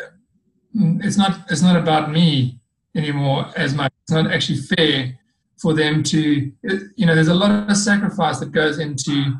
it's 0.75 1.17
not 1.17 1.41
it's 1.51 1.63
not 1.63 1.77
about 1.77 2.13
me 2.13 2.60
anymore 2.97 3.47
as 3.57 3.75
much. 3.75 3.93
It's 4.03 4.13
not 4.13 4.31
actually 4.33 4.59
fair 4.59 5.19
for 5.61 5.75
them 5.75 6.03
to, 6.05 6.53
you 6.97 7.07
know, 7.07 7.15
there's 7.15 7.29
a 7.29 7.35
lot 7.35 7.71
of 7.71 7.77
sacrifice 7.77 8.41
that 8.41 8.53
goes 8.53 8.79
into 8.79 9.35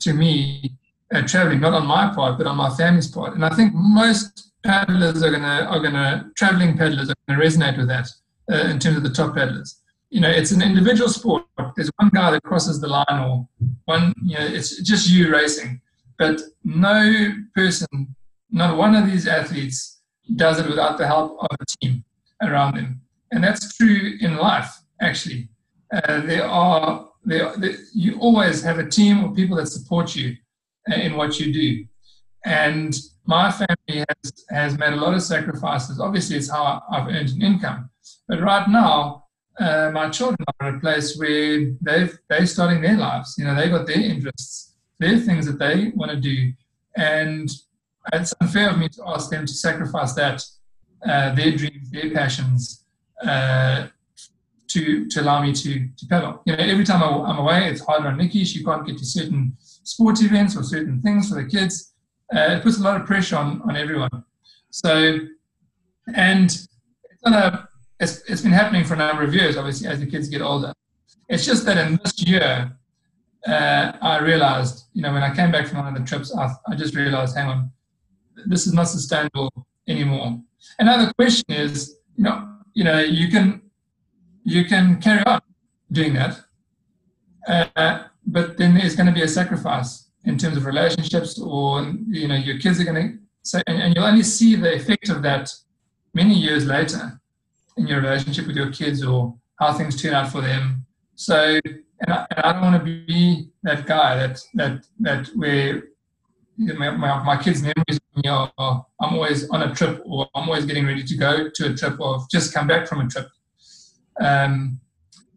to 0.00 0.12
me 0.12 0.72
uh, 1.14 1.22
traveling, 1.22 1.60
not 1.60 1.72
on 1.72 1.86
my 1.86 2.12
part, 2.12 2.38
but 2.38 2.46
on 2.46 2.56
my 2.56 2.70
family's 2.70 3.08
part. 3.08 3.34
And 3.34 3.44
I 3.44 3.50
think 3.50 3.72
most 3.74 4.52
paddlers 4.64 5.22
are 5.22 5.30
gonna 5.30 5.66
are 5.68 5.80
gonna 5.80 6.30
traveling 6.36 6.76
paddlers 6.76 7.10
are 7.10 7.14
gonna 7.26 7.40
resonate 7.40 7.76
with 7.78 7.88
that 7.88 8.08
uh, 8.50 8.68
in 8.70 8.78
terms 8.78 8.96
of 8.96 9.02
the 9.02 9.10
top 9.10 9.34
paddlers. 9.34 9.78
you 10.10 10.20
know, 10.20 10.28
it's 10.28 10.52
an 10.52 10.60
individual 10.60 11.08
sport. 11.08 11.44
There's 11.74 11.90
one 11.96 12.10
guy 12.10 12.30
that 12.32 12.42
crosses 12.42 12.80
the 12.80 12.86
line, 12.86 13.04
or 13.10 13.48
one, 13.86 14.12
you 14.22 14.36
know, 14.36 14.44
it's 14.44 14.82
just 14.82 15.08
you 15.08 15.32
racing. 15.32 15.80
But 16.18 16.42
no 16.64 17.32
person, 17.54 18.14
not 18.50 18.76
one 18.76 18.94
of 18.94 19.10
these 19.10 19.26
athletes 19.26 20.02
does 20.36 20.58
it 20.58 20.68
without 20.68 20.98
the 20.98 21.06
help 21.06 21.38
of 21.40 21.56
a 21.58 21.64
team 21.80 22.04
around 22.42 22.76
them. 22.76 23.00
And 23.30 23.42
that's 23.42 23.76
true 23.76 24.18
in 24.20 24.36
life, 24.36 24.70
actually. 25.00 25.48
Uh, 25.92 26.20
there 26.20 26.46
are, 26.46 27.08
there, 27.24 27.56
there, 27.56 27.76
you 27.94 28.18
always 28.18 28.62
have 28.62 28.78
a 28.78 28.88
team 28.88 29.24
of 29.24 29.34
people 29.34 29.56
that 29.56 29.66
support 29.66 30.14
you 30.16 30.36
uh, 30.90 30.94
in 30.94 31.16
what 31.16 31.38
you 31.38 31.52
do. 31.52 31.84
And 32.44 32.94
my 33.24 33.50
family 33.50 34.04
has, 34.08 34.32
has 34.50 34.78
made 34.78 34.92
a 34.92 34.96
lot 34.96 35.14
of 35.14 35.22
sacrifices. 35.22 36.00
Obviously, 36.00 36.36
it's 36.36 36.50
how 36.50 36.82
I've 36.90 37.08
earned 37.08 37.30
an 37.30 37.42
income. 37.42 37.90
But 38.26 38.40
right 38.40 38.68
now, 38.68 39.24
uh, 39.60 39.90
my 39.92 40.08
children 40.08 40.38
are 40.60 40.68
at 40.68 40.74
a 40.74 40.80
place 40.80 41.16
where 41.16 41.72
they've, 41.80 42.18
they're 42.28 42.46
starting 42.46 42.82
their 42.82 42.96
lives. 42.96 43.34
You 43.38 43.44
know, 43.44 43.54
they've 43.54 43.70
got 43.70 43.86
their 43.86 44.00
interests, 44.00 44.74
their 44.98 45.18
things 45.18 45.46
that 45.46 45.58
they 45.58 45.92
want 45.94 46.10
to 46.10 46.16
do. 46.16 46.52
And 46.96 47.50
it's 48.12 48.34
unfair 48.40 48.70
of 48.70 48.78
me 48.78 48.88
to 48.88 49.02
ask 49.06 49.30
them 49.30 49.46
to 49.46 49.52
sacrifice 49.52 50.14
that, 50.14 50.42
uh, 51.06 51.34
their 51.34 51.52
dreams, 51.52 51.90
their 51.90 52.10
passions, 52.10 52.84
uh, 53.26 53.86
to, 54.68 55.06
to 55.08 55.20
allow 55.20 55.42
me 55.42 55.52
to, 55.52 55.88
to 55.96 56.06
pedal. 56.06 56.40
You 56.46 56.56
know, 56.56 56.64
every 56.64 56.84
time 56.84 57.02
I'm 57.02 57.38
away, 57.38 57.68
it's 57.68 57.84
harder 57.84 58.08
on 58.08 58.16
Nikki. 58.16 58.44
She 58.44 58.64
can't 58.64 58.86
get 58.86 58.96
to 58.98 59.04
certain 59.04 59.56
sports 59.60 60.22
events 60.22 60.56
or 60.56 60.62
certain 60.62 61.02
things 61.02 61.28
for 61.28 61.34
the 61.34 61.48
kids. 61.48 61.92
Uh, 62.34 62.56
it 62.56 62.62
puts 62.62 62.78
a 62.78 62.82
lot 62.82 62.98
of 62.98 63.06
pressure 63.06 63.36
on, 63.36 63.60
on 63.62 63.76
everyone. 63.76 64.24
So, 64.70 65.18
and 66.14 66.44
it's, 66.46 66.68
a, 67.26 67.68
it's, 68.00 68.22
it's 68.30 68.40
been 68.40 68.52
happening 68.52 68.84
for 68.84 68.94
a 68.94 68.96
number 68.96 69.22
of 69.22 69.34
years, 69.34 69.58
obviously, 69.58 69.88
as 69.88 70.00
the 70.00 70.06
kids 70.06 70.28
get 70.28 70.40
older. 70.40 70.72
It's 71.28 71.44
just 71.44 71.66
that 71.66 71.76
in 71.76 72.00
this 72.02 72.26
year, 72.26 72.72
uh, 73.46 73.92
I 74.00 74.20
realized, 74.20 74.84
you 74.94 75.02
know, 75.02 75.12
when 75.12 75.22
I 75.22 75.34
came 75.34 75.52
back 75.52 75.66
from 75.66 75.78
one 75.78 75.88
of 75.88 76.00
the 76.00 76.06
trips, 76.08 76.34
I, 76.34 76.50
I 76.68 76.74
just 76.74 76.94
realized, 76.94 77.36
hang 77.36 77.48
on, 77.48 77.70
this 78.46 78.66
is 78.66 78.72
not 78.72 78.84
sustainable 78.84 79.52
anymore. 79.86 80.40
Another 80.78 81.12
question 81.14 81.54
is, 81.54 81.96
you 82.16 82.24
know, 82.24 82.48
you 82.74 82.84
know, 82.84 83.00
you 83.00 83.28
can 83.28 83.62
you 84.44 84.64
can 84.64 85.00
carry 85.00 85.24
on 85.24 85.40
doing 85.90 86.14
that, 86.14 86.40
uh, 87.46 88.04
but 88.26 88.56
then 88.56 88.74
there's 88.74 88.96
going 88.96 89.06
to 89.06 89.12
be 89.12 89.22
a 89.22 89.28
sacrifice 89.28 90.10
in 90.24 90.38
terms 90.38 90.56
of 90.56 90.66
relationships, 90.66 91.38
or 91.38 91.82
you 92.08 92.28
know, 92.28 92.36
your 92.36 92.58
kids 92.58 92.80
are 92.80 92.84
going 92.84 93.12
to 93.12 93.18
say, 93.42 93.62
and, 93.66 93.82
and 93.82 93.94
you'll 93.94 94.04
only 94.04 94.22
see 94.22 94.56
the 94.56 94.74
effect 94.74 95.08
of 95.08 95.22
that 95.22 95.52
many 96.14 96.34
years 96.34 96.66
later 96.66 97.20
in 97.76 97.86
your 97.86 98.00
relationship 98.00 98.46
with 98.46 98.56
your 98.56 98.70
kids 98.70 99.02
or 99.02 99.34
how 99.58 99.72
things 99.72 100.00
turn 100.00 100.14
out 100.14 100.30
for 100.30 100.40
them. 100.40 100.84
So, 101.14 101.58
and 101.64 102.12
I, 102.12 102.26
and 102.30 102.44
I 102.44 102.52
don't 102.52 102.62
want 102.62 102.84
to 102.84 103.04
be 103.06 103.48
that 103.62 103.86
guy 103.86 104.16
that 104.16 104.40
that 104.54 104.84
that 105.00 105.28
where 105.34 105.84
my, 106.58 106.90
my, 107.22 107.42
kids' 107.42 107.62
memories 107.62 107.81
me 108.16 108.28
are, 108.28 108.52
are, 108.58 108.86
I'm 109.00 109.14
always 109.14 109.48
on 109.50 109.62
a 109.62 109.74
trip 109.74 110.02
or 110.04 110.28
I'm 110.34 110.48
always 110.48 110.64
getting 110.64 110.86
ready 110.86 111.02
to 111.02 111.16
go 111.16 111.48
to 111.48 111.72
a 111.72 111.74
trip 111.74 111.98
or 112.00 112.16
I've 112.16 112.28
just 112.30 112.52
come 112.52 112.66
back 112.66 112.86
from 112.86 113.00
a 113.00 113.08
trip. 113.08 113.28
Um, 114.20 114.80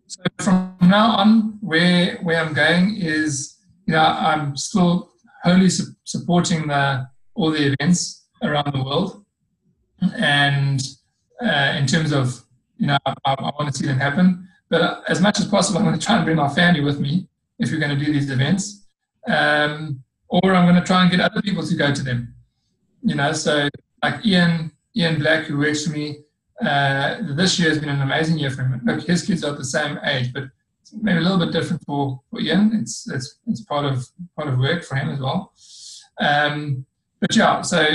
so 0.08 0.22
from 0.40 0.78
now 0.82 1.16
on, 1.18 1.58
where 1.62 2.18
where 2.18 2.40
I'm 2.40 2.54
going 2.54 2.98
is, 2.98 3.58
you 3.86 3.94
know, 3.94 4.02
I'm 4.02 4.56
still 4.56 5.12
wholly 5.44 5.70
su- 5.70 5.96
supporting 6.04 6.68
the 6.68 7.08
all 7.34 7.52
the 7.52 7.74
events 7.74 8.28
around 8.42 8.74
the 8.74 8.84
world, 8.84 9.26
and 10.18 10.82
uh, 11.42 11.76
in 11.78 11.88
terms 11.88 12.12
of, 12.12 12.42
you 12.78 12.88
know, 12.88 12.98
I, 13.06 13.14
I, 13.26 13.52
want 13.58 13.68
to 13.68 13.74
see 13.74 13.86
them 13.86 14.00
happen. 14.00 14.48
But 14.70 15.04
as 15.10 15.22
much 15.22 15.40
as 15.40 15.48
possible, 15.48 15.80
I'm 15.80 15.86
going 15.86 16.00
to 16.00 16.06
try 16.06 16.16
and 16.16 16.26
bring 16.26 16.38
my 16.38 16.50
family 16.50 16.82
with 16.82 17.00
me 17.00 17.28
if 17.60 17.72
we're 17.72 17.80
going 17.80 17.98
to 17.98 18.06
do 18.06 18.12
these 18.12 18.30
events. 18.30 18.86
Um, 19.28 20.04
or 20.28 20.54
I'm 20.54 20.66
going 20.66 20.82
to 20.82 20.86
try 20.86 21.02
and 21.02 21.12
get 21.12 21.20
other 21.20 21.42
people 21.42 21.66
to 21.66 21.76
go 21.76 21.94
to 21.94 22.04
them. 22.04 22.36
You 23.06 23.16
know, 23.16 23.32
so 23.34 23.70
like 24.02 24.26
Ian, 24.26 24.72
Ian 24.96 25.20
Black, 25.20 25.46
who 25.46 25.60
works 25.60 25.86
for 25.86 25.94
me, 25.94 26.18
uh, 26.60 27.18
this 27.36 27.60
year 27.60 27.70
has 27.70 27.78
been 27.78 27.90
an 27.90 28.02
amazing 28.02 28.40
year 28.40 28.50
for 28.50 28.64
him. 28.64 28.82
Look, 28.84 29.06
his 29.06 29.24
kids 29.26 29.44
are 29.44 29.54
the 29.54 29.64
same 29.64 30.00
age, 30.04 30.34
but 30.34 30.46
maybe 30.92 31.20
a 31.20 31.22
little 31.22 31.38
bit 31.38 31.52
different 31.52 31.84
for, 31.86 32.20
for 32.30 32.40
Ian. 32.40 32.72
It's, 32.82 33.08
it's, 33.10 33.40
it's 33.46 33.62
part 33.62 33.86
of 33.86 34.08
part 34.36 34.48
of 34.48 34.58
work 34.58 34.84
for 34.84 34.96
him 34.96 35.10
as 35.10 35.20
well. 35.20 35.54
Um, 36.20 36.86
but 37.20 37.36
yeah, 37.36 37.62
so 37.62 37.86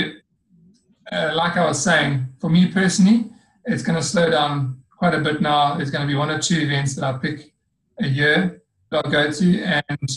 uh, 1.11 1.31
like 1.35 1.57
I 1.57 1.65
was 1.65 1.83
saying, 1.83 2.27
for 2.39 2.49
me 2.49 2.67
personally, 2.71 3.29
it's 3.65 3.83
going 3.83 3.97
to 3.97 4.03
slow 4.03 4.29
down 4.29 4.81
quite 4.97 5.13
a 5.13 5.19
bit 5.19 5.41
now. 5.41 5.75
There's 5.75 5.91
going 5.91 6.07
to 6.07 6.11
be 6.11 6.17
one 6.17 6.29
or 6.29 6.39
two 6.39 6.59
events 6.59 6.95
that 6.95 7.03
I 7.03 7.17
pick 7.17 7.53
a 7.99 8.07
year 8.07 8.61
that 8.89 9.05
I'll 9.05 9.11
go 9.11 9.29
to, 9.29 9.63
and 9.63 10.09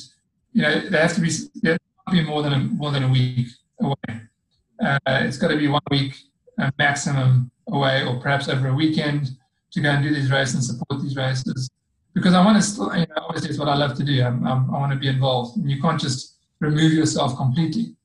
you 0.53 0.63
know 0.63 0.89
they 0.89 0.99
have 0.99 1.15
to 1.15 1.21
be 1.21 1.31
they 1.63 1.77
be 2.13 2.23
more 2.23 2.43
than 2.43 2.53
a, 2.53 2.59
more 2.59 2.91
than 2.91 3.05
a 3.05 3.09
week 3.09 3.49
away. 3.81 4.21
Uh, 4.85 4.99
it's 5.07 5.38
got 5.38 5.49
to 5.49 5.57
be 5.57 5.68
one 5.68 5.83
week 5.90 6.14
uh, 6.59 6.70
maximum 6.79 7.51
away, 7.68 8.05
or 8.05 8.20
perhaps 8.20 8.49
over 8.49 8.68
a 8.68 8.75
weekend 8.75 9.31
to 9.73 9.81
go 9.81 9.90
and 9.90 10.05
do 10.05 10.14
these 10.14 10.31
races 10.31 10.55
and 10.55 10.64
support 10.64 11.03
these 11.03 11.16
races. 11.16 11.70
Because 12.12 12.35
I 12.35 12.44
want 12.44 12.57
to 12.57 12.62
still, 12.62 12.94
you 12.94 13.07
know, 13.07 13.23
obviously 13.29 13.51
it's 13.51 13.59
what 13.59 13.68
I 13.68 13.75
love 13.75 13.97
to 13.97 14.05
do. 14.05 14.23
I'm, 14.23 14.47
I'm, 14.47 14.73
i 14.73 14.79
want 14.79 14.92
to 14.92 14.99
be 14.99 15.09
involved, 15.09 15.57
and 15.57 15.70
you 15.70 15.81
can't 15.81 16.01
just 16.01 16.37
remove 16.61 16.92
yourself 16.92 17.37
completely. 17.37 17.97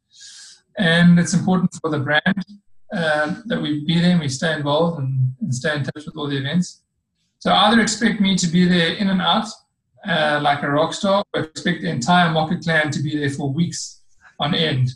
And 0.77 1.19
it's 1.19 1.33
important 1.33 1.73
for 1.81 1.89
the 1.89 1.99
brand 1.99 2.45
uh, 2.93 3.35
that 3.45 3.61
we 3.61 3.85
be 3.85 3.99
there 3.99 4.11
and 4.11 4.19
we 4.19 4.29
stay 4.29 4.53
involved 4.53 4.99
and, 4.99 5.33
and 5.41 5.53
stay 5.53 5.75
in 5.75 5.83
touch 5.83 6.05
with 6.05 6.15
all 6.15 6.27
the 6.27 6.37
events. 6.37 6.81
So 7.39 7.51
either 7.51 7.81
expect 7.81 8.19
me 8.19 8.35
to 8.35 8.47
be 8.47 8.65
there 8.65 8.93
in 8.93 9.09
and 9.09 9.21
out 9.21 9.47
uh, 10.07 10.39
like 10.41 10.63
a 10.63 10.69
rock 10.69 10.93
star. 10.93 11.23
or 11.33 11.41
expect 11.43 11.81
the 11.81 11.89
entire 11.89 12.31
Mocke 12.31 12.61
clan 12.61 12.91
to 12.91 13.01
be 13.01 13.17
there 13.17 13.29
for 13.29 13.51
weeks 13.51 14.01
on 14.39 14.55
end. 14.55 14.91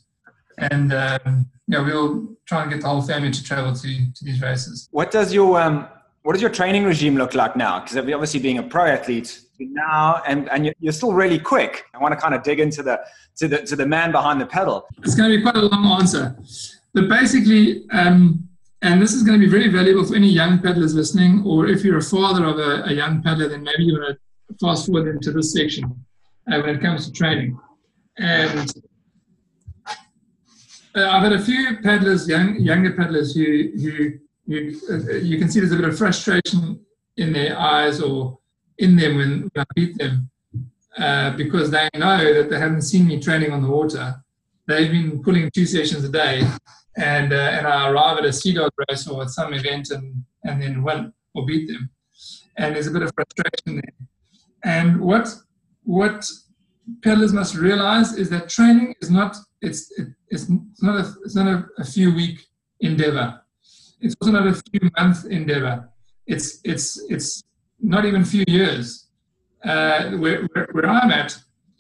And 0.58 0.94
um, 0.94 1.48
yeah, 1.68 1.84
we'll 1.84 2.36
try 2.46 2.64
and 2.64 2.72
get 2.72 2.82
the 2.82 2.88
whole 2.88 3.02
family 3.02 3.32
to 3.32 3.44
travel 3.44 3.74
to, 3.74 3.82
to 4.14 4.24
these 4.24 4.42
races. 4.42 4.88
What 4.92 5.12
does 5.12 5.34
your 5.34 5.62
um, 5.62 5.88
what 6.24 6.34
does 6.34 6.42
your 6.42 6.52
training 6.52 6.84
regime 6.84 7.16
look 7.16 7.34
like 7.34 7.56
now? 7.56 7.80
Because 7.80 7.98
obviously 7.98 8.40
being 8.40 8.58
a 8.58 8.64
pro 8.64 8.86
athlete 8.86 9.42
now, 9.60 10.22
and, 10.28 10.50
and 10.50 10.74
you're 10.80 10.94
still 10.94 11.14
really 11.14 11.40
quick. 11.40 11.86
I 11.94 12.00
want 12.00 12.14
to 12.14 12.20
kind 12.20 12.34
of 12.34 12.44
dig 12.44 12.60
into 12.60 12.84
the 12.84 13.00
to 13.38 13.48
the 13.48 13.62
to 13.64 13.76
the 13.76 13.86
man 13.86 14.12
behind 14.12 14.42
the 14.42 14.46
pedal. 14.46 14.88
It's 15.04 15.16
going 15.16 15.32
to 15.32 15.38
be 15.38 15.44
quite 15.44 15.56
a 15.56 15.62
long 15.62 16.00
answer, 16.00 16.36
but 16.94 17.08
basically, 17.08 17.86
um, 17.92 18.48
and 18.82 19.02
this 19.02 19.14
is 19.14 19.24
going 19.24 19.40
to 19.40 19.46
be 19.46 19.50
very 19.50 19.70
valuable 19.70 20.06
for 20.06 20.16
any 20.16 20.28
young 20.28 20.60
paddlers 20.60 20.94
listening, 20.94 21.44
or 21.46 21.68
if 21.68 21.84
you're 21.84 21.98
a 21.98 22.02
father 22.02 22.46
of 22.46 22.60
a, 22.60 22.84
a 22.86 22.94
young 22.94 23.22
paddler, 23.22 23.48
then 23.48 23.64
maybe 23.64 23.84
you 23.86 23.94
want 23.94 24.18
to 24.18 24.56
fast 24.60 24.86
forward 24.86 25.08
into 25.08 25.32
this 25.32 25.54
section 25.54 25.86
uh, 26.52 26.60
when 26.62 26.76
it 26.76 26.82
comes 26.82 27.06
to 27.06 27.12
training. 27.12 27.58
And 28.18 28.72
uh, 30.96 31.10
I've 31.10 31.24
had 31.24 31.34
a 31.34 31.42
few 31.42 31.78
paddlers, 31.82 32.28
young, 32.28 32.60
younger 32.60 32.94
paddlers, 32.94 33.34
who, 33.36 33.72
who, 33.76 34.12
who 34.48 34.72
uh, 34.90 35.14
you 35.18 35.38
can 35.38 35.50
see 35.50 35.60
there's 35.60 35.72
a 35.72 35.76
bit 35.76 35.88
of 35.88 35.98
frustration 35.98 36.80
in 37.18 37.34
their 37.34 37.58
eyes 37.58 38.02
or 38.02 38.40
in 38.78 38.96
them 38.96 39.18
when, 39.18 39.50
when 39.52 39.52
I 39.58 39.64
beat 39.76 39.98
them 39.98 40.30
uh, 40.98 41.32
because 41.32 41.72
they 41.72 41.90
know 41.96 42.34
that 42.34 42.50
they 42.50 42.60
haven't 42.60 42.84
seen 42.84 43.08
me 43.08 43.20
training 43.20 43.52
on 43.52 43.62
the 43.62 43.70
water. 43.70 44.16
They've 44.68 44.92
been 44.92 45.22
pulling 45.22 45.50
two 45.52 45.66
sessions 45.66 46.04
a 46.04 46.10
day, 46.10 46.48
and 46.98 47.34
uh, 47.34 47.36
and 47.36 47.68
I 47.68 47.90
arrive 47.90 48.20
at 48.20 48.26
a 48.26 48.32
sea 48.32 48.54
dog 48.54 48.72
race 48.88 49.08
or 49.08 49.24
at 49.24 49.30
some 49.30 49.54
event 49.54 49.90
and, 49.92 50.24
and 50.44 50.62
then 50.62 50.84
win 50.84 51.12
or 51.34 51.46
beat 51.46 51.68
them. 51.68 51.90
And 52.58 52.76
there's 52.76 52.88
a 52.88 52.92
bit 52.92 53.02
of 53.02 53.12
frustration 53.14 53.82
there. 53.82 54.08
And 54.64 55.02
what 55.02 55.28
what 55.84 56.30
paddlers 57.04 57.34
must 57.34 57.56
realize 57.56 58.14
is 58.14 58.30
that 58.30 58.48
training 58.48 58.96
is 59.02 59.10
not 59.10 59.36
it's 59.62 59.92
it, 60.00 60.08
it's 60.34 60.50
not 60.82 61.00
a 61.00 61.14
it's 61.24 61.36
not 61.36 61.48
a, 61.48 61.66
a, 61.78 61.86
few 61.86 62.14
week 62.14 62.48
endeavor. 62.80 63.42
It's 64.02 64.16
also 64.20 64.32
not 64.34 64.48
a 64.48 64.54
few 64.54 64.90
month 64.98 65.26
endeavor. 65.26 65.90
It's 66.26 66.60
it's 66.64 67.00
it's 67.10 67.44
not 67.80 68.06
even 68.06 68.26
few 68.26 68.44
years. 68.48 69.08
Uh, 69.64 70.12
where, 70.18 70.44
where, 70.52 70.68
where 70.74 70.90
I'm 70.90 71.10
at, 71.12 71.38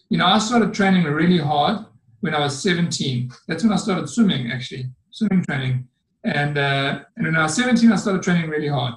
you 0.08 0.18
know, 0.18 0.26
I 0.26 0.38
started 0.38 0.74
training 0.74 1.04
really 1.04 1.38
hard 1.38 1.86
when 2.22 2.34
I 2.34 2.40
was 2.40 2.62
17. 2.64 3.30
That's 3.46 3.62
when 3.64 3.74
I 3.74 3.76
started 3.76 4.08
swimming, 4.08 4.54
actually, 4.54 4.86
swimming 5.12 5.44
training. 5.44 5.90
And 6.24 6.58
uh, 6.58 7.02
and 7.18 7.26
when 7.26 7.36
I 7.36 7.44
was 7.44 7.56
17, 7.56 7.92
I 7.92 7.98
started 7.98 8.24
training 8.24 8.50
really 8.50 8.70
hard. 8.70 8.94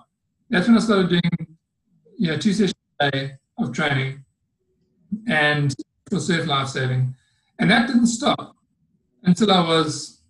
That's 0.51 0.69
when 0.69 0.77
I 0.77 0.81
started 0.81 1.09
doing, 1.09 1.57
you 2.17 2.29
know, 2.31 2.39
two 2.39 2.53
sessions 2.53 2.75
a 3.01 3.11
day 3.11 3.33
of 3.59 3.73
training 3.73 4.25
and 5.27 5.75
for 6.09 6.21
surf 6.21 6.47
life 6.47 6.69
saving. 6.69 7.15
And 7.59 7.71
that 7.71 7.89
didn't 7.89 8.07
stop 8.07 8.57
until 9.27 9.51
I 9.51 9.61
was 9.61 10.23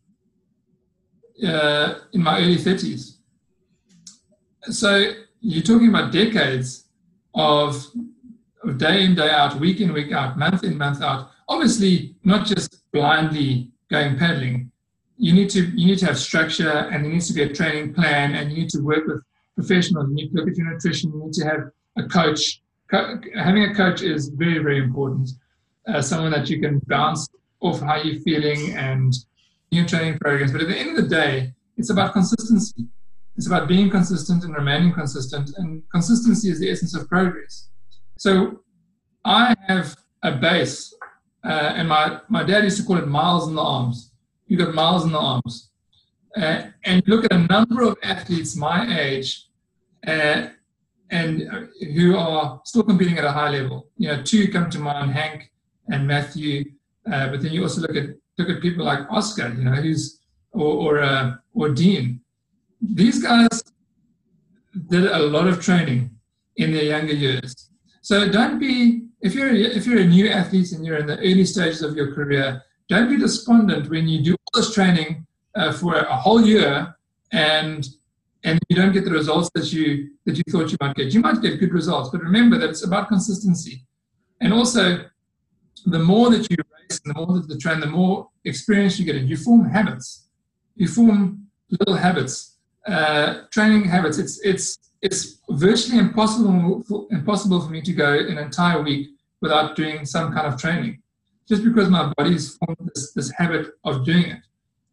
uh, 1.47 1.95
in 2.13 2.23
my 2.23 2.41
early 2.41 2.57
30s. 2.57 3.19
So 4.71 5.13
you're 5.41 5.63
talking 5.63 5.89
about 5.89 6.13
decades 6.13 6.87
of, 7.35 7.87
day 8.79 9.05
in, 9.05 9.15
day 9.15 9.31
out, 9.31 9.61
week 9.61 9.81
in, 9.81 9.93
week 9.93 10.13
out, 10.13 10.39
month 10.39 10.65
in, 10.65 10.77
month 10.77 11.03
out. 11.03 11.31
Obviously, 11.49 12.17
not 12.25 12.47
just 12.47 12.91
blindly 12.91 13.71
going 13.91 14.19
paddling. 14.19 14.73
You 15.19 15.33
need 15.33 15.49
to 15.51 15.65
you 15.65 15.87
need 15.87 15.99
to 16.01 16.07
have 16.07 16.19
structure, 16.19 16.69
and 16.69 17.05
there 17.05 17.13
needs 17.13 17.29
to 17.29 17.33
be 17.33 17.43
a 17.43 17.49
training 17.49 17.95
plan, 17.95 18.35
and 18.35 18.51
you 18.51 18.59
need 18.59 18.71
to 18.71 18.81
work 18.81 19.07
with 19.07 19.23
professionals. 19.55 20.09
You 20.11 20.15
need 20.17 20.29
to 20.33 20.37
look 20.37 20.49
at 20.49 20.57
your 20.57 20.71
nutrition. 20.71 21.13
You 21.13 21.25
need 21.25 21.33
to 21.35 21.45
have 21.45 21.61
a 21.97 22.03
coach. 22.09 22.61
Co- 22.91 23.21
having 23.35 23.65
a 23.65 23.75
coach 23.75 24.03
is 24.03 24.29
very, 24.29 24.59
very 24.59 24.79
important. 24.79 25.31
Uh, 25.87 26.03
someone 26.03 26.33
that 26.33 26.51
you 26.51 26.61
can 26.61 26.83
bounce 26.87 27.29
off 27.61 27.81
how 27.81 27.97
you're 27.97 28.21
feeling 28.21 28.75
and 28.75 29.15
new 29.73 29.87
training 29.87 30.19
programs. 30.19 30.53
But 30.53 30.63
at 30.63 30.69
the 30.69 30.77
end 30.77 30.91
of 30.91 30.97
the 30.97 31.09
day, 31.09 31.53
it's 31.77 31.91
about 31.91 32.13
consistency. 32.13 32.87
It's 33.37 33.47
about 33.47 33.69
being 33.69 33.91
consistent 33.91 34.45
and 34.45 34.55
remaining 34.55 34.93
consistent. 34.93 35.51
And 35.57 35.83
consistency 35.91 36.51
is 36.51 36.59
the 36.59 36.71
essence 36.71 36.95
of 36.95 37.09
progress. 37.09 37.69
So 38.19 38.61
I 39.25 39.55
have 39.67 39.97
a 40.23 40.33
base, 40.33 40.95
uh, 41.45 41.75
and 41.77 41.89
my, 41.89 42.21
my 42.29 42.43
dad 42.43 42.65
used 42.65 42.79
to 42.79 42.85
call 42.85 42.97
it 42.97 43.07
miles 43.07 43.47
in 43.49 43.55
the 43.55 43.63
arms. 43.63 44.13
You 44.47 44.57
got 44.57 44.75
miles 44.75 45.05
in 45.05 45.13
the 45.13 45.19
arms. 45.19 45.71
Uh, 46.37 46.67
and 46.85 47.03
look 47.07 47.25
at 47.25 47.33
a 47.33 47.39
number 47.39 47.83
of 47.83 47.97
athletes 48.03 48.57
my 48.57 48.99
age 49.01 49.49
uh, 50.07 50.49
and 51.11 51.69
who 51.95 52.17
are 52.17 52.61
still 52.65 52.83
competing 52.83 53.19
at 53.19 53.25
a 53.25 53.33
high 53.33 53.49
level. 53.51 53.89
You 53.97 54.09
know, 54.09 54.23
two 54.23 54.49
come 54.49 54.71
to 54.71 54.79
mind, 54.79 55.13
Hank 55.13 55.51
and 55.89 56.07
Matthew. 56.07 56.73
Uh, 57.11 57.29
but 57.29 57.43
then 57.43 57.53
you 57.53 57.63
also 57.63 57.81
look 57.81 57.97
at 57.97 58.11
look 58.39 58.51
at 58.51 58.61
people 58.61 58.85
like 58.85 59.01
Oscar, 59.11 59.49
you 59.49 59.65
know, 59.65 59.73
who's 59.73 60.21
or 60.53 60.99
or, 60.99 61.03
uh, 61.03 61.35
or 61.55 61.71
Dean. 61.71 62.21
These 62.81 63.23
guys 63.23 63.63
did 64.89 65.05
a 65.05 65.19
lot 65.19 65.47
of 65.47 65.63
training 65.63 66.11
in 66.57 66.73
their 66.73 66.85
younger 66.85 67.15
years. 67.15 67.71
So 68.03 68.29
don't 68.29 68.59
be 68.59 69.07
if 69.21 69.35
you're 69.35 69.53
if 69.53 69.87
you're 69.87 70.01
a 70.01 70.07
new 70.07 70.29
athlete 70.29 70.73
and 70.73 70.85
you're 70.85 70.99
in 70.99 71.07
the 71.07 71.19
early 71.19 71.45
stages 71.45 71.83
of 71.83 71.97
your 71.97 72.15
career, 72.15 72.63
don't 72.89 73.09
be 73.09 73.17
despondent 73.17 73.91
when 73.91 74.09
you 74.09 74.23
do 74.23 74.33
all 74.33 74.61
this 74.61 74.73
training 74.73 75.27
uh, 75.55 75.73
for 75.73 75.97
a 75.97 76.17
whole 76.17 76.45
year 76.45 76.95
and 77.33 77.89
and 78.45 78.61
you 78.69 78.77
don't 78.77 78.93
get 78.93 79.05
the 79.05 79.11
results 79.11 79.51
that 79.55 79.73
you 79.73 80.11
that 80.25 80.37
you 80.37 80.45
thought 80.51 80.71
you 80.71 80.79
might 80.81 80.95
get. 80.95 81.13
You 81.13 81.21
might 81.21 81.41
get 81.43 81.59
good 81.59 81.73
results, 81.73 82.11
but 82.11 82.21
remember 82.21 82.59
that 82.59 82.71
it's 82.71 82.85
about 82.85 83.09
consistency. 83.09 83.85
And 84.41 84.53
also, 84.53 85.07
the 85.87 85.99
more 85.99 86.31
that 86.31 86.49
you 86.51 86.57
and 86.91 87.15
the 87.15 87.21
more 87.21 87.39
that 87.39 87.49
you 87.49 87.59
train, 87.59 87.81
the 87.81 87.87
more 87.87 88.29
experience 88.45 88.99
you 88.99 89.05
get, 89.05 89.17
you 89.23 89.37
form 89.37 89.69
habits. 89.69 90.27
You 90.75 90.89
form 90.89 91.47
little 91.71 91.97
habits, 91.97 92.57
uh, 92.87 93.43
training 93.51 93.85
habits. 93.85 94.19
It's 94.19 94.41
it's 94.45 94.79
it's 95.03 95.41
virtually 95.51 95.99
impossible 95.99 96.83
for, 96.89 97.07
impossible 97.11 97.61
for 97.61 97.71
me 97.71 97.81
to 97.83 97.93
go 97.93 98.13
an 98.13 98.39
entire 98.39 98.83
week 98.83 99.09
without 99.41 99.77
doing 99.77 100.05
some 100.05 100.33
kind 100.33 100.47
of 100.47 100.61
training, 100.61 101.03
just 101.49 101.63
because 101.65 101.89
my 101.89 102.13
body's 102.17 102.57
formed 102.57 102.91
this, 102.95 103.13
this 103.13 103.31
habit 103.33 103.69
of 103.85 104.05
doing 104.05 104.25
it. 104.25 104.43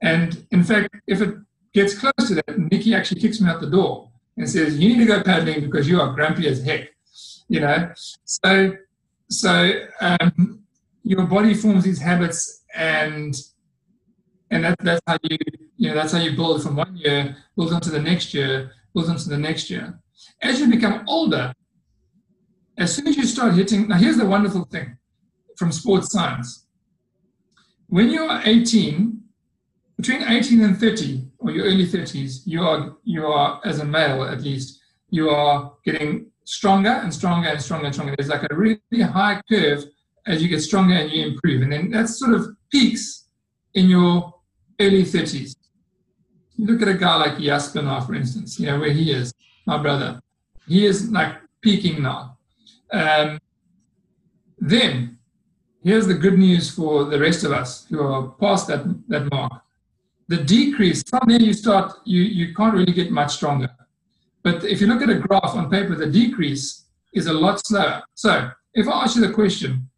And 0.01 0.45
in 0.51 0.63
fact, 0.63 0.95
if 1.07 1.21
it 1.21 1.35
gets 1.73 1.97
close 1.97 2.27
to 2.27 2.35
that, 2.35 2.59
Nikki 2.71 2.93
actually 2.93 3.21
kicks 3.21 3.39
me 3.39 3.49
out 3.49 3.61
the 3.61 3.69
door 3.69 4.09
and 4.37 4.49
says, 4.49 4.77
"You 4.77 4.89
need 4.89 4.99
to 4.99 5.05
go 5.05 5.23
paddling 5.23 5.61
because 5.61 5.87
you 5.87 5.99
are 6.01 6.13
grumpy 6.13 6.47
as 6.47 6.63
heck." 6.63 6.89
You 7.47 7.59
know, 7.59 7.91
so 7.95 8.73
so 9.29 9.71
um, 10.01 10.62
your 11.03 11.25
body 11.25 11.53
forms 11.53 11.83
these 11.83 12.01
habits, 12.01 12.63
and 12.73 13.35
and 14.49 14.63
that, 14.63 14.77
that's 14.79 15.01
how 15.07 15.17
you 15.23 15.37
you 15.77 15.89
know 15.89 15.95
that's 15.95 16.13
how 16.13 16.19
you 16.19 16.35
build 16.35 16.63
from 16.63 16.75
one 16.75 16.95
year, 16.95 17.35
build 17.55 17.73
onto 17.73 17.89
the 17.89 18.01
next 18.01 18.33
year, 18.33 18.71
build 18.93 19.09
onto 19.09 19.29
the 19.29 19.37
next 19.37 19.69
year. 19.69 19.99
As 20.41 20.59
you 20.59 20.67
become 20.67 21.03
older, 21.07 21.53
as 22.77 22.95
soon 22.95 23.07
as 23.07 23.17
you 23.17 23.25
start 23.25 23.53
hitting, 23.53 23.87
now 23.87 23.97
here's 23.97 24.17
the 24.17 24.25
wonderful 24.25 24.65
thing 24.65 24.97
from 25.57 25.71
sports 25.71 26.11
science. 26.11 26.65
When 27.87 28.09
you 28.09 28.23
are 28.23 28.41
18, 28.43 29.23
between 29.97 30.23
18 30.23 30.61
and 30.61 30.79
30 30.79 31.27
or 31.39 31.51
your 31.51 31.65
early 31.65 31.85
30s 31.85 32.41
you 32.45 32.61
are 32.61 32.97
you 33.03 33.25
are 33.25 33.61
as 33.63 33.79
a 33.79 33.85
male 33.85 34.23
at 34.23 34.41
least 34.41 34.81
you 35.09 35.29
are 35.29 35.73
getting 35.85 36.25
stronger 36.45 36.89
and 36.89 37.13
stronger 37.13 37.47
and 37.47 37.61
stronger 37.61 37.85
and 37.85 37.93
stronger 37.93 38.15
there's 38.17 38.29
like 38.29 38.45
a 38.49 38.55
really 38.55 38.79
high 39.01 39.41
curve 39.49 39.85
as 40.25 40.41
you 40.41 40.47
get 40.47 40.61
stronger 40.61 40.95
and 40.95 41.11
you 41.11 41.27
improve. 41.27 41.61
And 41.61 41.71
then 41.71 41.91
that 41.91 42.07
sort 42.09 42.33
of 42.33 42.55
peaks 42.71 43.25
in 43.73 43.89
your 43.89 44.33
early 44.79 45.03
30s 45.03 45.55
you 46.55 46.65
look 46.65 46.81
at 46.81 46.87
a 46.87 46.93
guy 46.93 47.15
like 47.15 47.39
Jasper 47.39 47.81
for 48.05 48.15
instance 48.15 48.59
you 48.59 48.67
know 48.67 48.79
where 48.79 48.91
he 48.91 49.11
is 49.11 49.33
my 49.65 49.77
brother. 49.77 50.19
He 50.67 50.85
is 50.85 51.09
like 51.09 51.35
peaking 51.61 52.03
now. 52.03 52.37
Um, 52.91 53.39
then 54.59 55.17
here's 55.83 56.07
the 56.07 56.13
good 56.13 56.37
news 56.37 56.69
for 56.69 57.05
the 57.05 57.19
rest 57.19 57.43
of 57.43 57.51
us 57.51 57.85
who 57.89 58.01
are 58.01 58.29
past 58.39 58.67
that, 58.67 58.83
that 59.07 59.31
mark. 59.31 59.61
The 60.27 60.37
decrease 60.37 61.03
from 61.07 61.21
there 61.27 61.41
you 61.41 61.53
start 61.53 61.93
you 62.05 62.21
you 62.21 62.53
can't 62.53 62.73
really 62.73 62.93
get 62.93 63.11
much 63.11 63.35
stronger. 63.35 63.69
But 64.41 64.63
if 64.63 64.81
you 64.81 64.87
look 64.87 65.01
at 65.01 65.09
a 65.09 65.15
graph 65.15 65.55
on 65.55 65.69
paper 65.69 65.95
the 65.95 66.07
decrease 66.07 66.85
is 67.13 67.27
a 67.27 67.33
lot 67.33 67.65
slower. 67.65 68.03
So 68.15 68.49
if 68.73 68.87
i 68.87 69.03
ask 69.03 69.15
you 69.15 69.25
the 69.27 69.33
question 69.33 69.89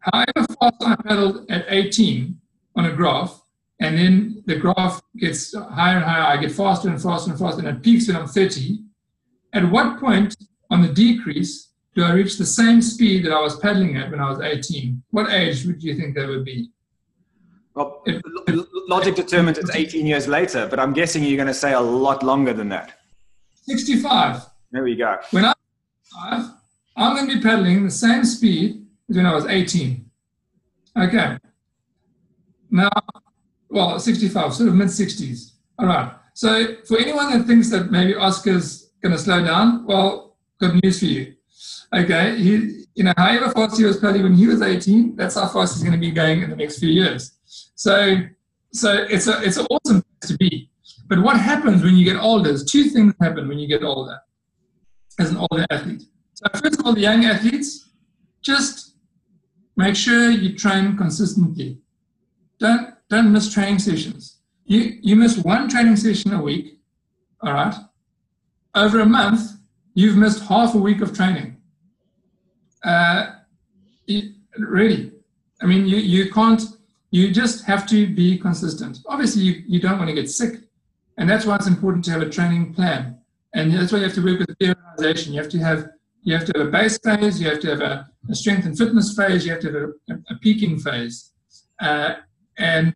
however 0.00 0.46
fast 0.60 0.82
i 0.82 0.96
paddled 0.96 1.50
at 1.50 1.64
18 1.68 2.38
on 2.76 2.86
a 2.86 2.92
graph 2.92 3.40
and 3.80 3.96
then 3.96 4.42
the 4.46 4.56
graph 4.56 5.00
gets 5.16 5.54
higher 5.54 5.96
and 5.96 6.04
higher 6.04 6.22
i 6.22 6.36
get 6.36 6.52
faster 6.52 6.88
and 6.88 7.00
faster 7.00 7.30
and 7.30 7.38
faster 7.38 7.60
and 7.60 7.76
it 7.76 7.82
peaks 7.82 8.08
when 8.08 8.16
i'm 8.16 8.26
30 8.26 8.78
at 9.52 9.70
what 9.70 9.98
point 9.98 10.36
on 10.70 10.82
the 10.82 10.88
decrease 10.88 11.72
do 11.94 12.02
i 12.02 12.12
reach 12.12 12.38
the 12.38 12.46
same 12.46 12.80
speed 12.80 13.24
that 13.24 13.32
i 13.32 13.40
was 13.40 13.58
paddling 13.60 13.96
at 13.96 14.10
when 14.10 14.20
i 14.20 14.28
was 14.28 14.40
18 14.40 15.02
what 15.10 15.30
age 15.32 15.64
would 15.66 15.82
you 15.82 15.94
think 15.94 16.14
that 16.14 16.28
would 16.28 16.44
be 16.44 16.70
well, 17.74 18.02
logic 18.88 19.14
determines 19.14 19.56
it's 19.56 19.70
18 19.70 20.04
years 20.04 20.26
later, 20.26 20.66
but 20.68 20.80
I'm 20.80 20.92
guessing 20.92 21.22
you're 21.22 21.36
going 21.36 21.46
to 21.46 21.54
say 21.54 21.72
a 21.72 21.80
lot 21.80 22.22
longer 22.22 22.52
than 22.52 22.68
that. 22.70 22.98
65. 23.62 24.42
There 24.72 24.82
we 24.82 24.96
go. 24.96 25.16
When 25.30 25.44
i'm 25.44 25.54
I'm 26.96 27.16
going 27.16 27.28
to 27.28 27.36
be 27.36 27.42
pedaling 27.42 27.84
the 27.84 27.90
same 27.90 28.24
speed 28.24 28.79
when 29.16 29.26
I 29.26 29.34
was 29.34 29.46
18. 29.46 30.10
Okay. 30.98 31.38
Now, 32.70 32.90
well, 33.68 33.98
65, 33.98 34.54
sort 34.54 34.68
of 34.68 34.74
mid 34.74 34.88
60s. 34.88 35.52
All 35.78 35.86
right. 35.86 36.12
So 36.34 36.76
for 36.86 36.98
anyone 36.98 37.30
that 37.36 37.46
thinks 37.46 37.70
that 37.70 37.90
maybe 37.90 38.14
Oscar's 38.14 38.90
going 39.02 39.12
to 39.12 39.18
slow 39.18 39.44
down, 39.44 39.86
well, 39.86 40.36
good 40.58 40.80
news 40.82 41.00
for 41.00 41.06
you. 41.06 41.34
Okay. 41.94 42.36
He, 42.36 42.84
you 42.94 43.04
know, 43.04 43.12
however 43.16 43.50
fast 43.50 43.78
he 43.78 43.84
was 43.84 43.98
pedaling 43.98 44.22
when 44.22 44.34
he 44.34 44.46
was 44.46 44.62
18, 44.62 45.16
that's 45.16 45.34
how 45.34 45.48
fast 45.48 45.74
he's 45.74 45.82
going 45.82 45.92
to 45.92 45.98
be 45.98 46.10
going 46.10 46.42
in 46.42 46.50
the 46.50 46.56
next 46.56 46.78
few 46.78 46.90
years. 46.90 47.38
So, 47.74 48.16
so 48.72 49.06
it's 49.08 49.26
a 49.26 49.42
it's 49.42 49.56
an 49.56 49.66
awesome 49.70 50.02
place 50.02 50.30
to 50.30 50.36
be. 50.36 50.70
But 51.08 51.20
what 51.22 51.36
happens 51.36 51.82
when 51.82 51.96
you 51.96 52.04
get 52.04 52.20
older? 52.20 52.50
There's 52.50 52.64
two 52.64 52.84
things 52.84 53.14
happen 53.20 53.48
when 53.48 53.58
you 53.58 53.66
get 53.66 53.82
older 53.82 54.18
as 55.18 55.30
an 55.30 55.38
older 55.38 55.66
athlete. 55.70 56.04
So 56.34 56.46
first 56.54 56.78
of 56.78 56.86
all, 56.86 56.92
the 56.92 57.00
young 57.00 57.24
athletes, 57.24 57.90
just 58.42 58.89
make 59.84 59.96
sure 59.96 60.30
you 60.30 60.50
train 60.64 60.96
consistently. 60.96 61.78
Don't 62.58 62.94
don't 63.08 63.32
miss 63.32 63.52
training 63.54 63.80
sessions. 63.88 64.22
You 64.64 64.80
you 65.08 65.14
miss 65.16 65.34
one 65.38 65.68
training 65.68 65.96
session 65.96 66.32
a 66.32 66.42
week, 66.50 66.66
all 67.42 67.54
right. 67.60 67.76
Over 68.74 69.00
a 69.00 69.06
month, 69.06 69.40
you've 69.94 70.16
missed 70.24 70.42
half 70.52 70.74
a 70.74 70.82
week 70.88 71.00
of 71.00 71.16
training. 71.18 71.56
Uh, 72.84 73.22
it, 74.06 74.24
really, 74.58 75.12
I 75.62 75.66
mean, 75.66 75.82
you 75.92 75.98
you 76.14 76.30
can't 76.30 76.62
you 77.10 77.32
just 77.32 77.64
have 77.64 77.86
to 77.86 77.98
be 78.22 78.38
consistent. 78.38 78.98
Obviously, 79.06 79.42
you, 79.42 79.54
you 79.66 79.80
don't 79.80 79.98
want 79.98 80.08
to 80.10 80.14
get 80.14 80.30
sick. 80.30 80.54
And 81.18 81.28
that's 81.28 81.44
why 81.44 81.56
it's 81.56 81.66
important 81.66 82.04
to 82.04 82.12
have 82.12 82.22
a 82.22 82.30
training 82.30 82.72
plan. 82.72 83.18
And 83.52 83.74
that's 83.74 83.92
why 83.92 83.98
you 83.98 84.04
have 84.04 84.14
to 84.14 84.24
work 84.24 84.38
with 84.38 84.56
the 84.58 84.68
organization. 84.68 85.32
You 85.32 85.40
have 85.40 85.50
to 85.50 85.58
have 85.58 85.88
you 86.22 86.34
have 86.34 86.44
to 86.46 86.58
have 86.58 86.68
a 86.68 86.70
base 86.70 86.98
phase, 86.98 87.40
you 87.40 87.48
have 87.48 87.60
to 87.60 87.70
have 87.70 87.80
a, 87.80 88.08
a 88.28 88.34
strength 88.34 88.66
and 88.66 88.76
fitness 88.76 89.16
phase, 89.16 89.44
you 89.44 89.52
have 89.52 89.60
to 89.60 89.72
have 89.72 89.76
a, 89.76 90.34
a, 90.34 90.38
peaking 90.38 90.78
phase. 90.78 91.32
Uh, 91.80 92.14
and 92.58 92.94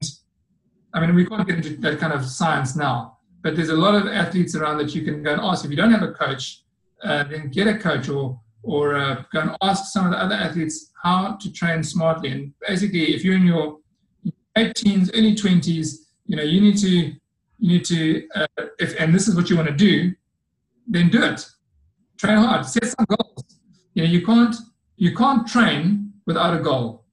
I 0.92 1.00
mean, 1.00 1.14
we 1.14 1.26
can't 1.26 1.46
get 1.46 1.56
into 1.56 1.76
that 1.80 1.98
kind 1.98 2.12
of 2.12 2.24
science 2.26 2.76
now, 2.76 3.18
but 3.42 3.56
there's 3.56 3.70
a 3.70 3.76
lot 3.76 3.94
of 3.94 4.06
athletes 4.06 4.54
around 4.54 4.78
that 4.78 4.94
you 4.94 5.02
can 5.02 5.22
go 5.22 5.32
and 5.32 5.40
ask. 5.40 5.64
If 5.64 5.70
you 5.70 5.76
don't 5.76 5.90
have 5.90 6.02
a 6.02 6.12
coach, 6.12 6.62
uh, 7.02 7.24
then 7.24 7.50
get 7.50 7.66
a 7.66 7.78
coach 7.78 8.08
or 8.08 8.40
or 8.62 8.96
uh, 8.96 9.22
go 9.32 9.40
and 9.40 9.56
ask 9.60 9.92
some 9.92 10.06
of 10.06 10.12
the 10.12 10.18
other 10.18 10.34
athletes 10.34 10.90
how 11.02 11.36
to 11.36 11.52
train 11.52 11.82
smartly. 11.82 12.30
And 12.30 12.54
basically, 12.66 13.14
if 13.14 13.22
you're 13.22 13.36
in 13.36 13.46
your 13.46 13.78
late 14.56 14.74
teens, 14.74 15.10
early 15.14 15.34
twenties, 15.34 16.08
you 16.26 16.36
know, 16.36 16.42
you 16.42 16.60
need 16.60 16.78
to 16.78 16.88
you 16.88 17.18
need 17.58 17.84
to 17.86 18.28
uh, 18.34 18.46
if 18.78 18.98
and 19.00 19.14
this 19.14 19.28
is 19.28 19.34
what 19.34 19.50
you 19.50 19.56
want 19.56 19.68
to 19.68 19.74
do, 19.74 20.12
then 20.86 21.08
do 21.08 21.22
it. 21.22 21.46
Train 22.24 22.38
hard. 22.38 22.64
Set 22.64 22.86
some 22.86 23.04
goals. 23.06 23.44
You 23.92 24.02
know, 24.04 24.08
you 24.08 24.24
can't 24.24 24.56
you 24.96 25.14
can't 25.14 25.46
train 25.46 26.12
without 26.24 26.58
a 26.58 26.62
goal. 26.62 27.04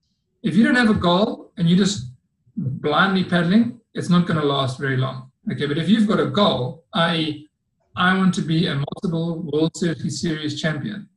If 0.42 0.56
you 0.56 0.64
don't 0.64 0.76
have 0.76 0.90
a 0.90 0.94
goal 1.10 1.52
and 1.58 1.68
you're 1.68 1.78
just 1.78 2.12
blindly 2.56 3.26
paddling, 3.26 3.82
it's 3.94 4.10
not 4.10 4.26
going 4.26 4.40
to 4.40 4.46
last 4.46 4.80
very 4.80 4.96
long. 4.96 5.30
Okay, 5.52 5.66
but 5.66 5.78
if 5.78 5.90
you've 5.90 6.08
got 6.08 6.22
a 6.22 6.28
goal, 6.28 6.86
i.e., 6.94 7.50
I 7.98 8.18
want 8.18 8.34
to 8.36 8.42
be 8.42 8.68
a 8.68 8.76
multiple 8.76 9.42
World 9.52 9.76
Series 9.76 10.62
champion. 10.62 11.10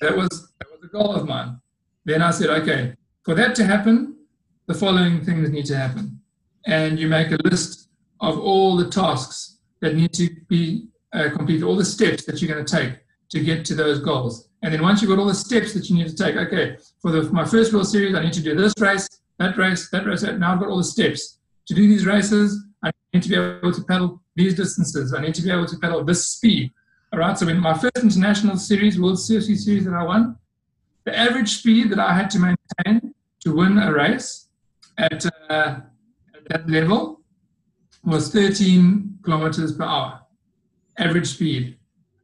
That 0.00 0.16
was 0.16 0.30
that 0.58 0.68
was 0.70 0.82
a 0.82 0.88
goal 0.88 1.14
of 1.14 1.28
mine. 1.28 1.60
Then 2.06 2.22
I 2.22 2.30
said, 2.30 2.48
okay, 2.48 2.94
for 3.22 3.34
that 3.34 3.54
to 3.56 3.66
happen, 3.66 4.16
the 4.66 4.72
following 4.72 5.22
things 5.22 5.50
need 5.50 5.66
to 5.66 5.76
happen. 5.76 6.20
And 6.66 6.98
you 6.98 7.06
make 7.06 7.32
a 7.32 7.38
list 7.44 7.90
of 8.20 8.38
all 8.38 8.78
the 8.78 8.88
tasks 8.88 9.58
that 9.80 9.94
need 9.94 10.14
to 10.14 10.30
be 10.48 10.88
uh, 11.12 11.28
completed, 11.36 11.64
all 11.64 11.76
the 11.76 11.84
steps 11.84 12.24
that 12.24 12.40
you're 12.40 12.54
going 12.54 12.64
to 12.64 12.76
take 12.76 12.94
to 13.30 13.40
get 13.40 13.64
to 13.64 13.74
those 13.74 14.00
goals. 14.00 14.48
And 14.62 14.74
then 14.74 14.82
once 14.82 15.00
you've 15.00 15.08
got 15.08 15.18
all 15.18 15.26
the 15.26 15.34
steps 15.34 15.72
that 15.74 15.88
you 15.88 15.96
need 15.96 16.08
to 16.08 16.16
take, 16.16 16.36
okay, 16.36 16.76
for, 17.00 17.10
the, 17.10 17.22
my 17.32 17.44
first 17.44 17.72
World 17.72 17.88
Series, 17.88 18.14
I 18.14 18.22
need 18.22 18.32
to 18.34 18.42
do 18.42 18.54
this 18.54 18.74
race, 18.78 19.08
that 19.38 19.56
race, 19.56 19.88
that 19.90 20.06
race. 20.06 20.22
Now 20.22 20.52
I've 20.52 20.60
got 20.60 20.68
all 20.68 20.76
the 20.76 20.84
steps. 20.84 21.38
To 21.68 21.74
do 21.74 21.86
these 21.88 22.04
races, 22.04 22.62
I 22.82 22.90
need 23.14 23.22
to 23.22 23.28
be 23.28 23.36
able 23.36 23.72
to 23.72 23.82
pedal 23.84 24.20
these 24.34 24.54
distances. 24.54 25.14
I 25.14 25.20
need 25.20 25.34
to 25.36 25.42
be 25.42 25.50
able 25.50 25.66
to 25.66 25.78
pedal 25.78 26.04
this 26.04 26.26
speed. 26.26 26.72
All 27.12 27.18
right, 27.18 27.36
so 27.38 27.48
in 27.48 27.58
my 27.58 27.76
first 27.76 27.98
international 28.02 28.56
series, 28.56 29.00
World 29.00 29.18
Series 29.18 29.64
series 29.64 29.84
that 29.84 29.94
I 29.94 30.02
won, 30.02 30.36
the 31.04 31.16
average 31.18 31.58
speed 31.58 31.90
that 31.90 31.98
I 31.98 32.14
had 32.14 32.30
to 32.30 32.38
maintain 32.38 33.14
to 33.40 33.54
win 33.54 33.78
a 33.78 33.92
race 33.92 34.48
at, 34.98 35.24
uh, 35.48 35.80
at 36.34 36.48
that 36.48 36.68
level 36.68 37.20
was 38.04 38.30
13 38.30 39.18
kilometers 39.22 39.72
per 39.72 39.84
hour, 39.84 40.20
average 40.98 41.28
speed. 41.28 41.78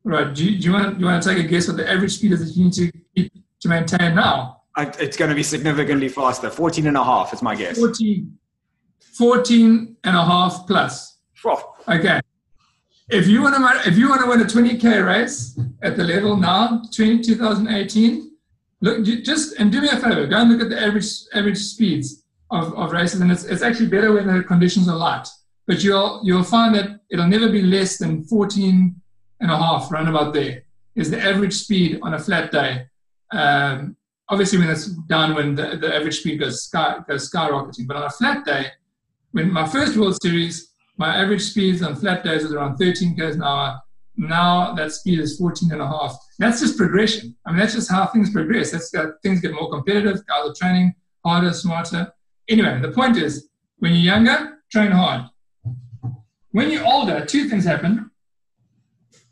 Right. 0.07 0.33
Do 0.33 0.45
you, 0.45 0.57
do 0.57 0.69
you, 0.69 0.73
want, 0.73 0.95
do 0.95 1.01
you 1.01 1.07
want 1.07 1.21
to 1.21 1.29
take 1.29 1.45
a 1.45 1.49
guess 1.49 1.67
what 1.67 1.77
the 1.79 1.91
average 1.91 2.13
speed 2.13 2.31
is 2.31 2.39
that 2.39 2.57
you 2.57 2.67
need 2.67 2.73
to 2.75 2.93
keep 3.17 3.33
to 3.61 3.69
maintain 3.69 4.15
now? 4.15 4.63
I, 4.77 4.85
it's 5.01 5.17
going 5.17 5.31
to 5.31 5.35
be 5.35 5.43
significantly 5.43 6.09
faster. 6.09 6.49
14 6.49 6.87
and 6.87 6.97
a 6.97 7.03
half 7.03 7.33
is 7.33 7.43
my 7.43 7.57
guess. 7.57 7.77
14, 7.77 8.39
14 9.19 9.97
and 10.05 10.17
a 10.17 10.25
half 10.25 10.65
plus. 10.69 11.19
Oh. 11.45 11.75
Okay. 11.89 12.21
If 13.09 13.27
you 13.27 13.43
want 13.43 13.57
to 13.57 13.89
if 13.89 13.99
you 13.99 14.09
want 14.09 14.21
to 14.23 14.29
win 14.29 14.41
a 14.41 14.45
20k 14.45 15.05
race 15.05 15.59
at 15.83 15.97
the 15.97 16.05
level 16.05 16.37
now, 16.37 16.83
20, 16.95 17.23
2018, 17.23 18.31
look 18.83 19.05
just 19.05 19.59
and 19.59 19.73
do 19.73 19.81
me 19.81 19.89
a 19.89 19.97
favor, 19.97 20.27
go 20.27 20.39
and 20.39 20.51
look 20.53 20.61
at 20.61 20.71
the 20.71 20.81
average 20.81 21.11
average 21.35 21.59
speeds 21.59 22.25
of, 22.51 22.75
of 22.75 22.93
races, 22.93 23.21
and 23.21 23.31
it's, 23.31 23.45
it's 23.45 23.63
actually 23.63 23.89
better 23.89 24.13
when 24.13 24.27
the 24.27 24.43
conditions 24.43 24.89
are 24.89 24.97
light. 24.97 25.27
But 25.67 25.83
you'll 25.85 26.21
you'll 26.25 26.45
find 26.45 26.75
that 26.77 27.01
it'll 27.11 27.29
never 27.29 27.49
be 27.49 27.63
less 27.63 27.99
than 27.99 28.25
14 28.25 29.01
and 29.41 29.51
a 29.51 29.57
half, 29.57 29.91
round 29.91 30.09
about 30.09 30.33
there, 30.35 30.65
is 30.95 31.11
the 31.11 31.21
average 31.21 31.55
speed 31.55 31.99
on 32.03 32.15
a 32.15 32.19
flat 32.19 32.51
day. 32.51 32.87
Um, 33.33 33.97
obviously, 34.29 34.59
when 34.59 34.71
it's 34.71 34.87
downwind, 34.87 35.59
the, 35.59 35.77
the 35.77 35.95
average 35.95 36.21
speed 36.21 36.41
goes 36.41 36.65
sky 36.65 36.99
goes 37.07 37.31
skyrocketing. 37.31 37.87
But 37.87 37.97
on 37.97 38.05
a 38.05 38.11
flat 38.11 38.45
day, 38.45 38.67
when 39.33 39.53
my 39.53 39.67
first 39.67 39.97
World 39.97 40.21
Series, 40.23 40.73
my 40.97 41.15
average 41.17 41.43
speeds 41.43 41.83
on 41.83 41.97
flat 41.97 42.25
days 42.25 42.43
was 42.43 42.53
around 42.53 42.79
13 42.79 43.17
k's 43.17 43.37
an 43.37 43.43
hour. 43.43 43.81
Now 44.17 44.73
that 44.75 44.93
speed 44.93 45.19
is 45.19 45.37
14 45.37 45.71
and 45.73 45.83
a 45.83 45.87
half. 45.87 46.17
That's 46.39 46.61
just 46.61 46.79
progression. 46.79 47.37
I 47.45 47.51
mean, 47.51 47.59
that's 47.59 47.75
just 47.75 47.91
how 47.91 48.07
things 48.07 48.31
progress. 48.31 48.73
That's 48.73 48.95
uh, 48.95 49.13
things 49.23 49.41
get 49.41 49.53
more 49.53 49.71
competitive. 49.71 50.27
Guys 50.27 50.49
are 50.49 50.55
training 50.55 50.95
harder, 51.25 51.53
smarter. 51.53 52.13
Anyway, 52.49 52.81
the 52.81 52.93
point 52.93 53.19
is, 53.19 53.49
when 53.79 53.93
you're 53.93 54.15
younger, 54.15 54.59
train 54.71 54.93
hard. 54.93 55.29
When 56.53 56.71
you're 56.71 56.87
older, 56.87 57.27
two 57.27 57.49
things 57.51 57.65
happen 57.65 58.11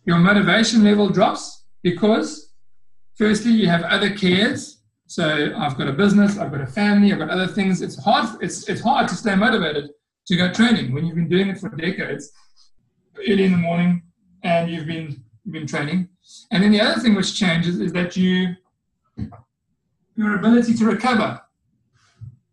your 0.05 0.19
motivation 0.19 0.85
level 0.85 1.09
drops 1.09 1.65
because, 1.83 2.53
firstly, 3.17 3.53
you 3.53 3.69
have 3.69 3.83
other 3.85 4.11
cares. 4.11 4.83
So 5.07 5.53
I've 5.57 5.77
got 5.77 5.89
a 5.89 5.93
business, 5.93 6.39
I've 6.39 6.51
got 6.51 6.61
a 6.61 6.67
family, 6.67 7.13
I've 7.13 7.19
got 7.19 7.31
other 7.31 7.47
things. 7.47 7.83
It's 7.83 8.03
hard. 8.03 8.43
It's 8.43 8.69
it's 8.69 8.81
hard 8.81 9.09
to 9.09 9.15
stay 9.15 9.35
motivated 9.35 9.91
to 10.27 10.37
go 10.37 10.53
training 10.53 10.93
when 10.93 11.05
you've 11.05 11.17
been 11.17 11.29
doing 11.29 11.49
it 11.49 11.59
for 11.59 11.69
decades, 11.71 12.33
early 13.19 13.45
in 13.45 13.53
the 13.53 13.59
morning, 13.59 14.03
and 14.43 14.71
you've 14.71 14.87
been 14.87 15.23
been 15.51 15.67
training. 15.67 16.09
And 16.51 16.63
then 16.63 16.73
the 16.73 16.81
other 16.81 17.01
thing 17.01 17.15
which 17.15 17.35
changes 17.35 17.81
is 17.81 17.93
that 17.93 18.17
you 18.17 18.57
your 20.17 20.37
ability 20.37 20.75
to 20.75 20.85
recover 20.87 21.41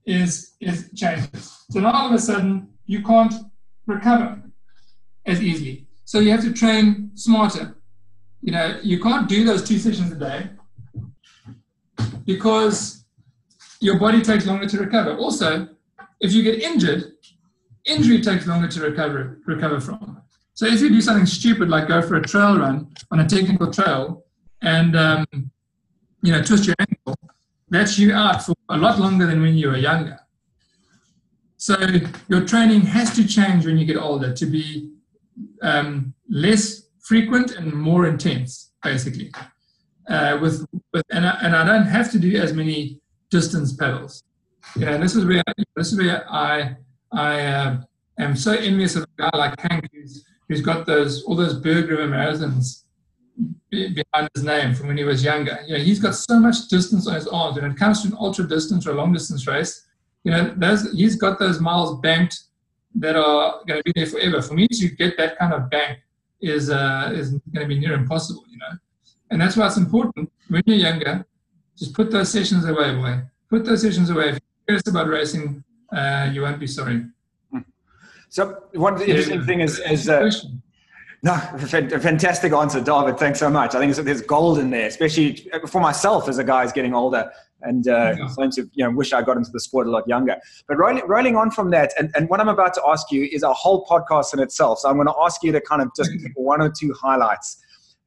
is 0.06 0.54
is 0.60 0.90
changes. 0.96 1.66
So 1.70 1.80
now 1.80 1.92
all 1.94 2.08
of 2.10 2.14
a 2.14 2.20
sudden 2.20 2.70
you 2.86 3.02
can't 3.02 3.34
recover 3.88 4.42
as 5.26 5.42
easily. 5.42 5.88
So 6.12 6.20
you 6.20 6.32
have 6.32 6.42
to 6.42 6.52
train 6.52 7.12
smarter. 7.14 7.78
You 8.42 8.52
know, 8.52 8.78
you 8.84 9.00
can't 9.00 9.30
do 9.30 9.46
those 9.46 9.64
two 9.66 9.78
sessions 9.80 10.12
a 10.12 10.16
day 10.16 10.50
because 12.26 13.06
your 13.80 13.98
body 13.98 14.22
takes 14.22 14.46
longer 14.46 14.68
to 14.68 14.78
recover. 14.78 15.16
Also, 15.16 15.70
if 16.20 16.34
you 16.34 16.44
get 16.44 16.62
injured, 16.62 17.14
injury 17.86 18.20
takes 18.20 18.46
longer 18.46 18.68
to 18.68 18.82
recover 18.82 19.40
recover 19.46 19.80
from. 19.80 20.22
So 20.54 20.66
if 20.66 20.82
you 20.82 20.90
do 20.90 21.00
something 21.00 21.26
stupid 21.26 21.70
like 21.70 21.88
go 21.88 22.02
for 22.02 22.18
a 22.18 22.22
trail 22.22 22.60
run 22.60 22.94
on 23.10 23.22
a 23.22 23.26
technical 23.26 23.72
trail 23.72 24.26
and 24.62 24.98
um, 24.98 25.26
you 26.22 26.34
know 26.34 26.44
twist 26.44 26.68
your 26.68 26.76
ankle, 26.78 27.16
that's 27.70 27.98
you 27.98 28.12
out 28.12 28.44
for 28.44 28.54
a 28.68 28.78
lot 28.78 29.00
longer 29.00 29.26
than 29.26 29.42
when 29.42 29.56
you 29.56 29.70
were 29.70 29.78
younger. 29.78 30.20
So 31.56 31.78
your 32.28 32.46
training 32.46 32.82
has 32.82 33.16
to 33.16 33.26
change 33.26 33.66
when 33.66 33.78
you 33.78 33.86
get 33.86 33.96
older 33.96 34.34
to 34.34 34.46
be 34.46 34.92
um, 35.62 36.14
less 36.30 36.88
frequent 37.00 37.52
and 37.52 37.74
more 37.74 38.08
intense, 38.08 38.72
basically. 38.84 39.32
Uh, 40.08 40.38
with, 40.42 40.66
with 40.94 41.04
and, 41.12 41.26
I, 41.26 41.38
and 41.42 41.56
I 41.56 41.66
don't 41.66 41.86
have 41.86 42.12
to 42.12 42.20
do 42.20 42.36
as 42.38 42.54
many 42.54 43.00
distance 43.30 43.74
pedals. 43.74 44.24
Yeah, 44.76 44.98
this 44.98 45.16
is 45.16 45.26
where 45.26 45.44
this 45.76 45.92
is 45.92 45.98
where 45.98 46.32
I 46.32 46.76
I 47.12 47.42
uh, 47.42 47.82
am 48.20 48.36
so 48.36 48.54
envious 48.54 48.96
of 48.96 49.04
a 49.04 49.08
guy 49.18 49.38
like 49.38 49.60
Hank 49.60 49.90
who's 49.92 50.24
who's 50.48 50.62
got 50.62 50.86
those 50.86 51.24
all 51.24 51.36
those 51.36 51.56
Berg 51.56 51.90
River 51.90 52.08
marathons 52.08 52.84
behind 53.70 54.30
his 54.36 54.44
name 54.44 54.76
from 54.76 54.88
when 54.88 54.98
he 54.98 55.04
was 55.04 55.24
younger. 55.24 55.60
You 55.66 55.78
know, 55.78 55.84
he's 55.84 56.00
got 56.00 56.16
so 56.16 56.40
much 56.40 56.68
distance 56.68 57.08
on 57.08 57.16
his 57.16 57.28
arms. 57.28 57.60
When 57.60 57.72
it 57.72 57.78
comes 57.78 58.02
to 58.02 58.10
an 58.10 58.18
ultra 58.20 58.48
distance 58.48 58.86
or 58.86 58.94
long 58.94 59.14
distance 59.14 59.48
race, 59.48 59.88
you 60.24 60.32
know, 60.32 60.54
those, 60.56 60.92
he's 60.92 61.16
got 61.16 61.40
those 61.40 61.60
miles 61.60 62.00
banked 62.02 62.38
that 62.96 63.16
are 63.16 63.62
going 63.68 63.80
to 63.80 63.84
be 63.84 63.94
there 63.96 64.06
forever. 64.06 64.42
For 64.42 64.54
me 64.54 64.68
to 64.68 64.90
get 64.90 65.18
that 65.18 65.38
kind 65.38 65.54
of 65.54 65.70
bank 65.70 66.00
is 66.42 66.70
uh, 66.70 67.12
is 67.14 67.32
going 67.32 67.66
to 67.66 67.68
be 67.68 67.80
near 67.80 67.94
impossible, 67.94 68.46
you 68.50 68.58
know. 68.58 68.74
And 69.30 69.40
that's 69.40 69.56
why 69.56 69.68
it's 69.68 69.78
important 69.78 70.32
when 70.50 70.64
you're 70.66 70.78
younger, 70.78 71.26
just 71.78 71.94
put 71.94 72.12
those 72.12 72.30
sessions 72.32 72.66
away, 72.66 72.94
boy. 72.96 73.22
Put 73.50 73.66
those 73.66 73.82
sessions 73.82 74.10
away. 74.10 74.30
If 74.30 74.34
you're 74.34 74.66
curious 74.68 74.88
about 74.88 75.08
racing, 75.08 75.64
uh, 75.92 76.30
you 76.34 76.42
won't 76.42 76.60
be 76.60 76.68
sorry. 76.68 77.06
So 78.30 78.64
one 78.74 79.02
interesting 79.02 79.44
thing 79.44 79.60
is, 79.62 79.80
is 79.80 80.08
uh, 80.08 80.30
no, 81.24 81.36
fantastic 81.60 82.52
answer, 82.52 82.82
Dawid. 82.82 83.20
Thanks 83.20 83.40
so 83.40 83.50
much. 83.50 83.76
I 83.76 83.80
think 83.80 83.96
there's 83.96 84.24
gold 84.24 84.58
in 84.58 84.72
there, 84.72 84.88
especially 84.88 85.48
for 85.68 85.80
myself 85.80 86.28
as 86.28 86.40
a 86.40 86.44
guy 86.44 86.64
who's 86.64 86.72
getting 86.72 86.96
older 86.96 87.32
and 87.62 87.88
uh, 87.88 88.16
yeah. 88.18 88.28
starting 88.28 88.52
to 88.52 88.70
you 88.74 88.84
know 88.84 88.90
wish 88.90 89.14
I 89.14 89.22
got 89.22 89.38
into 89.38 89.52
the 89.52 89.60
sport 89.60 89.86
a 89.86 89.92
lot 89.92 90.08
younger. 90.08 90.38
But 90.68 90.78
rolling, 90.78 91.08
rolling 91.08 91.36
on 91.36 91.52
from 91.52 91.70
that, 91.72 91.94
and, 92.00 92.12
and 92.16 92.28
what 92.28 92.40
I'm 92.40 92.50
about 92.50 92.74
to 92.76 92.82
ask 92.88 93.12
you 93.12 93.30
is 93.32 93.44
a 93.44 93.54
whole 93.54 93.86
podcast 93.86 94.34
in 94.34 94.40
itself. 94.40 94.80
So 94.80 94.90
I'm 94.90 94.96
going 94.96 95.08
to 95.08 95.16
ask 95.22 95.44
you 95.44 95.52
to 95.52 95.62
kind 95.62 95.84
of 95.84 95.90
just 95.96 96.12
pick 96.12 96.32
one 96.36 96.60
or 96.60 96.72
two 96.72 96.92
highlights. 97.00 97.58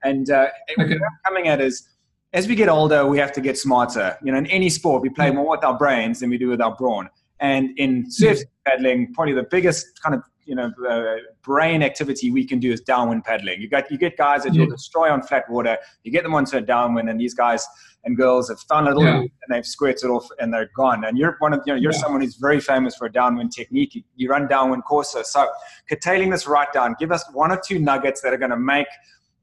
And 0.02 0.28
uh, 0.30 0.48
okay. 0.78 0.94
what 0.94 1.02
I'm 1.02 1.18
coming 1.24 1.46
at 1.46 1.60
is, 1.60 1.88
as 2.32 2.48
we 2.48 2.56
get 2.56 2.68
older, 2.68 3.06
we 3.06 3.18
have 3.18 3.32
to 3.32 3.40
get 3.40 3.56
smarter. 3.56 4.18
You 4.24 4.32
know, 4.32 4.38
in 4.38 4.46
any 4.46 4.70
sport, 4.70 5.02
we 5.02 5.08
play 5.08 5.30
more 5.30 5.48
with 5.48 5.62
our 5.62 5.78
brains 5.78 6.18
than 6.18 6.30
we 6.30 6.38
do 6.38 6.48
with 6.48 6.60
our 6.60 6.74
brawn. 6.74 7.08
And 7.38 7.78
in 7.78 8.10
surf 8.10 8.40
paddling, 8.66 9.12
probably 9.14 9.34
the 9.34 9.44
biggest 9.44 10.02
kind 10.02 10.14
of 10.14 10.22
you 10.44 10.54
know 10.54 10.72
uh, 10.88 11.16
brain 11.42 11.82
activity 11.82 12.30
we 12.30 12.44
can 12.44 12.58
do 12.58 12.72
is 12.72 12.80
downwind 12.80 13.24
paddling. 13.24 13.60
You 13.60 13.68
got 13.68 13.90
you 13.90 13.98
get 13.98 14.16
guys 14.16 14.44
that 14.44 14.54
you'll 14.54 14.70
destroy 14.70 15.10
on 15.10 15.22
flat 15.22 15.48
water. 15.48 15.78
You 16.02 16.12
get 16.12 16.22
them 16.22 16.34
onto 16.34 16.56
a 16.56 16.60
downwind, 16.60 17.08
and 17.08 17.20
these 17.20 17.34
guys 17.34 17.66
and 18.04 18.16
girls 18.16 18.48
have 18.48 18.60
found 18.60 18.86
a 18.86 18.94
little 18.94 19.04
yeah. 19.04 19.20
and 19.20 19.30
they've 19.48 19.66
squirted 19.66 20.10
off 20.10 20.26
and 20.38 20.52
they're 20.52 20.70
gone. 20.76 21.04
And 21.04 21.16
you're 21.16 21.36
one 21.38 21.52
of 21.52 21.62
you 21.66 21.72
know 21.72 21.80
you're 21.80 21.92
yeah. 21.92 21.98
someone 21.98 22.20
who's 22.20 22.36
very 22.36 22.60
famous 22.60 22.96
for 22.96 23.06
a 23.06 23.12
downwind 23.12 23.52
technique. 23.52 23.94
You, 23.94 24.02
you 24.16 24.28
run 24.28 24.46
downwind 24.46 24.84
courses. 24.84 25.30
So 25.32 25.48
curtailing 25.88 26.30
this 26.30 26.46
right 26.46 26.72
down, 26.72 26.96
give 26.98 27.12
us 27.12 27.24
one 27.32 27.50
or 27.50 27.60
two 27.64 27.78
nuggets 27.78 28.20
that 28.22 28.32
are 28.32 28.38
going 28.38 28.50
to 28.50 28.58
make 28.58 28.88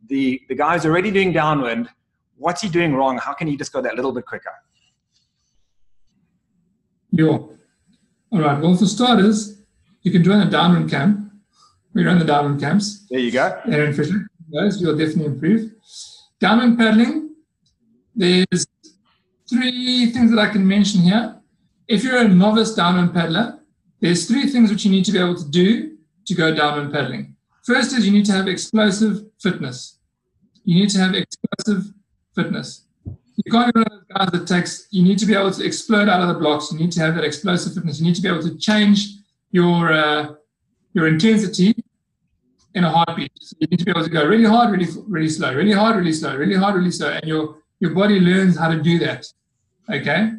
the 0.08 0.42
the 0.50 0.56
guys 0.56 0.86
already 0.86 1.12
doing 1.12 1.32
downwind. 1.32 1.90
What's 2.38 2.62
he 2.62 2.70
doing 2.70 2.96
wrong? 2.96 3.18
How 3.18 3.34
can 3.34 3.48
he 3.48 3.56
just 3.56 3.72
go 3.72 3.82
that 3.82 3.96
little 3.96 4.12
bit 4.12 4.26
quicker? 4.26 4.54
Yeah. 7.12 7.26
All 7.28 8.40
right. 8.40 8.60
Well, 8.60 8.76
for 8.76 8.86
starters, 8.86 9.61
you 10.02 10.12
can 10.12 10.24
join 10.24 10.42
a 10.42 10.50
downwind 10.50 10.90
camp. 10.90 11.32
We 11.94 12.06
run 12.06 12.20
the 12.20 12.26
downwind 12.26 12.60
camps. 12.60 13.06
There 13.10 13.20
you 13.20 13.32
go. 13.32 13.60
Aaron 13.66 13.94
Fisher. 13.94 14.28
Those 14.52 14.82
you'll 14.82 14.98
definitely 14.98 15.26
improve. 15.26 15.72
Downwind 16.40 16.78
paddling. 16.78 17.36
There's 18.16 18.66
three 19.50 20.08
things 20.08 20.32
that 20.32 20.40
I 20.40 20.50
can 20.50 20.68
mention 20.68 21.02
here. 21.02 21.36
If 21.88 22.04
you're 22.04 22.18
a 22.18 22.28
novice 22.28 22.74
downwind 22.74 23.14
paddler, 23.14 23.60
there's 24.00 24.28
three 24.28 24.48
things 24.48 24.72
which 24.72 24.86
you 24.86 24.92
need 24.92 25.06
to 25.06 25.12
be 25.12 25.20
able 25.20 25.36
to 25.36 25.50
do 25.50 25.98
to 26.26 26.34
go 26.34 26.54
downwind 26.54 26.94
paddling. 26.94 27.36
First 27.64 27.94
is 27.94 28.06
you 28.06 28.12
need 28.12 28.26
to 28.26 28.32
have 28.32 28.48
explosive 28.48 29.26
fitness. 29.40 30.00
You 30.64 30.76
need 30.76 30.90
to 30.92 31.00
have 31.00 31.14
explosive 31.14 31.94
fitness. 32.36 32.86
You 33.06 33.52
can't 33.52 33.74
be 33.74 33.80
one 33.80 33.88
of 33.88 33.94
those 33.94 34.18
guys 34.18 34.32
that 34.32 34.48
takes, 34.48 34.88
you 34.92 35.04
need 35.04 35.18
to 35.20 35.26
be 35.26 35.34
able 35.34 35.52
to 35.52 35.66
explode 35.66 36.10
out 36.10 36.22
of 36.22 36.28
the 36.28 36.40
blocks. 36.40 36.72
You 36.72 36.80
need 36.80 36.92
to 36.94 37.02
have 37.02 37.16
that 37.16 37.24
explosive 37.24 37.74
fitness. 37.74 38.00
You 38.00 38.08
need 38.08 38.16
to 38.16 38.22
be 38.22 38.28
able 38.28 38.42
to 38.44 38.58
change 38.58 39.21
your 39.52 39.94
uh, 39.94 40.34
your 40.94 41.08
intensity 41.08 41.76
in 42.74 42.84
a 42.84 42.90
heartbeat. 42.90 43.32
So 43.40 43.56
you 43.60 43.68
need 43.68 43.80
to 43.80 43.86
be 43.86 43.92
able 43.92 44.04
to 44.04 44.10
go 44.10 44.26
really 44.26 44.46
hard, 44.46 44.72
really 44.72 44.88
really 45.08 45.30
slow, 45.30 45.54
really 45.54 45.74
hard, 45.74 45.96
really 45.98 46.12
slow, 46.12 46.36
really 46.36 46.56
hard, 46.56 46.76
really 46.76 46.92
slow, 46.92 47.10
and 47.10 47.24
your 47.26 47.58
your 47.80 47.92
body 47.92 48.20
learns 48.20 48.58
how 48.58 48.70
to 48.70 48.82
do 48.82 49.00
that. 49.00 49.26
Okay. 49.90 50.32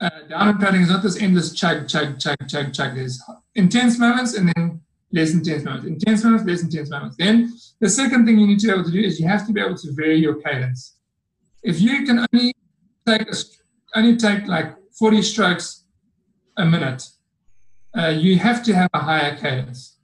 Uh, 0.00 0.10
downwind 0.28 0.60
paddling 0.60 0.82
is 0.82 0.90
not 0.90 1.02
this 1.02 1.20
endless 1.20 1.52
chug, 1.52 1.88
chug, 1.88 2.20
chug, 2.20 2.36
chug, 2.48 2.72
chug. 2.72 2.94
There's 2.94 3.20
intense 3.56 3.98
moments 3.98 4.34
and 4.34 4.52
then 4.54 4.80
less 5.12 5.32
intense 5.32 5.64
moments, 5.64 5.86
intense 5.86 6.22
moments, 6.22 6.46
less 6.46 6.62
intense 6.62 6.90
moments. 6.90 7.16
Then 7.16 7.52
the 7.80 7.88
second 7.88 8.24
thing 8.26 8.38
you 8.38 8.46
need 8.46 8.60
to 8.60 8.66
be 8.68 8.72
able 8.72 8.84
to 8.84 8.90
do 8.92 9.00
is 9.00 9.18
you 9.18 9.26
have 9.26 9.46
to 9.46 9.52
be 9.52 9.60
able 9.60 9.76
to 9.76 9.92
vary 9.92 10.16
your 10.16 10.36
cadence. 10.36 10.96
If 11.62 11.80
you 11.80 12.04
can 12.04 12.24
only 12.32 12.54
take 13.06 13.22
a, 13.22 13.36
only 13.96 14.16
take 14.16 14.46
like 14.46 14.74
40 14.98 15.22
strokes 15.22 15.84
a 16.56 16.64
minute, 16.64 17.08
uh, 17.98 18.08
you 18.08 18.38
have 18.38 18.62
to 18.62 18.74
have 18.74 18.88
a 18.94 19.00
higher 19.00 19.36
cadence. 19.36 19.98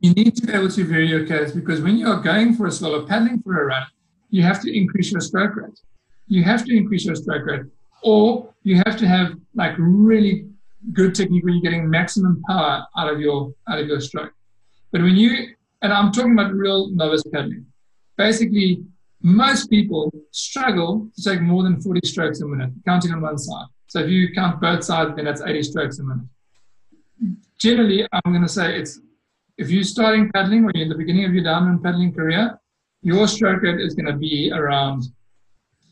You 0.00 0.12
need 0.12 0.34
to 0.36 0.46
be 0.46 0.52
able 0.52 0.70
to 0.70 0.84
vary 0.84 1.08
your 1.08 1.26
cadence 1.26 1.52
because 1.52 1.80
when 1.80 1.96
you 1.98 2.08
are 2.08 2.20
going 2.20 2.54
for 2.54 2.66
a 2.66 2.72
swell 2.72 2.94
or 2.94 3.06
paddling 3.06 3.42
for 3.42 3.60
a 3.60 3.66
run, 3.66 3.86
you 4.30 4.42
have 4.42 4.60
to 4.62 4.76
increase 4.76 5.12
your 5.12 5.20
stroke 5.20 5.54
rate. 5.56 5.78
You 6.26 6.42
have 6.44 6.64
to 6.64 6.74
increase 6.74 7.04
your 7.04 7.14
stroke 7.14 7.46
rate, 7.46 7.66
or 8.02 8.48
you 8.62 8.82
have 8.86 8.96
to 8.96 9.06
have 9.06 9.34
like 9.54 9.74
really 9.78 10.48
good 10.92 11.14
technique 11.14 11.44
where 11.44 11.52
you're 11.52 11.62
getting 11.62 11.88
maximum 11.88 12.42
power 12.48 12.86
out 12.96 13.12
of 13.12 13.20
your 13.20 13.52
out 13.68 13.78
of 13.78 13.86
your 13.86 14.00
stroke. 14.00 14.32
But 14.90 15.02
when 15.02 15.16
you 15.16 15.54
and 15.82 15.92
I'm 15.92 16.10
talking 16.10 16.32
about 16.32 16.52
real 16.54 16.90
novice 16.90 17.22
paddling, 17.32 17.66
basically 18.16 18.82
most 19.20 19.68
people 19.68 20.10
struggle 20.30 21.08
to 21.16 21.22
take 21.22 21.40
more 21.40 21.62
than 21.62 21.80
40 21.80 22.06
strokes 22.06 22.40
a 22.40 22.46
minute, 22.46 22.70
counting 22.86 23.12
on 23.12 23.20
one 23.20 23.38
side. 23.38 23.66
So 23.86 24.00
if 24.00 24.10
you 24.10 24.32
count 24.34 24.60
both 24.60 24.84
sides, 24.84 25.16
then 25.16 25.26
that's 25.26 25.42
80 25.42 25.62
strokes 25.62 25.98
a 25.98 26.02
minute. 26.02 26.26
Generally, 27.58 28.06
I'm 28.12 28.32
going 28.32 28.42
to 28.42 28.48
say 28.48 28.78
it's 28.78 29.00
if 29.56 29.70
you're 29.70 29.84
starting 29.84 30.30
paddling 30.32 30.64
or 30.64 30.72
you're 30.74 30.84
in 30.84 30.88
the 30.88 30.96
beginning 30.96 31.24
of 31.24 31.34
your 31.34 31.44
downwind 31.44 31.82
paddling 31.82 32.12
career, 32.12 32.58
your 33.02 33.28
stroke 33.28 33.62
rate 33.62 33.80
is 33.80 33.94
going 33.94 34.06
to 34.06 34.16
be 34.16 34.50
around 34.52 35.04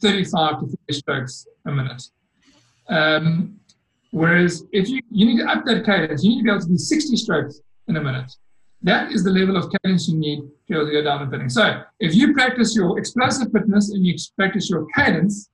35 0.01 0.61
to 0.61 0.67
40 0.67 0.77
strokes 0.91 1.47
a 1.67 1.73
minute. 1.73 2.03
Um, 2.89 3.61
whereas 4.11 4.65
if 4.73 4.89
you, 4.89 5.01
you 5.11 5.27
need 5.27 5.39
to 5.39 5.49
up 5.49 5.65
that 5.67 5.85
cadence, 5.85 6.25
you 6.25 6.31
need 6.31 6.39
to 6.39 6.45
be 6.45 6.51
able 6.51 6.61
to 6.61 6.69
do 6.69 6.77
60 6.77 7.17
strokes 7.17 7.61
in 7.87 7.97
a 7.97 8.03
minute. 8.03 8.33
That 8.83 9.13
is 9.13 9.23
the 9.23 9.31
level 9.31 9.57
of 9.57 9.71
cadence 9.71 10.09
you 10.09 10.19
need 10.19 10.41
to 10.41 10.51
be 10.69 10.75
able 10.75 10.87
to 10.87 11.03
go 11.03 11.17
and 11.17 11.31
paddling. 11.31 11.49
So 11.49 11.83
if 12.01 12.15
you 12.15 12.35
practice 12.35 12.75
your 12.75 12.99
explosive 12.99 13.53
fitness 13.53 13.91
and 13.93 14.05
you 14.05 14.17
practice 14.37 14.69
your 14.69 14.87
cadence 14.97 15.49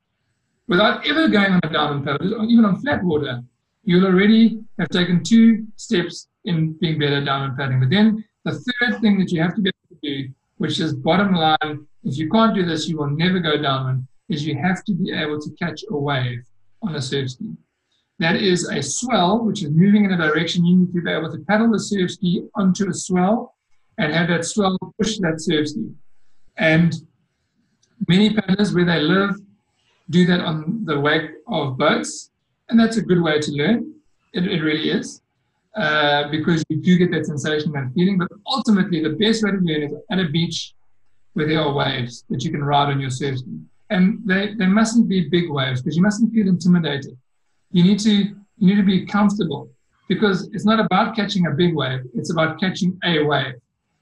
without 0.66 1.06
ever 1.06 1.28
going 1.28 1.52
on 1.52 1.60
a 1.62 1.92
and 1.92 2.04
paddle, 2.04 2.50
even 2.50 2.64
on 2.64 2.80
flat 2.80 3.04
water, 3.04 3.42
you'll 3.88 4.04
already 4.04 4.60
have 4.78 4.90
taken 4.90 5.24
two 5.24 5.66
steps 5.76 6.28
in 6.44 6.74
being 6.74 6.98
better 6.98 7.24
down 7.24 7.44
and 7.44 7.56
paddling. 7.56 7.80
But 7.80 7.88
then 7.88 8.22
the 8.44 8.52
third 8.52 9.00
thing 9.00 9.18
that 9.18 9.32
you 9.32 9.40
have 9.40 9.54
to 9.54 9.62
be 9.62 9.70
able 9.70 9.96
to 9.96 10.06
do, 10.06 10.28
which 10.58 10.78
is 10.78 10.92
bottom 10.92 11.32
line, 11.32 11.86
if 12.04 12.18
you 12.18 12.28
can't 12.28 12.54
do 12.54 12.66
this, 12.66 12.86
you 12.86 12.98
will 12.98 13.08
never 13.08 13.40
go 13.40 13.56
downwind, 13.56 14.06
is 14.28 14.46
you 14.46 14.58
have 14.58 14.84
to 14.84 14.92
be 14.92 15.10
able 15.10 15.40
to 15.40 15.50
catch 15.58 15.84
a 15.88 15.96
wave 15.96 16.44
on 16.82 16.96
a 16.96 17.00
surf 17.00 17.30
ski. 17.30 17.46
That 18.18 18.36
is 18.36 18.68
a 18.68 18.82
swell, 18.82 19.42
which 19.46 19.62
is 19.62 19.70
moving 19.70 20.04
in 20.04 20.12
a 20.12 20.18
direction. 20.18 20.66
You 20.66 20.80
need 20.80 20.92
to 20.92 21.00
be 21.00 21.10
able 21.10 21.32
to 21.32 21.38
paddle 21.48 21.72
the 21.72 21.80
surf 21.80 22.10
ski 22.10 22.42
onto 22.54 22.90
a 22.90 22.92
swell 22.92 23.54
and 23.96 24.12
have 24.12 24.28
that 24.28 24.44
swell 24.44 24.76
push 25.00 25.16
that 25.20 25.40
surf 25.40 25.66
ski. 25.66 25.88
And 26.58 26.94
many 28.06 28.34
paddlers, 28.34 28.74
where 28.74 28.84
they 28.84 29.00
live, 29.00 29.36
do 30.10 30.26
that 30.26 30.40
on 30.40 30.84
the 30.84 31.00
wake 31.00 31.30
of 31.46 31.78
boats. 31.78 32.32
And 32.68 32.78
that's 32.78 32.96
a 32.96 33.02
good 33.02 33.20
way 33.20 33.40
to 33.40 33.50
learn. 33.52 33.94
It, 34.32 34.44
it 34.46 34.62
really 34.62 34.90
is. 34.90 35.22
Uh, 35.76 36.28
because 36.28 36.64
you 36.68 36.80
do 36.80 36.98
get 36.98 37.10
that 37.12 37.26
sensation, 37.26 37.72
that 37.72 37.90
feeling. 37.94 38.18
But 38.18 38.28
ultimately, 38.46 39.02
the 39.02 39.10
best 39.10 39.44
way 39.44 39.52
to 39.52 39.58
learn 39.58 39.82
is 39.82 39.94
at 40.10 40.18
a 40.18 40.28
beach 40.28 40.74
where 41.34 41.46
there 41.46 41.60
are 41.60 41.72
waves 41.72 42.24
that 42.30 42.42
you 42.42 42.50
can 42.50 42.64
ride 42.64 42.90
on 42.90 43.00
your 43.00 43.10
surf. 43.10 43.38
And 43.90 44.20
they, 44.26 44.54
they 44.54 44.66
mustn't 44.66 45.08
be 45.08 45.28
big 45.28 45.50
waves 45.50 45.80
because 45.80 45.96
you 45.96 46.02
mustn't 46.02 46.32
feel 46.32 46.48
intimidated 46.48 47.16
you 47.70 47.82
need 47.82 47.98
to 48.00 48.10
you 48.10 48.34
need 48.66 48.76
to 48.76 48.82
be 48.82 49.04
comfortable 49.04 49.70
because 50.08 50.48
it's 50.52 50.64
not 50.64 50.80
about 50.80 51.14
catching 51.14 51.46
a 51.46 51.50
big 51.50 51.74
wave 51.74 52.00
it's 52.14 52.30
about 52.30 52.58
catching 52.58 52.98
a 53.04 53.22
wave 53.22 53.54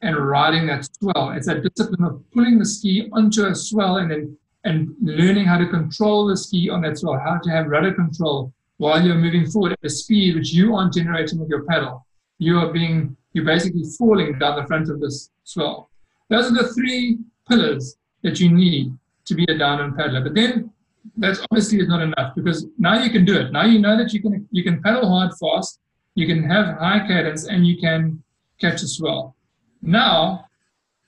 and 0.02 0.16
riding 0.16 0.66
that 0.66 0.88
swell 0.98 1.30
it's 1.30 1.46
that 1.46 1.62
discipline 1.62 2.04
of 2.04 2.22
pulling 2.32 2.58
the 2.58 2.64
ski 2.64 3.08
onto 3.12 3.46
a 3.46 3.54
swell 3.54 3.96
and 3.96 4.10
then 4.10 4.36
and 4.64 4.94
learning 5.00 5.44
how 5.44 5.58
to 5.58 5.66
control 5.66 6.26
the 6.26 6.36
ski 6.36 6.68
on 6.70 6.80
that 6.80 6.98
swell 6.98 7.18
how 7.18 7.38
to 7.38 7.50
have 7.50 7.66
rudder 7.66 7.92
control 7.92 8.52
while 8.78 9.04
you're 9.04 9.14
moving 9.14 9.46
forward 9.46 9.72
at 9.72 9.78
a 9.84 9.90
speed 9.90 10.34
which 10.36 10.52
you 10.52 10.74
aren't 10.74 10.94
generating 10.94 11.38
with 11.38 11.48
your 11.48 11.64
paddle 11.64 12.06
you 12.38 12.58
are 12.58 12.72
being 12.72 13.16
you're 13.32 13.44
basically 13.44 13.84
falling 13.98 14.38
down 14.38 14.56
the 14.56 14.66
front 14.66 14.90
of 14.90 15.00
this 15.00 15.30
swell 15.44 15.90
those 16.28 16.50
are 16.50 16.54
the 16.62 16.72
three 16.74 17.18
pillars 17.48 17.96
that 18.22 18.40
you 18.40 18.50
need 18.50 18.92
to 19.24 19.34
be 19.34 19.44
a 19.48 19.58
downwind 19.58 19.96
paddler 19.96 20.22
but 20.22 20.34
then 20.34 20.70
that's 21.16 21.40
obviously 21.50 21.80
is 21.80 21.88
not 21.88 22.02
enough 22.02 22.34
because 22.34 22.66
now 22.78 23.02
you 23.02 23.10
can 23.10 23.24
do 23.24 23.38
it. 23.38 23.52
Now 23.52 23.64
you 23.64 23.78
know 23.78 23.96
that 23.96 24.12
you 24.12 24.20
can 24.20 24.46
you 24.50 24.62
can 24.62 24.82
paddle 24.82 25.08
hard 25.08 25.32
fast, 25.38 25.80
you 26.14 26.26
can 26.26 26.42
have 26.44 26.78
high 26.78 27.06
cadence, 27.06 27.46
and 27.46 27.66
you 27.66 27.78
can 27.78 28.22
catch 28.60 28.82
a 28.82 28.88
swell. 28.88 29.36
Now, 29.82 30.46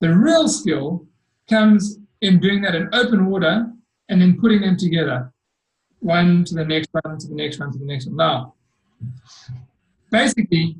the 0.00 0.14
real 0.14 0.48
skill 0.48 1.06
comes 1.48 1.98
in 2.20 2.40
doing 2.40 2.60
that 2.62 2.74
in 2.74 2.88
open 2.92 3.26
water 3.26 3.70
and 4.08 4.20
then 4.20 4.38
putting 4.40 4.60
them 4.60 4.76
together, 4.76 5.32
one 6.00 6.44
to 6.44 6.54
the 6.54 6.64
next 6.64 6.88
one 6.92 7.18
to 7.18 7.28
the 7.28 7.34
next 7.34 7.58
one 7.58 7.72
to 7.72 7.78
the 7.78 7.84
next 7.84 8.06
one. 8.06 8.16
Now, 8.16 8.54
basically, 10.10 10.76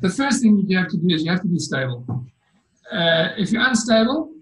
the 0.00 0.10
first 0.10 0.42
thing 0.42 0.64
you 0.66 0.76
have 0.78 0.88
to 0.88 0.96
do 0.96 1.14
is 1.14 1.24
you 1.24 1.30
have 1.30 1.42
to 1.42 1.48
be 1.48 1.58
stable. 1.58 2.04
Uh, 2.90 3.28
if 3.38 3.50
you're 3.50 3.66
unstable, 3.66 4.32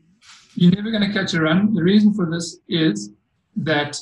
you're 0.54 0.72
never 0.72 0.90
going 0.90 1.06
to 1.06 1.12
catch 1.12 1.34
a 1.34 1.40
run. 1.40 1.74
The 1.74 1.82
reason 1.82 2.12
for 2.12 2.30
this 2.30 2.58
is 2.68 3.10
that 3.56 3.98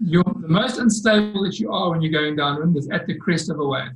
you're 0.00 0.24
the 0.24 0.48
most 0.48 0.78
unstable 0.78 1.44
that 1.44 1.58
you 1.60 1.72
are 1.72 1.90
when 1.90 2.02
you're 2.02 2.12
going 2.12 2.36
downwind 2.36 2.76
is 2.76 2.88
at 2.90 3.06
the 3.06 3.14
crest 3.14 3.50
of 3.50 3.60
a 3.60 3.66
wave. 3.66 3.90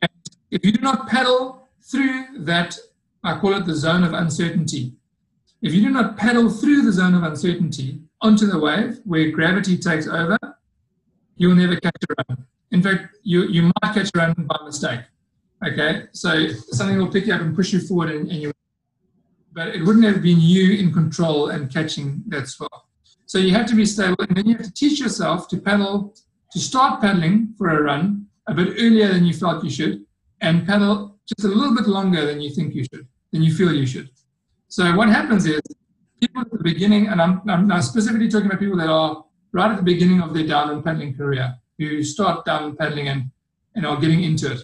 And 0.00 0.10
if 0.50 0.64
you 0.64 0.72
do 0.72 0.80
not 0.80 1.08
paddle 1.08 1.68
through 1.82 2.44
that, 2.44 2.76
I 3.22 3.38
call 3.38 3.54
it 3.54 3.66
the 3.66 3.74
zone 3.74 4.04
of 4.04 4.14
uncertainty. 4.14 4.94
If 5.60 5.74
you 5.74 5.82
do 5.82 5.90
not 5.90 6.16
paddle 6.16 6.48
through 6.48 6.82
the 6.82 6.92
zone 6.92 7.14
of 7.14 7.22
uncertainty 7.22 8.00
onto 8.20 8.46
the 8.46 8.58
wave 8.58 8.98
where 9.04 9.30
gravity 9.30 9.76
takes 9.78 10.06
over, 10.06 10.38
you'll 11.36 11.54
never 11.54 11.76
catch 11.76 11.96
a 12.10 12.14
run. 12.28 12.46
In 12.70 12.82
fact, 12.82 13.16
you, 13.22 13.44
you 13.44 13.62
might 13.62 13.94
catch 13.94 14.10
a 14.14 14.18
run 14.18 14.34
by 14.34 14.56
mistake. 14.64 15.00
Okay, 15.66 16.04
so 16.12 16.48
something 16.70 16.98
will 16.98 17.08
pick 17.10 17.26
you 17.26 17.34
up 17.34 17.40
and 17.40 17.54
push 17.54 17.72
you 17.72 17.80
forward, 17.80 18.10
and, 18.10 18.30
and 18.30 18.40
you 18.42 18.52
but 19.52 19.68
it 19.68 19.84
wouldn't 19.84 20.04
have 20.04 20.22
been 20.22 20.40
you 20.40 20.74
in 20.78 20.92
control 20.92 21.48
and 21.48 21.72
catching 21.72 22.22
that 22.28 22.46
swell. 22.46 22.86
So 23.26 23.38
you 23.38 23.52
have 23.54 23.66
to 23.66 23.74
be 23.74 23.84
stable, 23.84 24.24
and 24.28 24.36
then 24.36 24.46
you 24.46 24.56
have 24.56 24.64
to 24.66 24.72
teach 24.72 25.00
yourself 25.00 25.48
to 25.48 25.56
paddle, 25.58 26.14
to 26.52 26.58
start 26.60 27.00
paddling 27.00 27.54
for 27.58 27.70
a 27.70 27.82
run 27.82 28.26
a 28.46 28.54
bit 28.54 28.68
earlier 28.78 29.08
than 29.08 29.24
you 29.24 29.34
felt 29.34 29.64
you 29.64 29.70
should, 29.70 30.04
and 30.40 30.64
paddle 30.64 31.18
just 31.26 31.44
a 31.44 31.48
little 31.48 31.74
bit 31.74 31.88
longer 31.88 32.24
than 32.24 32.40
you 32.40 32.50
think 32.50 32.74
you 32.74 32.84
should, 32.84 33.08
than 33.32 33.42
you 33.42 33.52
feel 33.52 33.72
you 33.72 33.84
should. 33.84 34.10
So 34.68 34.94
what 34.94 35.08
happens 35.08 35.44
is 35.44 35.60
people 36.20 36.42
at 36.42 36.50
the 36.50 36.58
beginning, 36.62 37.08
and 37.08 37.20
I'm, 37.20 37.42
I'm 37.48 37.66
now 37.68 37.80
specifically 37.80 38.28
talking 38.28 38.46
about 38.46 38.60
people 38.60 38.78
that 38.78 38.88
are 38.88 39.24
right 39.52 39.70
at 39.70 39.76
the 39.76 39.82
beginning 39.82 40.20
of 40.20 40.34
their 40.34 40.46
downwind 40.46 40.84
paddling 40.84 41.16
career, 41.16 41.56
who 41.78 42.02
start 42.02 42.44
downwind 42.44 42.78
paddling 42.78 43.08
and, 43.08 43.30
and 43.74 43.86
are 43.86 43.98
getting 44.00 44.22
into 44.22 44.52
it. 44.52 44.60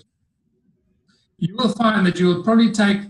You 1.39 1.57
will 1.57 1.71
find 1.71 2.07
that 2.07 2.19
you 2.19 2.27
will 2.27 2.43
probably 2.43 2.71
take 2.71 3.01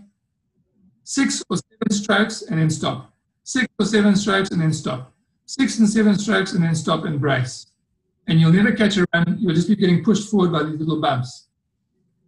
six 1.04 1.42
or 1.48 1.56
seven 1.56 1.90
strokes 1.90 2.42
and 2.42 2.58
then 2.58 2.70
stop. 2.70 3.12
Six 3.44 3.66
or 3.78 3.86
seven 3.86 4.16
strokes 4.16 4.50
and 4.50 4.60
then 4.60 4.72
stop. 4.72 5.12
Six 5.46 5.78
and 5.78 5.88
seven 5.88 6.18
strokes 6.18 6.52
and 6.52 6.64
then 6.64 6.74
stop 6.74 7.04
and 7.04 7.20
brace. 7.20 7.66
And 8.26 8.40
you'll 8.40 8.52
never 8.52 8.72
catch 8.72 8.96
a 8.96 9.04
run. 9.12 9.36
You'll 9.38 9.54
just 9.54 9.68
be 9.68 9.76
getting 9.76 10.02
pushed 10.02 10.30
forward 10.30 10.52
by 10.52 10.62
these 10.62 10.78
little 10.78 11.00
bumps. 11.00 11.48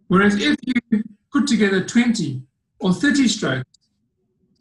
Whereas 0.07 0.35
if 0.35 0.55
you 0.61 1.03
put 1.31 1.47
together 1.47 1.83
20 1.83 2.43
or 2.79 2.93
30 2.93 3.27
strokes, 3.27 3.76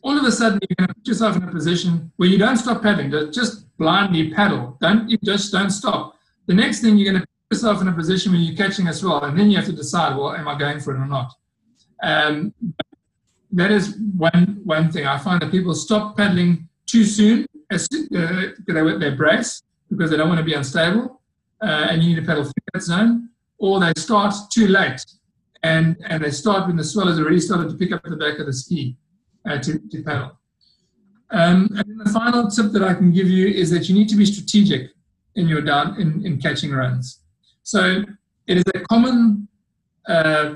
all 0.07 0.17
of 0.17 0.25
a 0.25 0.31
sudden 0.31 0.61
you're 0.63 0.77
going 0.77 0.89
to 0.89 0.95
put 0.95 1.09
yourself 1.09 1.37
in 1.37 1.43
a 1.43 1.51
position 1.51 2.13
where 2.17 2.29
you 2.29 2.39
don't 2.39 2.57
stop 2.57 2.81
paddling. 2.81 3.11
Just 3.33 3.77
blindly 3.77 4.33
paddle. 4.33 4.79
Don't 4.81 5.11
you 5.11 5.19
just 5.25 5.51
don't 5.51 5.71
stop. 5.71 6.15
The 6.47 6.55
next 6.55 6.81
thing 6.81 6.97
you're 6.97 7.11
going 7.13 7.23
to 7.23 7.27
put 7.27 7.57
yourself 7.57 7.83
in 7.83 7.89
a 7.89 7.93
position 7.93 8.31
where 8.31 8.41
you're 8.41 8.57
catching 8.57 8.87
a 8.87 8.93
swell, 8.93 9.25
and 9.25 9.37
then 9.37 9.51
you 9.51 9.57
have 9.57 9.67
to 9.67 9.73
decide, 9.73 10.17
well, 10.17 10.33
am 10.33 10.47
I 10.47 10.57
going 10.57 10.79
for 10.79 10.95
it 10.95 11.01
or 11.01 11.07
not? 11.07 11.33
Um, 12.05 12.55
that 13.51 13.73
is 13.73 13.97
one 14.17 14.61
one 14.63 14.93
thing. 14.93 15.07
I 15.09 15.19
find 15.19 15.43
that 15.43 15.51
people 15.51 15.75
stop 15.75 16.17
paddling 16.17 16.69
too 16.87 17.05
soon 17.05 17.45
as 17.71 17.89
uh, 17.93 18.43
they, 18.69 18.99
they 18.99 19.11
brace 19.11 19.63
because 19.91 20.11
they 20.11 20.17
don't 20.17 20.29
want 20.29 20.39
to 20.39 20.45
be 20.45 20.55
unstable, 20.55 21.21
uh, 21.61 21.89
and 21.91 22.01
you 22.01 22.11
need 22.11 22.21
to 22.21 22.27
paddle 22.27 22.45
through 22.45 22.71
that 22.75 22.83
zone, 22.83 23.31
or 23.59 23.81
they 23.81 23.93
start 23.97 24.35
too 24.53 24.69
late, 24.69 25.05
and 25.65 25.97
and 26.05 26.23
they 26.23 26.31
start 26.31 26.69
when 26.69 26.77
the 26.77 26.85
swell 26.85 27.09
has 27.09 27.19
already 27.19 27.41
started 27.41 27.71
to 27.71 27.77
pick 27.77 27.91
up 27.91 28.03
the 28.05 28.23
back 28.25 28.39
of 28.39 28.47
the 28.47 28.53
ski 28.53 28.97
uh, 29.47 29.59
to, 29.59 29.79
to 29.91 30.03
paddle. 30.03 30.39
Um, 31.31 31.69
and 31.77 32.01
the 32.01 32.11
final 32.11 32.49
tip 32.49 32.73
that 32.73 32.83
I 32.83 32.95
can 32.95 33.13
give 33.13 33.29
you 33.29 33.49
is 33.49 33.71
that 33.71 33.89
you 33.89 33.95
need 33.95 34.09
to 34.11 34.17
be 34.17 34.27
strategic 34.27 34.91
in 35.35 35.49
your 35.49 35.61
down 35.61 36.01
in, 36.01 36.25
in 36.25 36.39
catching 36.39 36.73
runs. 36.73 37.21
So 37.63 38.05
it 38.47 38.59
is 38.59 38.65
a 38.75 38.81
common 38.81 39.49
uh, 40.09 40.55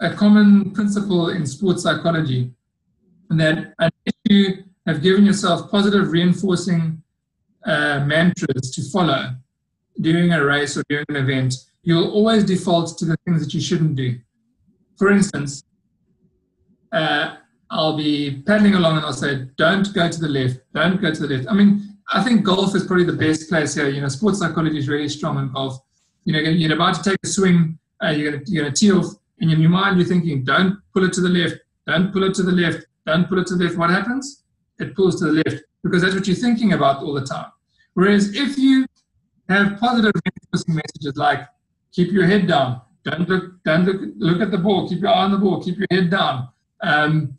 a 0.00 0.12
common 0.14 0.72
principle 0.72 1.30
in 1.30 1.46
sports 1.46 1.84
psychology 1.84 2.50
that 3.30 3.72
unless 3.78 4.14
you 4.28 4.64
have 4.86 5.00
given 5.00 5.24
yourself 5.24 5.70
positive 5.70 6.10
reinforcing 6.10 7.00
uh, 7.64 8.04
mantras 8.04 8.72
to 8.72 8.82
follow 8.90 9.36
during 10.00 10.32
a 10.32 10.44
race 10.44 10.76
or 10.76 10.82
during 10.88 11.06
an 11.10 11.16
event, 11.16 11.54
you 11.84 11.94
will 11.94 12.10
always 12.10 12.42
default 12.42 12.98
to 12.98 13.04
the 13.04 13.16
things 13.24 13.44
that 13.44 13.54
you 13.54 13.60
shouldn't 13.60 13.94
do. 13.94 14.18
for 14.96 15.10
instance, 15.10 15.64
uh, 16.92 17.36
I'll 17.72 17.96
be 17.96 18.42
paddling 18.46 18.74
along 18.74 18.98
and 18.98 19.06
I'll 19.06 19.14
say, 19.14 19.46
don't 19.56 19.92
go 19.94 20.06
to 20.06 20.20
the 20.20 20.28
left, 20.28 20.60
don't 20.74 21.00
go 21.00 21.12
to 21.12 21.26
the 21.26 21.34
left. 21.34 21.48
I 21.50 21.54
mean, 21.54 21.96
I 22.12 22.22
think 22.22 22.44
golf 22.44 22.76
is 22.76 22.84
probably 22.84 23.06
the 23.06 23.14
best 23.14 23.48
place 23.48 23.74
here. 23.74 23.88
You 23.88 24.02
know, 24.02 24.08
sports 24.08 24.40
psychology 24.40 24.76
is 24.76 24.88
really 24.88 25.08
strong 25.08 25.38
in 25.38 25.50
golf. 25.50 25.80
You 26.24 26.34
know, 26.34 26.38
you're 26.38 26.74
about 26.74 26.96
to 26.96 27.10
take 27.10 27.18
a 27.24 27.26
swing, 27.26 27.78
uh, 28.04 28.10
you're 28.10 28.30
going 28.32 28.44
to 28.44 28.72
tee 28.72 28.92
off, 28.92 29.14
and 29.40 29.50
in 29.50 29.58
your 29.58 29.70
mind 29.70 29.96
you're 29.96 30.06
thinking, 30.06 30.44
don't 30.44 30.80
pull 30.92 31.04
it 31.04 31.14
to 31.14 31.22
the 31.22 31.30
left, 31.30 31.56
don't 31.86 32.12
pull 32.12 32.24
it 32.24 32.34
to 32.34 32.42
the 32.42 32.52
left, 32.52 32.84
don't 33.06 33.26
pull 33.26 33.38
it 33.38 33.46
to 33.46 33.56
the 33.56 33.64
left. 33.64 33.78
What 33.78 33.88
happens? 33.88 34.44
It 34.78 34.94
pulls 34.94 35.18
to 35.20 35.32
the 35.32 35.42
left 35.44 35.64
because 35.82 36.02
that's 36.02 36.14
what 36.14 36.26
you're 36.26 36.36
thinking 36.36 36.74
about 36.74 37.02
all 37.02 37.14
the 37.14 37.24
time. 37.24 37.50
Whereas 37.94 38.34
if 38.36 38.58
you 38.58 38.86
have 39.48 39.80
positive 39.80 40.12
reinforcing 40.14 40.74
messages 40.74 41.16
like 41.16 41.48
keep 41.90 42.12
your 42.12 42.26
head 42.26 42.46
down, 42.46 42.82
don't 43.04 43.26
look, 43.28 43.62
don't 43.64 43.86
look, 43.86 44.00
look 44.18 44.42
at 44.42 44.50
the 44.50 44.58
ball, 44.58 44.88
keep 44.88 45.00
your 45.00 45.10
eye 45.10 45.24
on 45.24 45.32
the 45.32 45.38
ball, 45.38 45.62
keep 45.62 45.78
your 45.78 45.86
head 45.90 46.10
down. 46.10 46.48
Um, 46.82 47.38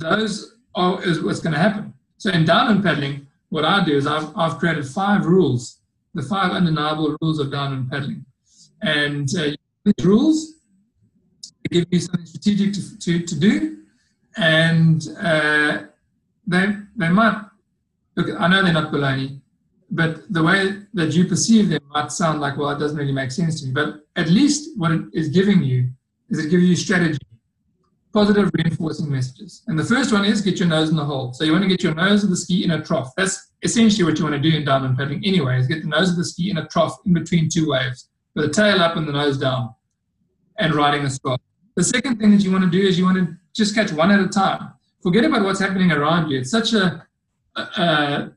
those 0.00 0.56
are 0.74 1.02
is 1.04 1.22
what's 1.22 1.40
going 1.40 1.52
to 1.52 1.58
happen. 1.58 1.94
So 2.16 2.30
in 2.30 2.44
downwind 2.44 2.82
paddling, 2.82 3.26
what 3.50 3.64
I 3.64 3.84
do 3.84 3.96
is 3.96 4.06
I've, 4.06 4.36
I've 4.36 4.58
created 4.58 4.86
five 4.86 5.24
rules, 5.24 5.80
the 6.14 6.22
five 6.22 6.52
undeniable 6.52 7.16
rules 7.20 7.38
of 7.38 7.50
downwind 7.50 7.90
paddling. 7.90 8.24
And 8.82 9.28
uh, 9.38 9.50
these 9.84 10.04
rules 10.04 10.54
give 11.70 11.86
you 11.90 12.00
something 12.00 12.26
strategic 12.26 12.72
to, 12.74 12.98
to, 12.98 13.26
to 13.26 13.38
do. 13.38 13.78
And 14.36 15.06
uh, 15.20 15.82
they, 16.46 16.76
they 16.96 17.08
might, 17.08 17.44
look, 18.16 18.40
I 18.40 18.48
know 18.48 18.62
they're 18.62 18.72
not 18.72 18.92
baloney, 18.92 19.40
but 19.90 20.32
the 20.32 20.42
way 20.42 20.82
that 20.94 21.12
you 21.12 21.24
perceive 21.26 21.68
them 21.68 21.82
might 21.88 22.12
sound 22.12 22.40
like, 22.40 22.56
well, 22.56 22.70
it 22.70 22.78
doesn't 22.78 22.96
really 22.96 23.12
make 23.12 23.30
sense 23.30 23.60
to 23.60 23.66
me. 23.66 23.72
But 23.72 24.06
at 24.16 24.28
least 24.28 24.78
what 24.78 24.92
it 24.92 25.02
is 25.12 25.28
giving 25.28 25.62
you 25.62 25.90
is 26.28 26.44
it 26.44 26.50
giving 26.50 26.66
you 26.66 26.76
strategy 26.76 27.18
positive 28.12 28.50
reinforcing 28.54 29.10
messages. 29.10 29.62
And 29.66 29.78
the 29.78 29.84
first 29.84 30.12
one 30.12 30.24
is 30.24 30.40
get 30.40 30.58
your 30.58 30.68
nose 30.68 30.90
in 30.90 30.96
the 30.96 31.04
hole. 31.04 31.32
So 31.32 31.44
you 31.44 31.52
want 31.52 31.62
to 31.62 31.68
get 31.68 31.82
your 31.82 31.94
nose 31.94 32.24
of 32.24 32.30
the 32.30 32.36
ski 32.36 32.64
in 32.64 32.72
a 32.72 32.82
trough. 32.82 33.12
That's 33.16 33.52
essentially 33.62 34.04
what 34.04 34.18
you 34.18 34.24
want 34.24 34.42
to 34.42 34.50
do 34.50 34.56
in 34.56 34.64
downwind 34.64 34.98
paddling 34.98 35.24
anyway, 35.24 35.58
is 35.58 35.66
get 35.66 35.82
the 35.82 35.88
nose 35.88 36.10
of 36.10 36.16
the 36.16 36.24
ski 36.24 36.50
in 36.50 36.58
a 36.58 36.66
trough 36.66 36.96
in 37.06 37.12
between 37.12 37.48
two 37.48 37.70
waves, 37.70 38.08
with 38.34 38.46
the 38.46 38.52
tail 38.52 38.80
up 38.80 38.96
and 38.96 39.06
the 39.06 39.12
nose 39.12 39.38
down, 39.38 39.74
and 40.58 40.74
riding 40.74 41.04
a 41.04 41.10
scarf. 41.10 41.40
The 41.76 41.84
second 41.84 42.18
thing 42.18 42.30
that 42.32 42.42
you 42.42 42.52
want 42.52 42.64
to 42.64 42.70
do 42.70 42.84
is 42.84 42.98
you 42.98 43.04
want 43.04 43.18
to 43.18 43.34
just 43.54 43.74
catch 43.74 43.92
one 43.92 44.10
at 44.10 44.20
a 44.20 44.28
time. 44.28 44.72
Forget 45.02 45.24
about 45.24 45.44
what's 45.44 45.60
happening 45.60 45.92
around 45.92 46.30
you. 46.30 46.38
It's 46.38 46.50
such 46.50 46.74
a, 46.74 47.06
the, 47.56 48.34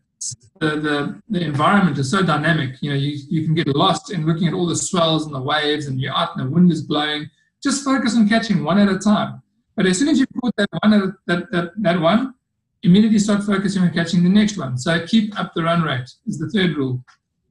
the, 0.60 1.22
the 1.30 1.42
environment 1.42 1.98
is 1.98 2.10
so 2.10 2.22
dynamic. 2.24 2.82
You 2.82 2.92
know, 2.92 2.96
you, 2.96 3.18
you 3.30 3.44
can 3.44 3.54
get 3.54 3.68
lost 3.68 4.12
in 4.12 4.26
looking 4.26 4.48
at 4.48 4.54
all 4.54 4.66
the 4.66 4.76
swells 4.76 5.26
and 5.26 5.36
the 5.36 5.42
waves 5.42 5.88
and 5.88 6.00
you're 6.00 6.16
out 6.16 6.38
and 6.38 6.48
the 6.48 6.50
wind 6.50 6.72
is 6.72 6.84
blowing. 6.84 7.30
Just 7.62 7.84
focus 7.84 8.16
on 8.16 8.30
catching 8.30 8.64
one 8.64 8.80
at 8.80 8.90
a 8.90 8.98
time. 8.98 9.42
But 9.76 9.86
as 9.88 9.98
soon 9.98 10.10
as 10.10 10.20
you 10.20 10.26
put 10.42 10.56
that 10.58 10.70
one, 10.82 11.16
that, 11.26 11.52
that, 11.52 11.72
that 11.78 12.00
one, 12.00 12.36
immediately 12.84 13.20
start 13.20 13.44
focusing 13.44 13.82
on 13.82 13.94
catching 13.94 14.24
the 14.24 14.30
next 14.30 14.58
one. 14.58 14.78
So 14.78 15.06
keep 15.06 15.38
up 15.40 15.54
the 15.56 15.64
run 15.64 15.82
rate 15.82 16.10
is 16.28 16.38
the 16.38 16.50
third 16.50 16.76
rule. 16.76 17.04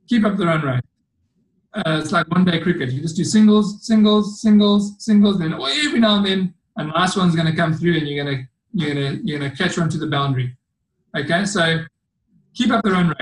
Keep 0.09 0.25
up 0.25 0.37
the 0.37 0.47
run 0.47 0.63
rate. 0.63 0.85
Uh, 1.75 2.01
it's 2.03 2.13
like 2.13 2.29
one 2.29 2.45
day 2.45 2.61
cricket. 2.61 2.91
You 2.91 3.01
just 3.01 3.17
do 3.17 3.25
singles, 3.25 3.85
singles, 3.87 4.41
singles, 4.43 4.95
singles. 5.03 5.39
Then 5.39 5.55
every 5.55 6.01
now 6.01 6.17
and 6.17 6.27
then 6.27 6.55
a 6.77 6.85
nice 6.85 7.17
one's 7.17 7.35
going 7.35 7.47
to 7.47 7.57
come 7.57 7.73
through, 7.73 7.97
and 7.97 8.07
you're 8.07 8.25
going 8.25 8.37
to 8.37 8.45
you're 8.75 8.95
going 8.95 9.17
to 9.17 9.27
you're 9.27 9.39
going 9.39 9.51
to 9.51 9.57
catch 9.57 9.79
one 9.79 9.89
to 9.89 9.99
the 9.99 10.07
boundary. 10.07 10.55
Okay, 11.17 11.47
so 11.47 11.85
keep 12.55 12.71
up 12.71 12.83
the 12.85 12.91
run 12.91 13.09
rate. 13.09 13.17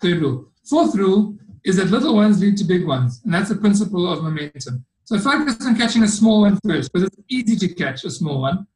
Third 0.00 0.20
rule. 0.20 0.48
Fourth 0.64 0.94
rule 0.94 1.36
is 1.64 1.76
that 1.76 1.90
little 1.90 2.14
ones 2.14 2.40
lead 2.40 2.56
to 2.58 2.64
big 2.64 2.86
ones, 2.86 3.20
and 3.24 3.34
that's 3.34 3.48
the 3.48 3.56
principle 3.56 4.10
of 4.10 4.22
momentum. 4.22 4.84
So 5.08 5.18
focus 5.18 5.56
on 5.66 5.74
catching 5.74 6.02
a 6.02 6.06
small 6.06 6.42
one 6.42 6.58
first, 6.66 6.92
because 6.92 7.08
it's 7.08 7.16
easy 7.30 7.56
to 7.66 7.74
catch 7.74 8.04
a 8.04 8.10
small 8.10 8.42
one. 8.42 8.66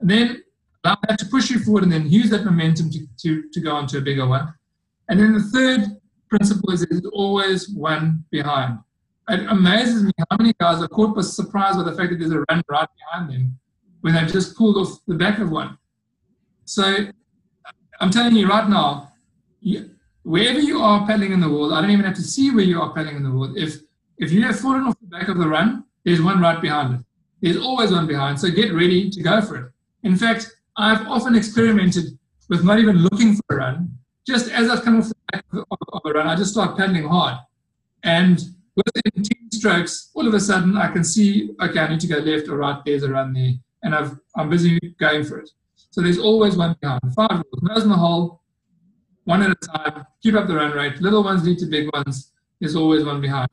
And 0.00 0.08
then 0.08 0.42
allow 0.82 0.96
that 1.06 1.18
to 1.18 1.26
push 1.26 1.50
you 1.50 1.58
forward 1.58 1.82
and 1.82 1.92
then 1.92 2.08
use 2.08 2.30
that 2.30 2.46
momentum 2.46 2.88
to, 2.92 3.06
to, 3.18 3.42
to 3.52 3.60
go 3.60 3.76
on 3.76 3.86
to 3.88 3.98
a 3.98 4.00
bigger 4.00 4.26
one. 4.26 4.54
And 5.10 5.20
then 5.20 5.34
the 5.34 5.42
third 5.42 6.00
principle 6.30 6.72
is 6.72 6.86
there's 6.88 7.04
always 7.12 7.68
one 7.68 8.24
behind. 8.30 8.78
It 9.28 9.40
amazes 9.50 10.04
me 10.04 10.12
how 10.30 10.38
many 10.38 10.54
guys 10.58 10.80
are 10.80 10.88
caught 10.88 11.14
by 11.14 11.20
surprise 11.20 11.76
by 11.76 11.82
the 11.82 11.92
fact 11.92 12.08
that 12.08 12.20
there's 12.20 12.32
a 12.32 12.42
run 12.48 12.62
right 12.70 12.88
behind 12.96 13.30
them 13.30 13.58
when 14.00 14.14
they've 14.14 14.32
just 14.32 14.56
pulled 14.56 14.78
off 14.78 14.98
the 15.06 15.14
back 15.14 15.40
of 15.40 15.50
one. 15.50 15.76
So 16.64 17.06
I'm 18.00 18.10
telling 18.10 18.34
you 18.34 18.48
right 18.48 18.66
now, 18.66 19.12
you, 19.60 19.90
wherever 20.22 20.58
you 20.58 20.80
are 20.80 21.06
paddling 21.06 21.32
in 21.32 21.40
the 21.40 21.50
world, 21.50 21.74
I 21.74 21.82
don't 21.82 21.90
even 21.90 22.06
have 22.06 22.16
to 22.16 22.22
see 22.22 22.50
where 22.50 22.64
you 22.64 22.80
are 22.80 22.94
paddling 22.94 23.16
in 23.16 23.24
the 23.24 23.30
world. 23.30 23.58
If 23.58 23.82
if 24.18 24.32
you 24.32 24.42
have 24.44 24.58
fallen 24.58 24.84
off 24.84 24.95
back 25.10 25.28
of 25.28 25.38
the 25.38 25.48
run, 25.48 25.84
there's 26.04 26.22
one 26.22 26.40
right 26.40 26.60
behind 26.60 26.94
it. 26.94 27.00
There's 27.40 27.56
always 27.56 27.92
one 27.92 28.06
behind, 28.06 28.40
so 28.40 28.50
get 28.50 28.72
ready 28.72 29.10
to 29.10 29.22
go 29.22 29.40
for 29.40 29.56
it. 29.56 29.72
In 30.02 30.16
fact, 30.16 30.50
I've 30.76 31.06
often 31.08 31.34
experimented 31.34 32.18
with 32.48 32.64
not 32.64 32.78
even 32.78 32.98
looking 32.98 33.34
for 33.34 33.56
a 33.56 33.56
run. 33.56 33.98
Just 34.26 34.50
as 34.50 34.68
I've 34.68 34.82
come 34.82 34.98
off 34.98 35.08
the 35.08 35.14
back 35.32 35.44
of 35.52 36.00
a 36.04 36.12
run, 36.12 36.26
I 36.26 36.36
just 36.36 36.52
start 36.52 36.76
paddling 36.76 37.08
hard. 37.08 37.38
And 38.02 38.42
within 38.76 39.22
two 39.22 39.56
strokes, 39.58 40.10
all 40.14 40.26
of 40.26 40.34
a 40.34 40.40
sudden 40.40 40.76
I 40.76 40.88
can 40.92 41.04
see, 41.04 41.50
okay, 41.60 41.80
I 41.80 41.88
need 41.88 42.00
to 42.00 42.06
go 42.06 42.18
left 42.18 42.48
or 42.48 42.56
right, 42.56 42.80
there's 42.84 43.02
a 43.02 43.10
run 43.10 43.32
there. 43.32 43.52
And 43.82 43.94
I've, 43.94 44.16
I'm 44.36 44.50
busy 44.50 44.78
going 44.98 45.24
for 45.24 45.38
it. 45.38 45.50
So 45.90 46.02
there's 46.02 46.18
always 46.18 46.56
one 46.56 46.76
behind. 46.80 47.00
Five 47.14 47.30
rules. 47.30 47.62
Nose 47.62 47.84
in 47.84 47.88
the 47.88 47.96
hole, 47.96 48.42
one 49.24 49.42
at 49.42 49.50
a 49.50 49.54
time, 49.54 50.06
keep 50.22 50.34
up 50.34 50.46
the 50.46 50.54
run 50.54 50.72
rate. 50.72 51.00
Little 51.00 51.24
ones 51.24 51.44
lead 51.44 51.58
to 51.58 51.66
big 51.66 51.88
ones. 51.92 52.32
There's 52.60 52.76
always 52.76 53.04
one 53.04 53.20
behind. 53.20 53.48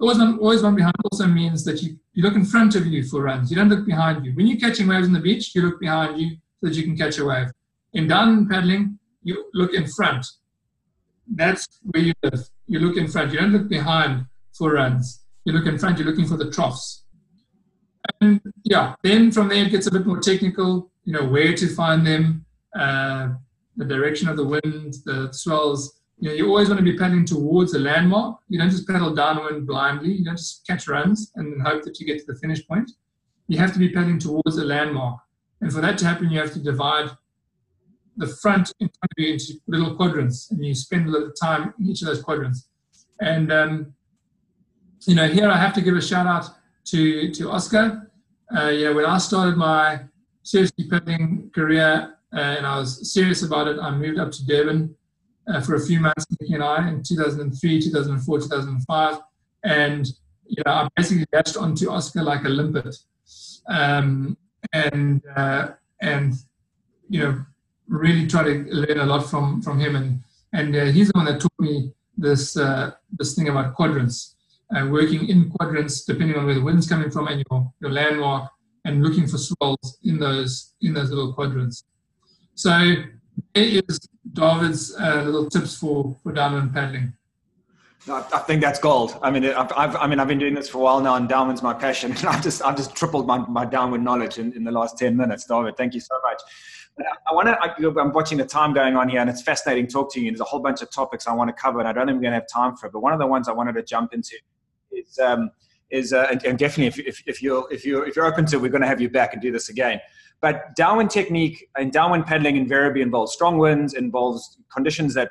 Always 0.00 0.18
one, 0.18 0.38
always 0.38 0.62
one 0.62 0.76
behind 0.76 0.94
also 1.10 1.26
means 1.26 1.64
that 1.64 1.82
you, 1.82 1.98
you 2.12 2.22
look 2.22 2.34
in 2.34 2.44
front 2.44 2.76
of 2.76 2.86
you 2.86 3.02
for 3.02 3.22
runs. 3.22 3.50
You 3.50 3.56
don't 3.56 3.68
look 3.68 3.84
behind 3.84 4.24
you. 4.24 4.32
When 4.32 4.46
you're 4.46 4.58
catching 4.58 4.86
waves 4.86 5.08
on 5.08 5.12
the 5.12 5.20
beach, 5.20 5.54
you 5.54 5.62
look 5.62 5.80
behind 5.80 6.20
you 6.20 6.36
so 6.60 6.68
that 6.68 6.74
you 6.74 6.84
can 6.84 6.96
catch 6.96 7.18
a 7.18 7.24
wave. 7.24 7.48
In 7.94 8.06
down 8.06 8.48
paddling, 8.48 8.98
you 9.22 9.46
look 9.54 9.74
in 9.74 9.86
front. 9.86 10.24
That's 11.26 11.66
where 11.82 12.02
you 12.02 12.12
live. 12.22 12.48
You 12.66 12.78
look 12.78 12.96
in 12.96 13.08
front. 13.08 13.32
You 13.32 13.40
don't 13.40 13.52
look 13.52 13.68
behind 13.68 14.26
for 14.52 14.72
runs. 14.72 15.24
You 15.44 15.52
look 15.52 15.66
in 15.66 15.78
front. 15.78 15.98
You're 15.98 16.06
looking 16.06 16.26
for 16.26 16.36
the 16.36 16.50
troughs. 16.50 17.04
And 18.20 18.40
yeah, 18.64 18.94
then 19.02 19.32
from 19.32 19.48
there 19.48 19.64
it 19.64 19.70
gets 19.70 19.86
a 19.86 19.90
bit 19.90 20.06
more 20.06 20.20
technical. 20.20 20.90
You 21.04 21.14
know 21.14 21.24
where 21.24 21.54
to 21.54 21.68
find 21.74 22.06
them, 22.06 22.44
uh, 22.74 23.30
the 23.76 23.84
direction 23.84 24.28
of 24.28 24.36
the 24.36 24.44
wind, 24.44 24.94
the 25.04 25.32
swells, 25.32 25.97
you 26.20 26.28
know, 26.28 26.34
you 26.34 26.48
always 26.48 26.68
want 26.68 26.78
to 26.78 26.84
be 26.84 26.96
paddling 26.96 27.24
towards 27.24 27.74
a 27.74 27.78
landmark. 27.78 28.38
You 28.48 28.58
don't 28.58 28.70
just 28.70 28.88
paddle 28.88 29.14
downwind 29.14 29.66
blindly. 29.66 30.12
You 30.12 30.24
don't 30.24 30.36
just 30.36 30.66
catch 30.66 30.88
runs 30.88 31.30
and 31.36 31.62
hope 31.62 31.84
that 31.84 32.00
you 32.00 32.06
get 32.06 32.18
to 32.18 32.32
the 32.32 32.38
finish 32.38 32.66
point. 32.66 32.90
You 33.46 33.58
have 33.58 33.72
to 33.72 33.78
be 33.78 33.90
paddling 33.90 34.18
towards 34.18 34.58
a 34.58 34.64
landmark. 34.64 35.20
And 35.60 35.72
for 35.72 35.80
that 35.80 35.96
to 35.98 36.04
happen, 36.04 36.30
you 36.30 36.40
have 36.40 36.52
to 36.52 36.58
divide 36.58 37.10
the 38.16 38.26
front 38.26 38.72
in 38.80 38.88
front 38.88 39.12
of 39.16 39.24
you 39.24 39.32
into 39.34 39.54
little 39.68 39.94
quadrants, 39.94 40.50
and 40.50 40.64
you 40.64 40.74
spend 40.74 41.06
a 41.06 41.10
little 41.10 41.30
time 41.30 41.72
in 41.78 41.88
each 41.88 42.02
of 42.02 42.08
those 42.08 42.20
quadrants. 42.20 42.68
And 43.20 43.52
um, 43.52 43.94
you 45.06 45.14
know, 45.14 45.28
here 45.28 45.48
I 45.48 45.56
have 45.56 45.72
to 45.74 45.80
give 45.80 45.96
a 45.96 46.02
shout 46.02 46.26
out 46.26 46.50
to 46.86 47.32
to 47.32 47.50
Oscar. 47.50 48.10
Uh, 48.54 48.70
know, 48.70 48.94
when 48.94 49.04
I 49.04 49.18
started 49.18 49.56
my 49.56 50.00
ski 50.42 50.88
paddling 50.90 51.50
career 51.54 52.14
uh, 52.34 52.40
and 52.40 52.66
I 52.66 52.78
was 52.78 53.12
serious 53.12 53.42
about 53.42 53.68
it, 53.68 53.78
I 53.80 53.90
moved 53.90 54.18
up 54.18 54.32
to 54.32 54.46
Durban 54.46 54.96
uh, 55.48 55.60
for 55.60 55.74
a 55.74 55.80
few 55.80 56.00
months, 56.00 56.26
Nikki 56.40 56.54
and 56.54 56.62
I, 56.62 56.88
in 56.88 57.02
2003, 57.02 57.82
2004, 57.82 58.38
2005. 58.40 59.18
And, 59.64 60.06
you 60.46 60.62
know, 60.64 60.72
I 60.72 60.88
basically 60.96 61.26
latched 61.32 61.56
onto 61.56 61.90
Oscar 61.90 62.22
like 62.22 62.44
a 62.44 62.48
limpet. 62.48 62.96
Um, 63.68 64.36
and, 64.72 65.22
uh, 65.36 65.70
and, 66.00 66.34
you 67.08 67.20
know, 67.20 67.44
really 67.86 68.26
try 68.26 68.42
to 68.42 68.64
learn 68.70 68.98
a 68.98 69.06
lot 69.06 69.28
from, 69.28 69.62
from 69.62 69.78
him. 69.78 69.96
And, 69.96 70.22
and 70.52 70.76
uh, 70.76 70.84
he's 70.86 71.08
the 71.08 71.18
one 71.18 71.26
that 71.26 71.40
taught 71.40 71.52
me 71.58 71.92
this, 72.16 72.56
uh, 72.56 72.92
this 73.18 73.34
thing 73.34 73.48
about 73.48 73.74
quadrants. 73.74 74.34
Uh, 74.74 74.86
working 74.86 75.26
in 75.28 75.48
quadrants, 75.50 76.04
depending 76.04 76.36
on 76.36 76.44
where 76.44 76.54
the 76.54 76.60
wind's 76.60 76.86
coming 76.86 77.10
from 77.10 77.26
and 77.28 77.42
your, 77.50 77.72
your 77.80 77.90
landmark, 77.90 78.50
and 78.84 79.02
looking 79.02 79.26
for 79.26 79.38
swells 79.38 79.98
in 80.04 80.18
those 80.18 80.74
in 80.82 80.92
those 80.92 81.10
little 81.10 81.32
quadrants. 81.32 81.84
So 82.54 82.94
is 83.54 84.00
Dawid's 84.32 84.94
uh, 84.96 85.22
little 85.24 85.48
tips 85.48 85.76
for, 85.76 86.16
for 86.22 86.32
downwind 86.32 86.72
paddling. 86.72 87.12
I 88.10 88.38
think 88.46 88.62
that's 88.62 88.78
gold. 88.78 89.18
I 89.22 89.30
mean, 89.30 89.44
I've, 89.44 89.70
I've, 89.76 89.96
I 89.96 90.06
mean, 90.06 90.18
I've 90.18 90.28
been 90.28 90.38
doing 90.38 90.54
this 90.54 90.68
for 90.68 90.78
a 90.78 90.80
while 90.80 91.00
now, 91.00 91.16
and 91.16 91.28
downwind's 91.28 91.62
my 91.62 91.74
passion. 91.74 92.12
And 92.18 92.26
I've 92.26 92.42
just, 92.42 92.62
I've 92.64 92.76
just 92.76 92.94
tripled 92.94 93.26
my, 93.26 93.38
my 93.38 93.64
downwind 93.64 94.04
knowledge 94.04 94.38
in, 94.38 94.52
in 94.54 94.64
the 94.64 94.72
last 94.72 94.96
ten 94.96 95.16
minutes, 95.16 95.44
David. 95.44 95.76
Thank 95.76 95.94
you 95.94 96.00
so 96.00 96.14
much. 96.22 96.40
I 97.28 97.34
want 97.34 97.48
to. 97.48 98.00
I'm 98.00 98.12
watching 98.12 98.38
the 98.38 98.44
time 98.44 98.72
going 98.72 98.96
on 98.96 99.08
here, 99.08 99.20
and 99.20 99.30
it's 99.30 99.42
fascinating 99.42 99.86
talking 99.86 100.22
to 100.22 100.24
you. 100.24 100.30
There's 100.30 100.40
a 100.40 100.44
whole 100.44 100.60
bunch 100.60 100.82
of 100.82 100.90
topics 100.90 101.26
I 101.26 101.32
want 101.32 101.48
to 101.48 101.54
cover, 101.54 101.78
and 101.80 101.88
I 101.88 101.92
don't 101.92 102.06
think 102.06 102.16
we're 102.16 102.22
going 102.22 102.32
to 102.32 102.40
have 102.40 102.48
time 102.48 102.76
for 102.76 102.86
it. 102.86 102.92
But 102.92 103.00
one 103.00 103.12
of 103.12 103.18
the 103.18 103.26
ones 103.26 103.48
I 103.48 103.52
wanted 103.52 103.74
to 103.74 103.82
jump 103.82 104.12
into 104.14 104.36
is, 104.90 105.18
um, 105.18 105.50
is, 105.90 106.12
uh, 106.12 106.26
and, 106.30 106.44
and, 106.44 106.58
definitely 106.58 106.86
if, 106.86 106.98
if, 106.98 107.22
if 107.26 107.42
you're 107.42 107.66
if 107.70 107.84
you're 107.84 108.06
if 108.06 108.16
you're 108.16 108.26
open 108.26 108.46
to, 108.46 108.56
it, 108.56 108.62
we're 108.62 108.70
going 108.70 108.82
to 108.82 108.88
have 108.88 109.00
you 109.00 109.10
back 109.10 109.32
and 109.32 109.42
do 109.42 109.52
this 109.52 109.68
again. 109.68 110.00
But 110.40 110.76
downwind 110.76 111.10
technique 111.10 111.68
and 111.76 111.92
downwind 111.92 112.26
paddling 112.26 112.56
invariably 112.56 113.02
involves 113.02 113.32
strong 113.32 113.58
winds, 113.58 113.94
involves 113.94 114.58
conditions 114.72 115.14
that 115.14 115.30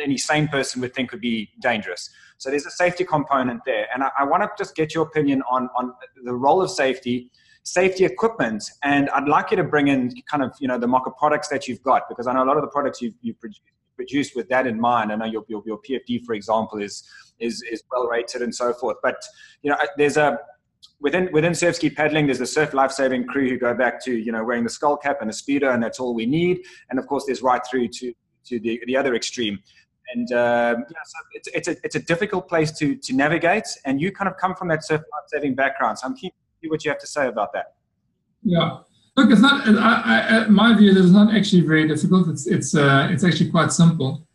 any 0.00 0.16
sane 0.16 0.48
person 0.48 0.80
would 0.80 0.94
think 0.94 1.12
would 1.12 1.20
be 1.20 1.50
dangerous. 1.60 2.08
So 2.38 2.50
there's 2.50 2.66
a 2.66 2.70
safety 2.70 3.04
component 3.04 3.60
there. 3.66 3.86
And 3.92 4.02
I, 4.02 4.10
I 4.20 4.24
want 4.24 4.42
to 4.42 4.50
just 4.56 4.74
get 4.74 4.94
your 4.94 5.04
opinion 5.04 5.42
on, 5.50 5.68
on 5.76 5.92
the 6.24 6.34
role 6.34 6.62
of 6.62 6.70
safety, 6.70 7.30
safety 7.64 8.04
equipment. 8.04 8.64
And 8.82 9.10
I'd 9.10 9.28
like 9.28 9.50
you 9.50 9.58
to 9.58 9.64
bring 9.64 9.88
in 9.88 10.12
kind 10.30 10.42
of, 10.42 10.52
you 10.58 10.68
know, 10.68 10.78
the 10.78 10.86
Mocke 10.86 11.16
products 11.18 11.48
that 11.48 11.68
you've 11.68 11.82
got, 11.82 12.08
because 12.08 12.26
I 12.26 12.32
know 12.32 12.44
a 12.44 12.46
lot 12.46 12.56
of 12.56 12.62
the 12.62 12.68
products 12.68 13.02
you've, 13.02 13.14
you've 13.20 13.38
produced, 13.40 13.62
produced 13.96 14.36
with 14.36 14.48
that 14.48 14.66
in 14.66 14.80
mind. 14.80 15.12
I 15.12 15.16
know 15.16 15.24
your, 15.24 15.44
your, 15.48 15.62
your 15.66 15.78
PFD, 15.78 16.24
for 16.24 16.34
example, 16.34 16.78
is, 16.78 17.02
is, 17.38 17.62
is 17.70 17.82
well 17.90 18.06
rated 18.06 18.42
and 18.42 18.54
so 18.54 18.72
forth. 18.72 18.96
But, 19.02 19.16
you 19.62 19.70
know, 19.70 19.76
there's 19.96 20.16
a, 20.16 20.38
within 21.00 21.28
within 21.32 21.54
surf 21.54 21.76
ski 21.76 21.90
paddling, 21.90 22.26
there's 22.26 22.38
the 22.38 22.46
surf 22.46 22.74
lifesaving 22.74 23.26
crew 23.26 23.48
who 23.48 23.58
go 23.58 23.74
back 23.74 24.02
to 24.04 24.12
you 24.16 24.32
know 24.32 24.44
wearing 24.44 24.64
the 24.64 24.70
skull 24.70 24.96
cap 24.96 25.18
and 25.20 25.30
a 25.30 25.32
speedo, 25.32 25.72
and 25.72 25.82
that's 25.82 26.00
all 26.00 26.14
we 26.14 26.26
need. 26.26 26.62
And 26.90 26.98
of 26.98 27.06
course, 27.06 27.24
there's 27.26 27.42
right 27.42 27.62
through 27.68 27.88
to 27.88 28.12
to 28.46 28.60
the, 28.60 28.80
the 28.86 28.96
other 28.96 29.14
extreme. 29.14 29.58
And 30.14 30.30
um, 30.32 30.84
yeah, 30.88 31.02
so 31.04 31.18
it's, 31.32 31.48
it's, 31.48 31.68
a, 31.68 31.76
it's 31.82 31.96
a 31.96 31.98
difficult 32.00 32.48
place 32.48 32.70
to, 32.78 32.94
to 32.94 33.12
navigate. 33.12 33.66
And 33.84 34.00
you 34.00 34.12
kind 34.12 34.28
of 34.28 34.36
come 34.36 34.54
from 34.54 34.68
that 34.68 34.84
surf 34.84 35.00
life 35.00 35.24
saving 35.26 35.56
background. 35.56 35.98
So 35.98 36.06
I'm 36.06 36.14
keen 36.14 36.30
to 36.30 36.36
see 36.62 36.68
what 36.70 36.84
you 36.84 36.92
have 36.92 37.00
to 37.00 37.08
say 37.08 37.26
about 37.26 37.52
that. 37.54 37.74
Yeah. 38.44 38.78
Look, 39.16 39.32
it's 39.32 39.40
not, 39.40 39.66
I, 39.66 40.44
I, 40.44 40.46
my 40.46 40.76
view, 40.76 40.90
it's 40.90 41.10
not 41.10 41.34
actually 41.34 41.62
very 41.62 41.88
difficult. 41.88 42.28
It's, 42.28 42.46
it's, 42.46 42.76
uh, 42.76 43.08
it's 43.10 43.24
actually 43.24 43.50
quite 43.50 43.72
simple. 43.72 44.28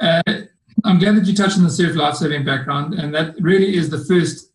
Uh, 0.00 0.22
I'm 0.84 0.98
glad 0.98 1.16
that 1.16 1.26
you 1.26 1.34
touched 1.34 1.58
on 1.58 1.64
the 1.64 1.70
surf 1.70 1.94
lifesaving 1.94 2.44
background, 2.44 2.94
and 2.94 3.14
that 3.14 3.34
really 3.40 3.76
is 3.76 3.90
the 3.90 4.02
first, 4.04 4.52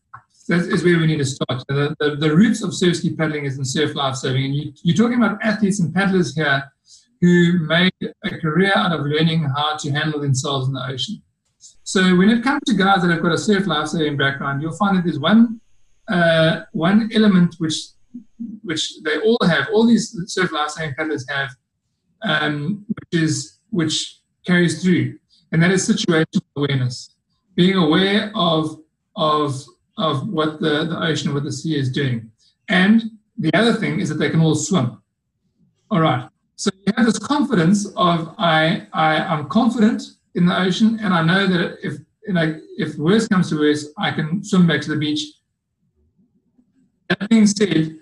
that 0.49 0.61
is 0.73 0.83
where 0.83 0.97
we 0.97 1.05
need 1.05 1.19
to 1.19 1.25
start. 1.25 1.63
The, 1.67 1.95
the, 1.99 2.15
the 2.15 2.35
roots 2.35 2.63
of 2.63 2.73
surf 2.73 2.97
ski 2.97 3.15
paddling 3.15 3.45
is 3.45 3.57
in 3.57 3.63
surf 3.63 3.95
lifesaving, 3.95 4.45
and 4.45 4.55
you, 4.55 4.73
you're 4.83 4.95
talking 4.95 5.23
about 5.23 5.37
athletes 5.43 5.79
and 5.79 5.93
paddlers 5.93 6.35
here 6.35 6.63
who 7.21 7.59
made 7.67 7.93
a 8.01 8.37
career 8.39 8.71
out 8.75 8.91
of 8.91 9.05
learning 9.05 9.43
how 9.55 9.77
to 9.77 9.91
handle 9.91 10.19
themselves 10.19 10.67
in 10.67 10.73
the 10.73 10.83
ocean. 10.85 11.21
So 11.83 12.15
when 12.15 12.29
it 12.29 12.43
comes 12.43 12.61
to 12.65 12.73
guys 12.73 13.01
that 13.03 13.11
have 13.11 13.21
got 13.21 13.31
a 13.31 13.37
surf 13.37 13.67
lifesaving 13.67 14.17
background, 14.17 14.61
you'll 14.61 14.75
find 14.75 14.97
that 14.97 15.03
there's 15.03 15.19
one 15.19 15.61
uh, 16.07 16.61
one 16.71 17.09
element 17.13 17.55
which 17.59 17.75
which 18.63 18.91
they 19.03 19.19
all 19.19 19.37
have, 19.47 19.67
all 19.71 19.85
these 19.85 20.17
surf 20.25 20.51
lifesaving 20.51 20.95
paddlers 20.95 21.25
have, 21.29 21.49
um, 22.23 22.85
which 22.87 23.21
is 23.21 23.59
which 23.69 24.19
carries 24.47 24.81
through, 24.81 25.19
and 25.51 25.61
that 25.61 25.71
is 25.71 25.87
situational 25.87 26.41
awareness, 26.55 27.15
being 27.55 27.75
aware 27.75 28.31
of 28.33 28.79
of 29.15 29.63
of 29.99 30.27
what 30.29 30.59
the, 30.59 30.85
the 30.85 30.99
ocean, 31.01 31.33
what 31.33 31.43
the 31.43 31.51
sea 31.51 31.77
is 31.77 31.91
doing. 31.91 32.31
And 32.67 33.03
the 33.37 33.53
other 33.53 33.73
thing 33.73 33.99
is 33.99 34.09
that 34.09 34.15
they 34.15 34.29
can 34.29 34.41
all 34.41 34.55
swim. 34.55 35.01
All 35.91 36.01
right. 36.01 36.29
So 36.55 36.71
you 36.85 36.93
have 36.97 37.05
this 37.05 37.19
confidence 37.19 37.85
of 37.95 38.35
I, 38.37 38.87
I 38.93 39.17
I'm 39.17 39.47
confident 39.47 40.03
in 40.35 40.45
the 40.45 40.59
ocean, 40.59 40.99
and 41.01 41.13
I 41.13 41.23
know 41.23 41.47
that 41.47 41.77
if 41.81 41.99
you 42.27 42.33
know, 42.33 42.59
if 42.77 42.97
worst 42.97 43.29
comes 43.29 43.49
to 43.49 43.57
worst, 43.57 43.91
I 43.97 44.11
can 44.11 44.43
swim 44.43 44.67
back 44.67 44.81
to 44.81 44.89
the 44.89 44.97
beach. 44.97 45.23
That 47.07 47.29
being 47.29 47.47
said, 47.47 47.97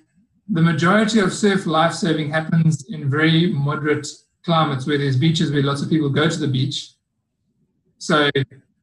the 0.50 0.62
majority 0.62 1.20
of 1.20 1.32
surf 1.32 1.66
lifesaving 1.66 2.30
happens 2.30 2.86
in 2.90 3.10
very 3.10 3.48
moderate 3.48 4.08
climates 4.44 4.88
where 4.88 4.98
there's 4.98 5.18
beaches 5.18 5.52
where 5.52 5.64
lots 5.64 5.82
of 5.82 5.90
people 5.90 6.10
go 6.10 6.28
to 6.28 6.40
the 6.40 6.48
beach. 6.48 6.92
So, 8.00 8.30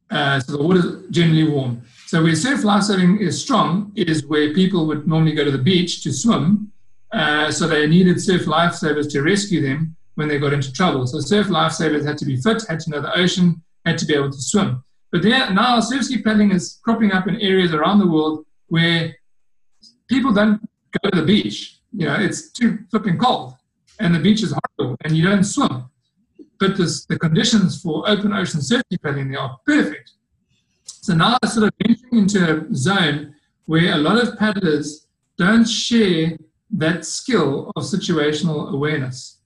uh, 0.09 0.39
so 0.39 0.51
the 0.51 0.63
water 0.63 0.79
is 0.79 1.09
generally 1.09 1.49
warm. 1.49 1.81
So 2.07 2.21
where 2.21 2.35
surf 2.35 2.63
lifesaving 2.63 3.19
is 3.19 3.41
strong 3.41 3.91
is 3.95 4.25
where 4.27 4.53
people 4.53 4.85
would 4.85 5.07
normally 5.07 5.33
go 5.33 5.43
to 5.43 5.51
the 5.51 5.57
beach 5.57 6.03
to 6.03 6.13
swim, 6.13 6.71
uh, 7.11 7.51
so 7.51 7.67
they 7.67 7.87
needed 7.87 8.21
surf 8.21 8.45
lifesavers 8.45 9.11
to 9.11 9.23
rescue 9.23 9.61
them 9.61 9.95
when 10.13 10.27
they 10.27 10.37
got 10.37 10.53
into 10.53 10.71
trouble. 10.71 11.07
So 11.07 11.19
surf 11.19 11.47
lifesavers 11.47 12.05
had 12.05 12.17
to 12.19 12.25
be 12.25 12.37
fit, 12.37 12.63
had 12.69 12.79
to 12.81 12.91
know 12.91 13.01
the 13.01 13.17
ocean, 13.17 13.63
had 13.85 13.97
to 13.97 14.05
be 14.05 14.13
able 14.13 14.31
to 14.31 14.41
swim. 14.41 14.83
But 15.11 15.23
there, 15.23 15.49
now 15.51 15.79
surf 15.79 16.03
ski 16.03 16.21
paddling 16.21 16.51
is 16.51 16.79
cropping 16.83 17.11
up 17.11 17.27
in 17.27 17.41
areas 17.41 17.73
around 17.73 17.99
the 17.99 18.07
world 18.07 18.45
where 18.67 19.15
people 20.07 20.31
don't 20.31 20.61
go 21.01 21.09
to 21.09 21.21
the 21.21 21.25
beach. 21.25 21.79
You 21.91 22.05
know, 22.05 22.17
it's 22.19 22.51
too 22.51 22.79
flipping 22.91 23.17
cold, 23.17 23.55
and 23.99 24.13
the 24.13 24.19
beach 24.19 24.43
is 24.43 24.53
horrible, 24.77 24.97
and 25.03 25.17
you 25.17 25.23
don't 25.23 25.43
swim. 25.43 25.89
But 26.59 26.77
this, 26.77 27.05
the 27.05 27.17
conditions 27.17 27.81
for 27.81 28.07
open 28.07 28.31
ocean 28.31 28.61
surf 28.61 28.83
ski 28.91 28.97
paddling 28.97 29.31
they 29.31 29.37
are 29.37 29.57
perfect. 29.65 30.11
So 31.05 31.13
now 31.13 31.37
it's 31.43 31.53
sort 31.53 31.67
of 31.67 31.73
entering 31.87 32.23
into 32.23 32.65
a 32.67 32.73
zone 32.73 33.35
where 33.67 33.93
a 33.93 33.97
lot 33.97 34.17
of 34.17 34.39
paddlers 34.39 35.05
don't 35.37 35.69
share 35.69 36.35
that 36.71 37.05
skill 37.05 37.71
of 37.75 37.83
situational 37.83 38.73
awareness 38.73 39.37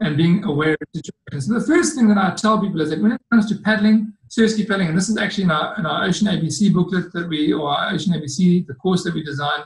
and 0.00 0.14
being 0.14 0.44
aware 0.44 0.74
of 0.74 0.88
situations. 0.94 1.46
So 1.46 1.58
the 1.58 1.66
first 1.66 1.94
thing 1.94 2.06
that 2.08 2.18
I 2.18 2.34
tell 2.34 2.60
people 2.60 2.82
is 2.82 2.90
that 2.90 3.00
when 3.00 3.12
it 3.12 3.20
comes 3.32 3.48
to 3.48 3.54
paddling, 3.62 4.12
seriously 4.28 4.66
paddling, 4.66 4.88
and 4.88 4.96
this 4.98 5.08
is 5.08 5.16
actually 5.16 5.44
in 5.44 5.50
our, 5.50 5.74
in 5.78 5.86
our 5.86 6.04
Ocean 6.04 6.26
ABC 6.28 6.70
booklet 6.70 7.14
that 7.14 7.26
we, 7.30 7.50
or 7.50 7.70
our 7.70 7.94
Ocean 7.94 8.12
ABC, 8.12 8.66
the 8.66 8.74
course 8.74 9.02
that 9.04 9.14
we 9.14 9.24
designed. 9.24 9.64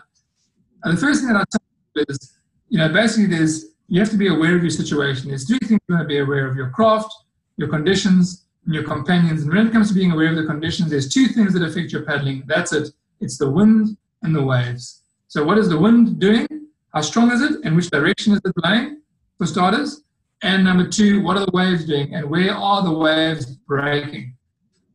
And 0.85 0.97
the 0.97 1.01
first 1.01 1.19
thing 1.19 1.33
that 1.33 1.41
I 1.41 1.45
tell 1.51 1.67
people 1.97 2.15
is, 2.15 2.39
you 2.69 2.79
know, 2.79 2.93
basically 2.93 3.27
there's, 3.27 3.73
you 3.89 3.99
have 3.99 4.11
to 4.11 4.17
be 4.17 4.29
aware 4.29 4.55
of 4.55 4.63
your 4.63 4.71
situation. 4.71 5.31
There's 5.31 5.49
three 5.49 5.59
things 5.59 5.81
you 5.89 5.97
want 5.97 6.05
to 6.05 6.09
be 6.09 6.19
aware 6.19 6.47
of 6.47 6.55
your 6.55 6.71
craft, 6.71 7.13
your 7.57 7.67
conditions, 7.67 8.44
your 8.67 8.85
companions. 8.85 9.43
And 9.43 9.53
when 9.53 9.67
it 9.67 9.73
comes 9.73 9.89
to 9.89 9.95
being 9.95 10.13
aware 10.13 10.31
of 10.31 10.37
the 10.37 10.45
conditions, 10.45 10.91
there's 10.91 11.13
two 11.13 11.27
things 11.27 11.53
that 11.55 11.63
affect 11.63 11.93
your 11.93 12.03
paddling. 12.03 12.45
That's 12.47 12.73
it. 12.73 12.89
It's 13.21 13.39
the 13.39 13.51
wind 13.51 13.97
and 14.23 14.35
the 14.35 14.43
waves. 14.43 15.03
So 15.29 15.45
what 15.45 15.59
is 15.59 15.69
the 15.69 15.79
wind 15.79 16.19
doing? 16.19 16.47
How 16.93 17.01
strong 17.01 17.31
is 17.31 17.43
it? 17.43 17.61
And 17.65 17.77
which 17.77 17.91
direction 17.91 18.33
is 18.33 18.41
it 18.45 18.55
blowing, 18.57 19.01
for 19.37 19.47
starters? 19.47 20.03
And 20.43 20.65
number 20.65 20.89
two, 20.89 21.23
what 21.23 21.37
are 21.37 21.47
the 21.47 21.53
waves 21.53 21.85
doing? 21.85 22.15
And 22.15 22.31
where 22.31 22.55
are 22.55 22.83
the 22.83 22.93
waves 22.93 23.47
breaking? 23.47 24.37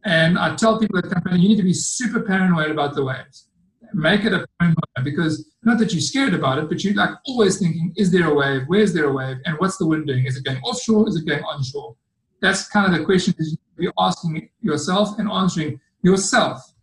And 0.06 0.38
I 0.38 0.56
tell 0.56 0.80
people 0.80 0.98
at 0.98 1.10
company, 1.10 1.40
you 1.40 1.50
need 1.50 1.58
to 1.58 1.64
be 1.64 1.74
super 1.74 2.22
paranoid 2.22 2.72
about 2.72 2.96
the 2.96 3.04
waves. 3.04 3.48
Make 3.94 4.24
it 4.24 4.34
a 4.34 4.46
paranoia 4.60 5.04
because 5.04 5.52
not 5.64 5.80
that 5.80 5.92
you're 5.92 6.02
scared 6.02 6.34
about 6.34 6.60
it, 6.60 6.70
but 6.70 6.84
you're 6.84 6.94
like 6.94 7.16
always 7.26 7.60
thinking, 7.60 7.94
is 7.98 8.12
there 8.12 8.30
a 8.30 8.34
wave? 8.34 8.64
Where's 8.68 8.94
there 8.94 9.06
a 9.06 9.14
wave? 9.14 9.38
And 9.46 9.58
what's 9.58 9.78
the 9.78 9.88
wind 9.88 10.08
doing? 10.08 10.26
Is 10.26 10.38
it 10.38 10.46
going 10.46 10.60
offshore? 10.60 11.10
Is 11.10 11.16
it 11.16 11.28
going 11.28 11.44
onshore? 11.44 11.96
That's 12.42 12.68
kind 12.68 12.92
of 12.92 12.98
the 12.98 13.06
question 13.06 13.34
you're 13.78 13.94
asking 14.00 14.50
yourself 14.62 15.18
and 15.20 15.30
answering 15.30 15.80
yourself 16.02 16.74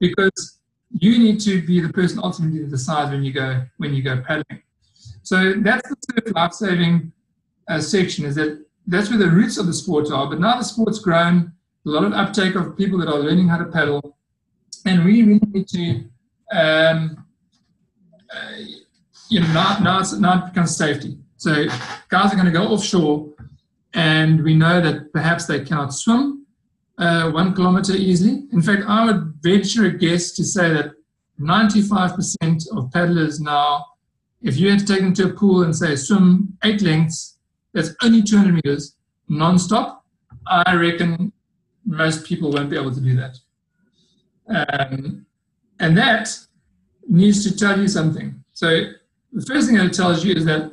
because 0.00 0.58
you 0.90 1.18
need 1.18 1.40
to 1.40 1.62
be 1.66 1.80
the 1.80 1.92
person 1.92 2.20
ultimately 2.22 2.60
to 2.60 2.66
decide 2.66 3.12
when 3.12 3.22
you 3.24 3.32
go 3.32 3.64
when 3.78 3.94
you 3.94 4.02
go 4.02 4.22
paddling. 4.22 4.62
So 5.22 5.54
that's 5.58 5.88
the 5.88 5.96
sort 6.08 6.26
of 6.26 6.34
life-saving 6.34 7.12
uh, 7.68 7.80
section. 7.80 8.24
Is 8.24 8.36
that 8.36 8.64
that's 8.86 9.10
where 9.10 9.18
the 9.18 9.28
roots 9.28 9.58
of 9.58 9.66
the 9.66 9.74
sport 9.74 10.10
are. 10.10 10.28
But 10.28 10.40
now 10.40 10.56
the 10.58 10.64
sport's 10.64 11.00
grown, 11.00 11.52
a 11.84 11.90
lot 11.90 12.04
of 12.04 12.12
uptake 12.12 12.54
of 12.54 12.76
people 12.76 12.98
that 12.98 13.08
are 13.08 13.18
learning 13.18 13.48
how 13.48 13.58
to 13.58 13.64
paddle, 13.66 14.16
and 14.84 15.04
we 15.04 15.22
really 15.22 15.40
need 15.48 15.68
to, 15.68 16.04
um, 16.52 17.24
uh, 18.32 18.56
you 19.28 19.40
know, 19.40 19.52
now, 19.52 19.78
now, 19.78 20.00
it's, 20.00 20.12
now 20.12 20.44
it 20.44 20.52
becomes 20.52 20.76
safety. 20.76 21.18
So 21.36 21.66
guys 22.08 22.32
are 22.32 22.36
going 22.36 22.46
to 22.46 22.52
go 22.52 22.68
offshore, 22.68 23.28
and 23.96 24.44
we 24.44 24.54
know 24.54 24.80
that 24.80 25.12
perhaps 25.12 25.46
they 25.46 25.64
cannot 25.64 25.92
swim 25.92 26.46
uh, 26.98 27.30
one 27.32 27.54
kilometer 27.54 27.94
easily. 27.94 28.44
In 28.52 28.62
fact, 28.62 28.84
I 28.86 29.06
would 29.06 29.34
venture 29.40 29.86
a 29.86 29.90
guess 29.90 30.30
to 30.32 30.44
say 30.44 30.72
that 30.72 30.92
95% 31.40 32.66
of 32.76 32.92
paddlers 32.92 33.40
now 33.40 33.84
if 34.42 34.56
you 34.58 34.70
had 34.70 34.78
to 34.78 34.86
take 34.86 35.00
them 35.00 35.12
to 35.14 35.24
a 35.24 35.32
pool 35.32 35.62
and 35.62 35.74
say 35.74 35.96
swim 35.96 36.56
eight 36.62 36.80
lengths, 36.82 37.38
that's 37.72 37.90
only 38.02 38.22
200 38.22 38.54
meters 38.54 38.96
non-stop, 39.28 40.04
I 40.46 40.74
reckon 40.76 41.32
most 41.84 42.24
people 42.24 42.52
won't 42.52 42.70
be 42.70 42.76
able 42.76 42.94
to 42.94 43.00
do 43.00 43.16
that. 43.16 43.38
Um, 44.48 45.26
and 45.80 45.98
that 45.98 46.28
needs 47.08 47.44
to 47.44 47.56
tell 47.56 47.78
you 47.80 47.88
something. 47.88 48.44
So 48.52 48.92
the 49.32 49.44
first 49.46 49.66
thing 49.66 49.76
that 49.78 49.86
it 49.86 49.94
tells 49.94 50.24
you 50.24 50.34
is 50.34 50.44
that 50.44 50.72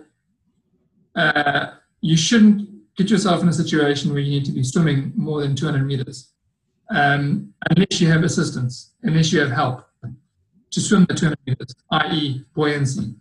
uh, 1.16 1.72
you 2.02 2.16
shouldn't 2.16 2.70
get 2.98 3.10
yourself 3.10 3.42
in 3.42 3.50
a 3.50 3.54
situation 3.54 4.12
where 4.12 4.22
you 4.22 4.30
need 4.30 4.46
to 4.46 4.52
be 4.52 4.64
swimming 4.64 5.14
more 5.16 5.42
than 5.42 5.56
200 5.56 5.86
meters 5.86 6.34
um, 6.90 7.54
unless 7.70 8.00
you 8.00 8.10
have 8.10 8.24
assistance, 8.24 8.94
unless 9.04 9.32
you 9.32 9.40
have 9.40 9.52
help 9.52 9.86
to 10.72 10.82
swim 10.82 11.06
the 11.06 11.14
200 11.14 11.38
meters, 11.46 11.76
i.e. 11.92 12.44
buoyancy. 12.54 13.16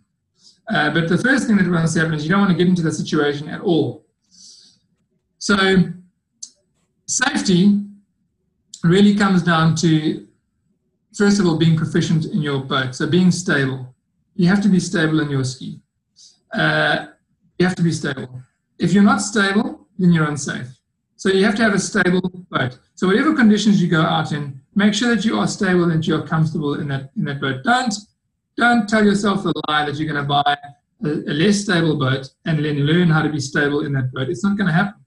Uh, 0.69 0.89
but 0.91 1.07
the 1.07 1.17
first 1.17 1.47
thing 1.47 1.57
that 1.57 1.69
wants 1.69 1.93
to 1.93 1.99
happen 1.99 2.13
is 2.13 2.23
you 2.23 2.29
don't 2.29 2.39
want 2.39 2.51
to 2.51 2.57
get 2.57 2.67
into 2.67 2.81
that 2.81 2.93
situation 2.93 3.47
at 3.49 3.61
all. 3.61 4.05
So 5.37 5.55
safety 7.05 7.81
really 8.83 9.13
comes 9.15 9.43
down 9.43 9.75
to, 9.75 10.25
first 11.15 11.39
of 11.39 11.45
all, 11.45 11.57
being 11.57 11.77
proficient 11.77 12.25
in 12.25 12.41
your 12.41 12.59
boat. 12.59 12.95
So 12.95 13.07
being 13.07 13.31
stable. 13.31 13.93
You 14.35 14.47
have 14.47 14.61
to 14.61 14.69
be 14.69 14.79
stable 14.79 15.19
in 15.19 15.29
your 15.29 15.43
ski. 15.43 15.79
Uh, 16.51 17.07
you 17.59 17.67
have 17.67 17.75
to 17.75 17.83
be 17.83 17.91
stable. 17.91 18.41
If 18.79 18.93
you're 18.93 19.03
not 19.03 19.21
stable, 19.21 19.87
then 19.97 20.11
you're 20.11 20.27
unsafe. 20.27 20.67
So 21.15 21.29
you 21.29 21.45
have 21.45 21.55
to 21.55 21.63
have 21.63 21.73
a 21.73 21.79
stable 21.79 22.21
boat. 22.49 22.77
So 22.95 23.07
whatever 23.07 23.33
conditions 23.33 23.81
you 23.81 23.87
go 23.87 24.01
out 24.01 24.31
in, 24.31 24.59
make 24.75 24.93
sure 24.93 25.15
that 25.15 25.23
you 25.23 25.37
are 25.39 25.47
stable 25.47 25.91
and 25.91 26.05
you're 26.05 26.27
comfortable 26.27 26.73
in 26.75 26.87
that 26.89 27.11
in 27.15 27.25
that 27.25 27.39
boat. 27.39 27.63
Don't 27.63 27.93
don't 28.57 28.89
tell 28.89 29.05
yourself 29.05 29.43
the 29.43 29.53
lie 29.67 29.85
that 29.85 29.95
you're 29.95 30.11
going 30.11 30.21
to 30.21 30.27
buy 30.27 30.57
a, 31.03 31.07
a 31.07 31.33
less 31.33 31.61
stable 31.61 31.97
boat 31.97 32.29
and 32.45 32.63
then 32.63 32.85
learn 32.85 33.09
how 33.09 33.21
to 33.21 33.29
be 33.29 33.39
stable 33.39 33.85
in 33.85 33.93
that 33.93 34.11
boat. 34.11 34.29
It's 34.29 34.43
not 34.43 34.57
going 34.57 34.67
to 34.67 34.73
happen. 34.73 35.01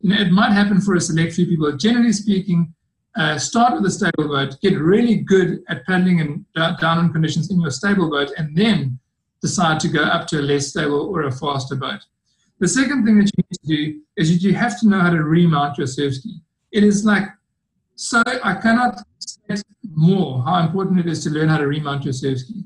You 0.00 0.10
know, 0.10 0.20
it 0.20 0.30
might 0.30 0.52
happen 0.52 0.80
for 0.80 0.94
a 0.94 1.00
select 1.00 1.32
few 1.32 1.46
people. 1.46 1.76
Generally 1.76 2.12
speaking, 2.12 2.74
uh, 3.16 3.38
start 3.38 3.74
with 3.74 3.86
a 3.86 3.90
stable 3.90 4.28
boat, 4.28 4.56
get 4.62 4.78
really 4.78 5.16
good 5.16 5.62
at 5.68 5.84
paddling 5.86 6.18
in 6.18 6.44
downwind 6.54 7.12
conditions 7.12 7.50
in 7.50 7.60
your 7.60 7.70
stable 7.70 8.10
boat, 8.10 8.30
and 8.36 8.56
then 8.56 8.98
decide 9.40 9.80
to 9.80 9.88
go 9.88 10.02
up 10.02 10.26
to 10.28 10.40
a 10.40 10.42
less 10.42 10.68
stable 10.68 11.00
or 11.00 11.22
a 11.22 11.32
faster 11.32 11.76
boat. 11.76 12.00
The 12.62 12.68
second 12.68 13.04
thing 13.04 13.18
that 13.18 13.28
you 13.36 13.42
need 13.42 13.58
to 13.60 13.76
do 13.76 14.00
is 14.16 14.44
you 14.44 14.54
have 14.54 14.78
to 14.78 14.88
know 14.88 15.00
how 15.00 15.10
to 15.10 15.24
remount 15.24 15.78
your 15.78 15.88
surf 15.88 16.14
ski. 16.14 16.40
It 16.70 16.84
is 16.84 17.04
like 17.04 17.24
so 17.96 18.22
I 18.24 18.54
cannot 18.54 19.00
state 19.18 19.64
more 19.92 20.44
how 20.44 20.64
important 20.64 21.00
it 21.00 21.08
is 21.08 21.24
to 21.24 21.30
learn 21.30 21.48
how 21.48 21.58
to 21.58 21.66
remount 21.66 22.04
your 22.04 22.12
surf 22.12 22.38
ski. 22.38 22.62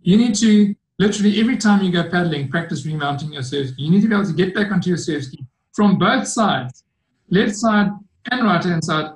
You 0.00 0.16
need 0.16 0.34
to 0.36 0.74
literally 0.98 1.38
every 1.40 1.58
time 1.58 1.82
you 1.82 1.92
go 1.92 2.08
paddling, 2.08 2.48
practice 2.48 2.86
remounting 2.86 3.34
your 3.34 3.42
surf 3.42 3.68
ski. 3.68 3.82
You 3.82 3.90
need 3.90 4.00
to 4.00 4.08
be 4.08 4.14
able 4.14 4.24
to 4.24 4.32
get 4.32 4.54
back 4.54 4.72
onto 4.72 4.88
your 4.88 4.96
surf 4.96 5.24
ski 5.24 5.44
from 5.74 5.98
both 5.98 6.26
sides, 6.26 6.82
left 7.28 7.54
side 7.54 7.90
and 8.30 8.46
right 8.46 8.64
hand 8.64 8.82
side, 8.82 9.10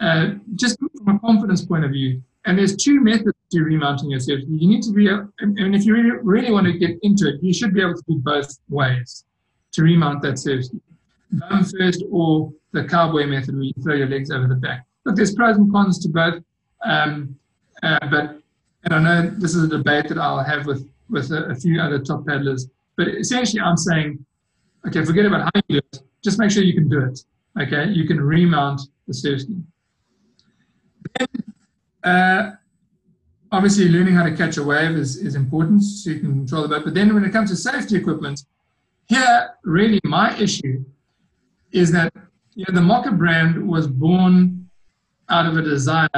uh, 0.00 0.28
just 0.54 0.78
from 0.78 1.16
a 1.16 1.18
confidence 1.18 1.66
point 1.66 1.84
of 1.84 1.90
view. 1.90 2.22
And 2.46 2.58
there's 2.58 2.76
two 2.76 2.98
methods 3.02 3.36
to 3.52 3.60
remounting 3.60 4.08
your 4.08 4.20
surf 4.20 4.40
ski. 4.40 4.56
You 4.56 4.68
need 4.68 4.82
to 4.84 4.92
be, 4.92 5.08
and 5.08 5.74
if 5.74 5.84
you 5.84 5.92
really, 5.92 6.12
really 6.22 6.50
want 6.50 6.66
to 6.66 6.72
get 6.78 6.98
into 7.02 7.28
it, 7.28 7.42
you 7.42 7.52
should 7.52 7.74
be 7.74 7.82
able 7.82 7.92
to 7.92 8.02
do 8.08 8.18
both 8.20 8.58
ways 8.70 9.25
to 9.76 9.82
remount 9.82 10.22
that 10.22 10.38
ski. 10.38 10.62
Bum 11.32 11.64
first 11.64 12.02
or 12.10 12.52
the 12.72 12.84
cowboy 12.84 13.26
method 13.26 13.54
where 13.54 13.64
you 13.64 13.72
throw 13.82 13.94
your 13.94 14.08
legs 14.08 14.30
over 14.30 14.46
the 14.46 14.54
back. 14.54 14.86
Look, 15.04 15.16
there's 15.16 15.34
pros 15.34 15.56
and 15.56 15.70
cons 15.70 15.98
to 16.00 16.08
both. 16.08 16.42
Um, 16.84 17.36
uh, 17.82 17.98
but 18.10 18.40
and 18.84 18.94
I 18.94 19.02
know 19.02 19.30
this 19.30 19.54
is 19.54 19.64
a 19.64 19.68
debate 19.68 20.08
that 20.08 20.18
I'll 20.18 20.42
have 20.42 20.66
with 20.66 20.88
with 21.10 21.30
a, 21.30 21.46
a, 21.46 21.54
few 21.54 21.80
other 21.80 21.98
top 21.98 22.26
paddlers. 22.26 22.68
But 22.96 23.08
essentially, 23.08 23.60
I'm 23.60 23.76
saying, 23.76 24.24
okay, 24.88 25.04
forget 25.04 25.26
about 25.26 25.42
how 25.42 25.50
you 25.68 25.80
do 25.80 25.86
it. 25.92 26.02
Just 26.24 26.38
make 26.38 26.50
sure 26.50 26.62
you 26.62 26.74
can 26.74 26.88
do 26.88 27.00
it. 27.00 27.20
Okay, 27.60 27.90
you 27.90 28.06
can 28.06 28.20
remount 28.20 28.80
the 29.06 29.14
surf 29.14 29.42
ski. 29.42 29.56
Then, 31.18 31.28
uh, 32.02 32.52
obviously, 33.52 33.88
learning 33.88 34.14
how 34.14 34.24
to 34.24 34.34
catch 34.34 34.56
a 34.56 34.64
wave 34.64 34.92
is, 34.92 35.16
is 35.16 35.34
important 35.34 35.82
so 35.82 36.10
you 36.10 36.20
can 36.20 36.32
control 36.32 36.62
the 36.62 36.68
boat. 36.68 36.84
But 36.84 36.94
then, 36.94 37.14
when 37.14 37.24
it 37.24 37.32
comes 37.32 37.50
to 37.50 37.56
safety 37.56 37.96
equipment, 37.96 38.44
here 39.08 39.50
really 39.64 40.00
my 40.04 40.36
issue 40.38 40.84
is 41.72 41.92
that 41.92 42.12
you 42.54 42.64
know, 42.68 42.74
the 42.74 42.80
Mocke 42.80 43.12
brand 43.12 43.66
was 43.66 43.86
born 43.86 44.68
out 45.28 45.46
of 45.46 45.56
a 45.56 45.62
desire 45.62 46.08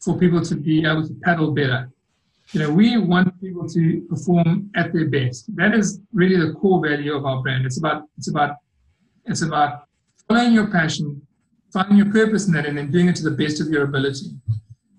for 0.00 0.18
people 0.18 0.40
to 0.42 0.54
be 0.54 0.84
able 0.84 1.06
to 1.06 1.14
paddle 1.22 1.52
better. 1.52 1.90
You 2.52 2.60
know, 2.60 2.70
we 2.70 2.96
want 2.96 3.38
people 3.40 3.68
to 3.68 4.06
perform 4.08 4.70
at 4.74 4.92
their 4.92 5.08
best. 5.08 5.54
That 5.56 5.74
is 5.74 6.00
really 6.12 6.36
the 6.36 6.54
core 6.54 6.80
value 6.80 7.14
of 7.14 7.26
our 7.26 7.42
brand. 7.42 7.66
It's 7.66 7.78
about 7.78 8.04
it's 8.16 8.28
about 8.28 8.56
it's 9.26 9.42
about 9.42 9.84
following 10.26 10.52
your 10.52 10.68
passion, 10.68 11.20
finding 11.72 11.98
your 11.98 12.10
purpose 12.10 12.46
in 12.46 12.52
that, 12.54 12.64
and 12.64 12.78
then 12.78 12.90
doing 12.90 13.08
it 13.08 13.16
to 13.16 13.24
the 13.24 13.36
best 13.36 13.60
of 13.60 13.68
your 13.68 13.84
ability. 13.84 14.30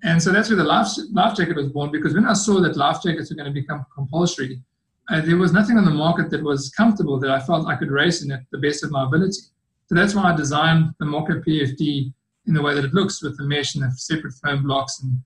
And 0.03 0.21
so 0.21 0.31
that's 0.31 0.49
where 0.49 0.57
the 0.57 0.63
life, 0.63 0.87
life 1.11 1.35
jacket 1.35 1.55
was 1.55 1.67
born. 1.69 1.91
Because 1.91 2.13
when 2.13 2.25
I 2.25 2.33
saw 2.33 2.61
that 2.61 2.77
life 2.77 3.01
jackets 3.03 3.29
were 3.29 3.35
going 3.35 3.53
to 3.53 3.61
become 3.61 3.85
compulsory, 3.93 4.61
uh, 5.09 5.21
there 5.21 5.37
was 5.37 5.53
nothing 5.53 5.77
on 5.77 5.85
the 5.85 5.91
market 5.91 6.29
that 6.29 6.43
was 6.43 6.69
comfortable 6.69 7.19
that 7.19 7.31
I 7.31 7.39
felt 7.39 7.67
I 7.67 7.75
could 7.75 7.89
race 7.91 8.23
in 8.23 8.31
at 8.31 8.41
the 8.51 8.59
best 8.59 8.83
of 8.83 8.91
my 8.91 9.05
ability. 9.05 9.41
So 9.87 9.95
that's 9.95 10.13
why 10.13 10.31
I 10.31 10.35
designed 10.35 10.93
the 10.99 11.05
Mocke 11.05 11.43
PFD 11.45 12.13
in 12.45 12.53
the 12.53 12.61
way 12.61 12.75
that 12.75 12.85
it 12.85 12.93
looks 12.93 13.23
with 13.23 13.37
the 13.37 13.43
mesh 13.43 13.75
and 13.75 13.83
the 13.83 13.91
separate 13.95 14.33
foam 14.43 14.63
blocks 14.63 15.01
and, 15.01 15.19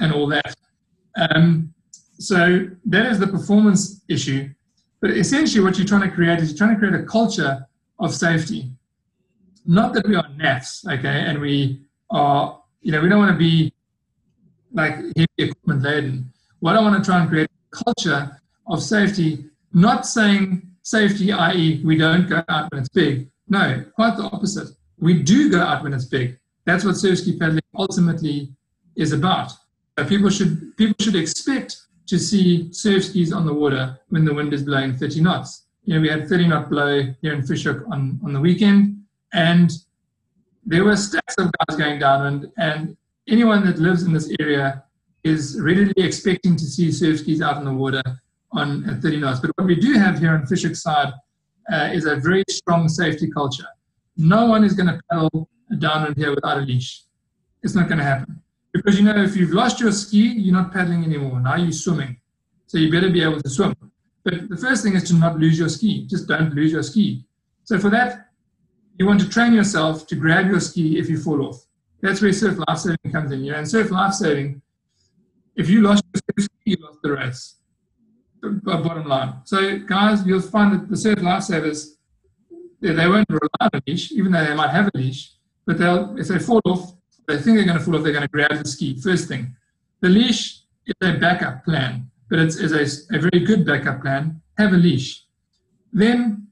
and 0.00 0.12
all 0.12 0.26
that. 0.28 0.54
Um, 1.16 1.72
so 2.18 2.68
that 2.84 3.06
is 3.06 3.18
the 3.18 3.26
performance 3.26 4.02
issue. 4.08 4.50
But 5.00 5.12
essentially, 5.12 5.64
what 5.64 5.78
you're 5.78 5.86
trying 5.86 6.08
to 6.08 6.14
create 6.14 6.40
is 6.40 6.50
you're 6.50 6.58
trying 6.58 6.74
to 6.74 6.78
create 6.78 6.94
a 6.94 7.04
culture 7.04 7.66
of 7.98 8.14
safety. 8.14 8.70
Not 9.64 9.94
that 9.94 10.06
we 10.06 10.14
are 10.14 10.26
naffs, 10.38 10.86
okay, 10.86 11.24
and 11.26 11.40
we 11.40 11.82
are, 12.10 12.60
you 12.82 12.92
know, 12.92 13.00
we 13.00 13.08
don't 13.08 13.18
want 13.18 13.32
to 13.32 13.38
be 13.38 13.72
like 14.72 14.96
heavy 15.16 15.26
equipment 15.38 15.82
laden. 15.82 16.32
What 16.60 16.76
I 16.76 16.80
want 16.80 17.02
to 17.02 17.10
try 17.10 17.20
and 17.20 17.30
create 17.30 17.48
a 17.48 17.84
culture 17.84 18.40
of 18.70 18.82
safety, 18.82 19.44
not 19.72 20.06
saying 20.06 20.62
safety, 20.82 21.32
i.e., 21.32 21.82
we 21.84 21.96
don't 21.96 22.28
go 22.28 22.42
out 22.48 22.70
when 22.70 22.80
it's 22.80 22.88
big. 22.88 23.28
No, 23.48 23.84
quite 23.94 24.16
the 24.16 24.22
opposite. 24.22 24.68
We 24.98 25.22
do 25.22 25.50
go 25.50 25.60
out 25.60 25.82
when 25.82 25.92
it's 25.92 26.04
big. 26.04 26.38
That's 26.64 26.84
what 26.84 26.96
surf 26.96 27.18
ski 27.18 27.36
paddling 27.38 27.62
ultimately 27.74 28.52
is 28.96 29.12
about. 29.12 29.52
People 30.08 30.30
should 30.30 30.76
people 30.76 30.94
should 31.00 31.16
expect 31.16 31.76
to 32.06 32.18
see 32.18 32.72
surf 32.72 33.04
skis 33.04 33.32
on 33.32 33.44
the 33.44 33.52
water 33.52 33.98
when 34.08 34.24
the 34.24 34.32
wind 34.32 34.52
is 34.54 34.62
blowing 34.62 34.96
30 34.96 35.20
knots. 35.20 35.66
You 35.84 35.94
know, 35.94 36.00
we 36.00 36.08
had 36.08 36.28
30 36.28 36.48
knot 36.48 36.70
blow 36.70 37.02
here 37.20 37.34
in 37.34 37.46
Fish 37.46 37.64
Hoek 37.64 37.84
on, 37.90 38.20
on 38.24 38.32
the 38.32 38.40
weekend, 38.40 39.02
and 39.32 39.70
there 40.64 40.84
were 40.84 40.96
stacks 40.96 41.34
of 41.38 41.50
guys 41.52 41.76
going 41.76 41.98
downwind, 41.98 42.50
and 42.56 42.96
anyone 43.28 43.64
that 43.66 43.78
lives 43.78 44.04
in 44.04 44.12
this 44.12 44.32
area 44.38 44.84
is 45.24 45.60
readily 45.60 45.92
expecting 45.96 46.56
to 46.56 46.64
see 46.64 46.90
surf 46.92 47.20
skis 47.20 47.42
out 47.42 47.58
in 47.58 47.64
the 47.64 47.72
water 47.72 48.02
on 48.52 48.88
at 48.88 49.02
30 49.02 49.18
knots. 49.18 49.40
But 49.40 49.52
what 49.56 49.66
we 49.66 49.76
do 49.76 49.94
have 49.94 50.18
here 50.18 50.32
on 50.32 50.46
Fish 50.46 50.62
Hoek 50.62 50.76
side 50.76 51.12
uh, 51.72 51.90
is 51.92 52.06
a 52.06 52.16
very 52.16 52.44
strong 52.48 52.88
safety 52.88 53.30
culture. 53.30 53.66
No 54.16 54.46
one 54.46 54.64
is 54.64 54.74
going 54.74 54.88
to 54.88 55.00
paddle 55.10 55.48
downwind 55.78 56.16
here 56.16 56.34
without 56.34 56.58
a 56.58 56.60
leash. 56.60 57.04
It's 57.62 57.74
not 57.74 57.88
going 57.88 57.98
to 57.98 58.04
happen. 58.04 58.42
Because 58.72 58.98
you 58.98 59.04
know, 59.04 59.22
if 59.22 59.36
you've 59.36 59.52
lost 59.52 59.80
your 59.80 59.92
ski, 59.92 60.28
you're 60.32 60.54
not 60.54 60.72
paddling 60.72 61.04
anymore. 61.04 61.40
Now 61.40 61.56
you're 61.56 61.72
swimming. 61.72 62.18
So 62.66 62.78
you 62.78 62.90
better 62.90 63.10
be 63.10 63.22
able 63.22 63.40
to 63.40 63.50
swim. 63.50 63.74
But 64.24 64.48
the 64.48 64.56
first 64.56 64.84
thing 64.84 64.94
is 64.94 65.04
to 65.04 65.14
not 65.14 65.38
lose 65.38 65.58
your 65.58 65.68
ski. 65.68 66.06
Just 66.06 66.28
don't 66.28 66.54
lose 66.54 66.72
your 66.72 66.82
ski. 66.82 67.24
So 67.64 67.78
for 67.78 67.90
that, 67.90 68.28
you 68.98 69.06
want 69.06 69.20
to 69.20 69.28
train 69.28 69.52
yourself 69.52 70.06
to 70.08 70.14
grab 70.14 70.46
your 70.46 70.60
ski 70.60 70.98
if 70.98 71.08
you 71.08 71.18
fall 71.18 71.46
off. 71.46 71.64
That's 72.02 72.20
where 72.20 72.32
surf 72.32 72.58
life 72.68 72.78
saving 72.78 73.12
comes 73.12 73.32
in. 73.32 73.44
You 73.44 73.52
know, 73.52 73.58
and 73.58 73.68
surf 73.68 73.90
life 73.90 74.14
saving, 74.14 74.62
if 75.56 75.68
you 75.68 75.82
lost 75.82 76.04
your 76.14 76.44
ski, 76.44 76.52
you 76.64 76.76
lost 76.80 76.98
the 77.02 77.12
race. 77.12 77.56
Bottom 78.42 79.06
line. 79.06 79.34
So 79.44 79.78
guys, 79.80 80.24
you'll 80.26 80.40
find 80.40 80.72
that 80.72 80.88
the 80.88 80.96
surf 80.96 81.18
lifesavers, 81.18 81.96
they 82.80 83.06
won't 83.06 83.28
rely 83.28 83.48
on 83.60 83.70
a 83.74 83.82
leash, 83.86 84.12
even 84.12 84.32
though 84.32 84.44
they 84.44 84.54
might 84.54 84.70
have 84.70 84.88
a 84.94 84.96
leash. 84.96 85.32
But 85.66 85.78
they'll, 85.78 86.16
if 86.18 86.28
they 86.28 86.38
fall 86.38 86.60
off, 86.64 86.94
they 87.28 87.36
think 87.36 87.56
they're 87.56 87.66
going 87.66 87.78
to 87.78 87.84
fall 87.84 87.96
off, 87.96 88.02
they're 88.02 88.12
going 88.12 88.22
to 88.22 88.28
grab 88.28 88.50
the 88.50 88.66
ski. 88.66 88.98
First 89.00 89.28
thing. 89.28 89.54
The 90.00 90.08
leash 90.08 90.62
is 90.86 90.94
a 91.02 91.18
backup 91.18 91.64
plan, 91.64 92.10
but 92.30 92.38
it's, 92.38 92.56
it's 92.56 92.72
a, 92.72 93.16
a 93.16 93.20
very 93.20 93.44
good 93.44 93.66
backup 93.66 94.00
plan. 94.00 94.40
Have 94.56 94.72
a 94.72 94.76
leash. 94.76 95.24
Then, 95.92 96.46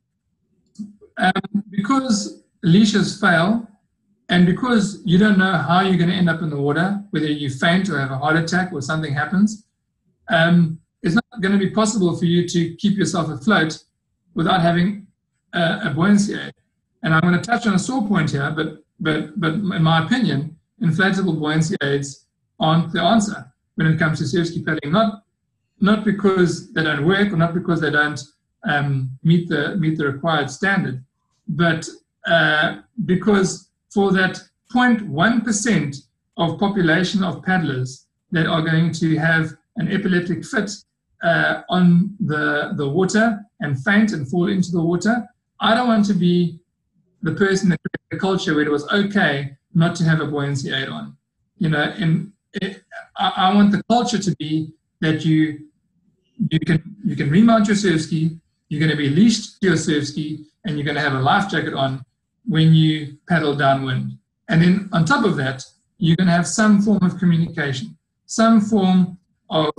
um, 1.17 1.33
because 1.71 2.43
leashes 2.63 3.19
fail, 3.19 3.67
and 4.29 4.45
because 4.45 5.01
you 5.07 5.17
don't 5.17 5.39
know 5.39 5.57
how 5.57 5.81
you're 5.81 5.97
going 5.97 6.11
to 6.11 6.17
end 6.17 6.29
up 6.29 6.43
in 6.43 6.51
the 6.51 6.61
water, 6.61 7.03
whether 7.11 7.27
you 7.27 7.49
faint 7.49 7.89
or 7.89 7.99
have 7.99 8.11
a 8.11 8.19
heart 8.19 8.37
attack 8.37 8.73
or 8.73 8.83
something 8.83 9.15
happens, 9.15 9.65
um, 10.29 10.79
it's 11.03 11.15
not 11.15 11.25
going 11.41 11.53
to 11.53 11.59
be 11.59 11.71
possible 11.71 12.17
for 12.17 12.25
you 12.25 12.49
to 12.49 12.75
keep 12.77 12.97
yourself 12.97 13.29
afloat 13.29 13.79
without 14.35 14.61
having 14.61 15.07
a, 15.53 15.81
a 15.85 15.91
buoyancy 15.95 16.35
aid. 16.35 16.55
And 17.03 17.15
I'm 17.15 17.21
going 17.21 17.35
to 17.35 17.41
touch 17.41 17.67
on 17.67 17.75
a 17.75 17.79
sore 17.79 18.07
point 18.07 18.31
here, 18.31 18.51
but 18.51 18.83
but 19.01 19.39
but 19.41 19.55
in 19.55 19.83
my 19.83 20.05
opinion, 20.05 20.57
inflatable 20.83 21.39
buoyancy 21.39 21.77
aids 21.83 22.27
aren't 22.59 22.93
the 22.93 23.01
answer 23.01 23.53
when 23.77 23.87
it 23.87 23.99
comes 23.99 24.19
to 24.19 24.27
surf 24.27 24.49
ski. 24.49 24.65
Not 24.85 25.23
not 25.81 26.05
because 26.05 26.73
they 26.73 26.83
don't 26.83 27.07
work 27.07 27.33
or 27.33 27.37
not 27.37 27.55
because 27.55 27.81
they 27.81 27.91
don't 27.91 28.21
um, 28.65 29.11
meet 29.23 29.49
the 29.49 29.77
meet 29.77 29.97
the 29.97 30.07
required 30.07 30.51
standard, 30.51 31.05
but 31.47 31.89
uh, 32.27 32.79
because 33.05 33.71
for 33.91 34.13
that 34.13 34.41
0.1 34.75 35.45
percent 35.45 35.97
of 36.37 36.59
population 36.59 37.23
of 37.23 37.43
paddlers 37.43 38.07
that 38.33 38.47
are 38.47 38.63
going 38.63 38.93
to 38.93 39.17
have 39.17 39.53
an 39.77 39.89
epileptic 39.91 40.45
fit 40.45 40.71
uh, 41.23 41.63
on 41.69 42.15
the 42.21 42.73
the 42.77 42.89
water 42.89 43.41
and 43.61 43.83
faint 43.83 44.13
and 44.13 44.29
fall 44.29 44.49
into 44.49 44.71
the 44.71 44.81
water, 44.81 45.27
I 45.61 45.75
don't 45.75 45.89
want 45.89 46.07
to 46.07 46.15
be 46.15 46.61
the 47.23 47.33
person 47.33 47.69
that 47.71 47.81
created 47.83 48.17
a 48.17 48.21
culture 48.21 48.55
where 48.55 48.65
it 48.65 48.71
was 48.71 48.89
okay 48.93 49.57
not 49.75 49.97
to 49.97 50.05
have 50.05 50.21
a 50.21 50.27
buoyancy 50.27 50.73
aid 50.73 50.89
on. 50.89 51.17
You 51.59 51.71
know, 51.71 51.83
and 51.83 52.33
it, 52.55 52.83
I, 53.17 53.33
I, 53.37 53.55
want 53.55 53.73
the 53.73 53.83
culture 53.91 54.19
to 54.19 54.37
be 54.39 54.73
that 55.01 55.25
you 55.25 55.67
you 56.51 56.61
can 56.61 56.97
you 57.05 57.17
can 57.17 57.31
remount 57.31 57.67
your 57.67 57.77
surf 57.77 58.03
ski, 58.03 58.39
you're 58.69 58.81
going 58.81 58.91
to 58.91 58.97
be 58.97 59.11
leashed 59.11 59.61
to 59.61 59.69
your 59.69 59.77
surf 59.77 60.07
ski, 60.07 60.45
and 60.65 60.77
you're 60.77 60.85
going 60.85 60.95
to 60.95 61.01
have 61.01 61.15
a 61.15 61.21
life 61.21 61.51
jacket 61.51 61.75
on 61.75 62.05
when 62.47 62.73
you 62.75 63.19
paddle 63.29 63.55
downwind. 63.55 64.17
And 64.49 64.63
then 64.63 64.89
on 64.93 65.05
top 65.05 65.25
of 65.25 65.37
that, 65.37 65.65
you're 65.99 66.17
going 66.17 66.29
to 66.29 66.33
have 66.33 66.47
some 66.47 66.81
form 66.81 67.03
of 67.03 67.19
communication, 67.19 67.99
some 68.27 68.61
form 68.61 69.19
of 69.51 69.73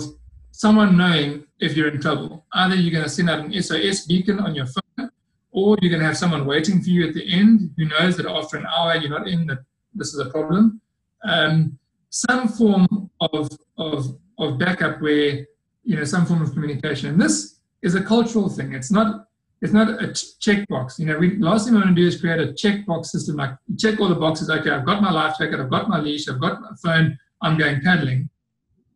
someone 0.59 0.97
knowing 0.97 1.41
if 1.61 1.77
you're 1.77 1.87
in 1.87 2.01
trouble. 2.01 2.45
Either 2.53 2.75
you're 2.75 2.91
going 2.91 3.05
to 3.05 3.09
send 3.09 3.29
out 3.29 3.39
an 3.39 3.63
SOS 3.63 4.05
beacon 4.05 4.41
on 4.41 4.53
your 4.53 4.65
phone, 4.65 5.09
or 5.51 5.77
you're 5.81 5.89
going 5.89 6.01
to 6.01 6.05
have 6.05 6.17
someone 6.17 6.45
waiting 6.45 6.81
for 6.81 6.89
you 6.89 7.07
at 7.07 7.13
the 7.13 7.31
end 7.31 7.73
who 7.77 7.85
knows 7.85 8.17
that 8.17 8.25
after 8.25 8.57
an 8.57 8.65
hour 8.65 8.93
you're 8.97 9.17
not 9.17 9.29
in, 9.29 9.47
that 9.47 9.59
this 9.95 10.13
is 10.13 10.19
a 10.19 10.29
problem. 10.29 10.81
Um, 11.23 11.79
some 12.09 12.49
form 12.49 13.09
of, 13.21 13.47
of, 13.77 14.17
of 14.37 14.59
backup 14.59 15.01
where, 15.01 15.47
you 15.85 15.95
know, 15.95 16.03
some 16.03 16.25
form 16.25 16.41
of 16.41 16.51
communication. 16.51 17.09
And 17.09 17.21
this 17.21 17.61
is 17.81 17.95
a 17.95 18.03
cultural 18.03 18.49
thing. 18.49 18.73
It's 18.73 18.91
not, 18.91 19.27
it's 19.61 19.71
not 19.71 19.87
a 19.87 20.07
checkbox. 20.07 20.99
You 20.99 21.05
know, 21.05 21.17
we 21.19 21.37
last 21.37 21.65
thing 21.65 21.73
we 21.73 21.79
want 21.79 21.95
to 21.95 22.01
do 22.01 22.05
is 22.05 22.19
create 22.19 22.41
a 22.41 22.51
checkbox 22.51 23.05
system. 23.05 23.37
Like 23.37 23.51
check 23.77 24.01
all 24.01 24.09
the 24.09 24.15
boxes. 24.15 24.49
Okay, 24.49 24.71
I've 24.71 24.85
got 24.85 25.01
my 25.01 25.11
life 25.11 25.37
jacket, 25.39 25.61
I've 25.61 25.69
got 25.69 25.87
my 25.87 26.01
leash, 26.01 26.27
I've 26.27 26.41
got 26.41 26.59
my 26.59 26.71
phone. 26.83 27.17
I'm 27.41 27.57
going 27.57 27.79
paddling. 27.79 28.29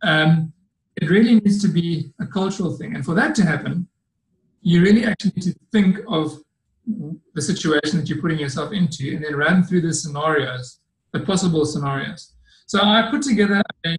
Um, 0.02 0.52
it 1.02 1.10
really 1.10 1.36
needs 1.36 1.62
to 1.62 1.68
be 1.68 2.12
a 2.20 2.26
cultural 2.26 2.76
thing, 2.78 2.96
and 2.96 3.06
for 3.06 3.14
that 3.16 3.36
to 3.36 3.46
happen, 3.46 3.88
you 4.62 4.82
really 4.82 5.06
actually 5.06 5.34
need 5.36 5.44
to 5.44 5.56
think 5.72 6.00
of 6.08 6.38
the 7.34 7.42
situation 7.42 8.00
that 8.00 8.10
you're 8.10 8.22
putting 8.22 8.40
yourself 8.40 8.72
into, 8.72 9.14
and 9.14 9.24
then 9.24 9.36
run 9.36 9.64
through 9.64 9.82
the 9.82 9.94
scenarios, 9.94 10.80
the 11.12 11.20
possible 11.22 11.66
scenarios. 11.66 12.34
So 12.66 12.80
I 12.82 13.10
put 13.10 13.22
together 13.22 13.62
a, 13.86 13.98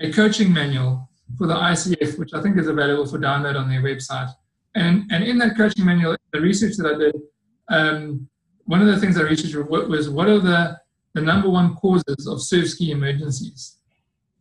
a 0.00 0.12
coaching 0.12 0.52
manual 0.52 1.08
for 1.36 1.46
the 1.46 1.54
ICF, 1.54 2.18
which 2.18 2.34
I 2.34 2.42
think 2.42 2.56
is 2.56 2.68
available 2.68 3.06
for 3.06 3.18
download 3.18 3.58
on 3.58 3.68
their 3.68 3.82
website 3.82 4.32
and, 4.78 5.10
and 5.10 5.24
in 5.24 5.38
that 5.38 5.56
coaching 5.56 5.84
manual, 5.84 6.16
the 6.32 6.40
research 6.40 6.76
that 6.76 6.86
I 6.86 6.98
did, 6.98 7.14
um, 7.68 8.28
one 8.66 8.80
of 8.80 8.86
the 8.86 8.98
things 9.00 9.18
I 9.18 9.22
researched 9.22 9.56
was 9.56 10.08
what 10.08 10.28
are 10.28 10.38
the, 10.38 10.78
the 11.14 11.20
number 11.20 11.48
one 11.48 11.74
causes 11.74 12.28
of 12.28 12.42
surf 12.42 12.68
ski 12.68 12.92
emergencies 12.92 13.78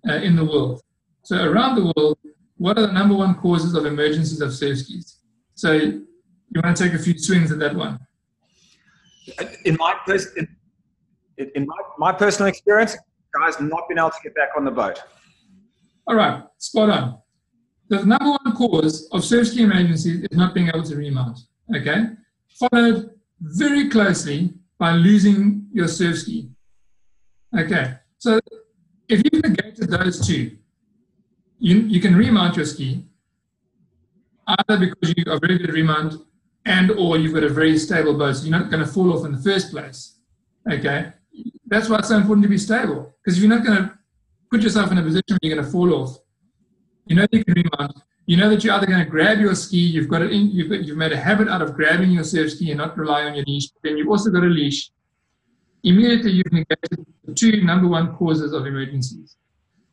uh, 0.07 0.15
in 0.15 0.35
the 0.35 0.45
world. 0.45 0.81
So 1.27 1.43
around 1.43 1.75
the 1.75 1.91
world, 1.93 2.17
what 2.55 2.77
are 2.77 2.87
the 2.87 2.93
number 2.93 3.13
one 3.13 3.35
causes 3.35 3.73
of 3.73 3.85
emergencies 3.85 4.39
of 4.39 4.53
surf 4.53 4.77
skis? 4.77 5.19
So 5.55 5.73
you 5.73 6.07
want 6.63 6.77
to 6.77 6.83
take 6.85 6.93
a 6.93 6.97
few 6.97 7.17
swings 7.17 7.51
at 7.51 7.59
that 7.59 7.75
one? 7.75 7.99
In 9.65 9.75
my 9.75 9.93
pers- 10.05 10.33
in, 10.37 10.47
in 11.53 11.65
my, 11.67 11.75
my 11.97 12.11
personal 12.13 12.47
experience, 12.47 12.95
guys 13.37 13.59
not 13.59 13.89
been 13.89 13.99
able 13.99 14.11
to 14.11 14.15
get 14.23 14.35
back 14.35 14.51
on 14.55 14.63
the 14.63 14.71
boat. 14.71 15.03
All 16.07 16.15
right, 16.15 16.45
spot 16.59 16.89
on. 16.91 17.19
The 17.89 18.05
number 18.05 18.29
one 18.41 18.55
cause 18.55 19.09
of 19.11 19.25
surf 19.25 19.49
ski 19.49 19.63
emergencies 19.63 20.23
is 20.31 20.37
not 20.37 20.53
being 20.53 20.69
able 20.69 20.83
to 20.83 20.95
remount, 20.95 21.39
okay? 21.75 22.05
Followed 22.57 23.09
very 23.41 23.89
closely 23.89 24.53
by 24.79 24.93
losing 24.93 25.67
your 25.73 25.89
surf 25.89 26.19
ski. 26.19 26.51
Okay, 27.53 27.95
so 28.17 28.39
if 29.09 29.21
you've 29.25 29.43
negated 29.43 29.89
those 29.89 30.25
two, 30.25 30.57
you, 31.59 31.79
you 31.79 31.99
can 31.99 32.15
remount 32.15 32.55
your 32.55 32.65
ski 32.65 33.03
either 34.47 34.77
because 34.77 35.13
you 35.15 35.23
are 35.31 35.39
very 35.39 35.57
good 35.57 35.69
at 35.69 35.75
remount 35.75 36.15
and 36.65 36.91
or 36.91 37.17
you've 37.17 37.33
got 37.33 37.43
a 37.43 37.49
very 37.49 37.77
stable 37.77 38.17
boat, 38.17 38.35
so 38.35 38.45
you're 38.45 38.59
not 38.59 38.69
going 38.69 38.85
to 38.85 38.91
fall 38.91 39.17
off 39.17 39.25
in 39.25 39.31
the 39.31 39.41
first 39.41 39.71
place. 39.71 40.19
Okay, 40.69 41.13
that's 41.65 41.89
why 41.89 41.99
it's 41.99 42.09
so 42.09 42.17
important 42.17 42.43
to 42.43 42.49
be 42.49 42.57
stable 42.57 43.15
because 43.23 43.37
if 43.37 43.43
you're 43.43 43.55
not 43.55 43.65
going 43.65 43.77
to 43.77 43.97
put 44.51 44.61
yourself 44.61 44.91
in 44.91 44.97
a 44.97 45.01
position 45.01 45.23
where 45.29 45.39
you're 45.41 45.55
going 45.55 45.65
to 45.65 45.71
fall 45.71 45.93
off, 45.93 46.17
you 47.05 47.15
know 47.15 47.25
you 47.31 47.43
can 47.43 47.53
remount. 47.53 47.97
You 48.25 48.35
know 48.35 48.49
that 48.49 48.61
you're 48.61 48.73
either 48.73 48.85
going 48.85 49.03
to 49.03 49.09
grab 49.09 49.39
your 49.39 49.55
ski. 49.55 49.77
You've 49.77 50.09
got 50.09 50.21
it 50.21 50.33
in. 50.33 50.51
You've, 50.51 50.85
you've 50.85 50.97
made 50.97 51.13
a 51.13 51.17
habit 51.17 51.47
out 51.47 51.61
of 51.61 51.73
grabbing 51.73 52.11
your 52.11 52.25
surf 52.25 52.51
ski 52.51 52.71
and 52.71 52.77
not 52.77 52.97
rely 52.97 53.23
on 53.23 53.35
your 53.35 53.45
leash. 53.45 53.69
Then 53.83 53.97
you've 53.97 54.09
also 54.09 54.29
got 54.29 54.43
a 54.43 54.47
leash. 54.47 54.91
Immediately 55.83 56.31
you've 56.31 56.51
negated 56.51 57.05
the 57.23 57.33
two 57.33 57.63
number 57.63 57.87
one 57.87 58.13
causes 58.17 58.51
of 58.51 58.65
emergencies. 58.65 59.37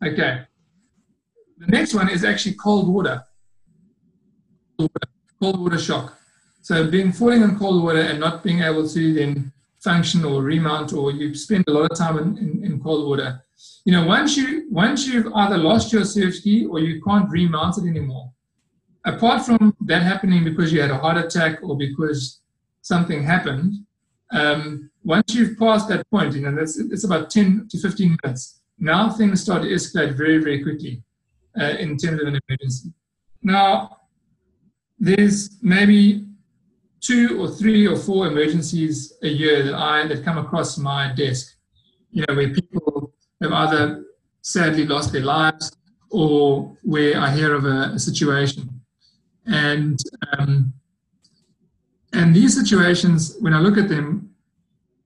Okay. 0.04 0.40
The 1.58 1.66
next 1.66 1.94
one 1.94 2.08
is 2.08 2.24
actually 2.24 2.54
cold 2.54 2.88
water. 2.88 3.22
Cold 4.78 5.60
water 5.60 5.78
shock. 5.78 6.18
So 6.62 6.90
being 6.90 7.12
falling 7.12 7.42
in 7.42 7.58
cold 7.58 7.82
water 7.84 8.00
and 8.00 8.18
not 8.18 8.42
being 8.42 8.60
able 8.60 8.88
to 8.88 9.14
then 9.14 9.52
function 9.80 10.24
or 10.24 10.42
remount, 10.42 10.92
or 10.92 11.12
you 11.12 11.34
spend 11.34 11.64
a 11.68 11.70
lot 11.70 11.90
of 11.90 11.98
time 11.98 12.18
in, 12.18 12.38
in, 12.38 12.64
in 12.64 12.80
cold 12.80 13.06
water 13.06 13.44
you 13.84 13.92
know, 13.92 14.06
once 14.06 14.36
you 14.36 14.66
once 14.70 15.06
you've 15.06 15.32
either 15.34 15.58
lost 15.58 15.92
your 15.92 16.04
surf 16.04 16.34
ski 16.36 16.66
or 16.66 16.80
you 16.80 17.02
can't 17.02 17.30
remount 17.30 17.78
it 17.78 17.86
anymore, 17.86 18.32
apart 19.04 19.44
from 19.44 19.76
that 19.82 20.02
happening 20.02 20.42
because 20.42 20.72
you 20.72 20.80
had 20.80 20.90
a 20.90 20.98
heart 20.98 21.18
attack 21.18 21.58
or 21.62 21.76
because 21.76 22.40
something 22.80 23.22
happened, 23.22 23.74
um, 24.32 24.90
once 25.04 25.34
you've 25.34 25.58
passed 25.58 25.88
that 25.88 26.08
point, 26.10 26.34
you 26.34 26.40
know, 26.40 26.54
that's 26.54 26.78
it's 26.78 27.04
about 27.04 27.30
10 27.30 27.68
to 27.70 27.78
15 27.78 28.16
minutes. 28.22 28.60
Now 28.78 29.10
things 29.10 29.42
start 29.42 29.62
to 29.62 29.68
escalate 29.68 30.16
very, 30.16 30.38
very 30.38 30.62
quickly 30.62 31.02
uh, 31.60 31.76
in 31.78 31.96
terms 31.96 32.20
of 32.20 32.28
an 32.28 32.40
emergency. 32.48 32.92
Now, 33.42 33.98
there's 34.98 35.58
maybe 35.62 36.26
two 37.00 37.40
or 37.40 37.48
three 37.48 37.86
or 37.86 37.96
four 37.96 38.26
emergencies 38.26 39.12
a 39.22 39.28
year 39.28 39.62
that 39.62 39.74
I 39.74 40.06
that 40.06 40.24
come 40.24 40.38
across 40.38 40.78
my 40.78 41.12
desk. 41.14 41.54
You 42.10 42.24
know, 42.26 42.34
where 42.34 42.48
people 42.48 43.12
have 43.42 43.52
either 43.52 44.04
sadly 44.42 44.86
lost 44.86 45.12
their 45.12 45.22
lives 45.24 45.70
or 46.10 46.76
where 46.82 47.18
I 47.18 47.34
hear 47.34 47.54
of 47.54 47.64
a, 47.64 47.92
a 47.94 47.98
situation. 47.98 48.80
And 49.46 49.98
um, 50.32 50.72
and 52.12 52.34
these 52.34 52.54
situations, 52.54 53.36
when 53.40 53.52
I 53.52 53.58
look 53.58 53.76
at 53.76 53.88
them, 53.88 54.30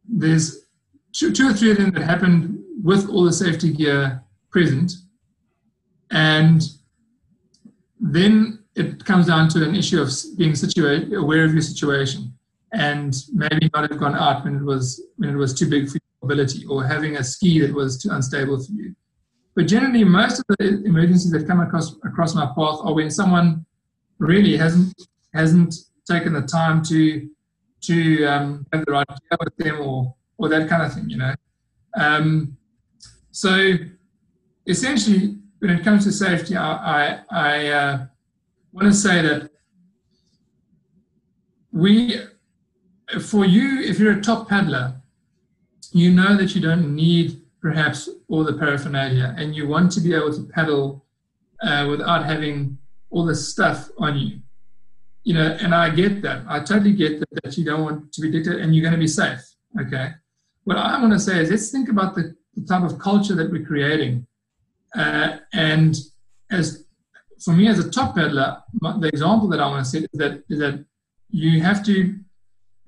there's 0.07 0.67
two, 1.13 1.33
two 1.33 1.49
or 1.49 1.53
three 1.55 1.71
of 1.71 1.79
them 1.79 1.91
that 1.93 2.03
happened 2.03 2.63
with 2.83 3.09
all 3.09 3.25
the 3.25 3.33
safety 3.33 3.73
gear 3.73 4.23
present. 4.51 4.93
And 6.11 6.63
then 8.01 8.65
it 8.75 9.05
comes 9.05 9.27
down 9.27 9.49
to 9.51 9.65
an 9.67 9.75
issue 9.75 10.01
of 10.01 10.11
being 10.37 10.55
situated, 10.55 11.13
aware 11.13 11.45
of 11.45 11.53
your 11.53 11.63
situation, 11.63 12.33
and 12.73 13.15
maybe 13.33 13.71
not 13.75 13.91
have 13.91 13.99
gone 13.99 14.15
out 14.15 14.45
when 14.45 14.57
it 14.57 14.63
was 14.63 15.03
when 15.17 15.31
it 15.31 15.37
was 15.37 15.55
too 15.59 15.69
big 15.69 15.89
for 15.89 15.95
your 15.95 16.29
mobility 16.29 16.65
or 16.67 16.87
having 16.87 17.17
a 17.17 17.25
ski 17.25 17.61
that 17.61 17.73
was 17.75 18.01
too 18.01 18.11
unstable 18.11 18.63
for 18.63 18.73
you. 18.73 18.95
But 19.57 19.67
generally, 19.67 20.05
most 20.05 20.39
of 20.39 20.45
the 20.59 20.85
emergencies 20.85 21.33
that 21.33 21.47
come 21.47 21.61
across 21.61 21.97
across 22.05 22.35
my 22.35 22.47
path 22.47 22.79
are 22.83 22.95
when 22.95 23.11
someone 23.11 23.65
really 24.19 24.57
hasn't 24.57 24.95
hasn't 25.35 25.75
taken 26.09 26.33
the 26.33 26.43
time 26.43 26.83
to 26.85 27.29
to 27.81 28.25
um, 28.27 28.67
have 28.73 28.85
the 28.85 28.93
right 28.93 29.07
care 29.09 29.39
with 29.43 29.57
them 29.57 29.81
or 29.81 30.15
or 30.37 30.49
that 30.49 30.69
kind 30.69 30.83
of 30.83 30.93
thing, 30.93 31.11
you 31.11 31.17
know. 31.17 31.35
Um, 31.97 32.57
so 33.31 33.75
essentially, 34.67 35.38
when 35.59 35.71
it 35.71 35.85
comes 35.85 36.05
to 36.05 36.13
safety, 36.13 36.57
I 36.57 36.73
I, 36.73 37.21
I 37.31 37.67
uh, 37.69 38.07
want 38.73 38.89
to 38.89 38.95
say 38.95 39.23
that 39.23 39.51
we, 41.73 42.21
for 43.21 43.45
you, 43.45 43.81
if 43.81 43.99
you're 43.99 44.19
a 44.19 44.21
top 44.21 44.49
paddler, 44.49 45.01
you 45.93 46.13
know 46.13 46.37
that 46.37 46.55
you 46.55 46.61
don't 46.61 46.95
need 46.95 47.41
perhaps 47.61 48.09
all 48.29 48.45
the 48.45 48.55
paraphernalia 48.55 49.35
and 49.37 49.55
you 49.55 49.67
want 49.67 49.91
to 49.93 50.01
be 50.01 50.15
able 50.15 50.33
to 50.33 50.45
paddle 50.45 51.05
uh, 51.63 51.87
without 51.91 52.25
having 52.25 52.79
all 53.11 53.25
the 53.25 53.35
stuff 53.35 53.89
on 53.99 54.17
you. 54.19 54.39
You 55.25 55.35
know, 55.35 55.59
and 55.61 55.75
I 55.75 55.91
get 55.91 56.23
that. 56.23 56.45
I 56.49 56.61
totally 56.61 56.93
get 56.93 57.21
that, 57.21 57.29
that 57.43 57.59
you 57.59 57.65
don't 57.65 57.83
want 57.83 58.13
to 58.13 58.21
be 58.21 58.31
dictated 58.31 58.61
and 58.61 58.75
you're 58.75 58.83
going 58.83 58.95
to 58.95 58.99
be 58.99 59.09
safe. 59.09 59.41
Okay. 59.81 60.11
What 60.65 60.79
I 60.79 61.01
want 61.01 61.13
to 61.13 61.19
say 61.21 61.41
is 61.41 61.51
let's 61.51 61.71
think 61.71 61.89
about 61.89 62.15
the, 62.15 62.35
the 62.55 62.65
type 62.67 62.83
of 62.83 62.99
culture 62.99 63.35
that 63.35 63.51
we're 63.51 63.65
creating. 63.65 64.27
Uh, 64.95 65.39
and 65.53 65.97
as 66.51 66.85
for 67.43 67.53
me 67.53 67.69
as 67.69 67.79
a 67.79 67.91
top 67.91 68.17
paddler, 68.17 68.63
the 68.81 69.09
example 69.09 69.49
that 69.49 69.61
I 69.61 69.69
want 69.69 69.85
to 69.85 69.91
set 69.91 70.03
is 70.03 70.19
that, 70.19 70.43
is 70.49 70.59
that 70.59 70.85
you 71.31 71.61
have 71.63 71.85
to, 71.87 72.19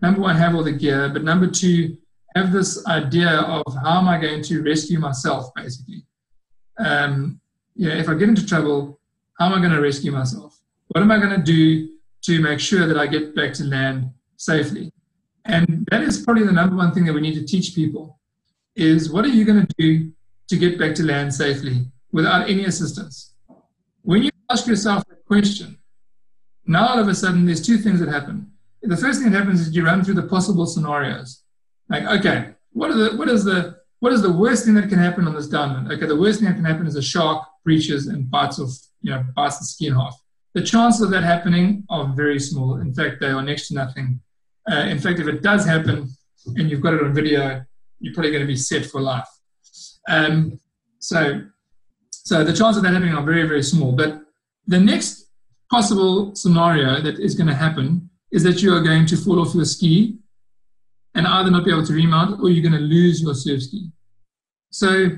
number 0.03 0.21
one, 0.21 0.37
have 0.37 0.55
all 0.55 0.65
the 0.65 0.73
gear, 0.73 1.09
but 1.09 1.25
number 1.25 1.47
two, 1.47 1.97
have 2.35 2.53
this 2.53 2.85
idea 2.87 3.29
of 3.29 3.75
how 3.83 3.99
am 3.99 4.09
I 4.09 4.21
going 4.21 4.43
to 4.45 4.63
rescue 4.63 4.99
myself, 4.99 5.53
basically. 5.55 6.05
Um, 6.79 7.41
if 7.77 8.09
I 8.09 8.15
get 8.15 8.29
into 8.29 8.47
trouble, 8.47 9.01
how 9.39 9.47
am 9.47 9.53
I 9.53 9.59
going 9.59 9.73
to 9.73 9.81
rescue 9.81 10.13
myself? 10.13 10.61
What 10.89 11.03
am 11.03 11.11
I 11.11 11.19
going 11.19 11.31
to 11.31 11.43
do 11.43 11.89
to 12.23 12.41
make 12.41 12.61
sure 12.61 12.87
that 12.87 12.99
I 12.99 13.07
get 13.07 13.35
back 13.35 13.53
to 13.55 13.65
land 13.65 14.11
safely? 14.37 14.93
And 15.45 15.87
that 15.91 16.03
is 16.03 16.23
probably 16.23 16.45
the 16.45 16.53
number 16.53 16.77
one 16.77 16.93
thing 16.93 17.05
that 17.07 17.13
we 17.13 17.21
need 17.21 17.35
to 17.35 17.45
teach 17.45 17.75
people 17.75 18.19
is 18.77 19.11
what 19.11 19.25
are 19.25 19.29
you 19.29 19.45
going 19.45 19.67
to 19.67 19.75
do 19.79 20.13
to 20.51 20.57
get 20.57 20.79
back 20.79 20.95
to 20.97 21.05
land 21.05 21.33
safely 21.33 21.87
without 22.13 22.51
any 22.51 22.65
assistance? 22.65 23.35
When 24.03 24.23
you 24.23 24.31
ask 24.51 24.67
yourself 24.67 25.05
that 25.09 25.25
question, 25.25 25.79
now 26.67 26.89
all 26.89 26.99
of 26.99 27.09
a 27.09 27.15
sudden 27.15 27.47
there's 27.47 27.65
two 27.65 27.79
things 27.79 28.01
that 28.01 28.09
happen. 28.09 28.51
The 28.83 28.97
first 28.97 29.21
thing 29.21 29.31
that 29.31 29.39
happens 29.39 29.61
is 29.61 29.75
you 29.75 29.85
run 29.85 30.05
through 30.05 30.15
the 30.15 30.25
possible 30.25 30.67
scenarios. 30.67 31.43
Like, 31.89 32.05
okay, 32.05 32.55
what 32.73 32.89
the 32.89 33.17
what 33.17 33.29
is 33.29 33.45
the 33.45 33.79
what 34.01 34.13
is 34.13 34.23
the 34.23 34.33
worst 34.33 34.65
thing 34.65 34.75
that 34.75 34.89
can 34.89 34.99
happen 34.99 35.27
on 35.27 35.35
this 35.35 35.49
diamond? 35.49 35.93
Okay, 35.93 36.07
the 36.07 36.17
worst 36.17 36.41
thing 36.41 36.49
that 36.49 36.55
can 36.55 36.65
happen 36.65 36.87
is 36.87 36.97
a 36.97 37.03
shark 37.03 37.47
breaches 37.65 38.07
and 38.07 38.31
bites 38.31 38.59
off, 38.59 38.73
you 39.03 39.11
know, 39.11 39.25
bites 39.37 39.59
the 39.59 39.67
skin 39.67 39.95
off. 39.95 40.19
The 40.55 40.63
chances 40.63 41.03
of 41.03 41.11
that 41.11 41.23
happening 41.23 41.85
are 41.91 42.07
very 42.15 42.41
small. 42.41 42.81
In 42.81 42.93
fact, 42.95 43.21
they 43.21 43.29
are 43.29 43.43
next 43.43 43.69
to 43.69 43.75
nothing. 43.75 44.21
Uh, 44.71 44.87
in 44.87 44.99
fact, 44.99 45.21
if 45.21 45.29
it 45.29 45.43
does 45.43 45.65
happen 45.65 46.09
and 46.57 46.71
you've 46.71 46.81
got 46.81 46.95
it 46.95 47.03
on 47.03 47.15
video, 47.15 47.63
you're 48.01 48.15
probably 48.15 48.31
going 48.31 48.43
to 48.43 48.47
be 48.47 48.57
set 48.57 48.87
for 48.87 49.01
life. 49.01 49.29
Um, 50.11 50.59
so, 50.99 51.43
so 52.11 52.45
the 52.45 52.53
chances 52.53 52.79
of 52.79 52.83
that 52.83 52.93
happening 52.93 53.15
are 53.15 53.25
very, 53.25 53.47
very 53.47 53.63
small. 53.63 53.93
But 53.93 54.21
the 54.67 54.81
next 54.81 55.29
possible 55.71 56.35
scenario 56.35 57.01
that 57.01 57.19
is 57.19 57.35
going 57.35 57.47
to 57.47 57.55
happen 57.55 58.11
is 58.33 58.43
that 58.43 58.61
you 58.63 58.75
are 58.75 58.83
going 58.83 59.07
to 59.07 59.17
fall 59.17 59.41
off 59.41 59.55
your 59.55 59.65
ski 59.65 60.19
and 61.15 61.27
either 61.27 61.51
not 61.51 61.65
be 61.65 61.71
able 61.71 61.87
to 61.87 61.93
remount 61.93 62.41
or 62.41 62.51
you're 62.51 62.69
going 62.69 62.81
to 62.81 62.87
lose 62.87 63.23
your 63.23 63.35
surf 63.35 63.63
ski. 63.63 63.91
So 64.71 65.09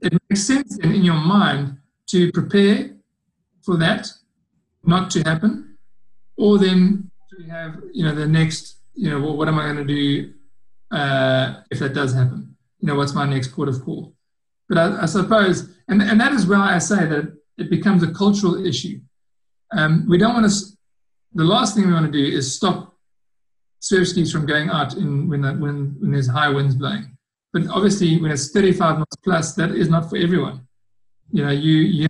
it 0.00 0.12
makes 0.28 0.42
sense 0.42 0.78
then 0.78 0.92
in 0.94 1.02
your 1.02 1.14
mind 1.14 1.78
to 2.08 2.30
prepare 2.32 2.90
for 3.64 3.76
that 3.78 4.08
not 4.84 5.10
to 5.10 5.22
happen, 5.22 5.76
or 6.36 6.58
then 6.58 7.10
we 7.38 7.48
have, 7.48 7.82
you 7.92 8.04
know, 8.04 8.14
the 8.14 8.26
next, 8.26 8.76
you 8.94 9.10
know, 9.10 9.20
what, 9.20 9.36
what 9.36 9.48
am 9.48 9.58
I 9.58 9.64
going 9.64 9.84
to 9.86 9.94
do 9.94 10.32
uh, 10.92 11.62
if 11.70 11.80
that 11.80 11.92
does 11.92 12.14
happen? 12.14 12.56
You 12.80 12.88
know, 12.88 12.94
what's 12.94 13.14
my 13.14 13.26
next 13.26 13.48
port 13.48 13.68
of 13.68 13.84
call? 13.84 14.15
But 14.68 14.78
I, 14.78 15.02
I 15.02 15.06
suppose, 15.06 15.70
and, 15.88 16.02
and 16.02 16.20
that 16.20 16.32
is 16.32 16.46
why 16.46 16.74
I 16.74 16.78
say 16.78 17.06
that 17.06 17.36
it 17.58 17.70
becomes 17.70 18.02
a 18.02 18.12
cultural 18.12 18.64
issue. 18.64 19.00
Um, 19.72 20.06
we 20.08 20.18
don't 20.18 20.34
want 20.34 20.50
to, 20.50 20.56
the 21.34 21.44
last 21.44 21.74
thing 21.74 21.86
we 21.86 21.92
want 21.92 22.06
to 22.06 22.12
do 22.12 22.36
is 22.36 22.54
stop 22.54 22.94
surf 23.80 24.08
skis 24.08 24.32
from 24.32 24.46
going 24.46 24.68
out 24.68 24.94
in, 24.94 25.28
when, 25.28 25.42
the, 25.42 25.52
when, 25.52 25.96
when 25.98 26.12
there's 26.12 26.28
high 26.28 26.48
winds 26.48 26.74
blowing. 26.74 27.16
But 27.52 27.68
obviously, 27.68 28.20
when 28.20 28.30
it's 28.30 28.50
35 28.50 28.98
knots 28.98 29.16
plus, 29.24 29.54
that 29.54 29.70
is 29.70 29.88
not 29.88 30.10
for 30.10 30.16
everyone. 30.16 30.66
You 31.30 31.44
know, 31.44 31.50
you, 31.50 31.72
you, 31.72 32.06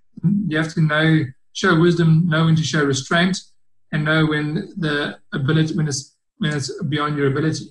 you 0.49 0.57
have 0.57 0.73
to 0.75 0.81
know, 0.81 1.25
show 1.53 1.79
wisdom, 1.79 2.29
know 2.29 2.47
when 2.47 2.57
to 2.57 2.63
show 2.63 2.85
restraint, 2.85 3.39
and 3.93 4.05
know 4.05 4.27
when 4.27 4.73
the 4.77 5.19
ability, 5.33 5.75
when 5.75 5.89
it's, 5.89 6.17
when 6.39 6.53
it's 6.53 6.71
beyond 6.85 7.17
your 7.17 7.29
ability. 7.29 7.67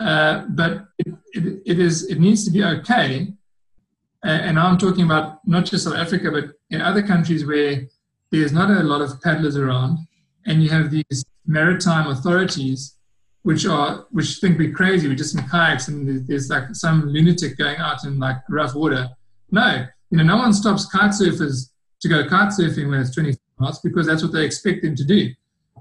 Uh, 0.00 0.44
but 0.48 0.86
it, 0.98 1.14
it, 1.32 1.62
it 1.66 1.78
is, 1.78 2.06
it 2.10 2.18
needs 2.18 2.44
to 2.44 2.50
be 2.50 2.64
okay 2.64 3.32
and 4.24 4.58
I'm 4.58 4.78
talking 4.78 5.04
about 5.04 5.46
not 5.46 5.66
just 5.66 5.84
South 5.84 5.96
Africa, 5.96 6.30
but 6.30 6.44
in 6.70 6.80
other 6.80 7.02
countries 7.02 7.46
where 7.46 7.86
there's 8.30 8.52
not 8.52 8.70
a 8.70 8.82
lot 8.82 9.00
of 9.00 9.20
paddlers 9.22 9.56
around, 9.56 9.98
and 10.46 10.62
you 10.62 10.70
have 10.70 10.90
these 10.90 11.24
maritime 11.46 12.06
authorities 12.06 12.94
which 13.42 13.66
are 13.66 14.06
which 14.10 14.38
think 14.38 14.58
we're 14.58 14.72
crazy, 14.72 15.06
we're 15.06 15.14
just 15.14 15.34
in 15.38 15.46
kayaks, 15.48 15.88
and 15.88 16.26
there's 16.26 16.48
like 16.48 16.64
some 16.74 17.04
lunatic 17.06 17.58
going 17.58 17.76
out 17.76 18.02
in 18.04 18.18
like 18.18 18.38
rough 18.48 18.74
water. 18.74 19.10
No, 19.50 19.86
you 20.10 20.16
know, 20.18 20.24
no 20.24 20.38
one 20.38 20.54
stops 20.54 20.86
kite 20.86 21.10
surfers 21.10 21.70
to 22.00 22.08
go 22.08 22.26
kite 22.26 22.48
surfing 22.48 22.88
when 22.88 23.00
it's 23.00 23.14
20 23.14 23.36
knots 23.60 23.80
because 23.80 24.06
that's 24.06 24.22
what 24.22 24.32
they 24.32 24.44
expect 24.44 24.82
them 24.82 24.96
to 24.96 25.04
do. 25.04 25.28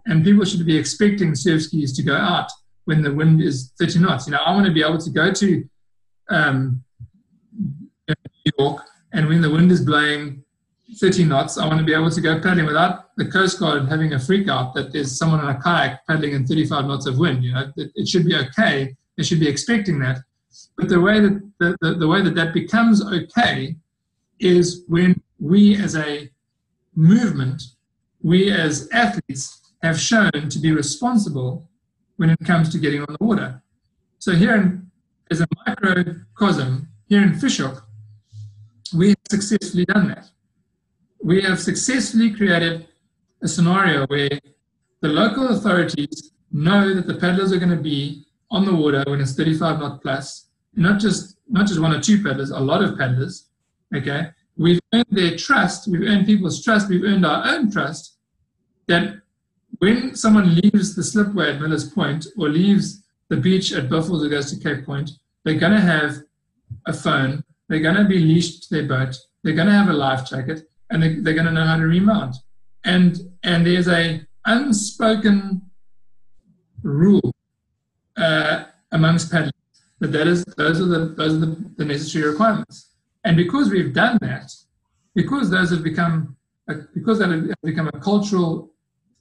And 0.06 0.26
people 0.26 0.44
should 0.44 0.66
be 0.66 0.78
expecting 0.78 1.36
surf 1.36 1.64
skis 1.64 1.94
to 1.94 2.04
go 2.04 2.16
out 2.16 2.50
when 2.84 3.02
the 3.02 3.14
wind 3.14 3.42
is 3.42 3.72
30 3.80 4.00
knots. 4.00 4.28
You 4.28 4.34
know, 4.34 4.40
I 4.40 4.52
want 4.52 4.66
to 4.66 4.74
be 4.74 4.84
able 4.84 4.98
to 4.98 5.10
go 5.10 5.32
to 5.32 5.64
um, 6.30 6.84
New 8.08 8.52
York, 8.58 8.84
and 9.14 9.28
when 9.28 9.42
the 9.42 9.50
wind 9.50 9.72
is 9.72 9.82
blowing 9.82 10.44
30 11.00 11.26
knots, 11.26 11.58
I 11.58 11.68
want 11.68 11.80
to 11.80 11.86
be 11.86 11.94
able 11.94 12.12
to 12.12 12.22
go 12.22 12.40
paddling 12.40 12.66
without 12.66 13.16
the 13.16 13.26
Coast 13.26 13.60
Guard 13.60 13.88
having 13.88 14.14
a 14.14 14.20
freak 14.20 14.50
out 14.50 14.74
that 14.76 14.92
there's 14.92 15.18
someone 15.18 15.40
on 15.40 15.56
a 15.56 15.62
kayak 15.62 16.06
paddling 16.06 16.34
in 16.34 16.46
35 16.46 16.86
knots 16.86 17.06
of 17.06 17.18
wind. 17.18 17.44
You 17.44 17.54
know, 17.54 17.72
it, 17.78 17.92
it 17.96 18.08
should 18.08 18.26
be 18.26 18.36
okay. 18.36 18.96
They 19.18 19.24
should 19.24 19.40
be 19.40 19.48
expecting 19.48 20.00
that. 20.00 20.20
But 20.78 20.90
the 20.90 21.00
way 21.00 21.20
that 21.20 21.52
the, 21.60 21.76
the, 21.82 21.94
the 21.96 22.08
way 22.08 22.22
that 22.22 22.36
that 22.36 22.54
becomes 22.54 23.04
okay 23.06 23.76
is 24.40 24.84
when 24.88 25.22
we 25.40 25.76
as 25.82 25.96
a 25.96 26.30
movement, 26.96 27.64
we 28.22 28.52
as 28.52 28.90
athletes 28.92 29.74
have 29.82 30.00
shown 30.00 30.32
to 30.32 30.60
be 30.60 30.72
responsible 30.72 31.70
when 32.18 32.30
it 32.30 32.40
comes 32.46 32.70
to 32.70 32.78
getting 32.78 33.02
on 33.02 33.16
the 33.20 33.26
water. 33.26 33.62
So 34.20 34.34
here 34.34 34.56
in, 34.56 34.92
as 35.32 35.42
a 35.42 35.48
microcosm, 35.66 36.88
here 37.08 37.22
in 37.22 37.38
Fish 37.38 37.60
we 37.60 37.66
have 37.66 37.82
successfully 39.30 39.86
done 39.86 40.08
that. 40.10 40.30
We 41.22 41.42
have 41.42 41.60
successfully 41.60 42.34
created 42.34 42.88
a 43.42 43.48
scenario 43.48 44.06
where 44.08 44.30
the 45.02 45.10
local 45.10 45.50
authorities 45.50 46.32
know 46.52 46.94
that 46.94 47.08
the 47.08 47.16
paddlers 47.16 47.52
are 47.52 47.58
going 47.58 47.76
to 47.76 47.84
be 47.84 48.26
on 48.52 48.66
the 48.66 48.76
water 48.76 49.04
when 49.08 49.20
it's 49.20 49.36
35 49.36 49.80
knot 49.80 50.02
plus, 50.02 50.48
not 50.76 51.00
just 51.00 51.38
not 51.50 51.68
just 51.68 51.80
one 51.80 51.94
or 51.94 52.00
two 52.00 52.24
paddlers, 52.24 52.52
a 52.52 52.60
lot 52.60 52.84
of 52.84 52.98
paddlers. 52.98 53.50
Okay, 53.96 54.30
we've 54.58 54.80
earned 54.94 55.06
their 55.12 55.36
trust, 55.36 55.88
we've 55.88 56.08
earned 56.08 56.26
people's 56.26 56.64
trust, 56.64 56.90
we've 56.90 57.04
earned 57.04 57.26
our 57.26 57.46
own 57.48 57.72
trust 57.72 58.18
that 58.88 59.16
when 59.80 60.16
someone 60.16 60.56
leaves 60.56 60.96
the 60.96 61.02
slipway 61.02 61.54
at 61.54 61.62
Miller's 61.62 61.90
Point 61.90 62.28
or 62.38 62.50
leaves 62.50 63.04
the 63.30 63.38
beach 63.38 63.74
at 63.74 63.90
Buffalo 63.90 64.24
or 64.24 64.30
goes 64.30 64.52
to 64.52 64.64
Cape 64.64 64.86
Point, 64.86 65.12
they're 65.44 65.60
going 65.60 65.74
to 65.74 65.82
have 65.82 66.18
a 66.86 66.94
phone 66.94 67.44
they're 67.74 67.82
going 67.82 67.96
to 67.96 68.06
be 68.06 68.20
leashed 68.20 68.64
to 68.64 68.76
their 68.76 68.88
boat. 68.88 69.18
They're 69.44 69.56
going 69.56 69.68
to 69.68 69.74
have 69.74 69.90
a 69.90 69.94
life 69.94 70.30
jacket, 70.30 70.70
and 70.92 71.02
they, 71.02 71.16
they're 71.16 71.34
going 71.34 71.48
to 71.48 71.52
know 71.52 71.66
how 71.66 71.78
to 71.78 71.84
remount. 71.84 72.36
And 72.84 73.18
and 73.44 73.66
there's 73.66 73.88
a 73.88 74.22
unspoken 74.46 75.62
rule 76.84 77.34
uh, 78.16 78.66
amongst 78.92 79.32
paddlers 79.32 79.54
that 80.00 80.12
that 80.12 80.28
is 80.28 80.44
those 80.58 80.82
are 80.82 80.86
the 80.86 81.00
those 81.18 81.34
are 81.34 81.46
the, 81.46 81.72
the, 81.78 81.86
necessary 81.86 82.30
requirements. 82.30 82.92
And 83.24 83.36
because 83.38 83.70
we've 83.70 83.94
done 83.94 84.18
that, 84.22 84.52
because 85.16 85.50
those 85.50 85.72
have 85.72 85.84
become 85.84 86.36
a, 86.68 86.76
because 86.94 87.20
that 87.20 87.30
have 87.30 87.56
become 87.64 87.90
a 87.94 88.00
cultural 88.00 88.72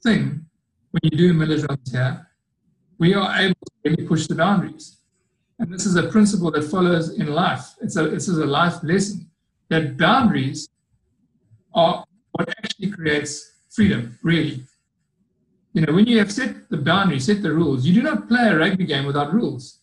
thing 0.03 0.45
when 0.91 1.01
you 1.03 1.17
do 1.17 1.33
millage 1.33 1.65
here, 1.91 2.27
we 2.99 3.13
are 3.15 3.35
able 3.39 3.53
to 3.53 3.71
really 3.89 4.05
push 4.05 4.27
the 4.27 4.35
boundaries. 4.35 4.97
And 5.59 5.73
this 5.73 5.85
is 5.85 5.95
a 5.95 6.09
principle 6.09 6.51
that 6.51 6.63
follows 6.63 7.11
in 7.17 7.27
life. 7.27 7.75
It's 7.81 7.95
a, 7.95 8.07
this 8.07 8.27
is 8.27 8.37
a 8.37 8.45
life 8.45 8.83
lesson 8.83 9.29
that 9.69 9.97
boundaries 9.97 10.67
are 11.73 12.05
what 12.31 12.49
actually 12.49 12.91
creates 12.91 13.51
freedom, 13.69 14.17
really. 14.23 14.63
You 15.73 15.81
know, 15.81 15.93
when 15.93 16.05
you 16.05 16.19
have 16.19 16.31
set 16.31 16.69
the 16.69 16.77
boundaries, 16.77 17.25
set 17.25 17.41
the 17.41 17.51
rules, 17.51 17.85
you 17.85 17.93
do 17.93 18.03
not 18.03 18.27
play 18.27 18.47
a 18.47 18.57
rugby 18.57 18.85
game 18.85 19.05
without 19.05 19.33
rules. 19.33 19.79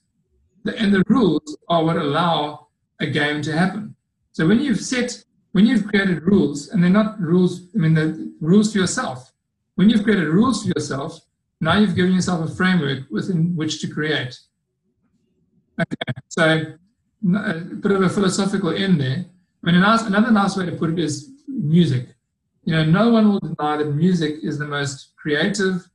The, 0.64 0.76
and 0.78 0.92
the 0.92 1.02
rules 1.09 1.56
are 1.68 1.84
what 1.84 1.97
allow 1.97 2.68
a 3.01 3.06
game 3.06 3.42
to 3.42 3.56
happen. 3.56 3.97
So 4.32 4.47
when 4.47 4.60
you've 4.60 4.80
set, 4.80 5.24
when 5.52 5.66
you've 5.66 5.86
created 5.86 6.22
rules, 6.22 6.68
and 6.68 6.82
they're 6.82 6.90
not 6.90 7.20
rules, 7.20 7.62
I 7.74 7.78
mean, 7.78 7.94
the 7.94 8.32
rules 8.40 8.72
for 8.72 8.78
yourself. 8.78 9.32
When 9.74 9.90
you've 9.90 10.05
created 10.05 10.28
rules 10.28 10.62
for 10.62 10.68
yourself, 10.68 11.20
now 11.60 11.78
you've 11.78 11.97
given 11.97 12.12
yourself 12.12 12.48
a 12.48 12.55
framework 12.55 13.10
within 13.10 13.56
which 13.56 13.80
to 13.80 13.88
create. 13.88 14.38
Okay, 15.81 16.12
so 16.28 16.77
a 17.44 17.55
bit 17.55 17.93
of 17.93 18.02
a 18.02 18.09
philosophical 18.09 18.70
end 18.70 19.01
there. 19.01 19.24
I 19.65 19.66
mean, 19.66 19.74
another 19.77 20.31
nice 20.31 20.57
way 20.57 20.66
to 20.66 20.73
put 20.73 20.90
it 20.90 20.98
is 20.98 21.31
music. 21.47 22.09
You 22.65 22.74
know, 22.74 22.85
no 22.85 23.11
one 23.11 23.28
will 23.28 23.40
deny 23.40 23.77
that 23.78 23.94
music 23.94 24.36
is 24.43 24.59
the 24.59 24.66
most 24.66 25.12
creative, 25.16 25.89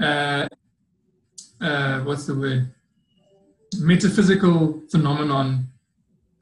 uh, 0.00 0.48
uh, 1.60 2.00
what's 2.00 2.26
the 2.26 2.34
word, 2.34 2.72
metaphysical 3.78 4.82
phenomenon 4.90 5.66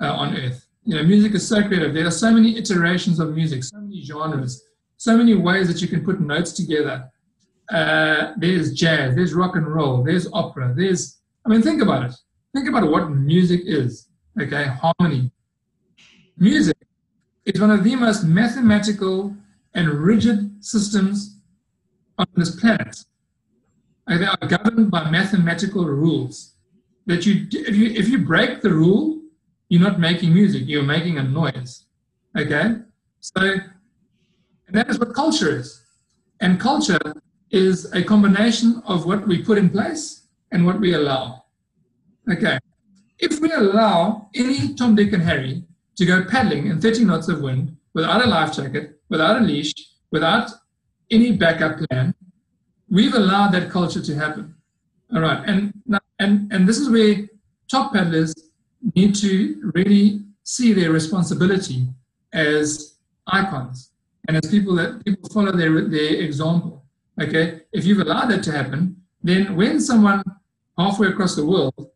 uh, 0.00 0.12
on 0.12 0.36
earth. 0.36 0.66
You 0.84 0.96
know, 0.96 1.02
music 1.02 1.34
is 1.34 1.46
so 1.46 1.66
creative. 1.66 1.94
There 1.94 2.06
are 2.06 2.10
so 2.10 2.30
many 2.30 2.56
iterations 2.56 3.20
of 3.20 3.34
music, 3.34 3.64
so 3.64 3.78
many 3.78 4.02
genres, 4.02 4.62
so 4.96 5.16
many 5.16 5.34
ways 5.34 5.68
that 5.68 5.80
you 5.82 5.88
can 5.88 6.04
put 6.04 6.20
notes 6.20 6.52
together. 6.52 7.10
Uh, 7.70 8.32
there's 8.36 8.72
jazz, 8.72 9.14
there's 9.14 9.34
rock 9.34 9.56
and 9.56 9.66
roll, 9.66 10.02
there's 10.02 10.26
opera, 10.32 10.74
there's, 10.76 11.20
I 11.44 11.50
mean, 11.50 11.62
think 11.62 11.80
about 11.82 12.10
it. 12.10 12.16
Think 12.54 12.68
about 12.68 12.90
what 12.90 13.10
music 13.10 13.62
is, 13.64 14.08
okay? 14.40 14.66
Harmony. 14.66 15.30
Music 16.36 16.76
is 17.44 17.60
one 17.60 17.70
of 17.70 17.84
the 17.84 17.94
most 17.94 18.24
mathematical 18.24 19.34
and 19.74 19.88
rigid 19.88 20.64
systems 20.64 21.36
on 22.18 22.26
this 22.34 22.58
planet. 22.58 23.04
And 24.06 24.22
they 24.22 24.26
are 24.26 24.48
governed 24.48 24.90
by 24.90 25.08
mathematical 25.10 25.84
rules. 25.84 26.54
That 27.06 27.24
you, 27.24 27.46
if 27.52 27.76
you, 27.76 27.90
if 27.90 28.08
you 28.08 28.18
break 28.18 28.62
the 28.62 28.70
rule, 28.70 29.20
you're 29.68 29.80
not 29.80 30.00
making 30.00 30.34
music, 30.34 30.64
you're 30.66 30.82
making 30.82 31.18
a 31.18 31.22
noise. 31.22 31.84
Okay? 32.36 32.76
So, 33.20 33.56
that 34.70 34.88
is 34.88 34.98
what 34.98 35.14
culture 35.14 35.56
is. 35.56 35.82
And 36.40 36.58
culture 36.58 36.98
is 37.50 37.92
a 37.92 38.02
combination 38.02 38.82
of 38.86 39.06
what 39.06 39.26
we 39.26 39.42
put 39.42 39.58
in 39.58 39.70
place 39.70 40.26
and 40.50 40.66
what 40.66 40.80
we 40.80 40.94
allow. 40.94 41.39
Okay. 42.30 42.58
If 43.18 43.40
we 43.40 43.50
allow 43.50 44.28
any 44.34 44.74
Tom, 44.74 44.94
Dick, 44.94 45.12
and 45.12 45.22
Harry 45.22 45.64
to 45.96 46.06
go 46.06 46.24
paddling 46.24 46.66
in 46.68 46.80
30 46.80 47.04
knots 47.04 47.28
of 47.28 47.40
wind 47.40 47.76
without 47.92 48.24
a 48.24 48.28
life 48.28 48.54
jacket, 48.54 49.00
without 49.08 49.40
a 49.40 49.44
leash, 49.44 49.74
without 50.10 50.50
any 51.10 51.32
backup 51.32 51.78
plan, 51.78 52.14
we've 52.88 53.14
allowed 53.14 53.52
that 53.52 53.70
culture 53.70 54.00
to 54.00 54.14
happen. 54.14 54.54
All 55.12 55.20
right. 55.20 55.42
And, 55.46 55.72
and, 56.18 56.52
and 56.52 56.68
this 56.68 56.78
is 56.78 56.88
where 56.88 57.28
top 57.68 57.92
paddlers 57.92 58.32
need 58.94 59.14
to 59.16 59.72
really 59.74 60.20
see 60.44 60.72
their 60.72 60.92
responsibility 60.92 61.86
as 62.32 62.96
icons 63.26 63.90
and 64.28 64.36
as 64.36 64.50
people 64.50 64.74
that 64.76 65.04
people 65.04 65.28
follow 65.30 65.52
their, 65.52 65.88
their 65.88 66.14
example. 66.14 66.84
Okay. 67.20 67.62
If 67.72 67.84
you've 67.84 68.00
allowed 68.00 68.30
that 68.30 68.44
to 68.44 68.52
happen, 68.52 69.02
then 69.22 69.56
when 69.56 69.80
someone 69.80 70.22
halfway 70.78 71.08
across 71.08 71.34
the 71.34 71.44
world 71.44 71.90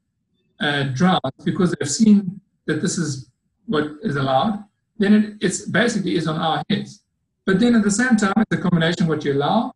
uh, 0.60 1.20
because 1.44 1.74
they've 1.74 1.90
seen 1.90 2.40
that 2.66 2.80
this 2.80 2.98
is 2.98 3.30
what 3.66 3.84
is 4.02 4.16
allowed, 4.16 4.64
then 4.98 5.14
it, 5.14 5.34
it's 5.40 5.66
basically 5.66 6.16
is 6.16 6.26
on 6.26 6.36
our 6.36 6.62
heads. 6.70 7.02
But 7.46 7.60
then 7.60 7.74
at 7.74 7.82
the 7.82 7.90
same 7.90 8.16
time, 8.16 8.32
it's 8.36 8.58
a 8.58 8.62
combination 8.62 9.02
of 9.02 9.08
what 9.08 9.24
you 9.24 9.34
allow 9.34 9.72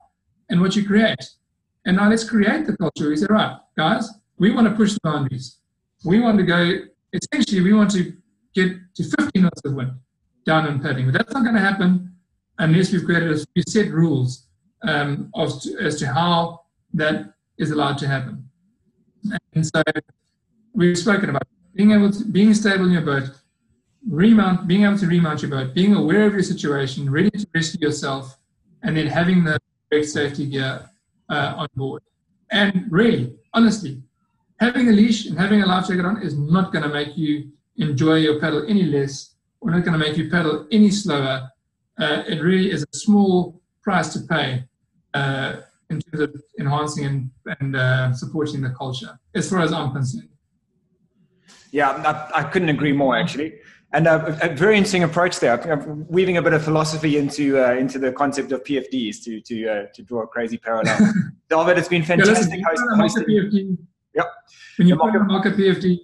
and 0.49 0.61
what 0.61 0.77
you 0.77 0.87
create. 0.87 1.31
And 1.85 1.97
now 1.97 2.09
let's 2.09 2.29
create 2.29 2.67
the 2.67 2.77
culture. 2.77 3.09
We 3.09 3.17
say, 3.17 3.27
right, 3.29 3.57
guys, 3.77 4.11
we 4.39 4.51
want 4.51 4.69
to 4.69 4.75
push 4.75 4.93
the 4.95 5.01
boundaries. 5.03 5.59
We 6.05 6.21
want 6.21 6.39
to 6.39 6.45
go, 6.45 6.81
essentially, 7.13 7.61
we 7.61 7.73
want 7.73 7.91
to 7.93 8.13
get 8.55 8.73
to 8.95 9.05
50 9.05 9.41
knots 9.41 9.61
of 9.65 9.75
wind 9.75 9.93
down 10.47 10.67
in 10.67 10.81
paddling. 10.81 11.07
But 11.07 11.15
that's 11.15 11.33
not 11.33 11.43
going 11.43 11.55
to 11.55 11.61
happen 11.61 12.15
unless 12.59 12.93
we've 12.93 13.05
created 13.05 13.31
a 13.31 13.71
set 13.71 13.91
rules 13.91 14.47
um, 14.83 15.31
as 15.37 15.99
to 15.99 16.07
how 16.07 16.63
that 16.95 17.35
is 17.59 17.71
allowed 17.71 17.99
to 17.99 18.09
happen. 18.09 18.49
And 19.55 19.67
so 19.67 19.83
we've 20.79 20.97
spoken 20.97 21.29
about 21.29 21.43
being 21.75 21.91
able 21.91 22.11
to 22.11 22.25
being 22.25 22.55
stable 22.55 22.85
in 22.85 22.93
your 22.93 23.03
boat, 23.03 23.25
remount, 24.09 24.69
being 24.69 24.85
able 24.85 24.97
to 24.97 25.07
remount 25.07 25.43
your 25.43 25.51
boat, 25.51 25.75
being 25.75 25.95
aware 25.95 26.25
of 26.27 26.33
your 26.33 26.43
situation, 26.43 27.11
ready 27.11 27.31
to 27.31 27.47
rescue 27.53 27.81
yourself, 27.87 28.39
and 28.85 28.97
then 28.97 29.09
having 29.09 29.43
the 29.43 29.59
correct 29.91 30.07
safety 30.07 30.47
gear 30.47 30.89
uh, 31.29 31.55
on 31.57 31.69
board. 31.75 32.03
And 32.53 32.87
really, 32.91 33.37
honestly, 33.53 34.03
having 34.61 34.89
a 34.89 34.93
leash 34.93 35.27
and 35.27 35.37
having 35.39 35.63
a 35.63 35.67
life 35.67 35.89
jacket 35.89 36.05
on 36.05 36.23
is 36.23 36.39
not 36.39 36.73
going 36.73 36.85
to 36.85 36.89
make 36.89 37.17
you 37.17 37.51
enjoy 37.77 38.17
your 38.17 38.41
paddle 38.41 38.65
any 38.69 38.85
less, 38.85 39.35
or 39.61 39.73
not 39.73 39.85
going 39.85 39.99
to 39.99 40.05
make 40.07 40.17
you 40.17 40.31
paddle 40.31 40.67
any 40.71 40.91
slower. 40.91 41.51
Uh, 41.99 42.23
it 42.29 42.41
really 42.41 42.71
is 42.71 42.85
a 42.85 42.97
small 42.97 43.61
price 43.83 44.13
to 44.13 44.21
pay 44.21 44.63
uh, 45.15 45.57
in 45.91 46.01
terms 46.01 46.21
of 46.21 46.43
enhancing 46.61 47.05
and, 47.05 47.31
and 47.59 47.77
uh, 47.77 48.13
supporting 48.15 48.61
the 48.61 48.71
culture, 48.71 49.19
as 49.35 49.51
far 49.51 49.61
as 49.61 49.73
I'm 49.73 49.93
concerned. 49.93 50.29
Yeah, 51.71 51.91
I, 52.35 52.41
I 52.41 52.43
couldn't 52.45 52.69
agree 52.69 52.93
more, 52.93 53.17
actually. 53.17 53.55
And 53.93 54.07
uh, 54.07 54.37
a 54.43 54.51
very 54.51 54.77
interesting 54.77 55.05
approach 55.05 55.41
there, 55.41 55.59
weaving 56.11 56.37
a 56.37 56.43
bit 56.43 56.53
of 56.53 56.63
philosophy 56.63 57.17
into 57.17 57.59
uh, 57.59 57.73
into 57.73 57.99
the 57.99 58.13
concept 58.13 58.53
of 58.53 58.63
PFDs 58.63 59.23
to 59.25 59.41
to 59.41 59.69
uh, 59.69 59.87
to 59.95 60.03
draw 60.03 60.23
a 60.23 60.27
crazy 60.27 60.59
parallel. 60.59 60.99
Dawid, 61.51 61.79
it's 61.79 61.89
been 61.89 62.03
fantastic 62.03 62.61
yeah, 62.61 62.97
hosting. 62.97 63.25
PFD, 63.25 63.79
yep. 64.15 64.27
When 64.77 64.89
you 64.89 64.95
a 64.95 65.25
Mocke 65.25 65.47
PFD, 65.47 66.01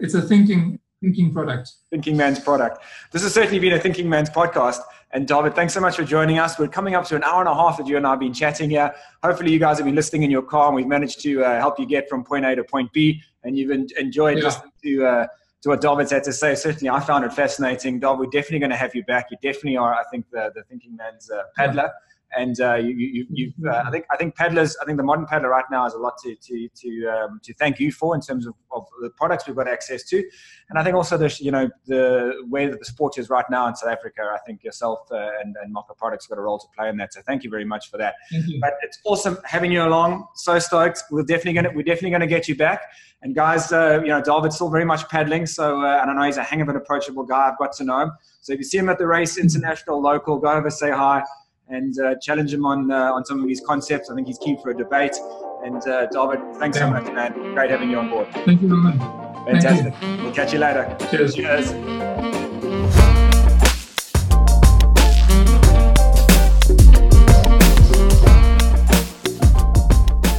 it's 0.00 0.14
a 0.14 0.22
thinking 0.22 0.80
thinking 1.02 1.32
product. 1.32 1.72
Thinking 1.90 2.16
man's 2.16 2.40
product. 2.40 2.82
This 3.12 3.22
has 3.22 3.34
certainly 3.34 3.58
been 3.58 3.74
a 3.74 3.80
thinking 3.80 4.08
man's 4.08 4.30
podcast. 4.30 4.80
And 5.12 5.26
Dawid, 5.26 5.54
thanks 5.54 5.72
so 5.72 5.80
much 5.80 5.96
for 5.96 6.04
joining 6.04 6.38
us. 6.38 6.58
We're 6.58 6.68
coming 6.68 6.94
up 6.94 7.04
to 7.06 7.16
an 7.16 7.22
hour 7.22 7.40
and 7.40 7.48
a 7.48 7.54
half 7.54 7.78
that 7.78 7.86
you 7.86 7.96
and 7.96 8.06
I 8.06 8.10
have 8.10 8.20
been 8.20 8.34
chatting 8.34 8.70
here. 8.70 8.92
Hopefully, 9.22 9.52
you 9.52 9.58
guys 9.58 9.78
have 9.78 9.86
been 9.86 9.94
listening 9.94 10.24
in 10.24 10.30
your 10.30 10.42
car, 10.42 10.66
and 10.66 10.74
we've 10.74 10.86
managed 10.86 11.20
to 11.22 11.44
uh, 11.44 11.58
help 11.58 11.78
you 11.78 11.86
get 11.86 12.08
from 12.08 12.24
point 12.24 12.44
A 12.44 12.56
to 12.56 12.64
point 12.64 12.92
B, 12.92 13.22
and 13.44 13.56
you've 13.56 13.70
enjoyed 13.70 14.38
yeah. 14.38 14.44
listening 14.44 14.72
to 14.82 15.06
uh, 15.06 15.26
to 15.62 15.68
what 15.70 15.80
Dawid's 15.80 16.10
had 16.10 16.24
to 16.24 16.32
say. 16.32 16.54
Certainly, 16.54 16.90
I 16.90 17.00
found 17.00 17.24
it 17.24 17.32
fascinating. 17.32 18.00
Dawid, 18.00 18.18
we're 18.18 18.26
definitely 18.26 18.58
going 18.58 18.70
to 18.70 18.76
have 18.76 18.94
you 18.94 19.04
back. 19.04 19.28
You 19.30 19.36
definitely 19.40 19.76
are, 19.76 19.94
I 19.94 20.02
think, 20.10 20.28
the, 20.30 20.50
the 20.54 20.64
thinking 20.64 20.96
man's 20.96 21.30
uh, 21.30 21.42
paddler. 21.56 21.90
And 22.36 22.60
uh, 22.60 22.74
you, 22.74 22.94
you, 22.94 23.26
you 23.30 23.52
uh, 23.68 23.84
I 23.86 23.90
think, 23.90 24.04
I 24.10 24.16
think 24.16 24.36
paddlers, 24.36 24.76
I 24.80 24.84
think 24.84 24.98
the 24.98 25.04
modern 25.04 25.26
paddler 25.26 25.48
right 25.48 25.64
now 25.70 25.84
has 25.84 25.94
a 25.94 25.98
lot 25.98 26.14
to 26.22 26.34
to 26.34 26.68
to 26.68 27.06
um, 27.08 27.40
to 27.42 27.54
thank 27.54 27.80
you 27.80 27.90
for 27.90 28.14
in 28.14 28.20
terms 28.20 28.46
of, 28.46 28.54
of 28.70 28.84
the 29.00 29.10
products 29.10 29.46
we've 29.46 29.56
got 29.56 29.68
access 29.68 30.02
to, 30.10 30.22
and 30.68 30.78
I 30.78 30.84
think 30.84 30.94
also 30.94 31.16
the 31.16 31.34
you 31.40 31.50
know 31.50 31.70
the 31.86 32.34
way 32.48 32.66
that 32.66 32.78
the 32.78 32.84
sport 32.84 33.18
is 33.18 33.30
right 33.30 33.44
now 33.50 33.66
in 33.68 33.74
South 33.74 33.90
Africa. 33.90 34.22
I 34.32 34.38
think 34.46 34.62
yourself 34.62 35.00
uh, 35.10 35.30
and 35.42 35.56
and 35.62 35.72
Mocke 35.72 35.96
Products 35.96 36.26
got 36.26 36.38
a 36.38 36.42
role 36.42 36.58
to 36.58 36.66
play 36.76 36.88
in 36.88 36.96
that. 36.98 37.14
So 37.14 37.22
thank 37.22 37.42
you 37.42 37.50
very 37.50 37.64
much 37.64 37.90
for 37.90 37.96
that. 37.98 38.14
But 38.60 38.74
it's 38.82 38.98
awesome 39.04 39.38
having 39.44 39.72
you 39.72 39.82
along. 39.82 40.26
So 40.34 40.58
stoked. 40.58 41.04
We're 41.10 41.22
definitely 41.22 41.54
gonna 41.54 41.70
we're 41.74 41.82
definitely 41.82 42.10
gonna 42.10 42.26
get 42.26 42.48
you 42.48 42.56
back. 42.56 42.82
And 43.22 43.34
guys, 43.34 43.72
uh, 43.72 44.00
you 44.02 44.08
know, 44.08 44.20
Dawid's 44.20 44.56
still 44.56 44.68
very 44.68 44.84
much 44.84 45.08
paddling, 45.08 45.46
so 45.46 45.80
uh, 45.82 46.00
and 46.02 46.10
I 46.10 46.14
know 46.14 46.22
he's 46.22 46.36
a 46.36 46.42
hang 46.42 46.60
of 46.60 46.68
an 46.68 46.76
approachable 46.76 47.24
guy. 47.24 47.48
I've 47.48 47.58
got 47.58 47.72
to 47.76 47.84
know 47.84 48.00
him. 48.00 48.12
So 48.42 48.52
if 48.52 48.58
you 48.58 48.64
see 48.64 48.78
him 48.78 48.88
at 48.88 48.98
the 48.98 49.06
race, 49.06 49.38
international, 49.38 50.00
local, 50.02 50.38
go 50.38 50.48
over, 50.52 50.70
say 50.70 50.90
hi, 50.90 51.24
and 51.68 51.98
uh, 52.00 52.14
challenge 52.20 52.52
him 52.52 52.64
on 52.64 52.90
uh, 52.90 53.12
on 53.12 53.24
some 53.24 53.40
of 53.40 53.46
these 53.46 53.60
concepts. 53.60 54.10
I 54.10 54.14
think 54.14 54.26
he's 54.26 54.38
keen 54.38 54.60
for 54.60 54.70
a 54.70 54.76
debate. 54.76 55.16
And 55.64 55.82
uh, 55.88 56.06
Dawid, 56.08 56.58
thanks 56.58 56.78
so 56.78 56.88
much, 56.88 57.10
man. 57.12 57.32
Great 57.54 57.70
having 57.70 57.90
you 57.90 57.98
on 57.98 58.08
board. 58.08 58.28
Thank 58.44 58.62
you, 58.62 58.68
man. 58.68 58.98
Fantastic. 59.46 59.94
We'll 60.22 60.32
catch 60.32 60.52
you 60.52 60.58
later. 60.58 60.96
Cheers. 61.10 61.34
Cheers. 61.34 61.72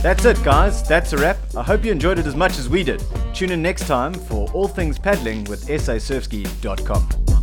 That's 0.08 0.24
it, 0.24 0.42
guys. 0.42 0.88
That's 0.88 1.12
a 1.12 1.18
wrap. 1.18 1.38
I 1.58 1.64
hope 1.64 1.84
you 1.84 1.92
enjoyed 1.92 2.18
it 2.18 2.26
as 2.26 2.36
much 2.36 2.58
as 2.58 2.70
we 2.70 2.82
did. 2.82 3.04
Tune 3.34 3.52
in 3.52 3.62
next 3.62 3.88
time 3.88 4.14
for 4.14 4.50
all 4.54 4.70
things 4.70 4.98
paddling 4.98 5.44
with 5.46 5.66
sasurfski.com. 5.66 7.37